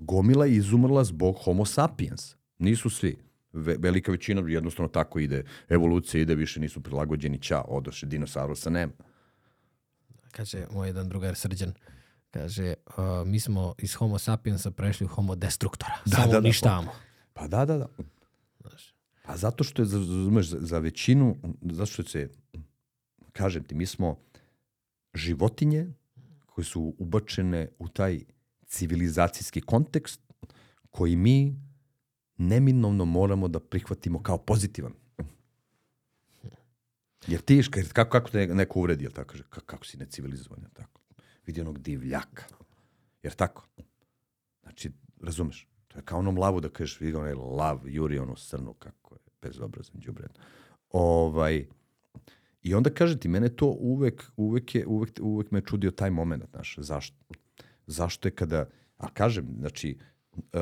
Gomila 0.00 0.46
je 0.46 0.56
izumrla 0.56 1.04
zbog 1.04 1.36
homo 1.44 1.64
sapiens. 1.64 2.34
Nisu 2.58 2.90
svi. 2.90 3.16
Ve, 3.52 3.76
velika 3.78 4.12
većina 4.12 4.42
jednostavno 4.46 4.88
tako 4.88 5.18
ide. 5.18 5.44
Evolucija 5.68 6.20
ide, 6.20 6.34
više 6.34 6.60
nisu 6.60 6.80
prilagođeni. 6.80 7.38
Ćao, 7.38 7.64
odoše, 7.68 8.06
dinosaurusa 8.06 8.70
nema. 8.70 8.92
Kaže 10.32 10.66
moj 10.72 10.88
jedan 10.88 11.08
drugar 11.08 11.34
Srđan, 11.34 11.72
kaže, 12.30 12.74
uh, 12.86 12.94
mi 13.26 13.40
smo 13.40 13.74
iz 13.78 13.94
homo 13.94 14.18
sapiensa 14.18 14.70
prešli 14.70 15.04
u 15.04 15.08
homo 15.08 15.34
destruktora. 15.34 15.94
Da, 16.04 16.16
Samo 16.16 16.26
da, 16.26 16.32
da, 16.32 16.38
uništavamo. 16.38 16.92
Pa 17.32 17.48
da, 17.48 17.64
da, 17.64 17.76
da. 17.78 17.86
Pa 19.26 19.36
zato 19.36 19.64
što 19.64 19.82
je, 19.82 19.88
razumeš, 19.92 20.48
za, 20.48 20.58
za 20.60 20.78
većinu, 20.78 21.36
zato 21.62 21.86
što 21.86 22.02
se, 22.02 22.28
kažem 23.32 23.64
ti, 23.64 23.74
mi 23.74 23.86
smo 23.86 24.18
životinje 25.14 25.92
koje 26.46 26.64
su 26.64 26.94
ubačene 26.98 27.68
u 27.78 27.88
taj 27.88 28.20
civilizacijski 28.70 29.60
kontekst 29.60 30.20
koji 30.90 31.16
mi 31.16 31.56
neminovno 32.36 33.04
moramo 33.04 33.48
da 33.48 33.60
prihvatimo 33.60 34.22
kao 34.22 34.38
pozitivan. 34.38 34.92
Jer 37.26 37.40
ti, 37.40 37.62
kako, 37.92 38.10
kako 38.10 38.30
te 38.30 38.46
neko 38.46 38.78
uvredi, 38.78 39.04
jel 39.04 39.12
tako 39.12 39.30
kaže, 39.30 39.42
"Ka- 39.44 39.64
kako 39.66 39.86
si 39.86 39.96
necivilizovan, 39.98 40.60
jel 40.60 40.70
tako? 40.72 41.00
Vidi 41.46 41.60
onog 41.60 41.78
divljaka. 41.78 42.44
Jer 43.22 43.32
tako? 43.34 43.68
Znači, 44.62 44.90
razumeš? 45.20 45.68
To 45.88 45.98
je 45.98 46.02
kao 46.04 46.18
onom 46.18 46.38
lavu 46.38 46.60
da 46.60 46.68
kažeš, 46.68 47.00
vidi 47.00 47.14
onaj 47.14 47.34
lav, 47.34 47.80
juri 47.84 48.18
ono 48.18 48.36
srnu, 48.36 48.74
kako 48.74 49.14
je 49.14 49.18
bezobrazan 49.42 50.00
džubred. 50.00 50.30
Ovaj, 50.90 51.66
I 52.62 52.74
onda 52.74 52.90
kaže 52.90 53.18
ti, 53.20 53.28
mene 53.28 53.48
to 53.48 53.66
uvek, 53.66 54.24
uvek, 54.36 54.74
je, 54.74 54.86
uvek, 54.86 55.10
uvek 55.20 55.50
me 55.50 55.60
čudio 55.60 55.90
taj 55.90 56.10
moment, 56.10 56.44
znaš, 56.50 56.76
zašto? 56.78 57.16
Zašto 57.90 58.28
je 58.28 58.32
kada, 58.34 58.68
a 58.98 59.10
kažem, 59.10 59.46
znači, 59.58 59.98
uh, 60.36 60.60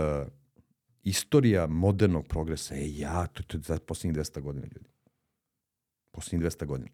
istorija 1.03 1.67
modernog 1.67 2.27
progresa 2.29 2.75
je 2.75 2.99
ja, 2.99 3.27
to, 3.27 3.43
to 3.43 3.57
je 3.57 3.61
za 3.61 3.79
posljednjih 3.79 4.17
200 4.17 4.41
godina, 4.41 4.67
ljudi. 4.67 4.89
Posljednjih 6.11 6.51
200 6.51 6.67
godina. 6.67 6.91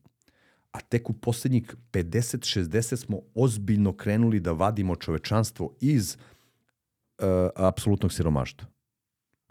A 0.73 0.81
tek 0.81 1.11
u 1.11 1.13
posljednjih 1.13 1.75
50-60 1.93 2.97
smo 2.97 3.21
ozbiljno 3.35 3.93
krenuli 3.97 4.41
da 4.41 4.53
vadimo 4.53 4.97
čovečanstvo 4.97 5.75
iz 5.81 6.17
uh, 6.17 7.27
apsolutnog 7.57 8.13
siromaštva 8.13 8.75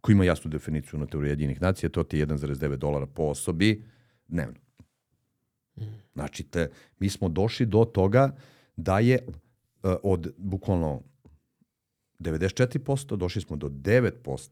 koji 0.03 0.14
ima 0.14 0.26
jasnu 0.26 0.51
definiciju 0.51 0.99
na 0.99 1.05
teoriji 1.05 1.31
jedinih 1.31 1.61
nacija, 1.61 1.89
to 1.89 2.03
ti 2.03 2.18
je 2.18 2.27
1,9 2.27 2.76
dolara 2.76 3.05
po 3.05 3.23
osobi 3.23 3.84
dnevno. 4.27 4.60
Znači, 6.14 6.43
te, 6.43 6.69
mi 6.99 7.10
smo 7.10 7.30
došli 7.30 7.65
do 7.65 7.85
toga 7.85 8.35
da 8.76 8.99
je 8.99 9.19
od 10.03 10.34
bukvalno 10.38 11.01
94%, 12.19 13.15
došli 13.15 13.41
smo 13.41 13.55
do 13.55 13.69
9% 13.69 14.49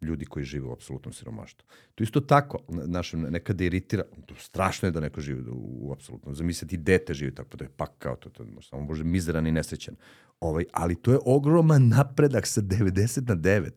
ljudi 0.00 0.24
koji 0.24 0.44
žive 0.44 0.66
u 0.66 0.72
apsolutnom 0.72 1.12
siromaštvu. 1.12 1.68
To 1.94 2.04
isto 2.04 2.20
tako, 2.20 2.58
znaš, 2.84 3.12
nekada 3.12 3.64
iritira, 3.64 4.04
to 4.26 4.34
strašno 4.34 4.88
je 4.88 4.92
da 4.92 5.00
neko 5.00 5.20
živi 5.20 5.50
u, 5.50 5.88
u 5.88 5.92
apsolutnom, 5.92 6.34
zamisliti 6.34 6.76
dete 6.76 7.14
živi 7.14 7.34
tako, 7.34 7.56
da 7.56 7.64
je 7.64 7.70
pakao, 7.76 8.16
to, 8.16 8.30
to, 8.30 8.44
to 8.44 8.62
samo 8.62 8.82
može 8.82 9.04
mizeran 9.04 9.46
i 9.46 9.52
nesrećan. 9.52 9.96
Ovaj, 10.40 10.64
ali 10.72 10.94
to 10.94 11.12
je 11.12 11.18
ogroman 11.24 11.88
napredak 11.88 12.46
sa 12.46 12.60
90 12.60 13.28
na 13.28 13.36
9. 13.36 13.70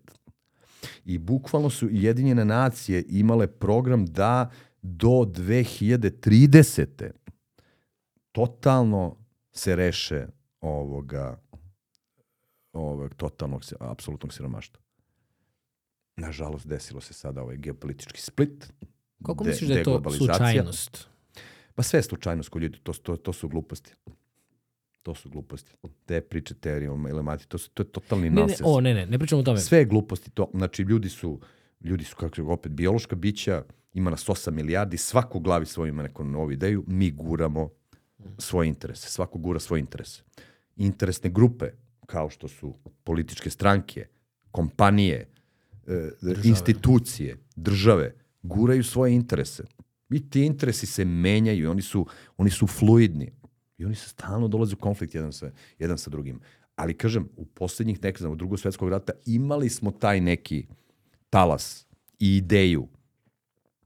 I 1.06 1.18
bukvalno 1.18 1.70
su 1.70 1.88
Jedinjene 1.92 2.46
nacije 2.46 3.06
imale 3.08 3.48
program 3.48 4.06
da 4.06 4.52
do 4.82 5.10
2030. 5.10 7.12
totalno 8.32 9.18
se 9.52 9.76
reše 9.76 10.28
ovoga 10.64 11.40
ovog 12.74 13.14
totalnog, 13.14 13.64
apsolutnog 13.80 14.34
siromaštva. 14.34 14.82
Nažalost, 16.16 16.68
desilo 16.68 17.02
se 17.02 17.14
sada 17.14 17.42
ovaj 17.42 17.58
geopolitički 17.58 18.22
split. 18.22 18.74
Koliko 19.24 19.44
de- 19.44 19.50
misliš 19.50 19.70
da 19.70 19.76
je 19.76 19.84
to 19.84 20.02
slučajnost? 20.18 21.08
Pa 21.76 21.84
sve 21.84 22.00
je 22.00 22.04
slučajnost 22.04 22.50
kod 22.50 22.62
ljudi, 22.62 22.80
to, 22.84 22.94
to, 22.94 23.16
to 23.18 23.34
su 23.34 23.48
gluposti. 23.50 23.94
To 25.02 25.16
su 25.16 25.30
gluposti. 25.30 25.72
Te 26.06 26.22
priče, 26.22 26.54
teorijom, 26.56 27.08
elemati, 27.08 27.48
to, 27.48 27.58
su, 27.58 27.70
to 27.70 27.84
je 27.84 27.92
totalni 27.92 28.24
Ne, 28.24 28.36
ne, 28.36 28.42
nonsens. 28.42 28.62
o, 28.64 28.82
ne, 28.82 28.94
ne, 28.94 29.06
ne 29.06 29.20
pričamo 29.20 29.42
o 29.42 29.46
tome. 29.46 29.60
Sve 29.60 29.78
je 29.78 29.86
gluposti 29.86 30.32
to. 30.32 30.50
Znači, 30.54 30.82
ljudi 30.82 31.10
su, 31.10 31.40
ljudi 31.82 32.04
su 32.04 32.16
kako 32.16 32.42
opet 32.44 32.72
biološka 32.72 33.16
bića, 33.16 33.64
ima 33.94 34.10
nas 34.10 34.28
8 34.30 34.52
milijardi, 34.52 34.98
svako 34.98 35.38
u 35.38 35.42
glavi 35.42 35.66
svoj 35.66 35.90
ima 35.90 36.04
neku 36.04 36.24
novu 36.24 36.52
ideju, 36.52 36.84
mi 36.88 37.12
guramo 37.12 37.70
svoje 38.38 38.68
interese. 38.68 39.10
Svako 39.10 39.38
gura 39.38 39.60
svoje 39.60 39.80
interese. 39.80 40.24
Interesne 40.76 41.30
grupe, 41.30 41.66
kao 42.06 42.30
što 42.30 42.48
su 42.48 42.76
političke 43.04 43.50
stranke, 43.50 44.08
kompanije, 44.52 45.30
e, 45.88 46.10
institucije, 46.44 47.38
države, 47.56 48.16
guraju 48.44 48.84
svoje 48.84 49.14
interese. 49.14 49.64
I 50.10 50.30
ti 50.30 50.46
interesi 50.46 50.86
se 50.86 51.06
menjaju, 51.06 51.72
oni 51.72 51.82
su, 51.82 52.06
oni 52.38 52.50
su 52.50 52.68
fluidni. 52.68 53.32
I 53.78 53.86
oni 53.86 53.96
se 53.96 54.10
stalno 54.10 54.48
dolaze 54.48 54.76
u 54.76 54.78
konflikt 54.78 55.16
jedan 55.16 55.34
sa, 55.34 55.52
jedan 55.80 55.98
sa 55.98 56.10
drugim. 56.10 56.40
Ali 56.76 56.98
kažem, 56.98 57.30
u 57.38 57.46
poslednjih 57.46 58.04
nekada, 58.04 58.30
u 58.30 58.36
drugog 58.36 58.60
svetskog 58.60 58.90
rata, 58.90 59.14
imali 59.26 59.70
smo 59.70 59.92
taj 59.92 60.22
neki 60.22 60.68
talas 61.30 61.88
i 62.20 62.38
ideju 62.38 62.88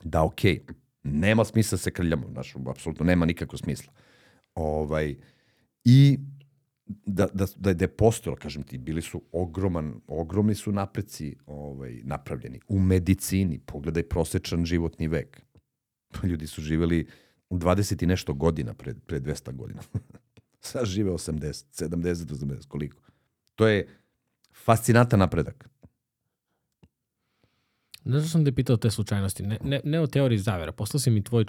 da 0.03 0.23
ok, 0.23 0.41
nema 1.03 1.45
smisla 1.45 1.75
da 1.75 1.81
se 1.81 1.91
krljamo, 1.91 2.27
znaš, 2.31 2.55
apsolutno 2.69 3.05
nema 3.05 3.25
nikakvog 3.25 3.59
smisla. 3.59 3.93
Ovaj, 4.55 5.15
I 5.85 6.19
da, 6.87 7.27
da, 7.33 7.45
da, 7.55 7.73
da 7.73 7.83
je 7.83 7.87
postojalo, 7.87 8.37
kažem 8.37 8.63
ti, 8.63 8.77
bili 8.77 9.01
su 9.01 9.21
ogroman, 9.31 10.01
ogromni 10.07 10.55
su 10.55 10.71
napreci 10.71 11.35
ovaj, 11.45 12.01
napravljeni. 12.03 12.59
U 12.67 12.79
medicini, 12.79 13.59
pogledaj 13.59 14.03
prosečan 14.03 14.65
životni 14.65 15.07
vek. 15.07 15.41
Pa 16.07 16.27
Ljudi 16.27 16.47
su 16.47 16.61
živeli 16.61 17.07
u 17.49 17.57
20 17.57 18.03
i 18.03 18.07
nešto 18.07 18.33
godina 18.33 18.73
pre, 18.73 18.93
pre 18.93 19.19
200 19.19 19.55
godina. 19.55 19.81
Sad 20.59 20.85
žive 20.85 21.11
80, 21.11 21.85
70, 21.85 22.13
80, 22.13 22.67
koliko. 22.67 23.01
To 23.55 23.67
je 23.67 23.87
fascinantan 24.63 25.19
napredak. 25.19 25.69
Znaš 28.05 28.21
što 28.21 28.29
sam 28.29 28.45
te 28.45 28.51
pitao 28.51 28.77
te 28.77 28.91
slučajnosti? 28.91 29.43
Ne, 29.43 29.57
ne, 29.63 29.81
ne 29.83 29.99
o 29.99 30.07
teoriji 30.07 30.39
zavera. 30.39 30.71
Poslao 30.71 30.99
si 30.99 31.11
mi 31.11 31.23
tvoj 31.23 31.45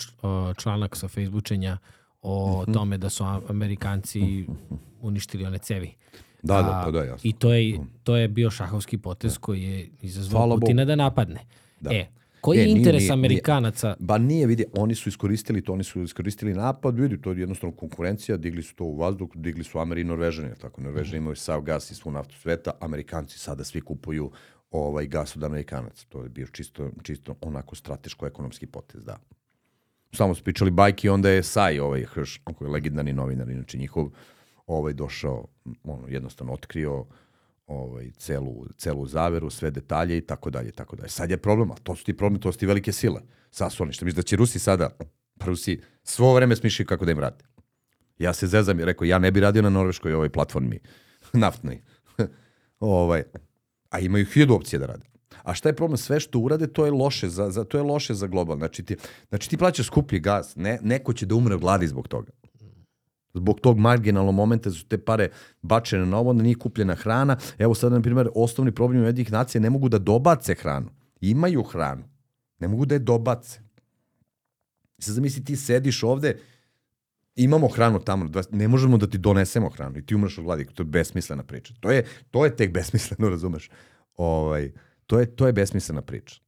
članak 0.56 0.96
sa 0.96 1.08
Facebookenja 1.08 1.78
o 2.22 2.62
Mhm. 2.62 2.72
tome 2.72 2.98
da 2.98 3.10
su 3.10 3.24
Amerikanci 3.48 4.46
uništili 5.00 5.44
one 5.44 5.58
cevi. 5.58 5.94
Da, 6.42 6.54
da, 6.56 6.82
pa 6.84 6.90
da, 6.90 6.98
jasno. 7.00 7.20
I 7.24 7.32
to 7.32 7.52
je, 7.52 7.78
to 8.02 8.16
je 8.16 8.28
bio 8.28 8.50
šahovski 8.50 8.98
potez 8.98 9.38
koji 9.38 9.62
je 9.62 9.88
izazvao 10.02 10.40
Hvala 10.40 10.56
Putina 10.56 10.84
da 10.84 10.96
napadne. 10.96 11.40
Da. 11.80 11.90
E, 11.90 12.06
koji 12.40 12.58
E, 12.58 12.60
je 12.60 12.66
nije- 12.66 12.78
interes 12.78 13.02
nije- 13.02 13.12
Amerikanaca? 13.12 13.96
Ba 13.98 14.18
nije, 14.18 14.46
vidi, 14.46 14.64
oni 14.74 14.94
su 14.94 15.08
iskoristili 15.08 15.62
to, 15.62 15.72
oni 15.72 15.84
su 15.84 16.02
iskoristili 16.02 16.54
napad, 16.54 16.98
vidi, 16.98 17.20
to 17.20 17.30
je 17.30 17.38
jednostavno 17.38 17.76
konkurencija, 17.76 18.36
digli 18.36 18.62
su 18.62 18.74
to 18.74 18.84
u 18.84 18.96
vazduh, 18.96 19.28
digli 19.34 19.64
su 19.64 19.78
Ameri 19.78 20.00
i 20.00 20.04
Norvežani, 20.04 20.50
tako, 20.60 20.80
Norvežani 20.80 21.16
imaju 21.18 21.36
sav 21.36 21.60
gas 21.60 21.90
i 21.90 21.94
svu 21.94 22.10
naftu 22.10 22.34
sveta, 22.34 22.70
Amerikanci 22.80 23.38
sada 23.38 23.64
svi 23.64 23.80
kupuju 23.80 24.30
ovaj 24.70 25.06
gas 25.06 25.36
od 25.36 25.44
Amerikanaca, 25.44 26.06
to 26.08 26.22
je 26.22 26.28
bio 26.28 26.46
čisto, 26.46 26.90
čisto 27.02 27.34
onako 27.40 27.74
strateško-ekonomski 27.76 28.66
potez, 28.66 29.04
da. 29.04 29.18
Samo 30.12 30.34
su 30.34 30.44
pričali 30.44 30.70
bajki, 30.70 31.08
onda 31.08 31.30
je 31.30 31.42
Saj, 31.42 31.80
ovaj 31.80 32.04
Hrš, 32.04 32.40
koji 32.44 32.68
je 32.68 32.72
legendarni 32.72 33.12
novinar, 33.12 33.50
inače 33.50 33.78
njihov, 33.78 34.10
ovaj 34.66 34.92
došao, 34.92 35.46
ono, 35.84 36.08
jednostavno 36.08 36.52
otkrio 36.52 37.06
ovaj, 37.66 38.10
celu, 38.16 38.66
celu 38.76 39.06
zaveru, 39.06 39.50
sve 39.50 39.70
detalje 39.70 40.18
i 40.18 40.20
tako 40.20 40.50
dalje, 40.50 40.68
i 40.68 40.72
tako 40.72 40.96
dalje. 40.96 41.08
Sad 41.08 41.30
je 41.30 41.36
problem, 41.36 41.70
to 41.82 41.96
su 41.96 42.04
ti 42.04 42.16
problemi, 42.16 42.40
to 42.40 42.52
su 42.52 42.58
ti 42.58 42.66
velike 42.66 42.92
sile. 42.92 43.20
Sad 43.50 43.72
su 43.72 43.82
oni, 43.82 43.92
što 43.92 44.04
misliš 44.04 44.16
da 44.16 44.22
će 44.22 44.36
Rusi 44.36 44.58
sada, 44.58 44.90
pa 45.38 45.46
Rusi 45.46 45.80
svo 46.02 46.34
vreme 46.34 46.56
smišljaju 46.56 46.86
kako 46.86 47.04
da 47.04 47.12
im 47.12 47.18
rade. 47.18 47.44
Ja 48.18 48.32
se 48.32 48.46
zezam 48.46 48.80
i 48.80 48.84
rekao, 48.84 49.04
ja 49.04 49.18
ne 49.18 49.30
bi 49.30 49.40
radio 49.40 49.62
na 49.62 49.70
norveškoj 49.70 50.14
ovoj 50.14 50.28
platformi 50.28 50.80
naftnoj. 51.32 51.82
ovaj, 52.80 53.22
a 53.90 53.98
imaju 53.98 54.26
hiljadu 54.26 54.54
opcije 54.54 54.78
da 54.78 54.86
rade. 54.86 55.06
A 55.42 55.54
šta 55.54 55.68
je 55.68 55.76
problem? 55.76 55.96
Sve 55.96 56.20
što 56.20 56.38
urade, 56.38 56.66
to 56.66 56.84
je 56.84 56.90
loše 56.90 57.28
za, 57.28 57.50
za, 57.50 57.64
to 57.64 57.78
je 57.78 57.82
loše 57.82 58.14
za 58.14 58.26
global. 58.26 58.56
Znači 58.56 58.82
ti, 58.82 58.96
znači 59.28 59.50
ti 59.50 59.56
plaćaš 59.56 59.86
skuplji 59.86 60.20
gas. 60.20 60.56
Ne, 60.56 60.78
neko 60.82 61.12
će 61.12 61.26
da 61.26 61.34
umre 61.34 61.54
od 61.54 61.60
gladi 61.60 61.86
zbog 61.86 62.08
toga. 62.08 62.32
Zbog 63.34 63.60
tog 63.60 63.78
marginalnog 63.78 64.34
momenta 64.34 64.70
su 64.70 64.86
te 64.86 64.98
pare 64.98 65.28
bačene 65.62 66.06
na 66.06 66.18
ovo, 66.18 66.32
da 66.32 66.42
nije 66.42 66.54
kupljena 66.54 66.94
hrana. 66.94 67.36
Evo 67.58 67.74
sad, 67.74 67.92
na 67.92 68.00
primjer, 68.00 68.28
osnovni 68.34 68.72
problem 68.72 69.04
jednih 69.04 69.32
nacija 69.32 69.60
ne 69.60 69.70
mogu 69.70 69.88
da 69.88 69.98
dobace 69.98 70.54
hranu. 70.54 70.90
Imaju 71.20 71.62
hranu. 71.62 72.04
Ne 72.58 72.68
mogu 72.68 72.86
da 72.86 72.94
je 72.94 72.98
dobace. 72.98 73.60
Sad 74.98 75.14
zamisli 75.14 75.44
ti 75.44 75.56
sediš 75.56 76.02
ovde, 76.02 76.38
imamo 77.38 77.68
hranu 77.68 78.00
tamo, 78.00 78.30
ne 78.50 78.68
možemo 78.68 78.96
da 78.96 79.06
ti 79.06 79.18
donesemo 79.18 79.70
hranu 79.70 79.98
i 79.98 80.06
ti 80.06 80.14
umreš 80.14 80.38
od 80.38 80.44
gladi. 80.44 80.64
To 80.64 80.82
je 80.82 80.84
besmislena 80.84 81.42
priča. 81.42 81.74
To 81.80 81.90
je, 81.90 82.04
to 82.30 82.44
je 82.44 82.56
tek 82.56 82.72
besmisleno, 82.72 83.28
razumeš? 83.34 83.70
Ovaj, 84.16 84.72
to, 85.08 85.20
je, 85.20 85.26
to 85.36 85.46
je 85.46 85.52
besmislena 85.52 86.02
priča. 86.02 86.40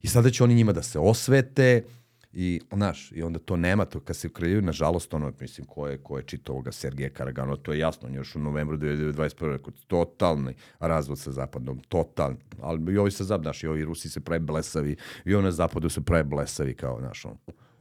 I 0.00 0.08
sada 0.08 0.30
će 0.30 0.44
oni 0.44 0.54
njima 0.54 0.72
da 0.72 0.82
se 0.82 0.98
osvete 0.98 1.84
i, 2.32 2.60
znaš, 2.72 3.12
i 3.12 3.22
onda 3.22 3.38
to 3.38 3.56
nema, 3.56 3.84
to 3.84 4.00
kad 4.00 4.16
se 4.16 4.26
ukreljaju, 4.26 4.62
nažalost, 4.62 5.14
ono, 5.14 5.32
mislim, 5.40 5.66
ko 5.66 5.88
je, 5.88 5.98
ko 5.98 6.18
je 6.18 6.24
čitao 6.24 6.52
ovoga 6.52 6.72
Sergeja 6.72 7.10
Karaganova, 7.10 7.56
to 7.56 7.72
je 7.72 7.78
jasno, 7.78 8.08
on 8.08 8.14
je 8.14 8.18
još 8.18 8.36
u 8.36 8.38
novembru 8.38 8.76
2021. 8.76 9.52
rekao, 9.52 9.72
totalni 9.86 10.54
razvod 10.80 11.18
sa 11.18 11.32
zapadom, 11.32 11.80
totalni, 11.88 12.36
ali 12.60 12.94
i 12.94 12.98
ovi 12.98 13.10
sa 13.10 13.24
zapadom, 13.24 13.44
znaš, 13.44 13.62
i 13.62 13.66
ovi 13.66 13.84
Rusi 13.84 14.08
se 14.08 14.20
pravi 14.20 14.42
blesavi, 14.42 14.96
i 15.24 15.34
ovi 15.34 15.44
na 15.44 15.50
zapadu 15.50 15.88
se 15.88 16.00
pravi 16.00 16.24
blesavi, 16.24 16.74
kao, 16.74 17.00
znaš, 17.00 17.24
on. 17.24 17.38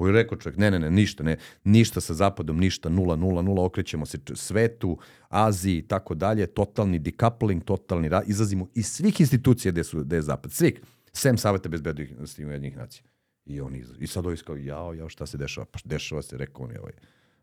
Je 0.07 0.13
rekao 0.13 0.37
čovjek, 0.37 0.57
ne, 0.57 0.71
ne, 0.71 0.79
ne, 0.79 0.91
ništa, 0.91 1.23
ne, 1.23 1.37
ništa 1.63 2.01
sa 2.01 2.13
zapadom, 2.13 2.57
ništa, 2.57 2.89
nula, 2.89 3.15
nula, 3.15 3.41
nula, 3.41 3.65
okrećemo 3.65 4.05
se 4.05 4.17
svetu, 4.33 4.97
Aziji 5.29 5.77
i 5.77 5.87
tako 5.87 6.15
dalje, 6.15 6.47
totalni 6.47 6.99
decoupling, 6.99 7.63
totalni, 7.63 8.09
izlazimo 8.25 8.67
iz 8.75 8.87
svih 8.87 9.19
institucija 9.19 9.71
gde, 9.71 9.83
su, 9.83 10.03
gde 10.03 10.15
je 10.15 10.21
zapad, 10.21 10.51
svih, 10.51 10.81
sem 11.13 11.37
Saveta 11.37 11.69
bezbednosti 11.69 12.45
ujedinjenih 12.45 12.77
nacija. 12.77 13.03
I 13.45 13.61
oni 13.61 13.79
iz- 13.79 13.95
i 13.99 14.07
sad 14.07 14.25
ovi 14.25 14.37
kao 14.37 14.55
jao, 14.55 14.93
jao, 14.93 15.09
šta 15.09 15.25
se 15.25 15.37
dešava? 15.37 15.65
Pa 15.65 15.79
dešava 15.85 16.21
se, 16.21 16.37
rekao 16.37 16.65
on 16.65 16.71
je 16.71 16.79
ovaj. 16.79 16.93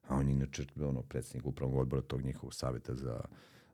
A 0.08 0.16
on 0.16 0.28
je 0.28 0.32
inače 0.32 0.64
ono, 0.80 1.02
predsjednik 1.02 1.46
upravnog 1.46 1.78
odbora 1.78 2.02
tog 2.02 2.22
njihovog 2.22 2.54
saveta 2.54 2.94
za, 2.94 3.20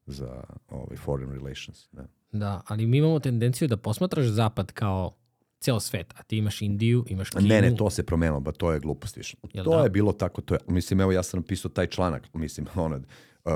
za 0.06 0.44
ovaj, 0.68 0.96
foreign 0.96 1.32
relations. 1.32 1.88
Da. 1.92 2.06
Da, 2.32 2.62
ali 2.66 2.86
mi 2.86 2.98
imamo 2.98 3.20
tendenciju 3.20 3.68
da 3.68 3.76
posmatraš 3.76 4.26
zapad 4.26 4.72
kao 4.72 5.16
ceo 5.60 5.80
svet, 5.80 6.14
a 6.16 6.22
ti 6.22 6.38
imaš 6.38 6.62
Indiju, 6.62 7.04
imaš 7.08 7.30
Kinu. 7.30 7.48
Ne, 7.48 7.60
ne, 7.62 7.76
to 7.76 7.90
se 7.90 8.02
promenilo, 8.02 8.40
ba 8.40 8.52
to 8.52 8.72
je 8.72 8.80
glupost 8.80 9.16
više. 9.16 9.36
Jel 9.52 9.64
to 9.64 9.76
da? 9.76 9.82
je 9.82 9.90
bilo 9.90 10.12
tako, 10.12 10.42
to 10.42 10.54
je, 10.54 10.60
mislim, 10.68 11.00
evo 11.00 11.12
ja 11.12 11.22
sam 11.22 11.40
napisao 11.40 11.70
taj 11.70 11.86
članak, 11.86 12.34
mislim, 12.34 12.66
ono, 12.74 13.00
uh, 13.44 13.52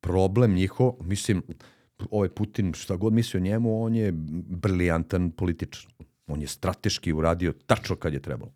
problem 0.00 0.54
njihov, 0.54 0.92
mislim, 1.00 1.42
ovaj 2.10 2.28
Putin, 2.28 2.72
šta 2.72 2.96
god 2.96 3.12
misli 3.12 3.38
o 3.38 3.40
njemu, 3.40 3.82
on 3.82 3.94
je 3.94 4.12
briljantan 4.48 5.30
političar. 5.30 5.92
On 6.26 6.40
je 6.40 6.46
strateški 6.46 7.12
uradio 7.12 7.52
tačno 7.66 7.96
kad 7.96 8.12
je 8.12 8.22
trebalo. 8.22 8.52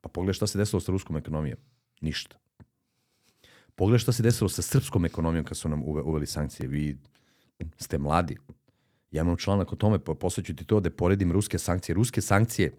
Pa 0.00 0.08
pogledaj 0.08 0.34
šta 0.34 0.46
se 0.46 0.58
desilo 0.58 0.80
sa 0.80 0.92
ruskom 0.92 1.16
ekonomijom. 1.16 1.58
Ništa. 2.00 2.36
Pogledaj 3.74 3.98
šta 3.98 4.12
se 4.12 4.22
desilo 4.22 4.48
sa 4.48 4.62
srpskom 4.62 5.04
ekonomijom 5.04 5.44
kad 5.44 5.56
su 5.56 5.68
nam 5.68 5.82
uve, 5.82 6.02
uveli 6.02 6.26
sankcije. 6.26 6.68
Vi 6.68 6.98
ste 7.78 7.98
mladi. 7.98 8.36
Ja 9.10 9.22
imam 9.22 9.36
članak 9.36 9.72
o 9.72 9.76
tome, 9.76 9.98
posleću 9.98 10.56
ti 10.56 10.64
to 10.64 10.80
da 10.80 10.90
poredim 10.90 11.32
ruske 11.32 11.58
sankcije. 11.58 11.94
Ruske 11.94 12.20
sankcije 12.20 12.72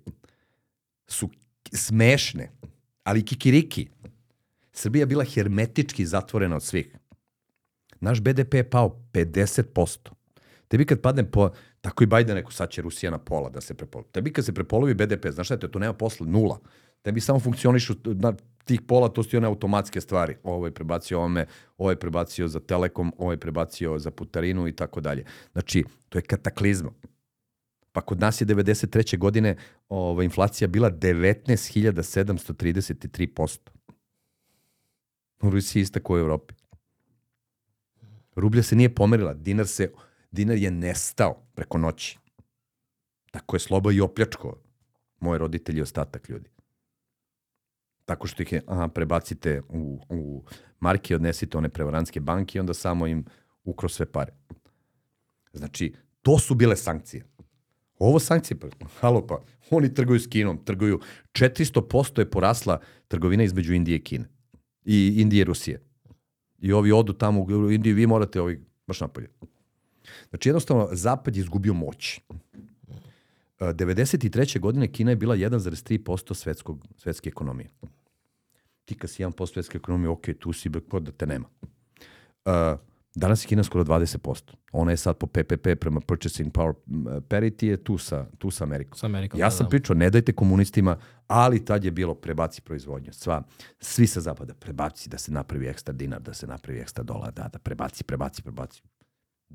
su 1.08 1.30
smešne, 1.74 2.52
ali 3.04 3.26
kikiriki. 3.26 3.90
Srbija 4.74 5.06
bila 5.06 5.24
hermetički 5.24 6.06
zatvorena 6.06 6.56
od 6.56 6.64
svih. 6.64 6.96
Naš 8.00 8.22
BDP 8.22 8.54
je 8.54 8.70
pao 8.70 9.02
50%. 9.14 9.98
Tebi 10.68 10.86
kad 10.86 11.02
padne 11.02 11.32
po... 11.32 11.50
Tako 11.82 12.04
i 12.04 12.08
Biden 12.08 12.36
rekao, 12.36 12.52
sad 12.52 12.70
će 12.70 12.82
Rusija 12.82 13.12
na 13.12 13.18
pola 13.18 13.50
da 13.50 13.62
se 13.62 13.74
prepolovi. 13.74 14.12
Tebi 14.12 14.34
kad 14.34 14.46
se 14.46 14.54
prepolovi 14.54 14.94
BDP, 14.94 15.28
znaš 15.30 15.48
šta 15.48 15.54
je 15.54 15.60
to? 15.60 15.68
To 15.68 15.80
nema 15.80 15.94
posla, 15.94 16.28
nula. 16.28 16.60
Tebi 17.02 17.22
samo 17.22 17.40
funkcionišu 17.40 17.96
na 18.06 18.34
tih 18.66 18.82
pola, 18.82 19.10
to 19.10 19.24
su 19.24 19.30
ti 19.30 19.38
one 19.38 19.48
automatske 19.48 20.02
stvari. 20.02 20.36
Ovo 20.44 20.66
je 20.66 20.72
prebacio 20.72 21.18
ovome, 21.18 21.46
ovo 21.78 21.90
je 21.90 22.00
prebacio 22.00 22.48
za 22.48 22.60
Telekom, 22.60 23.14
ovo 23.18 23.32
je 23.32 23.38
prebacio 23.38 24.00
za 24.00 24.12
putarinu 24.12 24.68
i 24.68 24.76
tako 24.76 25.02
dalje. 25.02 25.26
Znači, 25.52 25.84
to 26.10 26.18
je 26.18 26.22
kataklizma. 26.22 26.92
Pa 27.92 28.02
kod 28.02 28.20
nas 28.20 28.42
je 28.42 28.48
93. 28.48 29.18
godine 29.18 29.56
ova, 29.90 30.24
inflacija 30.24 30.68
bila 30.68 30.92
19.733%. 30.92 33.58
U 35.42 35.50
Rusiji 35.50 35.82
ista 35.82 36.00
kao 36.00 36.16
u 36.16 36.20
Evropi. 36.20 36.54
Rublja 38.36 38.64
se 38.64 38.76
nije 38.76 38.96
pomerila, 38.96 39.34
dinar, 39.34 39.68
se, 39.68 39.92
dinar 40.32 40.58
je 40.58 40.72
nestao 40.72 41.44
preko 41.56 41.78
noći. 41.78 42.18
Tako 43.32 43.56
je 43.56 43.60
sloba 43.60 43.92
i 43.92 44.02
opljačko 44.02 44.58
moje 45.20 45.38
roditelji 45.38 45.80
i 45.80 45.82
ostatak 45.82 46.30
ljudi. 46.30 46.50
Tako 48.06 48.28
što 48.28 48.44
ih 48.44 48.52
je, 48.52 48.62
aha, 48.68 48.88
prebacite 48.88 49.62
u, 49.70 50.02
u 50.10 50.44
marke, 50.80 51.16
odnesite 51.16 51.58
one 51.58 51.70
prevarantske 51.70 52.20
banke 52.20 52.58
i 52.58 52.60
onda 52.60 52.74
samo 52.74 53.08
im 53.08 53.26
ukro 53.64 53.90
sve 53.90 54.06
pare. 54.06 54.34
Znači, 55.54 55.94
to 56.22 56.40
su 56.40 56.56
bile 56.56 56.76
sankcije. 56.76 57.26
Ovo 58.00 58.20
sankcije, 58.20 58.60
pa, 58.60 58.68
halo 59.00 59.28
pa, 59.28 59.44
oni 59.70 59.94
trguju 59.94 60.20
s 60.20 60.28
Kinom, 60.28 60.66
trguju, 60.66 61.00
400% 61.32 62.20
je 62.20 62.30
porasla 62.30 62.80
trgovina 63.08 63.44
između 63.44 63.74
Indije 63.74 63.96
i 63.96 64.04
Kine. 64.04 64.26
I 64.86 65.14
Indije 65.18 65.42
i 65.42 65.44
Rusije. 65.44 65.82
I 66.60 66.74
ovi 66.74 66.92
odu 66.92 67.14
tamo 67.14 67.42
u 67.42 67.72
Indiju, 67.72 67.96
vi 67.96 68.08
morate 68.08 68.42
ovi 68.42 68.66
baš 68.88 69.02
napolje. 69.02 69.30
Znači 70.30 70.50
jednostavno, 70.50 70.88
Zapad 70.92 71.36
je 71.36 71.40
izgubio 71.40 71.74
moć. 71.74 72.20
E, 73.62 73.74
93. 73.74 74.60
godine 74.60 74.88
Kina 74.88 75.12
je 75.12 75.16
bila 75.16 75.36
1,3% 75.36 76.34
svetskog, 76.34 76.88
svetske 76.98 77.30
ekonomije. 77.30 77.70
Ti 78.86 78.96
kad 78.98 79.10
si 79.10 79.24
1% 79.24 79.54
svetske 79.54 79.78
ekonomije, 79.78 80.10
ok, 80.10 80.26
tu 80.40 80.54
si, 80.54 80.70
kod 80.90 81.04
da 81.04 81.12
te 81.12 81.26
nema. 81.26 81.46
Uh, 82.46 82.80
danas 83.16 83.44
je 83.44 83.48
Kina 83.48 83.64
skoro 83.64 83.84
20%. 83.84 84.52
Ona 84.72 84.92
je 84.92 84.98
sad 84.98 85.18
po 85.18 85.28
PPP 85.28 85.68
prema 85.80 86.00
Purchasing 86.00 86.52
Power 86.52 86.74
Parity 87.30 87.66
je 87.66 87.84
tu 87.84 87.98
sa, 87.98 88.26
tu 88.38 88.52
sa 88.52 88.64
Amerikom. 88.64 88.98
Sa 88.98 89.06
Amerikom, 89.06 89.40
Ja 89.40 89.46
da, 89.46 89.52
sam 89.52 89.66
da. 89.66 89.70
pričao, 89.70 89.96
ne 89.96 90.10
dajte 90.10 90.34
komunistima, 90.34 90.98
ali 91.28 91.66
tad 91.66 91.86
je 91.86 91.92
bilo 91.92 92.16
prebaci 92.16 92.62
proizvodnju. 92.62 93.14
Sva, 93.14 93.44
svi 93.80 94.08
sa 94.08 94.22
zapada, 94.22 94.54
prebaci 94.54 95.10
da 95.10 95.18
se 95.18 95.32
napravi 95.32 95.68
ekstra 95.68 95.94
dinar, 95.94 96.22
da 96.22 96.34
se 96.34 96.48
napravi 96.48 96.80
ekstra 96.80 97.04
dolar, 97.04 97.34
da, 97.34 97.50
da, 97.54 97.60
prebaci, 97.60 98.04
prebaci, 98.04 98.42
prebaci. 98.42 98.82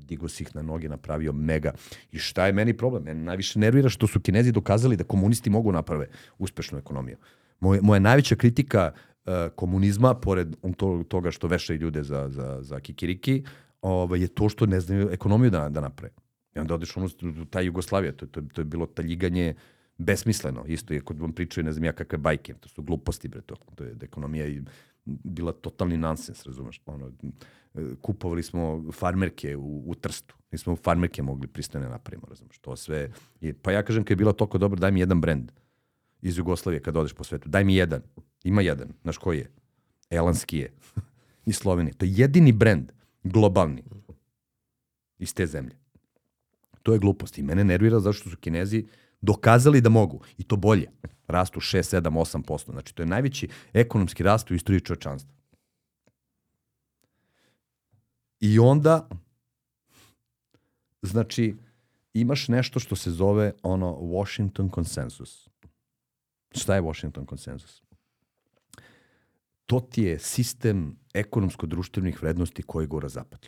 Digo 0.05 0.27
si 0.27 0.43
ih 0.43 0.55
na 0.55 0.61
noge, 0.61 0.89
napravio 0.89 1.33
mega. 1.33 1.73
I 2.11 2.19
šta 2.19 2.45
je 2.45 2.53
meni 2.53 2.77
problem? 2.77 3.03
Mene 3.03 3.23
najviše 3.23 3.59
nervira 3.59 3.89
što 3.89 4.07
su 4.07 4.19
Kinezi 4.19 4.51
dokazali 4.51 4.97
da 4.97 5.03
komunisti 5.03 5.49
mogu 5.49 5.71
naprave 5.71 6.07
uspešnu 6.37 6.77
ekonomiju. 6.77 7.17
Moje, 7.59 7.81
moja 7.81 7.99
najveća 7.99 8.35
kritika 8.35 8.91
uh, 8.91 9.33
komunizma, 9.55 10.13
pored 10.13 10.55
to, 10.77 11.03
toga 11.07 11.31
što 11.31 11.47
vešaju 11.47 11.79
ljude 11.79 12.03
za, 12.03 12.29
za, 12.29 12.57
za 12.61 12.79
kikiriki, 12.79 13.43
ovaj, 13.81 14.21
je 14.21 14.27
to 14.27 14.49
što 14.49 14.65
ne 14.65 14.79
znaju 14.79 15.09
ekonomiju 15.11 15.51
da, 15.51 15.69
da 15.69 15.81
naprave. 15.81 16.13
I 16.55 16.59
onda 16.59 16.75
odeš 16.75 16.97
ono, 16.97 17.09
u 17.41 17.45
taj 17.45 17.65
Jugoslavija, 17.65 18.11
to, 18.11 18.25
to, 18.25 18.41
to 18.41 18.61
je 18.61 18.65
bilo 18.65 18.85
taljiganje 18.85 19.55
besmisleno. 19.97 20.65
Isto 20.67 20.93
je 20.93 21.01
kod 21.01 21.19
vam 21.19 21.33
pričaju, 21.33 21.65
ne 21.65 21.71
znam 21.71 21.83
ja 21.83 21.93
kakve 21.93 22.17
bajke, 22.17 22.53
to 22.53 22.69
su 22.69 22.81
gluposti, 22.81 23.27
bre, 23.27 23.41
to, 23.41 23.55
to 23.75 23.83
je 23.83 23.95
ekonomija 24.01 24.47
i 24.47 24.61
bila 25.23 25.51
totalni 25.51 25.97
nonsens, 25.97 26.45
razumeš? 26.45 26.81
Ono, 26.85 27.11
e, 27.75 27.81
kupovali 28.01 28.43
smo 28.43 28.91
farmerke 28.91 29.55
u, 29.57 29.83
u 29.85 29.95
Trstu. 29.95 30.35
Nismo 30.51 30.75
farmerke 30.75 31.23
mogli 31.23 31.47
pristojne 31.47 31.89
napravimo, 31.89 32.27
razumeš? 32.29 32.57
To 32.57 32.75
sve, 32.75 33.11
je, 33.41 33.53
pa 33.53 33.71
ja 33.71 33.83
kažem 33.83 34.03
kad 34.03 34.09
je 34.09 34.15
bila 34.15 34.33
toliko 34.33 34.57
dobro, 34.57 34.79
daj 34.79 34.91
mi 34.91 34.99
jedan 34.99 35.21
brend 35.21 35.51
iz 36.21 36.37
Jugoslavije 36.37 36.81
kad 36.81 36.97
odeš 36.97 37.13
po 37.13 37.23
svetu. 37.23 37.49
Daj 37.49 37.63
mi 37.63 37.75
jedan. 37.75 38.01
Ima 38.43 38.61
jedan. 38.61 38.93
Znaš 39.01 39.17
koji 39.17 39.37
je? 39.37 39.51
Elanski 40.09 40.57
je. 40.57 40.73
iz 41.45 41.55
Slovenije. 41.55 41.93
To 41.93 42.05
je 42.05 42.11
jedini 42.15 42.51
brend 42.51 42.91
globalni 43.23 43.83
iz 45.19 45.33
te 45.33 45.47
zemlje. 45.47 45.75
To 46.83 46.93
je 46.93 46.99
glupost 46.99 47.37
i 47.37 47.43
mene 47.43 47.63
nervira 47.63 47.99
zašto 47.99 48.29
su 48.29 48.37
Kinezi 48.37 48.85
dokazali 49.21 49.81
da 49.81 49.89
mogu 49.89 50.21
i 50.37 50.43
to 50.43 50.55
bolje. 50.55 50.91
Rastu 51.27 51.59
6, 51.59 52.01
7, 52.01 52.43
8%. 52.45 52.71
Znači 52.71 52.95
to 52.95 53.03
je 53.03 53.07
najveći 53.07 53.47
ekonomski 53.73 54.23
rast 54.23 54.51
u 54.51 54.53
istoriji 54.53 54.81
čovečanstva. 54.81 55.33
I 58.39 58.59
onda 58.59 59.09
znači 61.01 61.55
imaš 62.13 62.47
nešto 62.47 62.79
što 62.79 62.95
se 62.95 63.11
zove 63.11 63.53
ono 63.63 63.93
Washington 63.93 64.69
konsensus. 64.69 65.49
Šta 66.51 66.75
je 66.75 66.81
Washington 66.81 67.25
konsensus? 67.25 67.81
To 69.65 69.79
ti 69.79 70.03
je 70.03 70.19
sistem 70.19 70.99
ekonomsko-društvenih 71.13 72.21
vrednosti 72.21 72.63
koji 72.63 72.87
gora 72.87 73.09
zapad. 73.09 73.47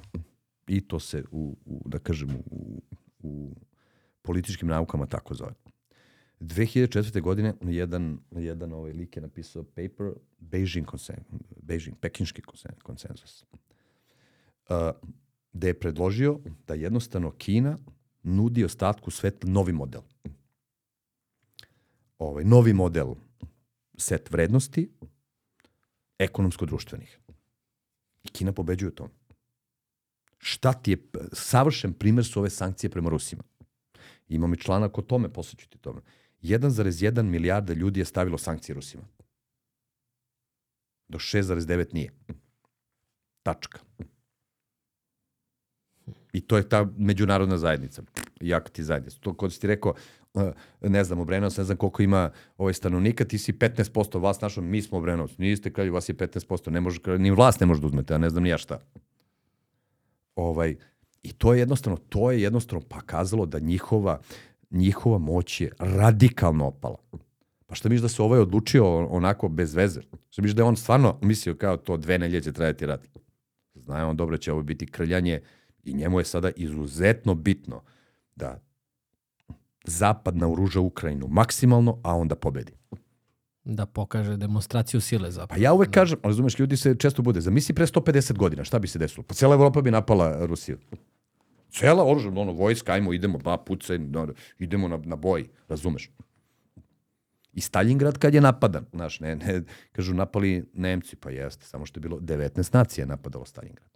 I 0.67 0.81
to 0.81 0.99
se 0.99 1.23
u, 1.31 1.57
u 1.65 1.89
da 1.89 1.99
kažem, 1.99 2.35
u, 2.45 2.81
u 3.19 3.55
političkim 4.29 4.67
naukama 4.67 5.05
tako 5.05 5.33
zove. 5.33 5.53
2004. 6.39 7.21
godine 7.21 7.53
jedan, 7.61 8.19
jedan 8.31 8.73
ovaj 8.73 8.91
lik 8.91 9.15
je 9.15 9.21
napisao 9.21 9.63
paper 9.63 10.11
Beijing, 10.37 10.85
konsen, 10.85 11.23
Beijing 11.61 11.97
pekinški 11.99 12.41
konsen, 12.41 12.71
konsenzus. 12.83 13.45
Uh, 14.69 14.75
gde 15.53 15.67
je 15.67 15.79
predložio 15.79 16.39
da 16.67 16.73
jednostavno 16.73 17.31
Kina 17.31 17.77
nudi 18.23 18.65
ostatku 18.65 19.11
sveta 19.11 19.47
novi 19.47 19.73
model. 19.73 20.01
Ovaj, 22.19 22.43
novi 22.43 22.73
model 22.73 23.15
set 23.97 24.31
vrednosti 24.31 24.91
ekonomsko-društvenih. 26.19 27.19
I 28.23 28.27
Kina 28.27 28.53
pobeđuje 28.53 28.89
u 28.89 28.95
tom. 28.95 29.09
Šta 30.37 30.73
ti 30.73 30.91
je, 30.91 30.97
savršen 31.33 31.93
primer 31.93 32.25
su 32.25 32.39
ove 32.39 32.49
sankcije 32.49 32.89
prema 32.89 33.09
Rusima. 33.09 33.43
Imam 34.29 34.53
i 34.53 34.57
članak 34.57 34.97
o 34.97 35.01
tome, 35.01 35.33
posjeću 35.33 35.69
ti 35.69 35.77
tome. 35.77 36.01
1,1 36.41 37.23
milijarda 37.23 37.73
ljudi 37.73 37.99
je 37.99 38.05
stavilo 38.05 38.37
sankcije 38.37 38.73
Rusima. 38.73 39.03
Do 41.07 41.19
6,9 41.19 41.93
nije. 41.93 42.11
Tačka. 43.43 43.79
I 46.33 46.41
to 46.41 46.57
je 46.57 46.69
ta 46.69 46.87
međunarodna 46.97 47.57
zajednica. 47.57 48.01
Jak 48.41 48.69
ti 48.69 48.83
zajednica. 48.83 49.17
To 49.19 49.33
kod 49.33 49.53
si 49.53 49.59
ti 49.61 49.67
rekao, 49.67 49.93
uh, 50.33 50.43
ne 50.81 51.03
znam, 51.03 51.19
Obrenovac, 51.19 51.57
ne 51.57 51.63
znam 51.63 51.77
koliko 51.77 52.03
ima 52.03 52.31
ovaj 52.57 52.73
stanovnika, 52.73 53.25
ti 53.25 53.37
si 53.37 53.53
15% 53.53 54.21
vas 54.21 54.41
našo, 54.41 54.61
mi 54.61 54.81
smo 54.81 54.97
Obrenovac. 54.97 55.37
Niste 55.37 55.73
kralju, 55.73 55.93
vas 55.93 56.09
je 56.09 56.17
15%, 56.17 56.69
ne 56.69 56.81
može, 56.81 56.99
ni 57.17 57.31
vlast 57.31 57.59
ne 57.59 57.65
može 57.65 57.81
da 57.81 57.87
uzmete, 57.87 58.13
a 58.13 58.17
ne 58.17 58.29
znam 58.29 58.43
ni 58.43 58.49
ja 58.49 58.57
šta. 58.57 58.79
Ovaj, 60.35 60.75
I 61.23 61.33
to 61.33 61.53
je 61.53 61.59
jednostavno, 61.59 61.97
to 62.09 62.31
je 62.31 62.41
jednostavno 62.41 62.85
pokazalo 62.87 63.45
da 63.45 63.59
njihova, 63.59 64.19
njihova 64.71 65.17
moć 65.17 65.61
je 65.61 65.71
radikalno 65.79 66.67
opala. 66.67 66.97
Pa 67.67 67.75
šta 67.75 67.89
misliš 67.89 68.01
da 68.01 68.09
se 68.09 68.21
ovaj 68.21 68.39
odlučio 68.39 69.05
onako 69.05 69.49
bez 69.49 69.75
veze? 69.75 70.01
Šta 70.29 70.41
misliš 70.41 70.55
da 70.55 70.61
je 70.61 70.67
on 70.67 70.75
stvarno 70.75 71.19
mislio 71.21 71.55
kao 71.55 71.77
to 71.77 71.97
dve 71.97 72.17
nelje 72.17 72.41
će 72.41 72.51
trajati 72.51 72.85
rat? 72.85 73.07
Znaje 73.75 74.05
on 74.05 74.17
dobro 74.17 74.37
da 74.37 74.41
će 74.41 74.51
ovo 74.51 74.63
biti 74.63 74.91
krljanje 74.91 75.41
i 75.83 75.93
njemu 75.93 76.19
je 76.19 76.25
sada 76.25 76.51
izuzetno 76.55 77.35
bitno 77.35 77.81
da 78.35 78.59
Zapad 79.83 80.37
naoruža 80.37 80.79
Ukrajinu 80.79 81.27
maksimalno, 81.27 81.99
a 82.03 82.15
onda 82.15 82.35
pobedi. 82.35 82.71
Da 83.71 83.85
pokaže 83.85 84.37
demonstraciju 84.37 85.01
sile 85.01 85.31
zapravo. 85.31 85.57
Pa 85.57 85.63
ja 85.63 85.73
uvek 85.73 85.91
kažem, 85.91 86.19
razumeš, 86.23 86.59
ljudi 86.59 86.77
se 86.77 86.95
često 86.95 87.21
bude, 87.21 87.41
zamisli 87.41 87.75
pre 87.75 87.85
150 87.85 88.37
godina, 88.37 88.63
šta 88.63 88.79
bi 88.79 88.87
se 88.87 88.99
desilo? 88.99 89.23
Pa 89.23 89.33
cijela 89.33 89.53
Evropa 89.55 89.81
bi 89.81 89.91
napala 89.91 90.45
Rusiju. 90.45 90.77
Cela 91.69 92.05
oružja, 92.05 92.31
ono, 92.35 92.51
vojska, 92.51 92.93
ajmo, 92.93 93.13
idemo, 93.13 93.37
ba, 93.37 93.57
pucaj, 93.57 93.99
idemo 94.59 94.87
na, 94.87 94.97
na 94.97 95.15
boj, 95.15 95.47
razumeš? 95.67 96.09
I 97.53 97.61
Stalingrad 97.61 98.17
kad 98.17 98.33
je 98.33 98.41
napadan, 98.41 98.85
znaš, 98.93 99.19
ne, 99.19 99.35
ne, 99.35 99.61
kažu 99.91 100.13
napali 100.13 100.65
Nemci, 100.73 101.15
pa 101.15 101.29
jeste, 101.29 101.65
samo 101.65 101.85
što 101.85 101.97
je 101.97 102.01
bilo 102.01 102.19
19 102.19 102.73
nacija 102.73 103.05
napadalo 103.05 103.45
Stalingrad. 103.45 103.89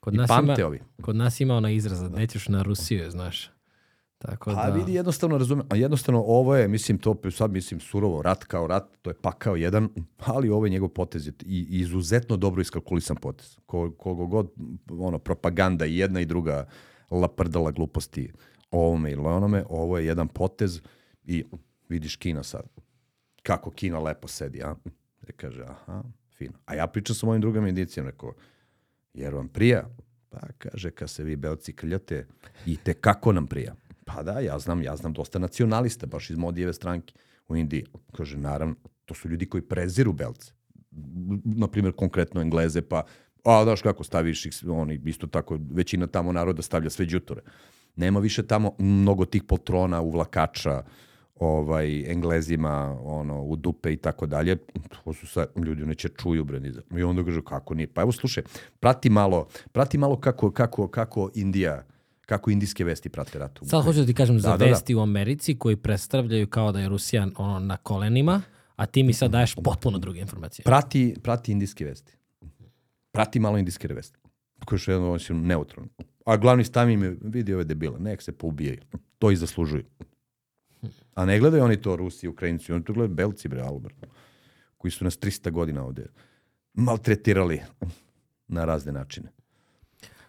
Kod 0.00 0.14
I 0.14 0.16
nas, 0.16 0.28
pamte 0.28 0.60
ima, 0.60 0.66
ovi. 0.66 0.80
kod 1.02 1.16
nas 1.16 1.40
ima 1.40 1.56
ona 1.56 1.70
izraza, 1.70 2.08
nećeš 2.08 2.48
na 2.48 2.62
Rusiju, 2.62 3.10
znaš. 3.10 3.50
Tako 4.24 4.50
Pa 4.54 4.70
da, 4.70 4.76
vidi, 4.76 4.94
jednostavno 4.94 5.38
razumem, 5.38 5.66
a 5.70 5.76
jednostavno 5.76 6.24
ovo 6.26 6.56
je, 6.56 6.68
mislim, 6.68 6.98
to 6.98 7.16
sad 7.30 7.52
mislim 7.52 7.80
surovo, 7.80 8.22
rat 8.22 8.44
kao 8.44 8.66
rat, 8.66 8.96
to 9.02 9.10
je 9.10 9.14
pakao 9.14 9.56
jedan, 9.56 9.88
ali 10.18 10.48
ovo 10.48 10.66
je 10.66 10.70
njegov 10.70 10.88
potez 10.88 11.28
i, 11.28 11.32
izuzetno 11.70 12.36
dobro 12.36 12.62
iskalkulisan 12.62 13.16
potez. 13.16 13.58
Ko, 13.66 13.92
kogo 13.98 14.26
god, 14.26 14.50
ono, 14.90 15.18
propaganda 15.18 15.86
i 15.86 15.98
jedna 15.98 16.20
i 16.20 16.24
druga 16.24 16.66
laprdala 17.10 17.70
gluposti 17.70 18.32
o 18.70 18.86
ovome 18.86 19.10
ili 19.10 19.26
onome, 19.26 19.64
ovo 19.68 19.98
je 19.98 20.06
jedan 20.06 20.28
potez 20.28 20.80
i 21.24 21.44
vidiš 21.88 22.16
Kina 22.16 22.42
sad. 22.42 22.62
Kako 23.42 23.70
Kina 23.70 23.98
lepo 23.98 24.28
sedi, 24.28 24.62
a? 24.62 24.74
I 25.28 25.32
kaže, 25.32 25.62
aha, 25.62 26.02
fino. 26.38 26.58
A 26.66 26.74
ja 26.74 26.86
pričam 26.86 27.16
sa 27.16 27.26
mojim 27.26 27.40
drugim 27.40 27.66
indicijom, 27.66 28.06
rekao, 28.06 28.32
jer 29.14 29.34
vam 29.34 29.48
prija? 29.48 29.88
Pa 30.28 30.40
kaže, 30.58 30.90
kad 30.90 31.10
se 31.10 31.24
vi 31.24 31.36
belci 31.36 31.72
krljate, 31.72 32.26
i 32.66 32.76
te 32.76 32.94
kako 32.94 33.32
nam 33.32 33.46
prija? 33.46 33.74
Pa 34.04 34.22
da, 34.22 34.40
ja 34.40 34.58
znam, 34.58 34.82
ja 34.82 34.96
znam 34.96 35.12
dosta 35.12 35.38
nacionalista, 35.38 36.06
baš 36.06 36.30
iz 36.30 36.36
Modijeve 36.36 36.72
stranke 36.72 37.14
u 37.48 37.56
Indiji. 37.56 37.84
Kaže, 38.12 38.38
naravno, 38.38 38.74
to 39.04 39.14
su 39.14 39.28
ljudi 39.28 39.46
koji 39.46 39.62
preziru 39.62 40.12
belce. 40.12 40.52
Na 41.44 41.68
primjer, 41.68 41.94
konkretno 41.94 42.40
Engleze, 42.40 42.82
pa, 42.82 43.02
a 43.44 43.64
daš 43.64 43.82
kako 43.82 44.04
staviš 44.04 44.46
ih, 44.46 44.52
oni 44.68 45.00
isto 45.04 45.26
tako, 45.26 45.58
većina 45.70 46.06
tamo 46.06 46.32
naroda 46.32 46.62
stavlja 46.62 46.90
sve 46.90 47.06
đuture. 47.06 47.40
Nema 47.96 48.20
više 48.20 48.46
tamo 48.46 48.72
mnogo 48.78 49.24
tih 49.24 49.42
poltrona, 49.42 50.00
uvlakača, 50.00 50.82
ovaj, 51.34 52.10
Englezima, 52.12 52.98
ono, 53.02 53.42
u 53.42 53.56
dupe 53.56 53.92
i 53.92 53.96
tako 53.96 54.26
dalje. 54.26 54.56
To 55.04 55.12
su 55.12 55.26
sad, 55.26 55.48
ljudi 55.64 55.86
neće 55.86 56.08
čuju, 56.08 56.44
bre, 56.44 56.60
ni 56.60 56.72
za- 56.72 56.82
I 56.98 57.02
onda 57.02 57.24
kaže, 57.24 57.40
kako 57.44 57.74
nije? 57.74 57.86
Pa 57.86 58.02
evo, 58.02 58.12
slušaj, 58.12 58.42
prati 58.80 59.10
malo, 59.10 59.48
prati 59.72 59.98
malo 59.98 60.20
kako, 60.20 60.50
kako, 60.50 60.88
kako 60.88 61.30
Indija, 61.34 61.86
kako 62.26 62.50
indijske 62.50 62.84
vesti 62.84 63.08
prate 63.08 63.38
rat. 63.38 63.62
u 63.62 63.66
Sad 63.66 63.84
hoću 63.84 64.00
da 64.00 64.06
ti 64.06 64.14
kažem 64.14 64.40
za 64.40 64.50
Da, 64.50 64.56
da, 64.56 64.64
da. 64.64 64.70
vesti 64.70 64.94
u 64.94 65.00
Americi 65.00 65.58
koji 65.58 65.76
predstavljaju 65.76 66.46
kao 66.46 66.72
da 66.72 66.80
je 66.80 66.88
Rusija 66.88 67.28
ono, 67.36 67.58
na 67.58 67.76
kolenima, 67.76 68.42
a 68.76 68.86
ti 68.86 69.02
mi 69.02 69.12
sad 69.12 69.30
daješ 69.30 69.54
potpuno 69.54 69.98
druge 69.98 70.20
informacije. 70.20 70.64
Prati, 70.64 71.16
prati 71.22 71.52
indijske 71.52 71.84
vesti. 71.84 72.16
Prati 73.12 73.40
malo 73.40 73.58
indijske 73.58 73.88
vesti. 73.88 74.18
Koje 74.64 74.78
što 74.78 74.90
je 74.90 74.94
jedno 74.94 75.12
osim 75.12 75.46
neutralno. 75.46 75.90
A 76.26 76.36
glavni 76.36 76.64
stav 76.64 76.90
im 76.90 77.02
je, 77.02 77.16
vidi 77.22 77.54
ove 77.54 77.64
debile, 77.64 77.98
nek 77.98 78.22
se 78.22 78.32
poubijaju. 78.32 78.80
To 79.18 79.30
i 79.30 79.36
zaslužuju. 79.36 79.84
A 81.14 81.24
ne 81.24 81.38
gledaju 81.38 81.64
oni 81.64 81.82
to 81.82 81.96
Rusi, 81.96 82.28
Ukrajinci, 82.28 82.72
oni 82.72 82.84
to 82.84 82.92
gledaju 82.92 83.14
Belci, 83.14 83.48
bre, 83.48 83.60
Albert, 83.60 84.06
koji 84.76 84.92
su 84.92 85.04
nas 85.04 85.18
300 85.18 85.50
godina 85.50 85.84
ovde 85.84 86.06
maltretirali 86.74 87.60
na 88.48 88.64
razne 88.64 88.92
načine. 88.92 89.28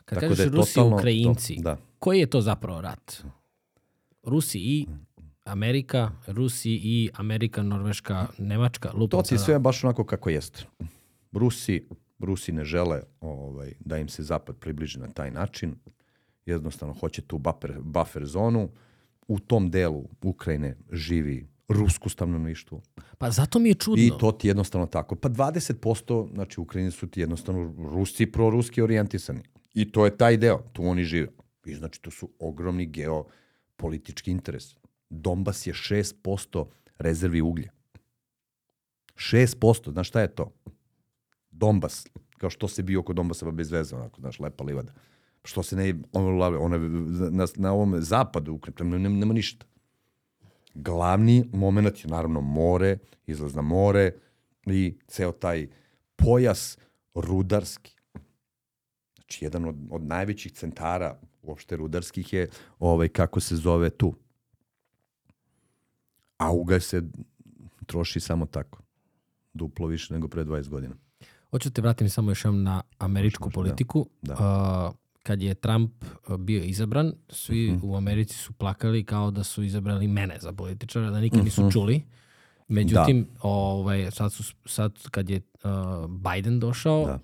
Kad 0.06 0.20
Tako 0.20 0.30
kažeš 0.30 0.46
da 0.46 0.58
Rusi 0.58 0.72
i 0.72 0.74
totalno 0.74 0.90
to- 0.90 0.96
Ukrajinci, 0.96 1.56
da. 1.58 1.78
koji 2.00 2.20
je 2.20 2.26
to 2.26 2.42
zapravo 2.42 2.82
rat? 2.82 3.24
Rusi 4.24 4.60
i 4.60 4.88
Amerika, 5.44 6.12
Rusi 6.28 6.72
i 6.74 7.10
Amerika, 7.14 7.64
Norveška, 7.64 8.28
Nemačka, 8.38 8.92
lupam 8.94 9.20
To 9.20 9.24
ti 9.24 9.34
je 9.34 9.38
sada. 9.38 9.46
sve 9.46 9.60
baš 9.60 9.84
onako 9.84 10.04
kako 10.04 10.30
jeste. 10.30 10.66
Rusi, 11.32 11.88
Rusi 12.20 12.52
ne 12.52 12.66
žele 12.66 13.02
ovaj, 13.22 13.74
da 13.80 13.98
im 13.98 14.08
se 14.08 14.24
zapad 14.24 14.56
približi 14.56 15.00
na 15.00 15.08
taj 15.08 15.32
način. 15.32 15.76
Jednostavno 16.46 16.94
hoće 16.94 17.22
tu 17.22 17.38
buffer, 17.38 17.74
buffer 17.82 18.26
zonu. 18.26 18.70
U 19.28 19.40
tom 19.40 19.72
delu 19.72 20.04
Ukrajine 20.24 20.78
živi 20.92 21.48
rusko 21.68 22.10
stanovništvo. 22.10 22.82
Pa 23.18 23.32
zato 23.32 23.60
mi 23.60 23.70
je 23.70 23.76
čudno. 23.76 24.04
I 24.04 24.12
to 24.20 24.32
ti 24.32 24.48
je 24.48 24.50
jednostavno 24.50 24.88
tako. 24.88 25.16
Pa 25.16 25.30
20%, 25.30 26.30
znači 26.34 26.62
Ukrajini 26.62 26.92
su 26.92 27.08
ti 27.08 27.20
jednostavno 27.20 27.74
Rusi 27.90 28.26
proruski 28.26 28.82
orijentisani. 28.82 29.42
I 29.76 29.92
to 29.92 30.06
je 30.06 30.18
taj 30.18 30.38
deo, 30.38 30.62
tu 30.74 30.86
oni 30.86 31.04
žive. 31.04 31.28
I 31.66 31.76
znači 31.76 32.02
to 32.02 32.12
su 32.12 32.30
ogromni 32.40 32.86
geopolitički 32.86 34.32
interes. 34.32 34.76
Donbas 35.10 35.68
je 35.68 35.74
6% 35.74 36.66
rezervi 36.98 37.42
uglja. 37.42 37.72
6%, 39.16 39.92
znaš 39.92 40.08
šta 40.08 40.22
je 40.22 40.36
to? 40.36 40.54
Donbas, 41.52 42.08
kao 42.38 42.50
što 42.50 42.68
se 42.68 42.84
bio 42.84 43.00
oko 43.00 43.14
Donbasa 43.14 43.46
pa 43.46 43.52
bez 43.52 43.72
veze, 43.72 43.96
onako, 43.96 44.22
znaš, 44.22 44.40
lepa 44.40 44.64
livada. 44.64 44.94
Što 45.44 45.64
se 45.64 45.76
ne, 45.76 45.94
ono, 46.14 46.60
ona, 46.60 46.78
na, 47.30 47.46
na 47.56 47.74
ovom 47.74 48.02
zapadu, 48.02 48.54
Ukrajine, 48.54 49.00
nema, 49.00 49.16
nema 49.16 49.34
ništa 49.34 49.66
glavni 50.76 51.50
moment 51.54 52.04
je 52.04 52.10
naravno 52.10 52.42
more, 52.42 52.98
izlaz 53.28 53.56
na 53.56 53.62
more 53.62 54.12
i 54.66 54.98
ceo 55.08 55.32
taj 55.32 55.68
pojas 56.16 56.78
rudarski. 57.16 57.96
Znači, 59.26 59.46
jedan 59.46 59.66
od, 59.66 59.76
od 59.90 60.04
najvećih 60.04 60.52
centara 60.52 61.18
uopšte 61.44 61.76
rudarskih 61.76 62.34
je, 62.34 62.50
ovaj, 62.80 63.08
kako 63.08 63.40
se 63.40 63.56
zove 63.56 63.90
tu. 63.90 64.14
A 66.38 66.52
ugalj 66.52 66.80
se 66.80 67.02
troši 67.86 68.20
samo 68.20 68.46
tako. 68.46 68.80
Duplo 69.54 69.88
više 69.88 70.14
nego 70.14 70.28
pre 70.28 70.46
20 70.46 70.70
godina. 70.70 70.96
Hoću 71.52 71.72
te 71.72 71.82
vratim 71.82 72.10
samo 72.10 72.32
još 72.32 72.46
jednom 72.46 72.64
na 72.64 72.82
američku 72.98 73.44
Može, 73.44 73.50
može, 73.50 73.64
da. 73.64 73.70
politiku. 73.70 74.08
Da. 74.22 74.36
A, 74.40 74.92
kad 75.24 75.42
je 75.42 75.54
Trump 75.56 75.92
a, 76.28 76.38
bio 76.38 76.64
izabran, 76.64 77.14
svi 77.30 77.72
Mhm. 77.72 77.80
u 77.84 77.96
Americi 77.96 78.36
su 78.36 78.54
plakali 78.54 79.04
kao 79.04 79.32
da 79.32 79.44
su 79.44 79.64
izabrali 79.64 80.08
mene 80.08 80.38
za 80.40 80.54
političara, 80.54 81.10
da 81.12 81.20
nikad 81.20 81.38
Mhm. 81.38 81.46
nisu 81.46 81.72
čuli. 81.72 82.04
Međutim, 82.68 83.28
ovaj, 83.42 84.12
sad, 84.12 84.34
su, 84.34 84.44
sad 84.66 85.10
kad 85.12 85.30
je 85.30 85.42
uh, 85.56 85.70
Biden 86.12 86.60
došao, 86.60 87.06
Da. 87.06 87.20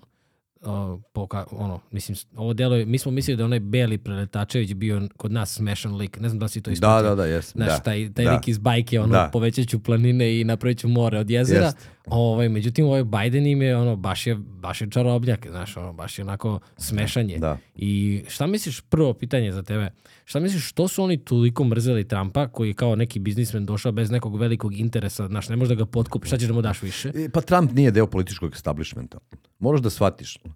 Uh, 0.62 1.00
poka, 1.12 1.44
ono, 1.50 1.80
mislim, 1.90 2.16
ovo 2.36 2.52
delo 2.52 2.76
je, 2.76 2.86
mi 2.86 2.98
smo 2.98 3.12
mislili 3.12 3.36
da 3.36 3.44
onaj 3.44 3.60
Beli 3.60 3.98
Preletačević 3.98 4.74
bio 4.74 5.08
kod 5.16 5.32
nas 5.32 5.54
smešan 5.54 5.96
lik, 5.96 6.20
ne 6.20 6.28
znam 6.28 6.38
da 6.38 6.48
si 6.48 6.62
to 6.62 6.70
Da, 6.70 6.72
ispratio. 6.72 7.08
da, 7.08 7.14
da, 7.14 7.24
jesam. 7.26 7.52
Znaš, 7.56 7.68
da, 7.68 7.78
taj, 7.78 8.12
taj 8.12 8.24
da. 8.24 8.32
lik 8.32 8.48
iz 8.48 8.58
bajke, 8.58 9.00
ono, 9.00 9.12
Da. 9.12 9.28
povećat 9.32 9.68
ću 9.68 9.78
planine 9.82 10.40
i 10.40 10.44
napravit 10.44 10.78
ću 10.78 10.88
more 10.88 11.18
od 11.18 11.30
jezera. 11.30 11.64
Jest. 11.64 11.76
Ovaj, 12.06 12.48
međutim, 12.48 12.86
ovaj 12.86 13.04
Biden 13.04 13.46
im 13.46 13.62
je, 13.62 13.76
ono, 13.76 13.96
baš 13.96 14.26
je, 14.26 14.34
baš 14.34 14.80
je 14.80 14.90
čarobnjak, 14.90 15.46
znaš, 15.50 15.76
ono, 15.76 15.92
baš 15.92 16.18
je 16.18 16.24
onako 16.24 16.60
smešanje. 16.76 17.38
Da. 17.38 17.58
I 17.74 18.22
šta 18.28 18.46
misliš, 18.46 18.80
prvo 18.80 19.14
pitanje 19.14 19.52
za 19.52 19.62
tebe, 19.62 19.90
šta 20.24 20.40
misliš, 20.40 20.68
što 20.68 20.88
su 20.88 21.02
oni 21.02 21.24
toliko 21.24 21.64
mrzeli 21.64 22.08
Trumpa, 22.08 22.48
koji 22.48 22.68
je 22.68 22.74
kao 22.74 22.96
neki 22.96 23.18
biznismen 23.18 23.66
došao 23.66 23.92
bez 23.92 24.10
nekog 24.10 24.36
velikog 24.36 24.74
interesa, 24.74 25.26
znaš, 25.26 25.48
ne 25.48 25.56
može 25.56 25.74
da 25.74 25.84
ga 25.84 25.86
potkupi, 25.86 26.26
šta 26.26 26.38
ćeš 26.38 26.48
da 26.48 26.54
mu 26.54 26.62
daš 26.62 26.82
više? 26.82 27.12
E, 27.14 27.28
Pa 27.28 27.40
Trump 27.40 27.72
nije 27.72 27.90
deo 27.90 28.06
političkog 28.06 28.54
establishmenta. 28.54 29.18
Moraš 29.58 29.80
da 29.80 29.90
shvatiš, 29.90 30.38
uh, 30.44 30.52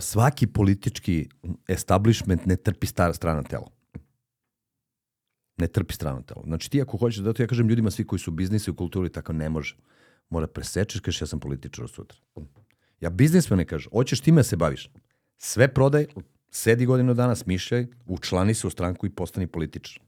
svaki 0.00 0.46
politički 0.46 1.28
establishment 1.68 2.46
ne 2.46 2.56
trpi 2.56 2.86
stara 2.86 3.14
strana 3.14 3.42
telo. 3.42 3.70
Ne 5.58 5.66
trpi 5.66 5.94
strano 5.94 6.22
telo. 6.22 6.42
Znači 6.46 6.70
ti 6.70 6.82
ako 6.82 6.96
hoćeš, 6.96 7.18
da 7.18 7.32
to 7.32 7.42
ja 7.42 7.46
kažem 7.46 7.68
ljudima 7.68 7.90
svi 7.90 8.04
koji 8.04 8.20
su 8.20 8.30
u 8.30 8.34
biznisu 8.34 8.70
i 8.70 8.72
u 8.72 8.76
kulturi, 8.76 9.08
tako 9.08 9.32
ne 9.32 9.48
može. 9.48 9.76
Mora 10.30 10.46
presečeš, 10.46 11.00
kažeš 11.00 11.20
ja 11.20 11.26
sam 11.26 11.40
političar 11.40 11.84
od 11.84 11.90
sutra. 11.90 12.18
Ja 13.00 13.10
biznismene 13.10 13.64
kažem, 13.64 13.92
hoćeš 13.92 14.20
time 14.20 14.38
da 14.38 14.42
se 14.42 14.56
baviš. 14.56 14.90
Sve 15.38 15.68
prodaj, 15.74 16.06
sedi 16.50 16.86
godinu 16.86 17.14
dana, 17.14 17.34
smišljaj, 17.34 17.86
učlani 18.06 18.54
se 18.54 18.66
u 18.66 18.70
stranku 18.70 19.06
i 19.06 19.10
postani 19.10 19.46
političar. 19.46 20.00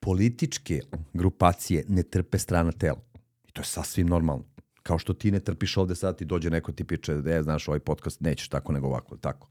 Političke 0.00 0.80
grupacije 1.12 1.84
ne 1.88 2.02
trpe 2.02 2.38
strana 2.38 2.72
tela. 2.72 3.00
I 3.48 3.52
to 3.52 3.60
je 3.60 3.66
sasvim 3.66 4.06
normalno. 4.06 4.44
Kao 4.82 4.98
što 4.98 5.14
ti 5.14 5.30
ne 5.30 5.40
trpiš 5.40 5.76
ovde 5.76 5.94
sad 5.94 6.18
ti 6.18 6.24
dođe 6.24 6.50
neko 6.50 6.72
ti 6.72 6.84
piče, 6.84 7.12
e, 7.12 7.42
znaš, 7.42 7.68
ovaj 7.68 7.80
podcast 7.80 8.20
nećeš 8.20 8.48
tako 8.48 8.72
nego 8.72 8.86
ovako, 8.86 9.16
tako. 9.16 9.48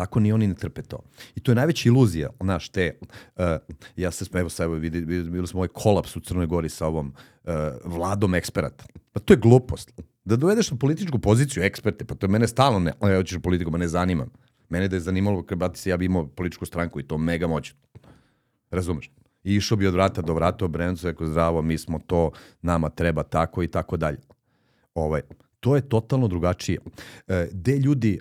Tako 0.00 0.20
ni 0.20 0.32
oni 0.32 0.46
ne 0.46 0.54
trpe 0.54 0.82
to. 0.82 0.98
I 1.34 1.40
to 1.40 1.52
je 1.52 1.56
najveća 1.56 1.88
iluzija, 1.88 2.30
znaš, 2.40 2.68
te, 2.68 2.98
uh, 3.36 3.44
ja 3.96 4.10
se, 4.10 4.24
evo 4.34 4.48
sad, 4.48 4.70
vidi, 4.70 5.00
vidi, 5.00 5.30
bili 5.30 5.46
smo 5.46 5.58
ovaj 5.58 5.68
kolaps 5.68 6.16
u 6.16 6.20
Crnoj 6.20 6.46
Gori 6.46 6.68
sa 6.68 6.86
ovom 6.86 7.12
uh, 7.44 7.52
vladom 7.84 8.34
eksperata. 8.34 8.84
Pa 9.12 9.20
to 9.20 9.32
je 9.32 9.36
glupost. 9.36 9.92
Da 10.24 10.36
dovedeš 10.36 10.70
na 10.70 10.76
političku 10.76 11.18
poziciju 11.18 11.62
eksperte, 11.62 12.04
pa 12.04 12.14
to 12.14 12.26
je 12.26 12.30
mene 12.30 12.48
stalno, 12.48 12.78
ne, 12.78 12.92
ja 13.02 13.16
hoćeš 13.16 13.36
u 13.36 13.40
politiku, 13.40 13.70
ma 13.70 13.78
ne 13.78 13.88
zanima. 13.88 14.26
Mene 14.68 14.88
da 14.88 14.96
je 14.96 15.00
zanimalo, 15.00 15.42
kad 15.42 15.58
brati 15.58 15.78
se, 15.78 15.90
ja 15.90 15.96
bi 15.96 16.04
imao 16.04 16.26
političku 16.26 16.66
stranku 16.66 17.00
i 17.00 17.02
to 17.02 17.18
mega 17.18 17.46
moćno. 17.46 17.76
Razumeš? 18.70 19.10
I 19.44 19.54
išao 19.54 19.76
bi 19.76 19.86
od 19.86 19.94
vrata 19.94 20.22
do 20.22 20.34
vrata, 20.34 20.64
obrenucu, 20.64 21.06
rekao 21.06 21.26
zdravo, 21.26 21.62
mi 21.62 21.78
smo 21.78 21.98
to, 22.06 22.30
nama 22.62 22.88
treba 22.88 23.22
tako 23.22 23.62
i 23.62 23.68
tako 23.68 23.96
dalje. 23.96 24.18
Ovaj, 24.94 25.20
to 25.60 25.76
je 25.76 25.88
totalno 25.88 26.28
drugačije. 26.28 26.78
E, 27.28 27.48
gde 27.52 27.76
ljudi, 27.76 28.18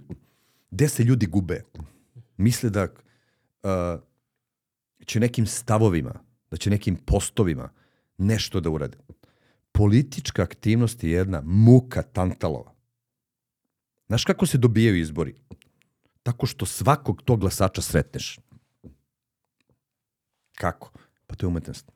gde 0.72 0.88
se 0.90 1.04
ljudi 1.04 1.26
gube? 1.26 1.64
Misle 2.38 2.70
da 2.70 2.84
uh, 2.84 4.02
će 5.06 5.20
nekim 5.20 5.46
stavovima, 5.46 6.14
da 6.52 6.58
će 6.58 6.70
nekim 6.70 6.96
postovima 6.96 7.70
nešto 8.18 8.60
da 8.60 8.70
urade. 8.70 8.98
Politička 9.72 10.44
aktivnost 10.44 11.04
je 11.04 11.12
jedna 11.12 11.42
muka 11.46 12.02
tantalova. 12.02 12.74
Znaš 14.08 14.26
kako 14.26 14.46
se 14.46 14.58
dobijaju 14.58 15.00
izbori? 15.00 15.36
Tako 16.24 16.46
što 16.46 16.66
svakog 16.66 17.22
tog 17.22 17.40
glasača 17.40 17.82
sretneš. 17.82 18.40
Kako? 20.56 20.92
Pa 21.28 21.36
to 21.36 21.46
je 21.46 21.48
umetnost. 21.48 21.92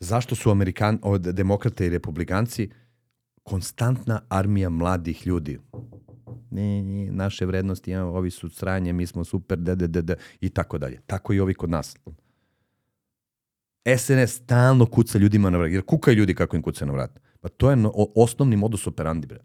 Zašto 0.00 0.34
su 0.34 0.50
Amerikan, 0.50 0.98
od 1.02 1.20
demokrate 1.20 1.86
i 1.86 1.90
republikanci 1.90 2.70
konstantna 3.42 4.22
armija 4.28 4.68
mladih 4.68 5.26
ljudi? 5.26 5.58
Ne, 6.50 6.82
ne, 6.82 7.10
naše 7.10 7.46
vrednosti, 7.46 7.90
ja, 7.90 8.04
ovi 8.04 8.30
su 8.30 8.48
sranje, 8.48 8.92
mi 8.92 9.06
smo 9.06 9.24
super, 9.24 9.58
da, 9.58 9.74
da, 9.74 9.86
da, 9.86 10.02
da, 10.02 10.14
i 10.40 10.48
tako 10.48 10.78
dalje. 10.78 11.00
Tako 11.06 11.32
i 11.32 11.40
ovi 11.40 11.54
kod 11.54 11.70
nas. 11.70 11.96
SNS 13.96 14.34
stalno 14.34 14.86
kuca 14.86 15.18
ljudima 15.18 15.50
na 15.50 15.58
vrat, 15.58 15.72
jer 15.72 15.82
kukaju 15.82 16.16
ljudi 16.16 16.34
kako 16.34 16.56
im 16.56 16.62
kuca 16.62 16.86
na 16.86 16.92
vrat. 16.92 17.20
Pa 17.40 17.48
to 17.48 17.70
je 17.70 17.76
no, 17.76 17.92
osnovni 18.14 18.56
modus 18.56 18.86
operandi, 18.86 19.26
bre. 19.26 19.40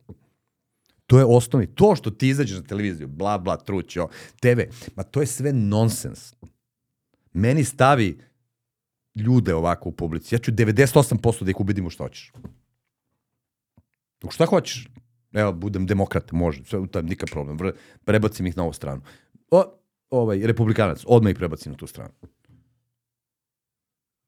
To 1.07 1.19
je 1.19 1.26
osnovni. 1.26 1.68
To 1.68 1.95
što 1.95 2.11
ti 2.11 2.27
izađeš 2.27 2.57
na 2.57 2.64
televiziju, 2.64 3.07
bla, 3.07 3.38
bla, 3.38 3.57
trućo, 3.57 4.07
TV, 4.39 4.59
ma 4.95 5.03
to 5.03 5.22
je 5.22 5.27
sve 5.27 5.53
nonsens. 5.53 6.34
Meni 7.34 7.64
stavi 7.64 8.19
ljude 9.15 9.55
ovako 9.55 9.89
u 9.89 9.91
publici. 9.91 10.35
Ja 10.35 10.39
ću 10.39 10.51
98% 10.51 11.43
da 11.43 11.49
ih 11.49 11.59
ubedim 11.59 11.85
u 11.85 11.89
šta 11.89 12.03
hoćeš. 12.03 12.31
U 14.23 14.31
šta 14.31 14.45
hoćeš? 14.45 14.88
Evo, 15.38 15.51
budem 15.51 15.85
demokrat, 15.85 16.31
može, 16.31 16.64
sve, 16.65 16.88
tam 16.91 17.05
nikak 17.05 17.30
problem. 17.30 17.73
Prebacim 18.05 18.47
ih 18.47 18.57
na 18.57 18.64
ovu 18.64 18.73
stranu. 18.73 19.01
O, 19.51 19.64
ovaj, 20.09 20.39
republikanac, 20.39 21.03
odmah 21.07 21.31
ih 21.31 21.38
prebacim 21.38 21.72
na 21.72 21.77
tu 21.77 21.88
stranu. 21.88 22.14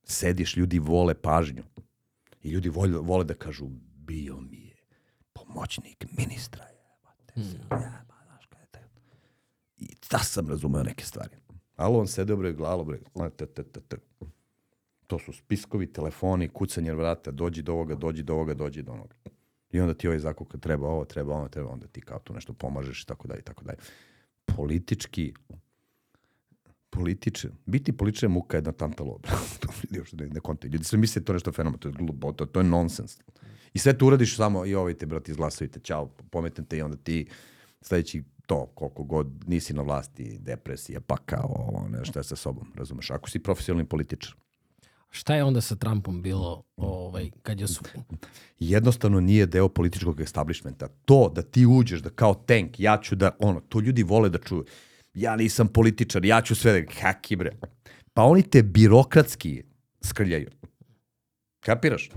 Sediš, 0.03 0.57
ljudi 0.57 0.79
vole 0.79 1.13
pažnju. 1.13 1.63
I 2.43 2.49
ljudi 2.49 2.69
vole, 2.69 2.89
vole 2.89 3.23
da 3.23 3.33
kažu, 3.33 3.67
bio 3.95 4.41
mi 4.41 4.57
je 4.57 4.75
pomoćnik 5.33 6.05
ministra. 6.17 6.63
Jebate 6.63 7.33
se, 7.33 7.57
jeba, 7.57 8.15
znaš 8.25 8.45
kada 8.45 8.61
je 8.61 8.67
to. 8.71 8.79
I 9.77 9.87
da 10.11 10.19
sam 10.19 10.49
razumeo 10.49 10.83
neke 10.83 11.05
stvari. 11.05 11.35
Ali 11.75 11.95
on 11.95 12.07
sede 12.07 12.35
bre, 12.35 12.53
glalo 12.53 12.83
bre, 12.83 12.99
t, 13.37 13.45
t, 13.45 13.63
t, 13.63 13.79
t. 13.81 13.97
To 15.07 15.19
su 15.19 15.33
spiskovi, 15.33 15.93
telefoni, 15.93 16.49
kucanje 16.49 16.93
vrata, 16.93 17.31
dođi 17.31 17.61
do 17.61 17.73
ovoga, 17.73 17.95
dođi 17.95 18.23
do 18.23 18.33
ovoga, 18.33 18.53
dođi 18.53 18.81
do 18.81 18.91
onoga. 18.91 19.15
I 19.71 19.79
onda 19.79 19.93
ti 19.93 20.07
ovaj 20.07 20.19
zakuka 20.19 20.57
treba 20.57 20.87
ovo, 20.87 21.05
treba 21.05 21.35
ovo, 21.35 21.47
treba 21.47 21.69
onda 21.69 21.87
ti 21.87 22.01
kao 22.01 22.19
tu 22.19 22.33
nešto 22.33 22.53
pomažeš 22.53 23.03
i 23.03 23.05
tako 23.05 23.27
dalje 23.27 23.39
i 23.39 23.43
tako 23.43 23.63
dalje. 23.63 23.77
Politički 24.45 25.33
političar, 26.89 27.51
biti 27.65 27.97
političar 27.97 28.29
je 28.29 28.33
muka 28.33 28.57
jedna 28.57 28.71
tantalo. 28.71 29.19
to 29.61 29.67
ljudi 29.83 29.99
uopšte 29.99 30.17
ne, 30.17 30.27
ne 30.27 30.39
kontaju. 30.39 30.71
Ljudi 30.71 30.83
sve 30.83 30.99
misle 30.99 31.19
je 31.19 31.25
to 31.25 31.33
nešto 31.33 31.51
fenomen, 31.51 31.79
to 31.79 31.87
je 31.87 31.93
glupo, 31.93 32.31
to, 32.31 32.45
to 32.45 32.59
je 32.59 32.63
nonsens. 32.63 33.17
I 33.73 33.79
sve 33.79 33.97
to 33.97 34.05
uradiš 34.05 34.35
samo, 34.35 34.65
i 34.65 34.75
ovaj 34.75 34.93
te, 34.93 35.05
brate, 35.05 35.31
izglasujte, 35.31 35.79
ćao, 35.79 36.07
pometnem 36.07 36.65
te 36.65 36.77
i 36.77 36.81
onda 36.81 36.97
ti 36.97 37.27
sledeći 37.81 38.23
to 38.45 38.65
koliko 38.65 39.03
god 39.03 39.27
nisi 39.47 39.73
na 39.73 39.81
vlasti, 39.81 40.37
depresija, 40.39 40.99
pa 40.99 41.17
kao 41.17 41.47
ovo, 41.47 41.87
nešto 41.87 42.19
je 42.19 42.23
sa 42.23 42.35
sobom, 42.35 42.73
razumeš? 42.75 43.11
Ako 43.11 43.29
si 43.29 43.39
profesionalni 43.39 43.89
političar. 43.89 44.35
Šta 45.09 45.35
je 45.35 45.43
onda 45.43 45.61
sa 45.61 45.75
Trumpom 45.75 46.21
bilo 46.21 46.63
ovaj, 46.75 47.31
kad 47.43 47.59
je 47.59 47.67
su... 47.67 47.81
jednostavno 48.59 49.19
nije 49.19 49.45
deo 49.45 49.69
političkog 49.69 50.21
establishmenta. 50.21 50.87
To 51.05 51.31
da 51.35 51.41
ti 51.41 51.65
uđeš, 51.65 51.99
da 51.99 52.09
kao 52.09 52.33
tank, 52.33 52.79
ja 52.79 52.99
ću 53.03 53.15
da, 53.15 53.35
ono, 53.39 53.59
to 53.59 53.79
ljudi 53.79 54.03
vole 54.03 54.29
da 54.29 54.37
čuju. 54.37 54.65
Ja 55.13 55.35
nisam 55.35 55.67
političar, 55.67 56.25
ja 56.25 56.41
ću 56.41 56.55
sve 56.55 56.81
da, 56.81 56.91
kaki 57.01 57.35
bre. 57.35 57.51
Pa 58.13 58.23
oni 58.23 58.43
te 58.43 58.63
birokratski 58.63 59.63
skrljaju. 60.01 60.49
Kapiraš? 61.59 62.09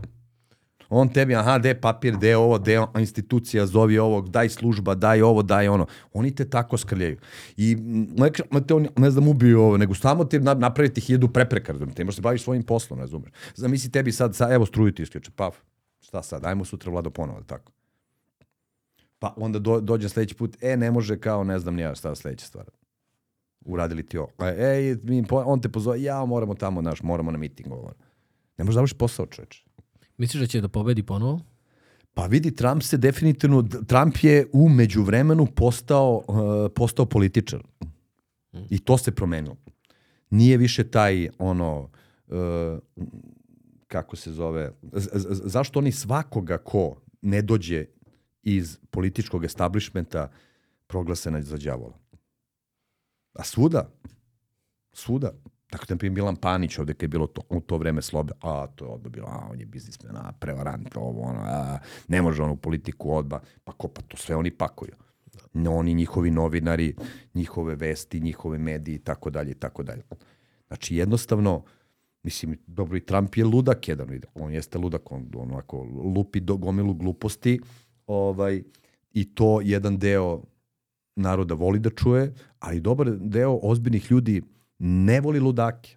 On 0.94 1.09
tebi, 1.09 1.35
aha, 1.35 1.59
de 1.59 1.73
papir, 1.74 2.16
de 2.20 2.35
ovo, 2.36 2.59
de 2.59 2.74
institucija, 2.98 3.66
zovi 3.66 3.98
ovog, 3.98 4.28
daj 4.28 4.48
služba, 4.48 4.94
daj 4.94 5.23
ovo, 5.23 5.43
daj 5.43 5.69
ono. 5.69 5.86
Oni 6.12 6.35
te 6.35 6.44
tako 6.44 6.77
skrljaju. 6.77 7.16
I 7.56 7.77
ne, 8.16 8.31
te 8.66 8.74
on, 8.74 8.89
ne 8.97 9.10
znam, 9.10 9.28
ubiju 9.28 9.60
ovo, 9.60 9.77
nego 9.77 9.94
samo 9.94 10.24
te 10.24 10.40
napraviti 10.40 11.01
hiljadu 11.01 11.28
prepreka, 11.28 11.73
razumiješ, 11.73 11.97
te 11.97 12.05
možeš 12.05 12.16
se 12.16 12.23
baviš 12.23 12.43
svojim 12.43 12.62
poslom, 12.62 13.01
razumiješ. 13.01 13.32
Zamisli 13.55 13.90
tebi 13.90 14.12
sad, 14.12 14.36
sad 14.36 14.52
evo 14.52 14.66
struju 14.66 14.93
ti 14.93 15.02
isključe, 15.02 15.31
paf, 15.36 15.56
šta 16.01 16.23
sad, 16.23 16.44
ajmo 16.44 16.64
sutra 16.64 16.93
vlado 16.93 17.10
ponovo, 17.10 17.43
tako. 17.43 17.73
Pa 19.19 19.35
onda 19.36 19.59
do, 19.59 19.81
dođe 19.81 20.09
sledeći 20.09 20.35
put, 20.35 20.56
e, 20.60 20.77
ne 20.77 20.90
može 20.90 21.20
kao, 21.20 21.44
ne 21.44 21.59
znam 21.59 21.74
nija 21.74 21.94
šta 21.94 22.14
sledeća 22.14 22.47
stvar. 22.47 22.66
Uradili 23.64 24.06
ti 24.06 24.19
ovo. 24.19 24.28
E, 24.39 24.97
mi, 25.02 25.24
on 25.31 25.60
te 25.60 25.69
pozove, 25.69 26.02
ja, 26.02 26.24
moramo 26.24 26.55
tamo, 26.55 26.82
naš, 26.82 27.02
moramo 27.02 27.31
na 27.31 27.39
miting, 27.39 27.73
ovo. 27.73 27.93
Ne 28.59 28.64
možeš 28.64 28.90
da 28.90 28.98
posao, 28.98 29.27
čoveče. 29.27 29.72
Misliš 30.23 30.40
da 30.40 30.47
će 30.47 30.61
da 30.61 30.69
pobedi 30.69 31.03
ponovo? 31.03 31.40
Pa 32.15 32.27
vidi, 32.27 32.55
Trump 32.55 32.82
se 32.82 32.97
definitivno, 32.97 33.62
Trump 33.86 34.16
je 34.23 34.47
u 34.53 34.69
međuvremenu 34.69 35.47
postao, 35.47 36.23
uh, 36.28 36.70
postao 36.74 37.07
političar. 37.07 37.62
I 38.70 38.78
to 38.78 38.99
se 38.99 39.11
promenilo. 39.11 39.57
Nije 40.31 40.57
više 40.57 40.85
taj, 40.90 41.28
ono, 41.39 41.90
uh, 42.27 42.39
kako 43.86 44.16
se 44.16 44.32
zove, 44.32 44.73
zašto 45.44 45.78
oni 45.78 45.93
svakoga 45.93 46.59
ko 46.59 46.97
ne 47.23 47.43
dođe 47.43 47.85
iz 48.43 48.78
političkog 48.90 49.44
establishmenta 49.44 50.31
proglase 50.86 51.43
za 51.43 51.57
djavola? 51.57 51.99
A 53.32 53.44
svuda, 53.44 53.90
svuda. 54.93 55.32
Tako 55.73 55.94
da 55.94 56.07
je 56.07 56.11
Milan 56.11 56.36
Panić 56.36 56.78
ovde 56.78 56.94
kad 56.94 57.03
je 57.03 57.09
bilo 57.09 57.27
to, 57.27 57.43
u 57.49 57.61
to 57.61 57.78
vreme 57.78 58.03
slobe, 58.03 58.32
a 58.40 58.66
to 58.66 58.85
je 58.85 58.90
odba 58.90 59.09
bilo, 59.09 59.27
a 59.27 59.49
on 59.51 59.61
je 59.61 59.66
biznismen, 59.66 60.16
a 60.16 60.32
prevarant, 60.32 60.97
ovo, 60.97 61.23
ono, 61.23 61.40
a, 61.40 61.78
ne 62.09 62.23
može 62.23 62.43
on 62.43 62.51
u 62.51 62.57
politiku 62.57 63.15
odba, 63.15 63.40
pa 63.65 63.73
ko, 63.73 63.89
pa 63.89 64.03
to 64.03 64.16
sve 64.16 64.36
oni 64.36 64.51
pakuju. 64.51 64.93
No, 65.53 65.74
oni, 65.77 65.94
njihovi 65.94 66.31
novinari, 66.31 66.94
njihove 67.35 67.74
vesti, 67.74 68.20
njihove 68.20 68.59
mediji, 68.59 68.99
tako 68.99 69.31
dalje, 69.31 69.51
i 69.51 69.55
tako 69.55 69.82
dalje. 69.82 70.03
Znači, 70.69 70.97
jednostavno, 70.97 71.65
mislim, 72.23 72.59
dobro, 72.66 72.97
i 72.97 73.07
Trump 73.07 73.36
je 73.36 73.44
ludak 73.44 73.89
jedan, 73.89 74.20
on 74.35 74.53
jeste 74.53 74.78
ludak, 74.78 75.12
on 75.12 75.27
onako 75.35 75.82
lupi 76.16 76.40
do 76.40 76.57
gomilu 76.57 76.94
gluposti, 76.94 77.61
ovaj, 78.07 78.62
i 79.12 79.35
to 79.35 79.61
jedan 79.61 79.99
deo 79.99 80.43
naroda 81.16 81.55
voli 81.55 81.78
da 81.78 81.90
čuje, 81.90 82.35
ali 82.59 82.81
dobar 82.81 83.11
deo 83.11 83.59
ozbiljnih 83.62 84.11
ljudi 84.11 84.43
ne 84.85 85.21
voli 85.21 85.41
ludake. 85.41 85.97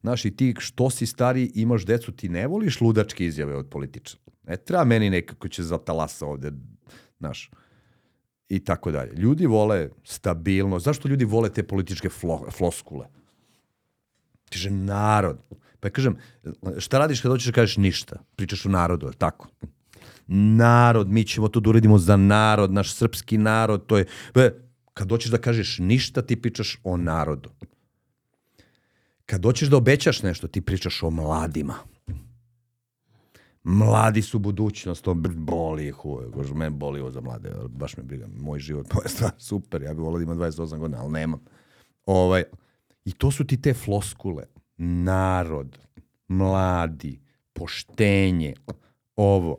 Znaš, 0.00 0.24
i 0.24 0.36
ti 0.36 0.54
što 0.58 0.90
si 0.90 1.06
stari, 1.06 1.50
imaš 1.54 1.84
decu, 1.84 2.12
ti 2.12 2.28
ne 2.28 2.46
voliš 2.46 2.80
ludačke 2.80 3.26
izjave 3.26 3.56
od 3.56 3.68
političara. 3.68 4.22
Ne 4.46 4.56
treba 4.56 4.84
meni 4.84 5.10
nekako 5.10 5.48
će 5.48 5.62
za 5.62 5.78
talasa 5.78 6.26
ovde, 6.26 6.52
znaš, 7.18 7.50
i 8.48 8.64
tako 8.64 8.90
dalje. 8.90 9.12
Ljudi 9.12 9.46
vole 9.46 9.88
stabilno. 10.04 10.78
Zašto 10.78 11.08
ljudi 11.08 11.24
vole 11.24 11.50
te 11.52 11.62
političke 11.62 12.08
flo, 12.08 12.46
floskule? 12.50 13.06
Kaže, 14.52 14.70
narod. 14.70 15.38
Pa 15.80 15.90
kažem, 15.90 16.16
šta 16.78 16.98
radiš 16.98 17.20
kad 17.20 17.30
hoćeš 17.30 17.46
da 17.46 17.52
kažeš 17.52 17.76
ništa? 17.76 18.22
Pričaš 18.36 18.66
o 18.66 18.68
narodu, 18.68 19.12
tako? 19.18 19.48
Narod, 20.26 21.08
mi 21.08 21.24
ćemo 21.24 21.48
to 21.48 21.60
da 21.60 21.70
uredimo 21.70 21.98
za 21.98 22.16
narod, 22.16 22.72
naš 22.72 22.94
srpski 22.94 23.38
narod, 23.38 23.86
to 23.86 23.98
je... 23.98 24.06
Kad 24.96 25.08
doćeš 25.08 25.30
da 25.30 25.38
kažeš 25.38 25.78
ništa, 25.78 26.22
ti 26.22 26.42
pričaš 26.42 26.78
o 26.84 26.96
narodu. 26.96 27.50
Kad 29.26 29.40
doćeš 29.40 29.68
da 29.68 29.76
obećaš 29.76 30.22
nešto, 30.22 30.48
ti 30.48 30.60
pričaš 30.60 31.02
o 31.02 31.10
mladima. 31.10 31.74
Mladi 33.62 34.22
su 34.22 34.38
budućnost, 34.38 35.04
to 35.04 35.14
boli 35.34 35.88
ih 35.88 36.04
uvek. 36.04 36.54
Me 36.54 36.70
boli 36.70 37.00
ovo 37.00 37.10
za 37.10 37.20
mlade, 37.20 37.52
baš 37.68 37.96
me 37.96 38.02
briga. 38.02 38.26
Moj 38.40 38.58
život, 38.58 38.86
moja 38.94 39.08
stvar, 39.08 39.30
super, 39.38 39.82
ja 39.82 39.94
bih 39.94 40.02
volio 40.02 40.18
da 40.18 40.32
ima 40.32 40.34
28 40.34 40.78
godina, 40.78 41.02
ali 41.02 41.12
nemam. 41.12 41.40
Ovaj, 42.06 42.44
I 43.04 43.12
to 43.12 43.30
su 43.30 43.44
ti 43.46 43.60
te 43.62 43.74
floskule. 43.74 44.44
Narod, 44.76 45.78
mladi, 46.28 47.20
poštenje, 47.52 48.54
ovo. 49.16 49.58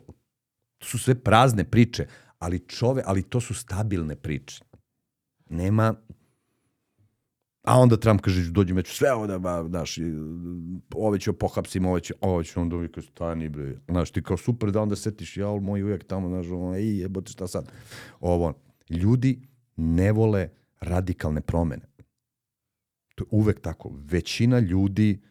To 0.77 0.88
su 0.88 0.99
sve 0.99 1.15
prazne 1.15 1.64
priče, 1.64 2.07
ali 2.39 2.68
čove, 2.68 3.03
ali 3.05 3.23
to 3.23 3.41
su 3.41 3.53
stabilne 3.53 4.15
priče. 4.15 4.66
Nema 5.49 5.95
A 7.68 7.80
onda 7.80 7.98
Trump 7.98 8.22
kaže, 8.22 8.52
dođi 8.52 8.74
meću 8.74 8.95
sve 8.95 9.14
ovo 9.14 9.28
da, 9.28 9.40
ba, 9.40 9.65
ove 10.95 11.19
ću 11.19 11.34
pohapsim, 11.34 11.86
ove 11.86 12.02
ću, 12.02 12.14
ove 12.22 12.44
ću, 12.44 12.61
onda 12.61 12.76
uvijek 12.76 12.98
stani, 13.11 13.49
bre. 13.49 13.76
Znaš, 13.88 14.11
ti 14.11 14.24
kao 14.24 14.38
super 14.38 14.72
da 14.72 14.82
onda 14.82 14.95
setiš, 14.95 15.38
ja, 15.38 15.48
moj 15.48 15.84
uvijek 15.84 16.03
tamo, 16.07 16.30
znaš, 16.30 16.48
ono, 16.48 16.76
ej, 16.76 16.99
jebote, 16.99 17.32
šta 17.32 17.48
sad? 17.48 17.72
Ovo, 18.19 18.53
ljudi 18.90 19.41
ne 19.76 20.11
vole 20.11 20.49
radikalne 20.80 21.41
promene. 21.41 21.84
To 23.15 23.24
je 23.24 23.28
uvek 23.32 23.61
tako. 23.61 23.91
Većina 23.95 24.60
ljudi 24.60 25.22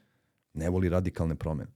ne 0.55 0.71
voli 0.71 0.89
radikalne 0.89 1.35
promene. 1.35 1.71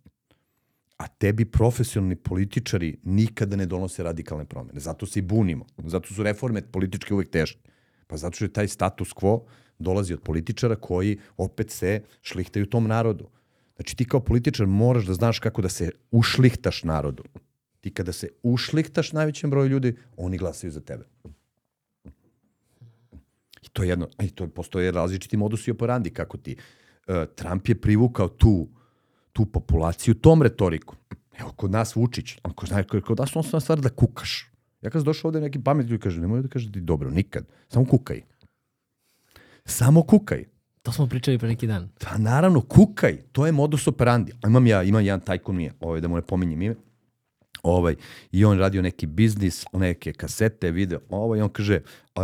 A 0.96 1.06
tebi 1.06 1.44
profesionalni 1.44 2.16
političari 2.16 2.96
nikada 3.02 3.56
ne 3.56 3.66
donose 3.66 4.02
radikalne 4.02 4.44
promene. 4.44 4.80
Zato 4.80 5.06
se 5.06 5.18
i 5.18 5.22
bunimo. 5.22 5.66
Zato 5.78 6.14
su 6.14 6.22
reforme 6.22 6.62
političke 6.62 7.14
uvek 7.14 7.30
teške. 7.30 7.70
Pa 8.10 8.16
zato 8.16 8.36
što 8.36 8.44
je 8.44 8.52
taj 8.52 8.68
status 8.68 9.14
quo 9.14 9.40
dolazi 9.78 10.14
od 10.14 10.20
političara 10.20 10.76
koji 10.76 11.18
opet 11.36 11.70
se 11.70 12.02
šlihtaju 12.22 12.66
tom 12.66 12.86
narodu. 12.86 13.28
Znači 13.76 13.96
ti 13.96 14.04
kao 14.04 14.20
političar 14.20 14.66
moraš 14.66 15.06
da 15.06 15.14
znaš 15.14 15.38
kako 15.38 15.62
da 15.62 15.68
se 15.68 15.90
ušlihtaš 16.10 16.82
narodu. 16.84 17.22
Ti 17.80 17.94
kada 17.94 18.12
se 18.12 18.28
ušlihtaš 18.42 19.12
najvećem 19.12 19.50
broju 19.50 19.68
ljudi, 19.68 19.96
oni 20.16 20.38
glasaju 20.38 20.70
za 20.70 20.80
tebe. 20.80 21.04
I 23.62 23.68
to 23.72 23.82
je 23.82 23.88
jedno, 23.88 24.08
i 24.22 24.30
to 24.30 24.48
postoje 24.48 24.92
različiti 24.92 25.36
modusi 25.36 25.70
operandi 25.70 26.10
kako 26.10 26.36
ti. 26.36 26.56
Uh, 26.56 27.14
Trump 27.34 27.68
je 27.68 27.80
privukao 27.80 28.28
tu, 28.28 28.68
tu 29.32 29.46
populaciju 29.46 30.14
tom 30.14 30.42
retoriku. 30.42 30.96
Evo, 31.38 31.52
kod 31.56 31.70
nas 31.70 31.96
Vučić, 31.96 32.36
kod, 32.42 33.02
kod 33.04 33.18
nas 33.18 33.36
on 33.36 33.60
stvar 33.60 33.80
da 33.80 33.88
kukaš. 33.88 34.50
Ja 34.82 34.90
kad 34.90 35.00
sam 35.00 35.04
došao 35.04 35.28
ovde 35.28 35.40
neki 35.40 35.62
pamet 35.62 35.86
ljudi 35.86 36.02
kaže, 36.02 36.20
nemoj 36.20 36.42
da 36.42 36.48
kaže 36.48 36.72
ti 36.72 36.80
dobro, 36.80 37.10
nikad. 37.10 37.46
Samo 37.68 37.84
kukaj. 37.84 38.22
Samo 39.64 40.02
kukaj. 40.02 40.44
To 40.82 40.92
smo 40.92 41.06
pričali 41.06 41.38
pre 41.38 41.48
neki 41.48 41.66
dan. 41.66 41.88
Pa 42.00 42.18
naravno, 42.18 42.60
kukaj. 42.60 43.16
To 43.32 43.46
je 43.46 43.52
modus 43.52 43.86
operandi. 43.86 44.32
A 44.42 44.48
imam 44.48 44.66
ja, 44.66 44.82
imam 44.82 45.04
jedan 45.04 45.20
tajkun 45.20 45.56
mi 45.56 45.64
je, 45.64 45.72
ovaj, 45.80 46.00
da 46.00 46.08
mu 46.08 46.16
ne 46.16 46.22
pominjem 46.22 46.62
ime. 46.62 46.74
Ovaj, 47.62 47.94
I 48.32 48.44
on 48.44 48.58
radio 48.58 48.82
neki 48.82 49.06
biznis, 49.06 49.64
neke 49.72 50.12
kasete, 50.12 50.70
video, 50.70 51.00
ovaj, 51.08 51.40
on 51.40 51.48
kaže, 51.48 51.80
uh, 52.16 52.22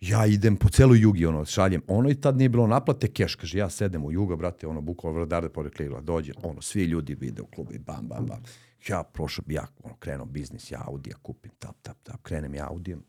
ja 0.00 0.26
idem 0.26 0.56
po 0.56 0.68
celu 0.68 0.94
jugi, 0.94 1.26
ono, 1.26 1.44
šaljem, 1.44 1.82
ono 1.86 2.10
i 2.10 2.14
tad 2.14 2.36
nije 2.36 2.48
bilo 2.48 2.66
naplate, 2.66 3.08
keš, 3.08 3.34
kaže, 3.34 3.58
ja 3.58 3.70
sedem 3.70 4.04
u 4.04 4.12
juga, 4.12 4.36
brate, 4.36 4.66
ono, 4.66 4.80
bukvalo 4.80 5.16
vradar 5.16 5.42
da 5.42 5.48
porekli 5.48 5.86
igla, 5.86 6.00
dođe, 6.00 6.32
ono, 6.42 6.62
svi 6.62 6.84
ljudi 6.84 7.14
vide 7.14 7.42
u 7.42 7.46
klubi, 7.46 7.78
bam, 7.78 8.08
bam, 8.08 8.26
bam. 8.26 8.42
Ja 8.88 9.02
prošao, 9.02 9.44
ja 9.48 9.66
ono, 9.82 9.96
krenuo 9.96 10.26
biznis, 10.26 10.70
ja 10.70 10.82
Audija 10.86 11.16
kupim, 11.22 11.52
tap, 11.58 11.76
tap, 11.82 11.96
tap, 12.02 12.22
krenem 12.22 12.54
ja 12.54 12.68
Audijem. 12.68 13.04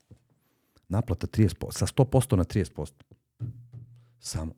Naplata 0.89 1.27
30%, 1.27 1.71
sa 1.71 1.85
100% 1.85 2.35
na 2.35 2.43
30%. 2.43 2.91
Samo. 4.19 4.53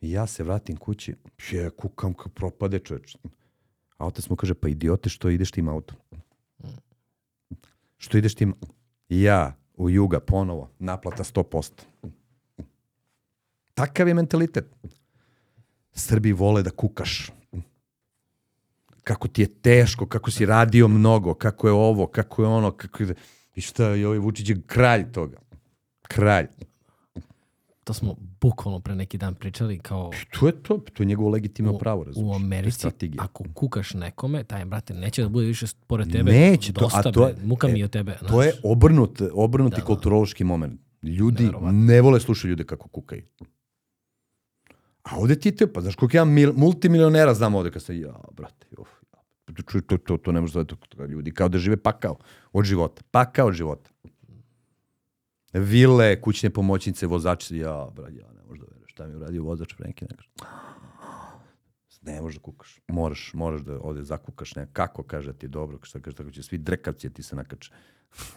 I 0.00 0.10
ja 0.10 0.26
se 0.26 0.44
vratim 0.44 0.76
kući, 0.76 1.14
je, 1.50 1.70
kukam 1.70 2.14
kao 2.14 2.28
propade 2.28 2.78
čoveč. 2.78 3.16
A 3.96 4.06
otac 4.06 4.28
mu 4.28 4.36
kaže, 4.36 4.54
pa 4.54 4.68
idiote, 4.68 5.08
što 5.08 5.30
ideš 5.30 5.50
tim 5.50 5.68
autom? 5.68 5.96
Što 7.96 8.18
ideš 8.18 8.34
tim? 8.34 8.54
Ja, 9.08 9.56
u 9.74 9.90
juga, 9.90 10.20
ponovo, 10.20 10.70
naplata 10.78 11.24
100%. 11.24 11.70
Takav 13.74 14.08
je 14.08 14.14
mentalitet. 14.14 14.74
Srbi 15.92 16.32
vole 16.32 16.62
da 16.62 16.70
kukaš. 16.70 17.32
Kako 19.04 19.28
ti 19.28 19.42
je 19.42 19.46
teško, 19.48 20.06
kako 20.06 20.30
si 20.30 20.46
radio 20.46 20.88
mnogo, 20.88 21.34
kako 21.34 21.66
je 21.66 21.72
ovo, 21.72 22.06
kako 22.06 22.42
je 22.42 22.48
ono, 22.48 22.70
kako 22.70 23.02
je... 23.02 23.14
I 23.54 23.60
šta, 23.60 23.94
i 23.94 24.04
ovaj 24.04 24.18
Vučić 24.18 24.48
je 24.48 24.62
kralj 24.66 25.12
toga. 25.12 25.36
Kralj. 26.02 26.46
to 27.84 27.94
smo 27.94 28.14
bukvalno 28.40 28.80
pre 28.80 28.94
neki 28.94 29.18
dan 29.18 29.34
pričali 29.34 29.78
kao 29.78 30.10
To 30.30 30.46
je 30.46 30.52
to, 30.52 30.78
to 30.92 31.02
je 31.02 31.06
njegovo 31.06 31.30
legitimno 31.30 31.72
u, 31.72 31.78
pravo, 31.78 32.04
razumiješ. 32.04 32.26
u 32.26 32.30
To 32.30 32.34
je 32.34 32.44
Americi, 32.44 32.86
ako 33.18 33.44
kukaš 33.54 33.94
nekome, 33.94 34.44
taj 34.44 34.64
brate 34.64 34.94
neće 34.94 35.22
da 35.22 35.28
bude 35.28 35.46
više 35.46 35.66
pored 35.86 36.12
tebe. 36.12 36.32
Neće 36.32 36.72
to, 36.72 36.80
Dosta, 36.80 36.98
a 36.98 37.12
to 37.12 37.28
je- 37.28 37.34
bre, 37.34 37.44
muka 37.44 37.68
mi 37.68 37.74
e, 37.74 37.78
je 37.78 37.84
od 37.84 37.90
tebe. 37.90 38.16
To 38.20 38.26
znaš. 38.28 38.46
je 38.46 38.52
obrnut, 38.64 39.22
obrnuti 39.32 39.74
Da, 39.74 39.80
da. 39.80 39.86
kulturološki 39.86 40.44
moment. 40.44 40.80
Ljudi 41.02 41.50
ne 41.62 42.00
vole 42.00 42.20
slušati 42.20 42.48
ljude 42.48 42.64
kako 42.64 42.88
kukaju. 42.88 43.22
A 45.02 45.18
ovde 45.18 45.36
ti 45.40 45.56
te, 45.56 45.66
pa 45.72 45.80
znaš 45.80 45.96
koliko 45.96 46.16
ja 46.16 46.24
mil, 46.24 46.52
multimilionera 46.56 47.34
znam 47.34 47.54
ovde 47.54 47.70
kad 47.70 47.82
se, 47.82 47.98
ja, 47.98 48.14
brate, 48.32 48.66
uf, 48.78 48.88
to, 49.66 49.80
to, 49.80 49.98
to, 49.98 50.16
to 50.16 50.32
ne 50.32 50.40
može 50.40 50.52
zove 50.52 50.64
to, 50.64 50.76
to, 50.76 51.04
ljudi 51.04 51.34
kao 51.34 51.48
da 51.48 51.58
žive 51.58 51.76
pakao 51.76 52.16
od 52.52 52.64
života. 52.64 53.02
Pakao 53.10 53.46
od 53.46 53.54
života. 53.54 53.90
Vile, 55.52 56.20
kućne 56.20 56.50
pomoćnice, 56.50 57.06
vozači, 57.06 57.56
ja, 57.56 57.88
brate, 57.94 58.14
ja 58.14 58.32
ne 58.32 58.42
možda 58.48 58.66
veruješ 58.70 58.92
šta 58.92 59.06
mi 59.06 59.12
je 59.12 59.16
uradio 59.16 59.42
vozač 59.42 59.74
pre 59.74 59.86
neki 59.86 60.04
nekako. 60.04 60.30
Ne 62.02 62.20
možeš 62.20 62.36
da 62.36 62.42
kukaš. 62.42 62.80
Moraš, 62.88 63.30
moraš 63.34 63.60
da 63.60 63.78
ovde 63.80 64.02
zakukaš 64.02 64.54
ne. 64.54 64.66
Kako 64.72 65.02
kaže 65.02 65.32
ti 65.32 65.48
dobro, 65.48 65.78
šta 65.82 66.00
kaže 66.00 66.16
tako 66.16 66.30
će 66.30 66.42
svi 66.42 66.58
drekavci 66.58 67.08
da 67.08 67.14
ti 67.14 67.22
se 67.22 67.36
nakače. 67.36 67.72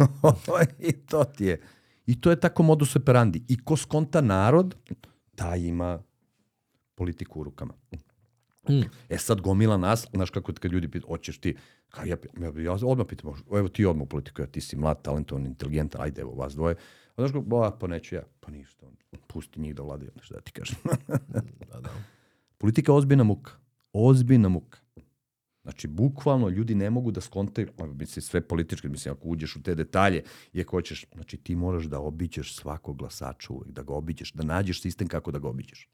I 0.90 0.92
to 0.92 1.24
ti 1.24 1.46
je. 1.46 1.62
I 2.06 2.22
to 2.22 2.30
je 2.30 2.40
tako 2.40 2.64
modus 2.64 2.96
operandi. 2.96 3.44
I 3.48 3.58
ko 3.64 3.78
skonta 3.78 4.22
narod, 4.22 4.76
taj 5.36 5.60
ima 5.60 6.00
politiku 6.96 7.40
u 7.40 7.44
rukama. 7.44 7.74
Mm. 8.70 8.82
E 9.10 9.18
sad 9.18 9.42
gomila 9.42 9.78
nas, 9.78 10.08
znaš 10.14 10.30
kako 10.30 10.54
kad 10.54 10.72
ljudi 10.72 10.92
pitaju, 10.92 11.10
hoćeš 11.10 11.38
ti, 11.38 11.56
kao 11.90 12.06
ja, 12.06 12.18
ja, 12.40 12.62
ja 12.64 12.78
odmah 12.86 13.08
pitam, 13.08 13.34
evo 13.52 13.68
ti 13.68 13.86
odmah 13.86 14.04
u 14.06 14.10
politiku, 14.10 14.42
ja, 14.42 14.48
ti 14.48 14.62
si 14.62 14.76
mlad, 14.76 15.02
talentovan, 15.02 15.46
inteligentan, 15.46 16.02
ajde 16.02 16.22
evo 16.22 16.32
vas 16.32 16.56
dvoje. 16.56 16.76
A 17.10 17.22
znaš 17.22 17.32
kako, 17.32 17.42
ba, 17.42 17.78
pa 17.80 17.88
neću 17.88 18.16
ja, 18.16 18.24
pa 18.40 18.52
ništa, 18.52 18.86
pusti 19.28 19.60
njih 19.60 19.76
da 19.76 19.84
vladaju, 19.84 20.12
šta 20.22 20.36
da 20.36 20.42
ti 20.42 20.52
kažem. 20.52 20.78
Da, 21.72 21.80
da. 21.84 21.90
Politika 22.58 22.92
je 22.92 22.96
ozbiljna 22.96 23.24
muka. 23.24 23.52
Ozbiljna 23.94 24.50
muka. 24.50 24.80
Znači, 25.64 25.88
bukvalno 25.88 26.50
ljudi 26.50 26.76
ne 26.76 26.90
mogu 26.90 27.12
da 27.12 27.22
skontaju, 27.22 27.68
mislim, 27.78 28.22
sve 28.22 28.42
politički, 28.42 28.90
mislim, 28.90 29.14
ako 29.14 29.28
uđeš 29.28 29.56
u 29.56 29.64
te 29.64 29.76
detalje 29.76 30.24
i 30.54 30.62
ako 30.62 30.78
hoćeš, 30.78 31.06
znači 31.14 31.38
ti 31.38 31.56
moraš 31.56 31.86
da 31.86 32.00
obiđeš 32.00 32.56
svakog 32.56 32.98
glasača 32.98 33.54
uvek, 33.54 33.72
da 33.72 33.84
ga 33.84 33.94
obiđeš, 33.94 34.32
da 34.34 34.44
nađeš 34.44 34.82
sistem 34.82 35.08
kako 35.08 35.32
da 35.32 35.40
ga 35.40 35.48
obiđeš. 35.48 35.90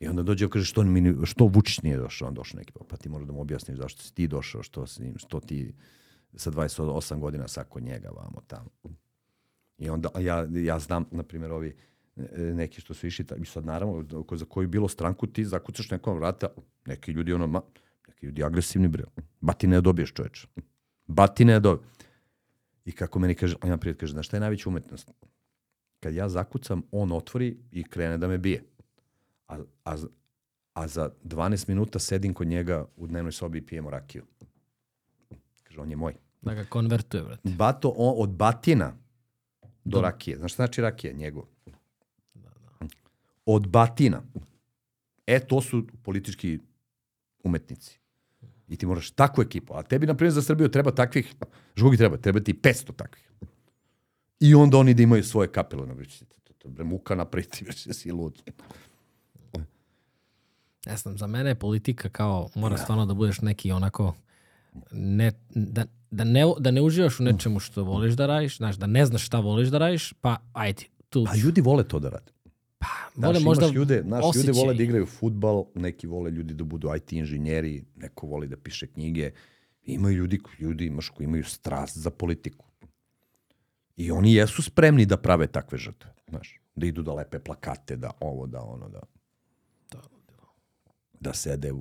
I 0.00 0.08
onda 0.08 0.22
dođe 0.22 0.48
kaže 0.48 0.64
što, 0.64 0.82
mi, 0.82 1.14
što 1.26 1.44
Vučić 1.44 1.82
nije 1.82 1.96
došao, 1.96 2.28
on 2.28 2.34
došao 2.34 2.58
neki, 2.58 2.72
pa 2.88 2.96
ti 2.96 3.08
moraš 3.08 3.26
da 3.26 3.32
mu 3.32 3.40
objasniš 3.40 3.78
zašto 3.78 4.02
si 4.02 4.14
ti 4.14 4.28
došao, 4.28 4.62
što, 4.62 4.86
s 4.86 4.98
njim, 4.98 5.18
što 5.18 5.40
ti 5.40 5.74
sa 6.34 6.50
28 6.50 7.18
godina 7.18 7.48
sako 7.48 7.80
njega 7.80 8.08
vamo 8.08 8.40
tamo. 8.46 8.70
I 9.78 9.90
onda 9.90 10.08
ja, 10.18 10.48
ja 10.52 10.78
znam, 10.78 11.04
na 11.10 11.22
primjer, 11.22 11.52
ovi 11.52 11.76
e, 12.16 12.42
neki 12.42 12.80
što 12.80 12.94
su 12.94 13.06
išli, 13.06 13.24
i 13.42 13.44
sad 13.44 13.64
naravno, 13.64 14.04
za 14.32 14.44
koju 14.44 14.68
bilo 14.68 14.88
stranku 14.88 15.26
ti 15.26 15.44
zakucaš 15.44 15.90
nekom 15.90 16.16
vrata, 16.16 16.48
neki 16.86 17.12
ljudi 17.12 17.32
ono, 17.32 17.46
ma, 17.46 17.60
neki 18.08 18.26
ljudi 18.26 18.44
agresivni 18.44 18.88
bre, 18.88 19.04
batine 19.40 19.76
ne 19.76 19.80
dobiješ 19.80 20.12
čoveče. 20.12 20.46
Batine 21.06 21.52
ne 21.52 21.60
dobiješ. 21.60 21.90
I 22.84 22.92
kako 22.92 23.18
meni 23.18 23.34
kaže, 23.34 23.56
on 23.62 23.68
jedan 23.68 23.80
prijatelj 23.80 24.00
kaže, 24.00 24.12
znaš 24.12 24.26
šta 24.26 24.36
je 24.36 24.40
najveća 24.40 24.68
umetnost? 24.68 25.10
Kad 26.00 26.14
ja 26.14 26.28
zakucam, 26.28 26.82
on 26.90 27.12
otvori 27.12 27.56
i 27.70 27.84
krene 27.84 28.18
da 28.18 28.28
me 28.28 28.38
bije. 28.38 28.62
A, 29.50 29.58
a, 29.84 29.96
a 30.74 30.88
za 30.88 31.10
12 31.24 31.68
minuta 31.68 31.98
sedim 31.98 32.34
kod 32.34 32.46
njega 32.46 32.86
u 32.96 33.06
dnevnoj 33.06 33.32
sobi 33.32 33.58
i 33.58 33.66
pijemo 33.66 33.90
rakiju. 33.90 34.24
Kaže, 35.62 35.80
on 35.80 35.90
je 35.90 35.96
moj. 35.96 36.14
Da 36.42 36.54
ga 36.54 36.64
konvertuje, 36.64 37.22
brate. 37.22 37.48
Bato 37.48 37.94
on, 37.96 38.14
od 38.18 38.30
batina 38.30 38.92
do 39.84 39.98
Do- 39.98 40.00
rakije. 40.00 40.36
Znaš 40.36 40.52
šta 40.52 40.62
znači 40.62 40.80
rakija? 40.80 41.12
Njegov. 41.12 41.44
Od 43.46 43.68
batina. 43.68 44.22
E, 45.26 45.40
to 45.40 45.60
su 45.60 45.86
politički 46.02 46.58
umetnici. 47.44 47.98
I 48.68 48.76
ti 48.76 48.86
moraš 48.86 49.10
takvu 49.10 49.42
ekipu. 49.42 49.74
A 49.74 49.82
tebi, 49.82 50.06
na 50.06 50.14
primjer, 50.14 50.32
za 50.32 50.42
Srbiju 50.42 50.68
treba 50.68 50.90
takvih, 50.90 51.34
ti 51.74 51.96
treba? 51.96 52.16
Treba 52.16 52.40
ti 52.40 52.54
500 52.54 52.96
takvih. 52.96 53.30
I 54.40 54.54
onda 54.54 54.78
oni 54.78 54.94
da 54.94 55.02
imaju 55.02 55.24
svoje 55.24 55.52
kapelo. 55.52 55.86
Na 55.86 55.94
to, 55.94 56.52
to, 56.58 56.70
to, 56.76 56.84
muka 56.84 57.14
napriti, 57.14 57.64
već 57.66 57.88
si 57.92 58.12
lud. 58.12 58.42
Ne 60.86 60.96
znam, 60.96 61.18
za 61.18 61.26
mene 61.26 61.50
je 61.50 61.54
politika 61.54 62.08
kao, 62.08 62.48
mora 62.54 62.78
stvarno 62.78 63.06
da 63.06 63.14
budeš 63.14 63.40
neki 63.40 63.72
onako, 63.72 64.14
ne, 64.92 65.32
da, 65.54 65.84
da, 66.10 66.24
ne, 66.24 66.44
da 66.58 66.70
ne 66.70 66.82
uživaš 66.82 67.20
u 67.20 67.22
nečemu 67.22 67.60
što 67.60 67.82
voliš 67.82 68.14
da 68.14 68.26
radiš, 68.26 68.56
znaš, 68.56 68.76
da 68.76 68.86
ne 68.86 69.06
znaš 69.06 69.26
šta 69.26 69.40
voliš 69.40 69.68
da 69.68 69.78
radiš, 69.78 70.12
pa 70.12 70.36
ajde, 70.52 70.82
tu, 71.08 71.26
A 71.28 71.36
ljudi 71.36 71.60
vole 71.60 71.84
to 71.88 71.98
da 71.98 72.08
rade. 72.08 72.32
vole 73.16 73.34
Znaš, 73.34 73.44
možda 73.44 73.68
ljude, 73.68 74.02
znaš, 74.06 74.24
ljudi 74.24 74.38
osjećaj. 74.38 74.52
vole 74.62 74.74
da 74.74 74.82
igraju 74.82 75.06
futbal, 75.06 75.64
neki 75.74 76.06
vole 76.06 76.30
ljudi 76.30 76.54
da 76.54 76.64
budu 76.64 76.94
IT 76.96 77.12
inženjeri, 77.12 77.84
neko 77.96 78.26
voli 78.26 78.48
da 78.48 78.56
piše 78.56 78.86
knjige. 78.86 79.30
Imaju 79.84 80.16
ljudi, 80.16 80.40
ljudi 80.58 80.86
imaš 80.86 81.08
koji 81.08 81.24
imaju 81.24 81.44
strast 81.44 81.98
za 81.98 82.10
politiku. 82.10 82.66
I 83.96 84.10
oni 84.10 84.34
jesu 84.34 84.62
spremni 84.62 85.06
da 85.06 85.16
prave 85.16 85.46
takve 85.46 85.78
žrtve, 85.78 86.10
znaš. 86.28 86.60
Da 86.74 86.86
idu 86.86 87.02
da 87.02 87.14
lepe 87.14 87.38
plakate, 87.38 87.96
da 87.96 88.10
ovo, 88.20 88.46
da 88.46 88.62
ono, 88.62 88.88
da 88.88 89.00
da 91.20 91.32
sede 91.32 91.72
u, 91.72 91.78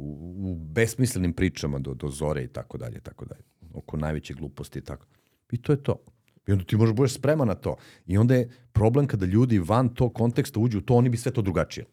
u 0.51 0.55
besmislenim 0.55 1.33
pričama 1.33 1.79
do, 1.79 1.93
do 1.93 2.09
zore 2.09 2.43
i 2.43 2.47
tako 2.47 2.77
dalje, 2.77 2.99
tako 2.99 3.25
dalje. 3.25 3.43
Oko 3.73 3.97
najveće 3.97 4.33
gluposti 4.33 4.79
i 4.79 4.81
tako. 4.81 5.05
I 5.51 5.61
to 5.61 5.71
je 5.71 5.83
to. 5.83 6.03
I 6.47 6.51
onda 6.51 6.65
ti 6.65 6.77
možeš 6.77 6.95
budeš 6.95 7.13
spreman 7.13 7.47
na 7.47 7.55
to. 7.55 7.75
I 8.05 8.17
onda 8.17 8.35
je 8.35 8.49
problem 8.71 9.07
kada 9.07 9.25
ljudi 9.25 9.59
van 9.59 9.89
tog 9.89 10.13
konteksta 10.13 10.59
uđu 10.59 10.77
u 10.77 10.81
to, 10.81 10.95
oni 10.95 11.09
bi 11.09 11.17
sve 11.17 11.31
to 11.31 11.41
drugačije. 11.41 11.85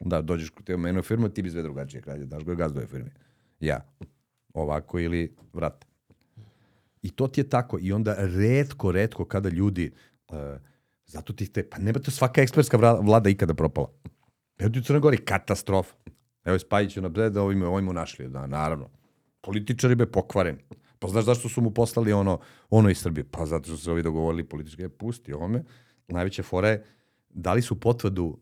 da, 0.00 0.22
dođeš 0.22 0.50
kod 0.50 0.66
te 0.66 0.74
u 0.74 0.78
menu 0.78 1.02
firmu, 1.02 1.28
ti 1.28 1.42
bi 1.42 1.50
sve 1.50 1.62
drugačije. 1.62 2.02
Kada 2.02 2.24
daš 2.24 2.44
ga 2.44 2.54
gazduje 2.54 2.86
firmi. 2.86 3.10
Ja. 3.60 3.80
Ovako 4.54 4.98
ili 4.98 5.36
vrate. 5.52 5.86
I 7.02 7.10
to 7.10 7.28
ti 7.28 7.40
je 7.40 7.48
tako. 7.48 7.78
I 7.80 7.92
onda 7.92 8.14
redko, 8.18 8.92
redko 8.92 9.24
kada 9.24 9.48
ljudi, 9.48 9.90
uh, 10.28 10.36
zato 11.06 11.32
ti 11.32 11.46
te, 11.52 11.70
pa 11.70 11.78
nema 11.78 11.98
to 11.98 12.10
svaka 12.10 12.42
ekspertska 12.42 12.76
vlada 13.00 13.30
ikada 13.30 13.54
propala. 13.54 13.88
Evo 14.58 14.70
ti 14.70 14.78
u 14.78 14.82
Crnoj 14.82 15.00
Gori, 15.00 15.16
katastrofa. 15.16 15.94
Evo 16.48 16.54
je 16.54 16.58
Spajić 16.58 16.96
na 16.96 17.08
da 17.08 17.42
ovim, 17.42 17.62
ovim 17.62 17.86
našli, 17.86 18.28
da, 18.28 18.46
naravno. 18.46 18.88
Političari 19.40 19.94
be 19.94 20.06
pokvareni. 20.06 20.58
Pa 20.98 21.08
znaš 21.08 21.24
zašto 21.24 21.48
su 21.48 21.60
mu 21.60 21.70
poslali 21.70 22.12
ono, 22.12 22.40
ono 22.70 22.90
iz 22.90 22.98
Srbije? 22.98 23.24
Pa 23.24 23.46
zato 23.46 23.64
što 23.64 23.76
su 23.76 23.84
se 23.84 23.90
ovi 23.90 24.02
dogovorili 24.02 24.44
politički, 24.44 24.82
e, 24.82 24.88
pusti 24.88 25.32
ovome. 25.32 25.64
Najveća 26.08 26.42
fora 26.42 26.68
je, 26.68 26.84
dali 27.30 27.62
su 27.62 27.80
potvrdu 27.80 28.38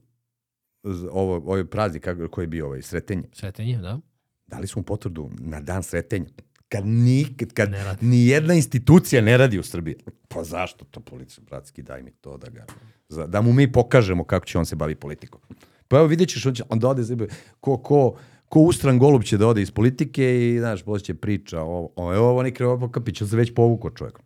ovo, 1.11 1.35
ovaj 1.37 1.65
praznik 1.65 2.07
koji 2.31 2.43
je 2.43 2.49
bio 2.49 2.67
ovaj, 2.67 2.83
sretenje. 2.83 3.29
Sretenje, 3.33 3.79
da? 3.79 4.01
Dali 4.47 4.67
su 4.67 4.79
mu 4.79 4.85
potvrdu 4.85 5.31
na 5.39 5.61
dan 5.61 5.83
sretenja. 5.83 6.27
Kad, 6.69 6.87
nikad, 6.87 7.53
kad 7.53 7.71
ni 8.01 8.27
jedna 8.27 8.55
institucija 8.55 9.23
ne 9.23 9.37
radi 9.37 9.59
u 9.59 9.63
Srbiji. 9.63 9.97
Pa 10.29 10.45
zašto 10.45 10.85
to 10.85 11.01
policija, 11.01 11.45
bratski, 11.45 11.83
daj 11.83 12.03
mi 12.03 12.11
to 12.11 12.37
da 12.37 12.51
ga... 12.51 12.65
za- 13.09 13.27
Da 13.27 13.41
mu 13.43 13.53
mi 13.53 13.73
pokažemo 13.73 14.25
kako 14.25 14.47
će 14.47 14.59
on 14.59 14.67
se 14.67 14.77
bavi 14.77 14.95
politikom. 14.95 15.41
Pa 15.89 15.97
evo 15.97 16.07
vidjet 16.07 16.29
ćeš, 16.29 16.47
on, 16.47 16.55
će, 16.55 16.63
on 16.69 16.79
da 16.79 16.89
ode, 16.89 17.27
ko, 17.61 17.79
ko, 17.79 18.19
ko 18.49 18.61
ustran 18.61 18.99
golub 18.99 19.23
će 19.23 19.39
da 19.39 19.47
ode 19.47 19.63
iz 19.63 19.71
politike 19.71 20.49
i, 20.49 20.59
znaš, 20.59 20.83
posle 20.83 21.05
će 21.05 21.15
priča 21.15 21.63
o, 21.63 21.93
o 21.97 22.15
evo 22.15 22.29
ovo 22.29 22.43
neki 22.43 22.57
Krevo 22.57 22.89
Kapić, 22.89 23.23
on 23.23 23.29
se 23.29 23.37
već 23.37 23.55
povukao 23.55 23.91
čovjek. 23.91 24.19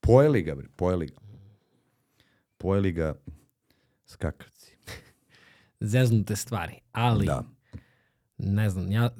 Pojeli 0.00 0.42
ga, 0.42 0.54
bre, 0.54 0.66
pojeli 0.76 1.06
ga. 1.06 1.14
Pojeli 2.58 2.92
ga 2.92 3.14
skakavci. 4.06 4.72
Zeznute 5.80 6.36
stvari, 6.36 6.74
ali 6.92 7.26
Da. 7.26 7.44
ne 8.38 8.70
znam, 8.70 8.92
ja 8.92 9.10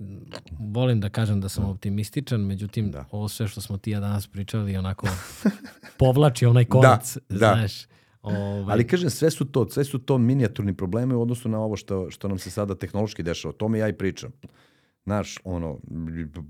volim 0.59 1.01
da 1.01 1.09
kažem 1.09 1.41
da 1.41 1.49
sam 1.49 1.65
optimističan, 1.65 2.41
međutim, 2.41 2.91
Da. 2.91 3.05
ovo 3.11 3.29
sve 3.29 3.49
što 3.49 3.61
smo 3.61 3.79
ti 3.79 3.91
ja 3.91 4.01
danas 4.01 4.27
pričali 4.27 4.77
onako 4.77 5.07
povlači 5.99 6.47
onaj 6.47 6.65
konac, 6.65 7.17
da. 7.29 7.37
znaš. 7.37 7.87
Ovaj, 8.23 8.73
Ali 8.73 8.87
kažem, 8.87 9.11
sve 9.11 9.31
su 9.31 9.45
to, 9.45 9.69
sve 9.71 9.85
su 9.85 9.99
to 9.99 10.19
minijaturni 10.19 10.75
problemi 10.75 11.15
u 11.15 11.23
odnosu 11.23 11.49
na 11.49 11.61
ovo 11.61 11.77
što, 11.77 12.11
što 12.11 12.29
nam 12.29 12.39
se 12.39 12.51
sada 12.51 12.75
tehnološki 12.75 13.23
dešava. 13.23 13.51
O 13.51 13.57
tome 13.57 13.79
ja 13.79 13.89
i 13.89 13.93
pričam. 13.93 14.33
Znaš, 15.05 15.39
ono, 15.45 15.79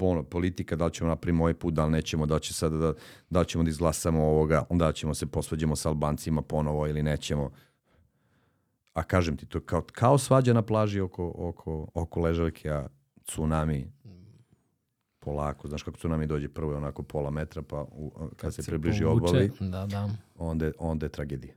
ono, 0.00 0.22
politika, 0.22 0.76
da 0.76 0.86
li 0.86 0.92
ćemo 0.92 1.08
napraviti 1.08 1.40
ovaj 1.40 1.54
put, 1.54 1.74
da 1.74 1.84
li 1.84 1.92
nećemo, 1.92 2.26
da 2.26 2.34
li, 2.34 2.40
će 2.40 2.54
sada 2.54 2.76
da, 2.76 2.94
da 3.30 3.40
li 3.40 3.46
ćemo 3.46 3.64
da 3.64 3.70
izglasamo 3.70 4.24
ovoga, 4.24 4.64
onda 4.68 4.92
ćemo 4.92 5.14
se 5.14 5.26
posvađamo 5.26 5.76
sa 5.76 5.88
Albancima 5.88 6.42
ponovo 6.42 6.86
ili 6.86 7.02
nećemo. 7.02 7.50
A 8.92 9.02
kažem 9.02 9.36
ti, 9.36 9.46
to 9.46 9.60
kao, 9.60 9.82
kao 9.92 10.18
svađa 10.18 10.52
na 10.52 10.62
plaži 10.62 11.00
oko, 11.00 11.32
oko, 11.36 11.88
oko 11.94 12.20
ležaljke, 12.20 12.70
a 12.70 12.86
tsunami 13.24 13.92
polako, 15.18 15.68
znaš 15.68 15.82
kako 15.82 15.96
tsunami 15.96 16.26
dođe 16.26 16.48
prvo 16.48 16.72
je 16.72 16.76
onako 16.76 17.02
pola 17.02 17.30
metra, 17.30 17.62
pa 17.62 17.82
u, 17.82 18.12
kad, 18.36 18.54
se 18.54 18.62
približi 18.62 19.04
obali, 19.04 19.50
Da, 19.60 19.86
da. 19.86 20.08
onda, 20.38 20.70
onda 20.78 21.06
je 21.06 21.10
tragedija. 21.10 21.54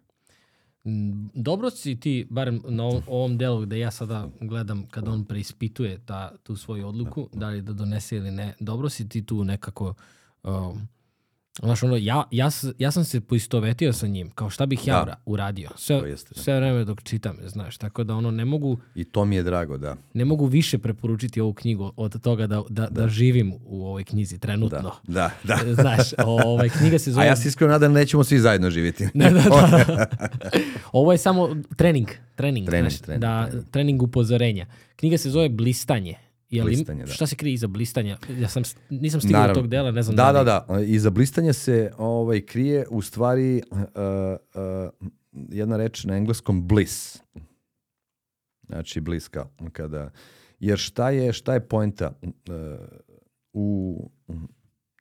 Mm, 0.86 1.30
Dobro 1.34 1.70
si 1.70 2.00
ti, 2.00 2.28
barem 2.30 2.62
na 2.68 2.84
ovom, 3.08 3.38
delu 3.38 3.62
gde 3.62 3.80
ja 3.80 3.92
sada 3.92 4.28
gledam 4.40 4.88
kad 4.88 5.08
on 5.08 5.26
preispituje 5.26 6.00
ta, 6.06 6.32
tu 6.44 6.56
svoju 6.56 6.88
odluku, 6.88 7.30
da 7.34 7.50
li 7.50 7.62
da 7.62 7.74
donese 7.74 8.18
ili 8.18 8.32
ne, 8.32 8.54
dobro 8.60 8.90
si 8.90 9.10
ti 9.10 9.26
tu 9.26 9.44
nekako 9.44 9.94
um, 10.44 10.88
Znaš, 11.64 11.84
ono, 11.84 11.96
ja, 11.96 12.24
ja, 12.32 12.50
ja 12.78 12.92
sam 12.92 13.04
se 13.04 13.22
poistovetio 13.22 13.94
sa 13.94 14.08
njim, 14.08 14.30
kao 14.30 14.50
šta 14.50 14.66
bih 14.66 14.88
ja 14.88 14.96
Da. 14.96 15.02
ura- 15.04 15.16
uradio. 15.26 15.70
Sve, 15.76 15.96
jeste, 16.10 16.34
da. 16.36 16.42
sve 16.42 16.56
vreme 16.56 16.86
dok 16.86 17.04
čitam, 17.04 17.38
znaš, 17.46 17.78
tako 17.78 18.04
da 18.04 18.16
ono, 18.16 18.32
ne 18.32 18.46
mogu, 18.46 18.78
I 18.96 19.04
to 19.04 19.26
mi 19.26 19.36
je 19.36 19.44
drago, 19.44 19.78
da. 19.78 19.96
ne 20.14 20.26
mogu 20.26 20.46
više 20.46 20.78
preporučiti 20.78 21.42
ovu 21.42 21.54
knjigu 21.54 21.94
od 21.96 22.22
toga 22.22 22.48
da, 22.48 22.62
da, 22.70 22.88
da. 22.88 23.08
živim 23.08 23.54
u 23.66 23.86
ovoj 23.86 24.04
knjizi 24.04 24.40
trenutno. 24.40 24.92
Da, 25.08 25.30
da, 25.44 25.60
da. 25.66 25.74
Znaš, 25.82 26.10
ovaj, 26.18 26.70
knjiga 26.70 27.00
se 27.00 27.12
zove... 27.12 27.26
A 27.26 27.30
ja 27.30 27.36
se 27.36 27.48
iskreno 27.48 27.72
nadam 27.72 27.94
da 27.94 28.00
nećemo 28.00 28.24
svi 28.24 28.40
zajedno 28.40 28.70
živjeti. 28.70 29.08
Ne, 29.14 29.32
da, 29.32 29.42
da. 29.42 30.06
Ovo 30.92 31.12
je 31.12 31.18
samo 31.18 31.50
trening. 31.76 32.08
Trening, 32.36 32.68
Trening, 32.68 32.90
znaš, 32.90 33.02
trening, 33.02 33.22
da, 33.22 33.46
trening. 33.46 33.70
trening 33.72 34.04
upozorenja. 34.04 34.66
Knjiga 34.96 35.18
se 35.18 35.30
zove 35.30 35.50
Blistanje. 35.50 36.16
Je 36.52 36.64
li, 36.64 36.70
Blistanje, 36.70 37.06
da. 37.06 37.12
Šta 37.12 37.28
se 37.28 37.36
krije 37.36 37.54
iza 37.54 37.68
blistanja? 37.68 38.18
Ja 38.40 38.50
sam, 38.50 38.64
nisam 38.90 39.22
stigao 39.22 39.48
do 39.48 39.54
tog 39.54 39.68
dela, 39.68 39.92
ne 39.92 40.04
znam 40.04 40.16
Da, 40.16 40.32
da, 40.32 40.44
da, 40.44 40.66
da. 40.68 40.82
Iza 40.82 41.10
blistanja 41.10 41.54
se 41.54 41.92
ovaj, 41.98 42.42
krije 42.42 42.86
u 42.90 43.02
stvari 43.02 43.62
uh, 43.72 43.78
uh, 43.80 45.10
jedna 45.50 45.78
reč 45.78 46.04
na 46.04 46.18
engleskom 46.18 46.68
bliss. 46.68 47.20
Znači 48.68 49.02
bliss 49.02 49.28
kao 49.28 49.50
kada... 49.72 50.12
Jer 50.60 50.78
šta 50.78 51.10
je, 51.10 51.34
šta 51.34 51.54
je 51.54 51.68
poenta? 51.68 52.12
Uh, 52.22 52.34
u 53.54 54.10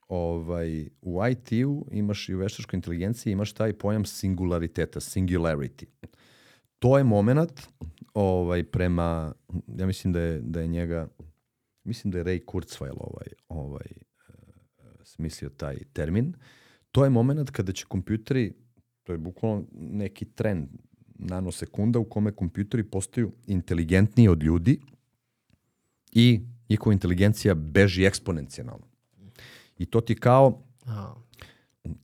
ovaj, 0.09 0.89
u 1.03 1.21
IT-u 1.31 1.87
imaš 1.93 2.29
i 2.29 2.35
u 2.35 2.39
veštačkoj 2.39 2.77
inteligenciji 2.77 3.33
imaš 3.33 3.53
taj 3.53 3.73
pojam 3.73 4.05
singulariteta, 4.05 5.01
singularity. 5.01 5.85
To 6.79 6.99
je 6.99 7.05
moment 7.05 7.69
ovaj, 8.15 8.65
prema, 8.65 9.33
ja 9.79 9.87
mislim 9.87 10.13
da 10.13 10.21
je, 10.21 10.41
da 10.41 10.61
je 10.61 10.67
njega, 10.67 11.09
mislim 11.91 12.11
da 12.11 12.19
je 12.19 12.25
Ray 12.25 12.45
Kurzweil 12.45 12.97
ovaj, 12.97 13.29
ovaj, 13.49 13.87
e, 13.89 14.33
smislio 15.05 15.51
taj 15.51 15.77
termin. 15.93 16.35
To 16.91 17.05
je 17.05 17.11
moment 17.11 17.51
kada 17.51 17.73
će 17.73 17.85
kompjuteri, 17.89 18.53
to 19.03 19.13
je 19.13 19.19
bukvalno 19.19 19.65
neki 19.73 20.25
trend 20.25 20.69
nanosekunda 21.15 21.99
u 21.99 22.05
kome 22.05 22.33
kompjuteri 22.33 22.85
postaju 22.85 23.33
inteligentniji 23.47 24.29
od 24.29 24.43
ljudi 24.43 24.81
i 26.13 26.41
njihova 26.69 26.93
inteligencija 26.93 27.55
beži 27.55 28.05
eksponencijalno. 28.05 28.79
I 29.79 29.87
to 29.87 30.01
ti 30.01 30.15
kao 30.15 30.63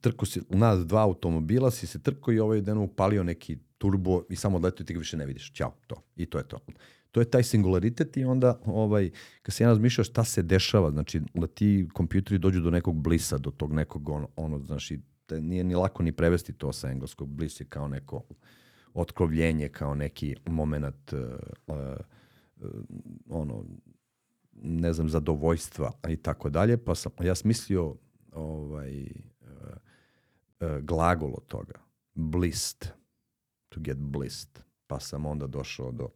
trko 0.00 0.26
si, 0.26 0.40
u 0.48 0.58
nas 0.58 0.86
dva 0.86 1.02
automobila 1.02 1.70
si 1.70 1.86
se 1.86 2.02
trko 2.02 2.32
i 2.32 2.38
ovaj 2.38 2.60
den 2.60 2.78
upalio 2.78 3.24
neki 3.24 3.58
turbo 3.78 4.22
i 4.30 4.36
samo 4.36 4.56
odletio 4.56 4.84
i 4.84 4.86
ti 4.86 4.94
ga 4.94 4.98
više 4.98 5.16
ne 5.16 5.26
vidiš. 5.26 5.52
Ćao, 5.52 5.74
to. 5.86 6.02
I 6.16 6.26
to 6.26 6.38
je 6.38 6.48
to. 6.48 6.58
To 7.10 7.20
je 7.20 7.30
taj 7.30 7.42
singularitet 7.42 8.16
i 8.16 8.24
onda 8.24 8.60
ovaj, 8.66 9.10
kad 9.42 9.54
se 9.54 9.64
ja 9.64 9.68
razmišljao 9.68 10.04
šta 10.04 10.24
se 10.24 10.42
dešava, 10.42 10.90
znači 10.90 11.20
da 11.34 11.46
ti 11.46 11.88
kompjuteri 11.92 12.38
dođu 12.38 12.60
do 12.60 12.70
nekog 12.70 12.94
blisa, 12.94 13.38
do 13.38 13.50
tog 13.50 13.72
nekog 13.72 14.08
ono, 14.08 14.28
ono 14.36 14.58
znači 14.58 15.00
da 15.28 15.40
nije 15.40 15.64
ni 15.64 15.74
lako 15.74 16.02
ni 16.02 16.12
prevesti 16.12 16.52
to 16.52 16.72
sa 16.72 16.90
engleskog. 16.90 17.28
Blis 17.28 17.60
je 17.60 17.64
kao 17.64 17.88
neko 17.88 18.22
otkrovljenje, 18.94 19.68
kao 19.68 19.94
neki 19.94 20.36
moment 20.46 21.12
uh, 21.12 21.20
uh, 21.66 21.76
uh, 22.56 22.70
ono, 23.28 23.64
ne 24.52 24.92
znam, 24.92 25.08
zadovoljstva 25.08 25.92
i 26.08 26.16
tako 26.16 26.50
dalje, 26.50 26.84
pa 26.84 26.94
sam 26.94 27.12
ja 27.22 27.34
smislio 27.34 27.96
ovaj, 28.32 29.02
uh, 29.02 29.48
uh, 30.60 30.78
glagol 30.82 31.34
od 31.34 31.46
toga. 31.46 31.74
Blist. 32.14 32.88
To 33.68 33.80
get 33.80 33.98
blist. 33.98 34.62
Pa 34.86 35.00
sam 35.00 35.26
onda 35.26 35.46
došao 35.46 35.92
do, 35.92 36.08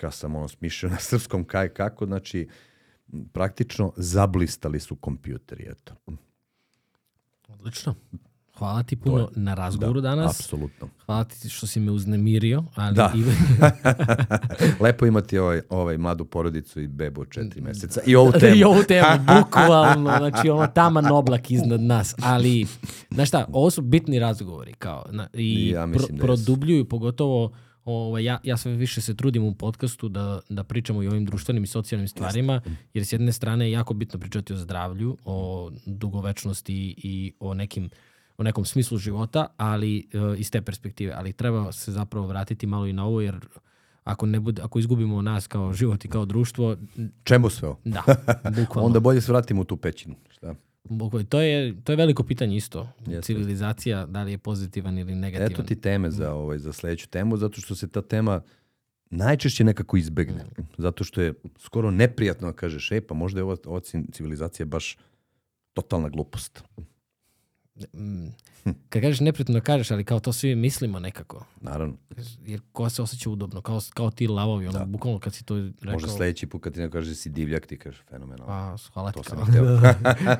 kad 0.00 0.14
sam 0.14 0.34
ono 0.34 0.48
smišljao 0.48 0.90
na 0.90 0.98
srpskom 1.00 1.44
kaj 1.44 1.68
kako, 1.68 2.06
znači 2.06 2.48
praktično 3.32 3.92
zablistali 3.96 4.80
su 4.80 4.96
kompjuteri, 4.96 5.66
eto. 5.70 5.94
odlično. 7.48 7.94
Hvala 8.54 8.82
ti 8.82 8.96
puno 8.96 9.28
na 9.32 9.54
razgovoru 9.54 10.00
danas. 10.00 10.40
Apsolutno. 10.40 10.88
Hvala 11.06 11.24
ti 11.24 11.48
što 11.48 11.66
si 11.66 11.80
me 11.80 11.90
uznemirio. 11.90 12.64
Ali 12.74 12.94
Da. 12.94 13.12
i- 13.16 13.24
Lepo 14.82 15.06
imati 15.06 15.38
ovaj, 15.38 15.60
ovaj 15.68 15.98
mladu 15.98 16.24
porodicu 16.24 16.80
i 16.80 16.86
bebu 16.86 17.20
od 17.20 17.30
četiri 17.30 17.60
meseca. 17.60 18.00
I 18.06 18.16
ovu 18.16 18.32
temu. 18.32 18.56
I 18.56 18.64
ovu 18.64 18.82
temu, 18.82 19.08
bukvalno, 19.36 20.16
znači 20.18 20.48
ono 20.48 20.66
taman 20.66 21.06
oblak 21.06 21.50
iznad 21.50 21.80
nas, 21.80 22.14
ali, 22.18 22.66
znaš 23.10 23.28
šta, 23.28 23.46
ovo 23.48 23.70
su 23.70 23.82
bitni 23.82 24.18
razgovori, 24.18 24.72
kao, 24.72 25.06
na, 25.10 25.28
i 25.32 25.68
Ja 25.68 25.86
mislim 25.86 26.16
da 26.16 26.24
produbljuju, 26.24 26.84
pogotovo, 26.84 27.52
ovaj, 27.94 28.24
ja, 28.24 28.38
ja 28.42 28.56
sve 28.56 28.72
više 28.72 29.00
se 29.00 29.16
trudim 29.16 29.44
u 29.44 29.54
podcastu 29.54 30.08
da, 30.08 30.40
da 30.48 30.64
pričamo 30.64 31.02
i 31.02 31.06
o 31.06 31.10
ovim 31.10 31.24
društvenim 31.24 31.64
i 31.64 31.66
socijalnim 31.66 32.08
stvarima, 32.08 32.60
jer 32.94 33.06
s 33.06 33.12
jedne 33.12 33.32
strane 33.32 33.66
je 33.66 33.72
jako 33.72 33.94
bitno 33.94 34.18
pričati 34.18 34.52
o 34.52 34.56
zdravlju, 34.56 35.16
o 35.24 35.70
dugovečnosti 35.86 36.94
i 36.96 37.32
o 37.40 37.54
nekim 37.54 37.90
o 38.38 38.42
nekom 38.42 38.64
smislu 38.64 38.98
života, 38.98 39.46
ali 39.56 39.98
e, 39.98 40.18
iz 40.36 40.50
te 40.50 40.62
perspektive, 40.62 41.12
ali 41.16 41.32
treba 41.32 41.72
se 41.72 41.92
zapravo 41.92 42.26
vratiti 42.26 42.66
malo 42.66 42.86
i 42.86 42.92
na 42.92 43.04
ovo, 43.04 43.20
jer 43.20 43.40
ako, 44.04 44.26
ne 44.26 44.40
bude, 44.40 44.62
ako 44.62 44.78
izgubimo 44.78 45.22
nas 45.22 45.46
kao 45.46 45.72
život 45.72 46.04
i 46.04 46.08
kao 46.08 46.24
društvo, 46.24 46.76
Čemu 47.24 47.50
sve 47.50 47.68
ovo? 47.68 47.78
da, 47.84 48.02
bukvalno. 48.60 48.86
Onda 48.86 49.00
bolje 49.00 49.20
se 49.20 49.32
vratimo 49.32 49.60
u 49.60 49.64
tu 49.64 49.76
pećinu. 49.76 50.14
Šta? 50.30 50.54
To 51.28 51.40
je, 51.40 51.82
to 51.84 51.92
je 51.92 51.96
veliko 51.96 52.22
pitanje 52.22 52.56
isto. 52.56 52.88
Jeste. 53.06 53.22
Civilizacija, 53.22 54.06
da 54.06 54.22
li 54.22 54.30
je 54.30 54.38
pozitivan 54.38 54.98
ili 54.98 55.14
negativan. 55.14 55.52
Eto 55.52 55.62
ti 55.62 55.80
teme 55.80 56.10
za, 56.10 56.34
ovaj, 56.34 56.58
za 56.58 56.72
sledeću 56.72 57.08
temu, 57.08 57.36
zato 57.36 57.60
što 57.60 57.74
se 57.74 57.88
ta 57.88 58.02
tema 58.02 58.42
najčešće 59.10 59.64
nekako 59.64 59.96
izbegne. 59.96 60.44
Zato 60.78 61.04
što 61.04 61.20
je 61.22 61.34
skoro 61.58 61.90
neprijatno 61.90 62.46
da 62.50 62.56
kažeš, 62.56 62.92
e, 62.92 63.00
pa 63.00 63.14
možda 63.14 63.40
je 63.40 63.44
ova, 63.44 63.56
ova 63.66 63.80
ci- 63.80 64.12
civilizacija 64.12 64.66
baš 64.66 64.96
totalna 65.72 66.08
glupost. 66.08 66.62
Kad 68.88 69.02
kažeš 69.02 69.20
neprijatno 69.20 69.54
da 69.54 69.60
kažeš, 69.60 69.90
ali 69.90 70.04
kao 70.04 70.20
to 70.20 70.32
svi 70.32 70.54
mislimo 70.54 70.98
nekako. 71.00 71.44
Naravno. 71.60 71.94
Jer 72.46 72.60
ko 72.72 72.90
se 72.90 73.02
osjeća 73.02 73.30
udobno, 73.30 73.60
kao, 73.60 73.80
kao 73.94 74.10
ti 74.10 74.26
lavovi, 74.28 74.66
ono, 74.66 74.86
bukvalno 74.86 75.18
kad 75.18 75.34
si 75.34 75.44
to 75.44 75.56
rekao. 75.56 75.92
Možda 75.92 76.08
sledeći 76.08 76.46
put 76.46 76.62
kad 76.62 76.74
ti 76.74 76.80
neko 76.80 76.92
kaže 76.92 77.08
da 77.08 77.14
si 77.14 77.30
divljak, 77.30 77.66
ti 77.66 77.78
kažeš 77.78 78.00
fenomenalno. 78.10 78.46
Pa, 78.46 78.76
hvala 78.92 79.12
ti 79.12 79.18
To 79.18 79.24
sam 79.24 79.38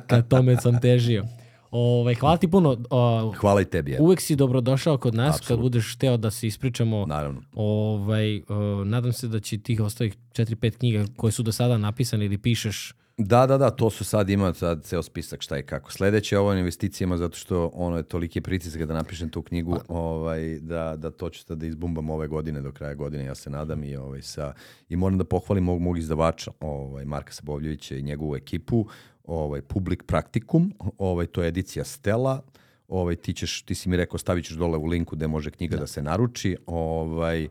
kad 0.07 0.27
tome 0.29 0.57
sam 0.57 0.81
težio. 0.81 1.25
Ove, 1.71 2.15
hvala 2.15 2.37
ti 2.37 2.47
puno. 2.47 2.77
O, 2.89 3.31
Hvala 3.31 3.61
i 3.61 3.65
tebi. 3.65 3.91
evo. 3.91 4.03
uvek 4.03 4.21
si 4.21 4.35
dobrodošao 4.35 4.97
kod 4.97 5.15
nas 5.15 5.31
kad 5.31 5.35
Apsolutno. 5.35 5.63
budeš 5.63 5.95
hteo 5.95 6.17
da 6.17 6.31
se 6.31 6.47
ispričamo. 6.47 7.05
Naravno. 7.05 7.41
Ovaj, 7.53 8.37
uh, 8.37 8.43
nadam 8.85 9.13
se 9.13 9.27
da 9.27 9.39
će 9.39 9.57
tih 9.57 9.81
ostalih 9.81 10.15
4-5 10.31 10.77
knjiga 10.77 11.05
koje 11.17 11.31
su 11.31 11.43
do 11.43 11.51
sada 11.51 11.77
napisane 11.77 12.25
ili 12.25 12.37
pišeš 12.37 12.93
Da, 13.21 13.45
da, 13.45 13.57
da, 13.57 13.69
to 13.69 13.89
su 13.89 14.05
sad 14.05 14.29
ima 14.29 14.53
sad 14.53 14.83
ceo 14.83 15.03
spisak 15.03 15.41
šta 15.41 15.57
i 15.57 15.63
kako. 15.63 15.91
Sledeće 15.91 16.35
je 16.35 16.39
ovo 16.39 16.49
o 16.49 16.53
investicijama 16.53 17.17
zato 17.17 17.37
što 17.37 17.71
ono 17.73 17.97
je 17.97 18.03
toliki 18.03 18.41
pritisak 18.41 18.83
da 18.83 18.93
napišem 18.93 19.29
tu 19.29 19.41
knjigu 19.41 19.77
ovaj, 19.87 20.59
da, 20.59 20.95
da 20.97 21.11
to 21.11 21.29
ću 21.29 21.55
da 21.55 21.65
izbumbam 21.65 22.09
ove 22.09 22.27
godine 22.27 22.61
do 22.61 22.71
kraja 22.71 22.93
godine, 22.93 23.25
ja 23.25 23.35
se 23.35 23.49
nadam 23.49 23.83
i, 23.83 23.95
ovaj, 23.95 24.21
sa, 24.21 24.53
i 24.89 24.95
moram 24.95 25.17
da 25.17 25.23
pohvalim 25.23 25.63
mog, 25.63 25.81
mog 25.81 25.97
izdavača, 25.97 26.51
ovaj, 26.59 27.05
Marka 27.05 27.31
Sabovljevića 27.31 27.95
i 27.95 28.01
njegovu 28.01 28.35
ekipu, 28.35 28.85
ovaj, 29.23 29.61
Public 29.61 29.99
Practicum, 30.07 30.73
ovaj, 30.97 31.25
to 31.25 31.41
je 31.41 31.47
edicija 31.47 31.85
Stella, 31.85 32.41
ovaj, 32.87 33.15
ti, 33.15 33.33
ćeš, 33.33 33.61
ti 33.61 33.75
si 33.75 33.89
mi 33.89 33.97
rekao 33.97 34.17
stavit 34.17 34.45
ćeš 34.45 34.55
dole 34.55 34.77
u 34.77 34.85
linku 34.85 35.15
gde 35.15 35.27
može 35.27 35.51
knjiga 35.51 35.77
da, 35.77 35.87
se 35.87 36.01
naruči, 36.01 36.57
ovaj, 36.65 37.47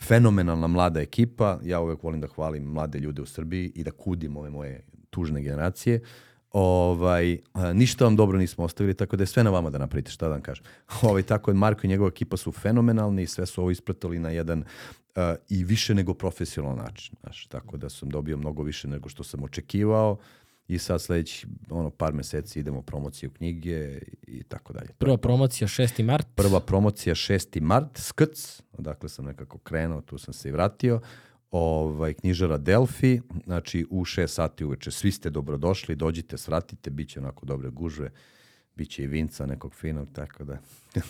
fenomenalna 0.00 0.66
mlada 0.66 1.00
ekipa, 1.00 1.58
ja 1.64 1.80
uvek 1.80 2.02
volim 2.02 2.20
da 2.20 2.26
hvalim 2.26 2.62
mlade 2.62 2.98
ljude 2.98 3.22
u 3.22 3.26
Srbiji 3.26 3.72
i 3.74 3.84
da 3.84 3.90
kudim 3.90 4.36
ove 4.36 4.50
moje 4.50 4.84
tužne 5.12 5.42
generacije. 5.42 6.00
Ovaj, 6.52 7.38
ništa 7.74 8.04
vam 8.04 8.16
dobro 8.16 8.38
nismo 8.38 8.64
ostavili, 8.64 8.94
tako 8.94 9.16
da 9.16 9.22
je 9.22 9.26
sve 9.26 9.44
na 9.44 9.50
vama 9.50 9.70
da 9.70 9.78
napravite, 9.78 10.10
šta 10.10 10.26
da 10.26 10.32
vam 10.32 10.42
kažem. 10.42 10.64
Ovaj, 11.08 11.22
tako 11.22 11.50
je, 11.50 11.54
Marko 11.54 11.80
i 11.84 11.88
njegova 11.88 12.08
ekipa 12.08 12.36
su 12.36 12.52
fenomenalni, 12.52 13.26
sve 13.26 13.46
su 13.46 13.60
ovo 13.60 13.70
ispratili 13.70 14.18
na 14.18 14.30
jedan 14.30 14.64
a, 15.14 15.34
i 15.48 15.64
više 15.64 15.94
nego 15.94 16.14
profesionalan 16.14 16.78
način. 16.78 17.16
Znaš, 17.20 17.46
tako 17.46 17.76
da 17.76 17.88
sam 17.88 18.08
dobio 18.08 18.36
mnogo 18.36 18.62
više 18.62 18.88
nego 18.88 19.08
što 19.08 19.24
sam 19.24 19.42
očekivao 19.42 20.16
i 20.68 20.78
sad 20.78 21.02
sledeći 21.02 21.46
ono, 21.70 21.90
par 21.90 22.12
meseci 22.12 22.60
idemo 22.60 22.82
promociju 22.82 23.30
knjige 23.30 23.98
i 24.26 24.42
tako 24.42 24.72
dalje. 24.72 24.88
Prva 24.98 25.16
promocija 25.16 25.68
6. 25.68 26.02
mart. 26.02 26.26
Prva 26.34 26.60
promocija 26.60 27.14
6. 27.14 27.60
mart, 27.60 27.98
skrc, 27.98 28.62
odakle 28.72 29.08
sam 29.08 29.24
nekako 29.24 29.58
krenuo, 29.58 30.00
tu 30.00 30.18
sam 30.18 30.34
se 30.34 30.48
i 30.48 30.52
vratio. 30.52 31.00
Ovaj, 31.52 32.14
knjižara 32.14 32.58
Delfi, 32.58 33.20
znači 33.44 33.86
u 33.90 34.04
6 34.04 34.26
sati 34.26 34.64
uveče. 34.64 34.90
Svi 34.90 35.12
ste 35.12 35.30
dobrodošli, 35.30 35.96
dođite, 35.96 36.38
svratite, 36.38 36.90
bit 36.90 37.08
će 37.08 37.20
onako 37.20 37.46
dobre 37.46 37.70
gužve, 37.70 38.10
bit 38.76 38.90
će 38.90 39.02
i 39.02 39.06
vinca 39.06 39.46
nekog 39.46 39.74
finog, 39.74 40.08
tako 40.12 40.44
da 40.44 40.58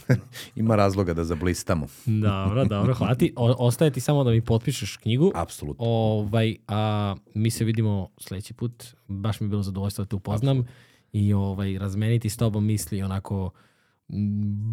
ima 0.56 0.76
razloga 0.76 1.14
da 1.14 1.24
zablistamo. 1.24 1.86
Dobro, 2.06 2.64
dobro, 2.64 2.94
hvala 2.94 3.14
ti. 3.14 3.32
O, 3.36 3.66
ostaje 3.66 3.90
ti 3.90 4.00
samo 4.00 4.24
da 4.24 4.30
mi 4.30 4.40
potpišeš 4.40 4.96
knjigu. 4.96 5.32
Apsolutno. 5.34 5.84
Ovaj, 5.88 6.56
a 6.68 7.14
mi 7.34 7.50
se 7.50 7.64
vidimo 7.64 8.08
sledeći 8.18 8.54
put. 8.54 8.84
Baš 9.08 9.40
mi 9.40 9.44
je 9.44 9.48
bilo 9.48 9.62
zadovoljstvo 9.62 10.04
da 10.04 10.08
te 10.08 10.16
upoznam 10.16 10.64
i 11.12 11.32
ovaj, 11.32 11.78
razmeniti 11.78 12.28
s 12.28 12.36
tobom 12.36 12.64
misli 12.64 13.02
onako 13.02 13.50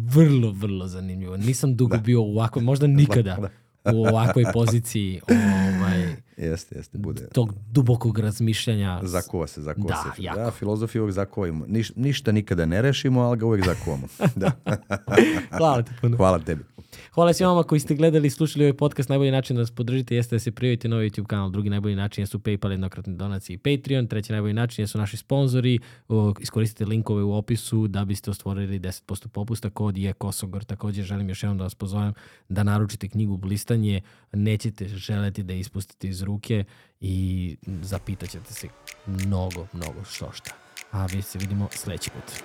vrlo, 0.06 0.50
vrlo 0.50 0.86
zanimljivo. 0.86 1.36
Nisam 1.36 1.76
dugo 1.76 1.98
bio 1.98 2.22
u 2.22 2.30
ovakvoj, 2.30 2.64
možda 2.64 2.86
nikada 2.86 3.50
u 3.84 4.06
ovakvoj 4.06 4.44
poziciji. 4.52 5.20
Ovaj, 5.28 6.16
Jeste, 6.40 6.76
jeste, 6.78 6.98
bude. 6.98 7.28
tog 7.32 7.54
dubokog 7.70 8.18
razmišljanja. 8.18 9.00
Zakuva 9.02 9.46
se, 9.46 9.62
zakuva 9.62 9.88
Da, 9.88 10.12
se. 10.16 10.22
jako. 10.22 10.40
Da, 10.40 10.50
filozofiju 10.50 11.02
uvijek 11.02 11.14
zakuvamo. 11.14 11.64
Niš, 11.68 11.92
ništa 11.96 12.32
nikada 12.32 12.66
ne 12.66 12.82
rešimo, 12.82 13.20
ali 13.20 13.38
ga 13.38 13.46
uvijek 13.46 13.64
zakuvamo. 13.66 14.06
da. 14.36 14.50
Hvala 15.58 15.82
ti 15.82 15.92
puno. 16.00 16.16
Hvala 16.16 16.38
tebi. 16.38 16.64
Hvala 17.12 17.32
svima 17.32 17.50
vama 17.50 17.62
koji 17.62 17.80
ste 17.80 17.94
gledali 17.94 18.26
i 18.26 18.30
slušali 18.30 18.64
ovaj 18.64 18.76
podcast. 18.76 19.08
Najbolji 19.08 19.30
način 19.30 19.56
da 19.56 19.62
nas 19.62 19.70
podržite 19.70 20.16
jeste 20.16 20.34
da 20.34 20.40
se 20.40 20.50
prijavite 20.52 20.88
na 20.88 20.96
ovaj 20.96 21.08
YouTube 21.08 21.26
kanal. 21.26 21.50
Drugi 21.50 21.70
najbolji 21.70 21.94
način 21.96 22.22
jesu 22.22 22.38
PayPal, 22.38 22.70
jednokratne 22.70 23.14
donacije 23.14 23.54
i 23.54 23.58
Patreon. 23.58 24.06
Treći 24.06 24.32
najbolji 24.32 24.54
način 24.54 24.82
jesu 24.82 24.98
naši 24.98 25.16
sponzori. 25.16 25.78
Iskoristite 26.40 26.84
linkove 26.84 27.22
u 27.22 27.34
opisu 27.34 27.86
da 27.88 28.04
biste 28.04 28.30
ostvorili 28.30 28.80
10% 28.80 29.28
popusta. 29.28 29.70
Kod 29.70 29.98
je 29.98 30.12
Kosogor. 30.12 30.64
Također 30.64 31.04
želim 31.04 31.28
još 31.28 31.42
jednom 31.42 31.58
da 31.58 31.64
vas 31.64 31.74
pozovem 31.74 32.12
da 32.48 32.62
naručite 32.62 33.08
knjigu 33.08 33.36
Blistanje. 33.36 34.00
Nećete 34.32 34.88
želeti 34.88 35.42
da 35.42 35.52
ispustite 35.54 36.08
iz 36.08 36.22
ruke 36.30 36.64
i 37.00 37.56
zapitat 37.82 38.30
ćete 38.30 38.54
se 38.54 38.68
mnogo, 39.06 39.66
mnogo 39.72 40.04
što 40.04 40.32
šta. 40.32 40.50
A 40.92 41.06
mi 41.12 41.22
se 41.22 41.38
vidimo 41.38 41.68
sledeći 41.72 42.10
put. 42.10 42.42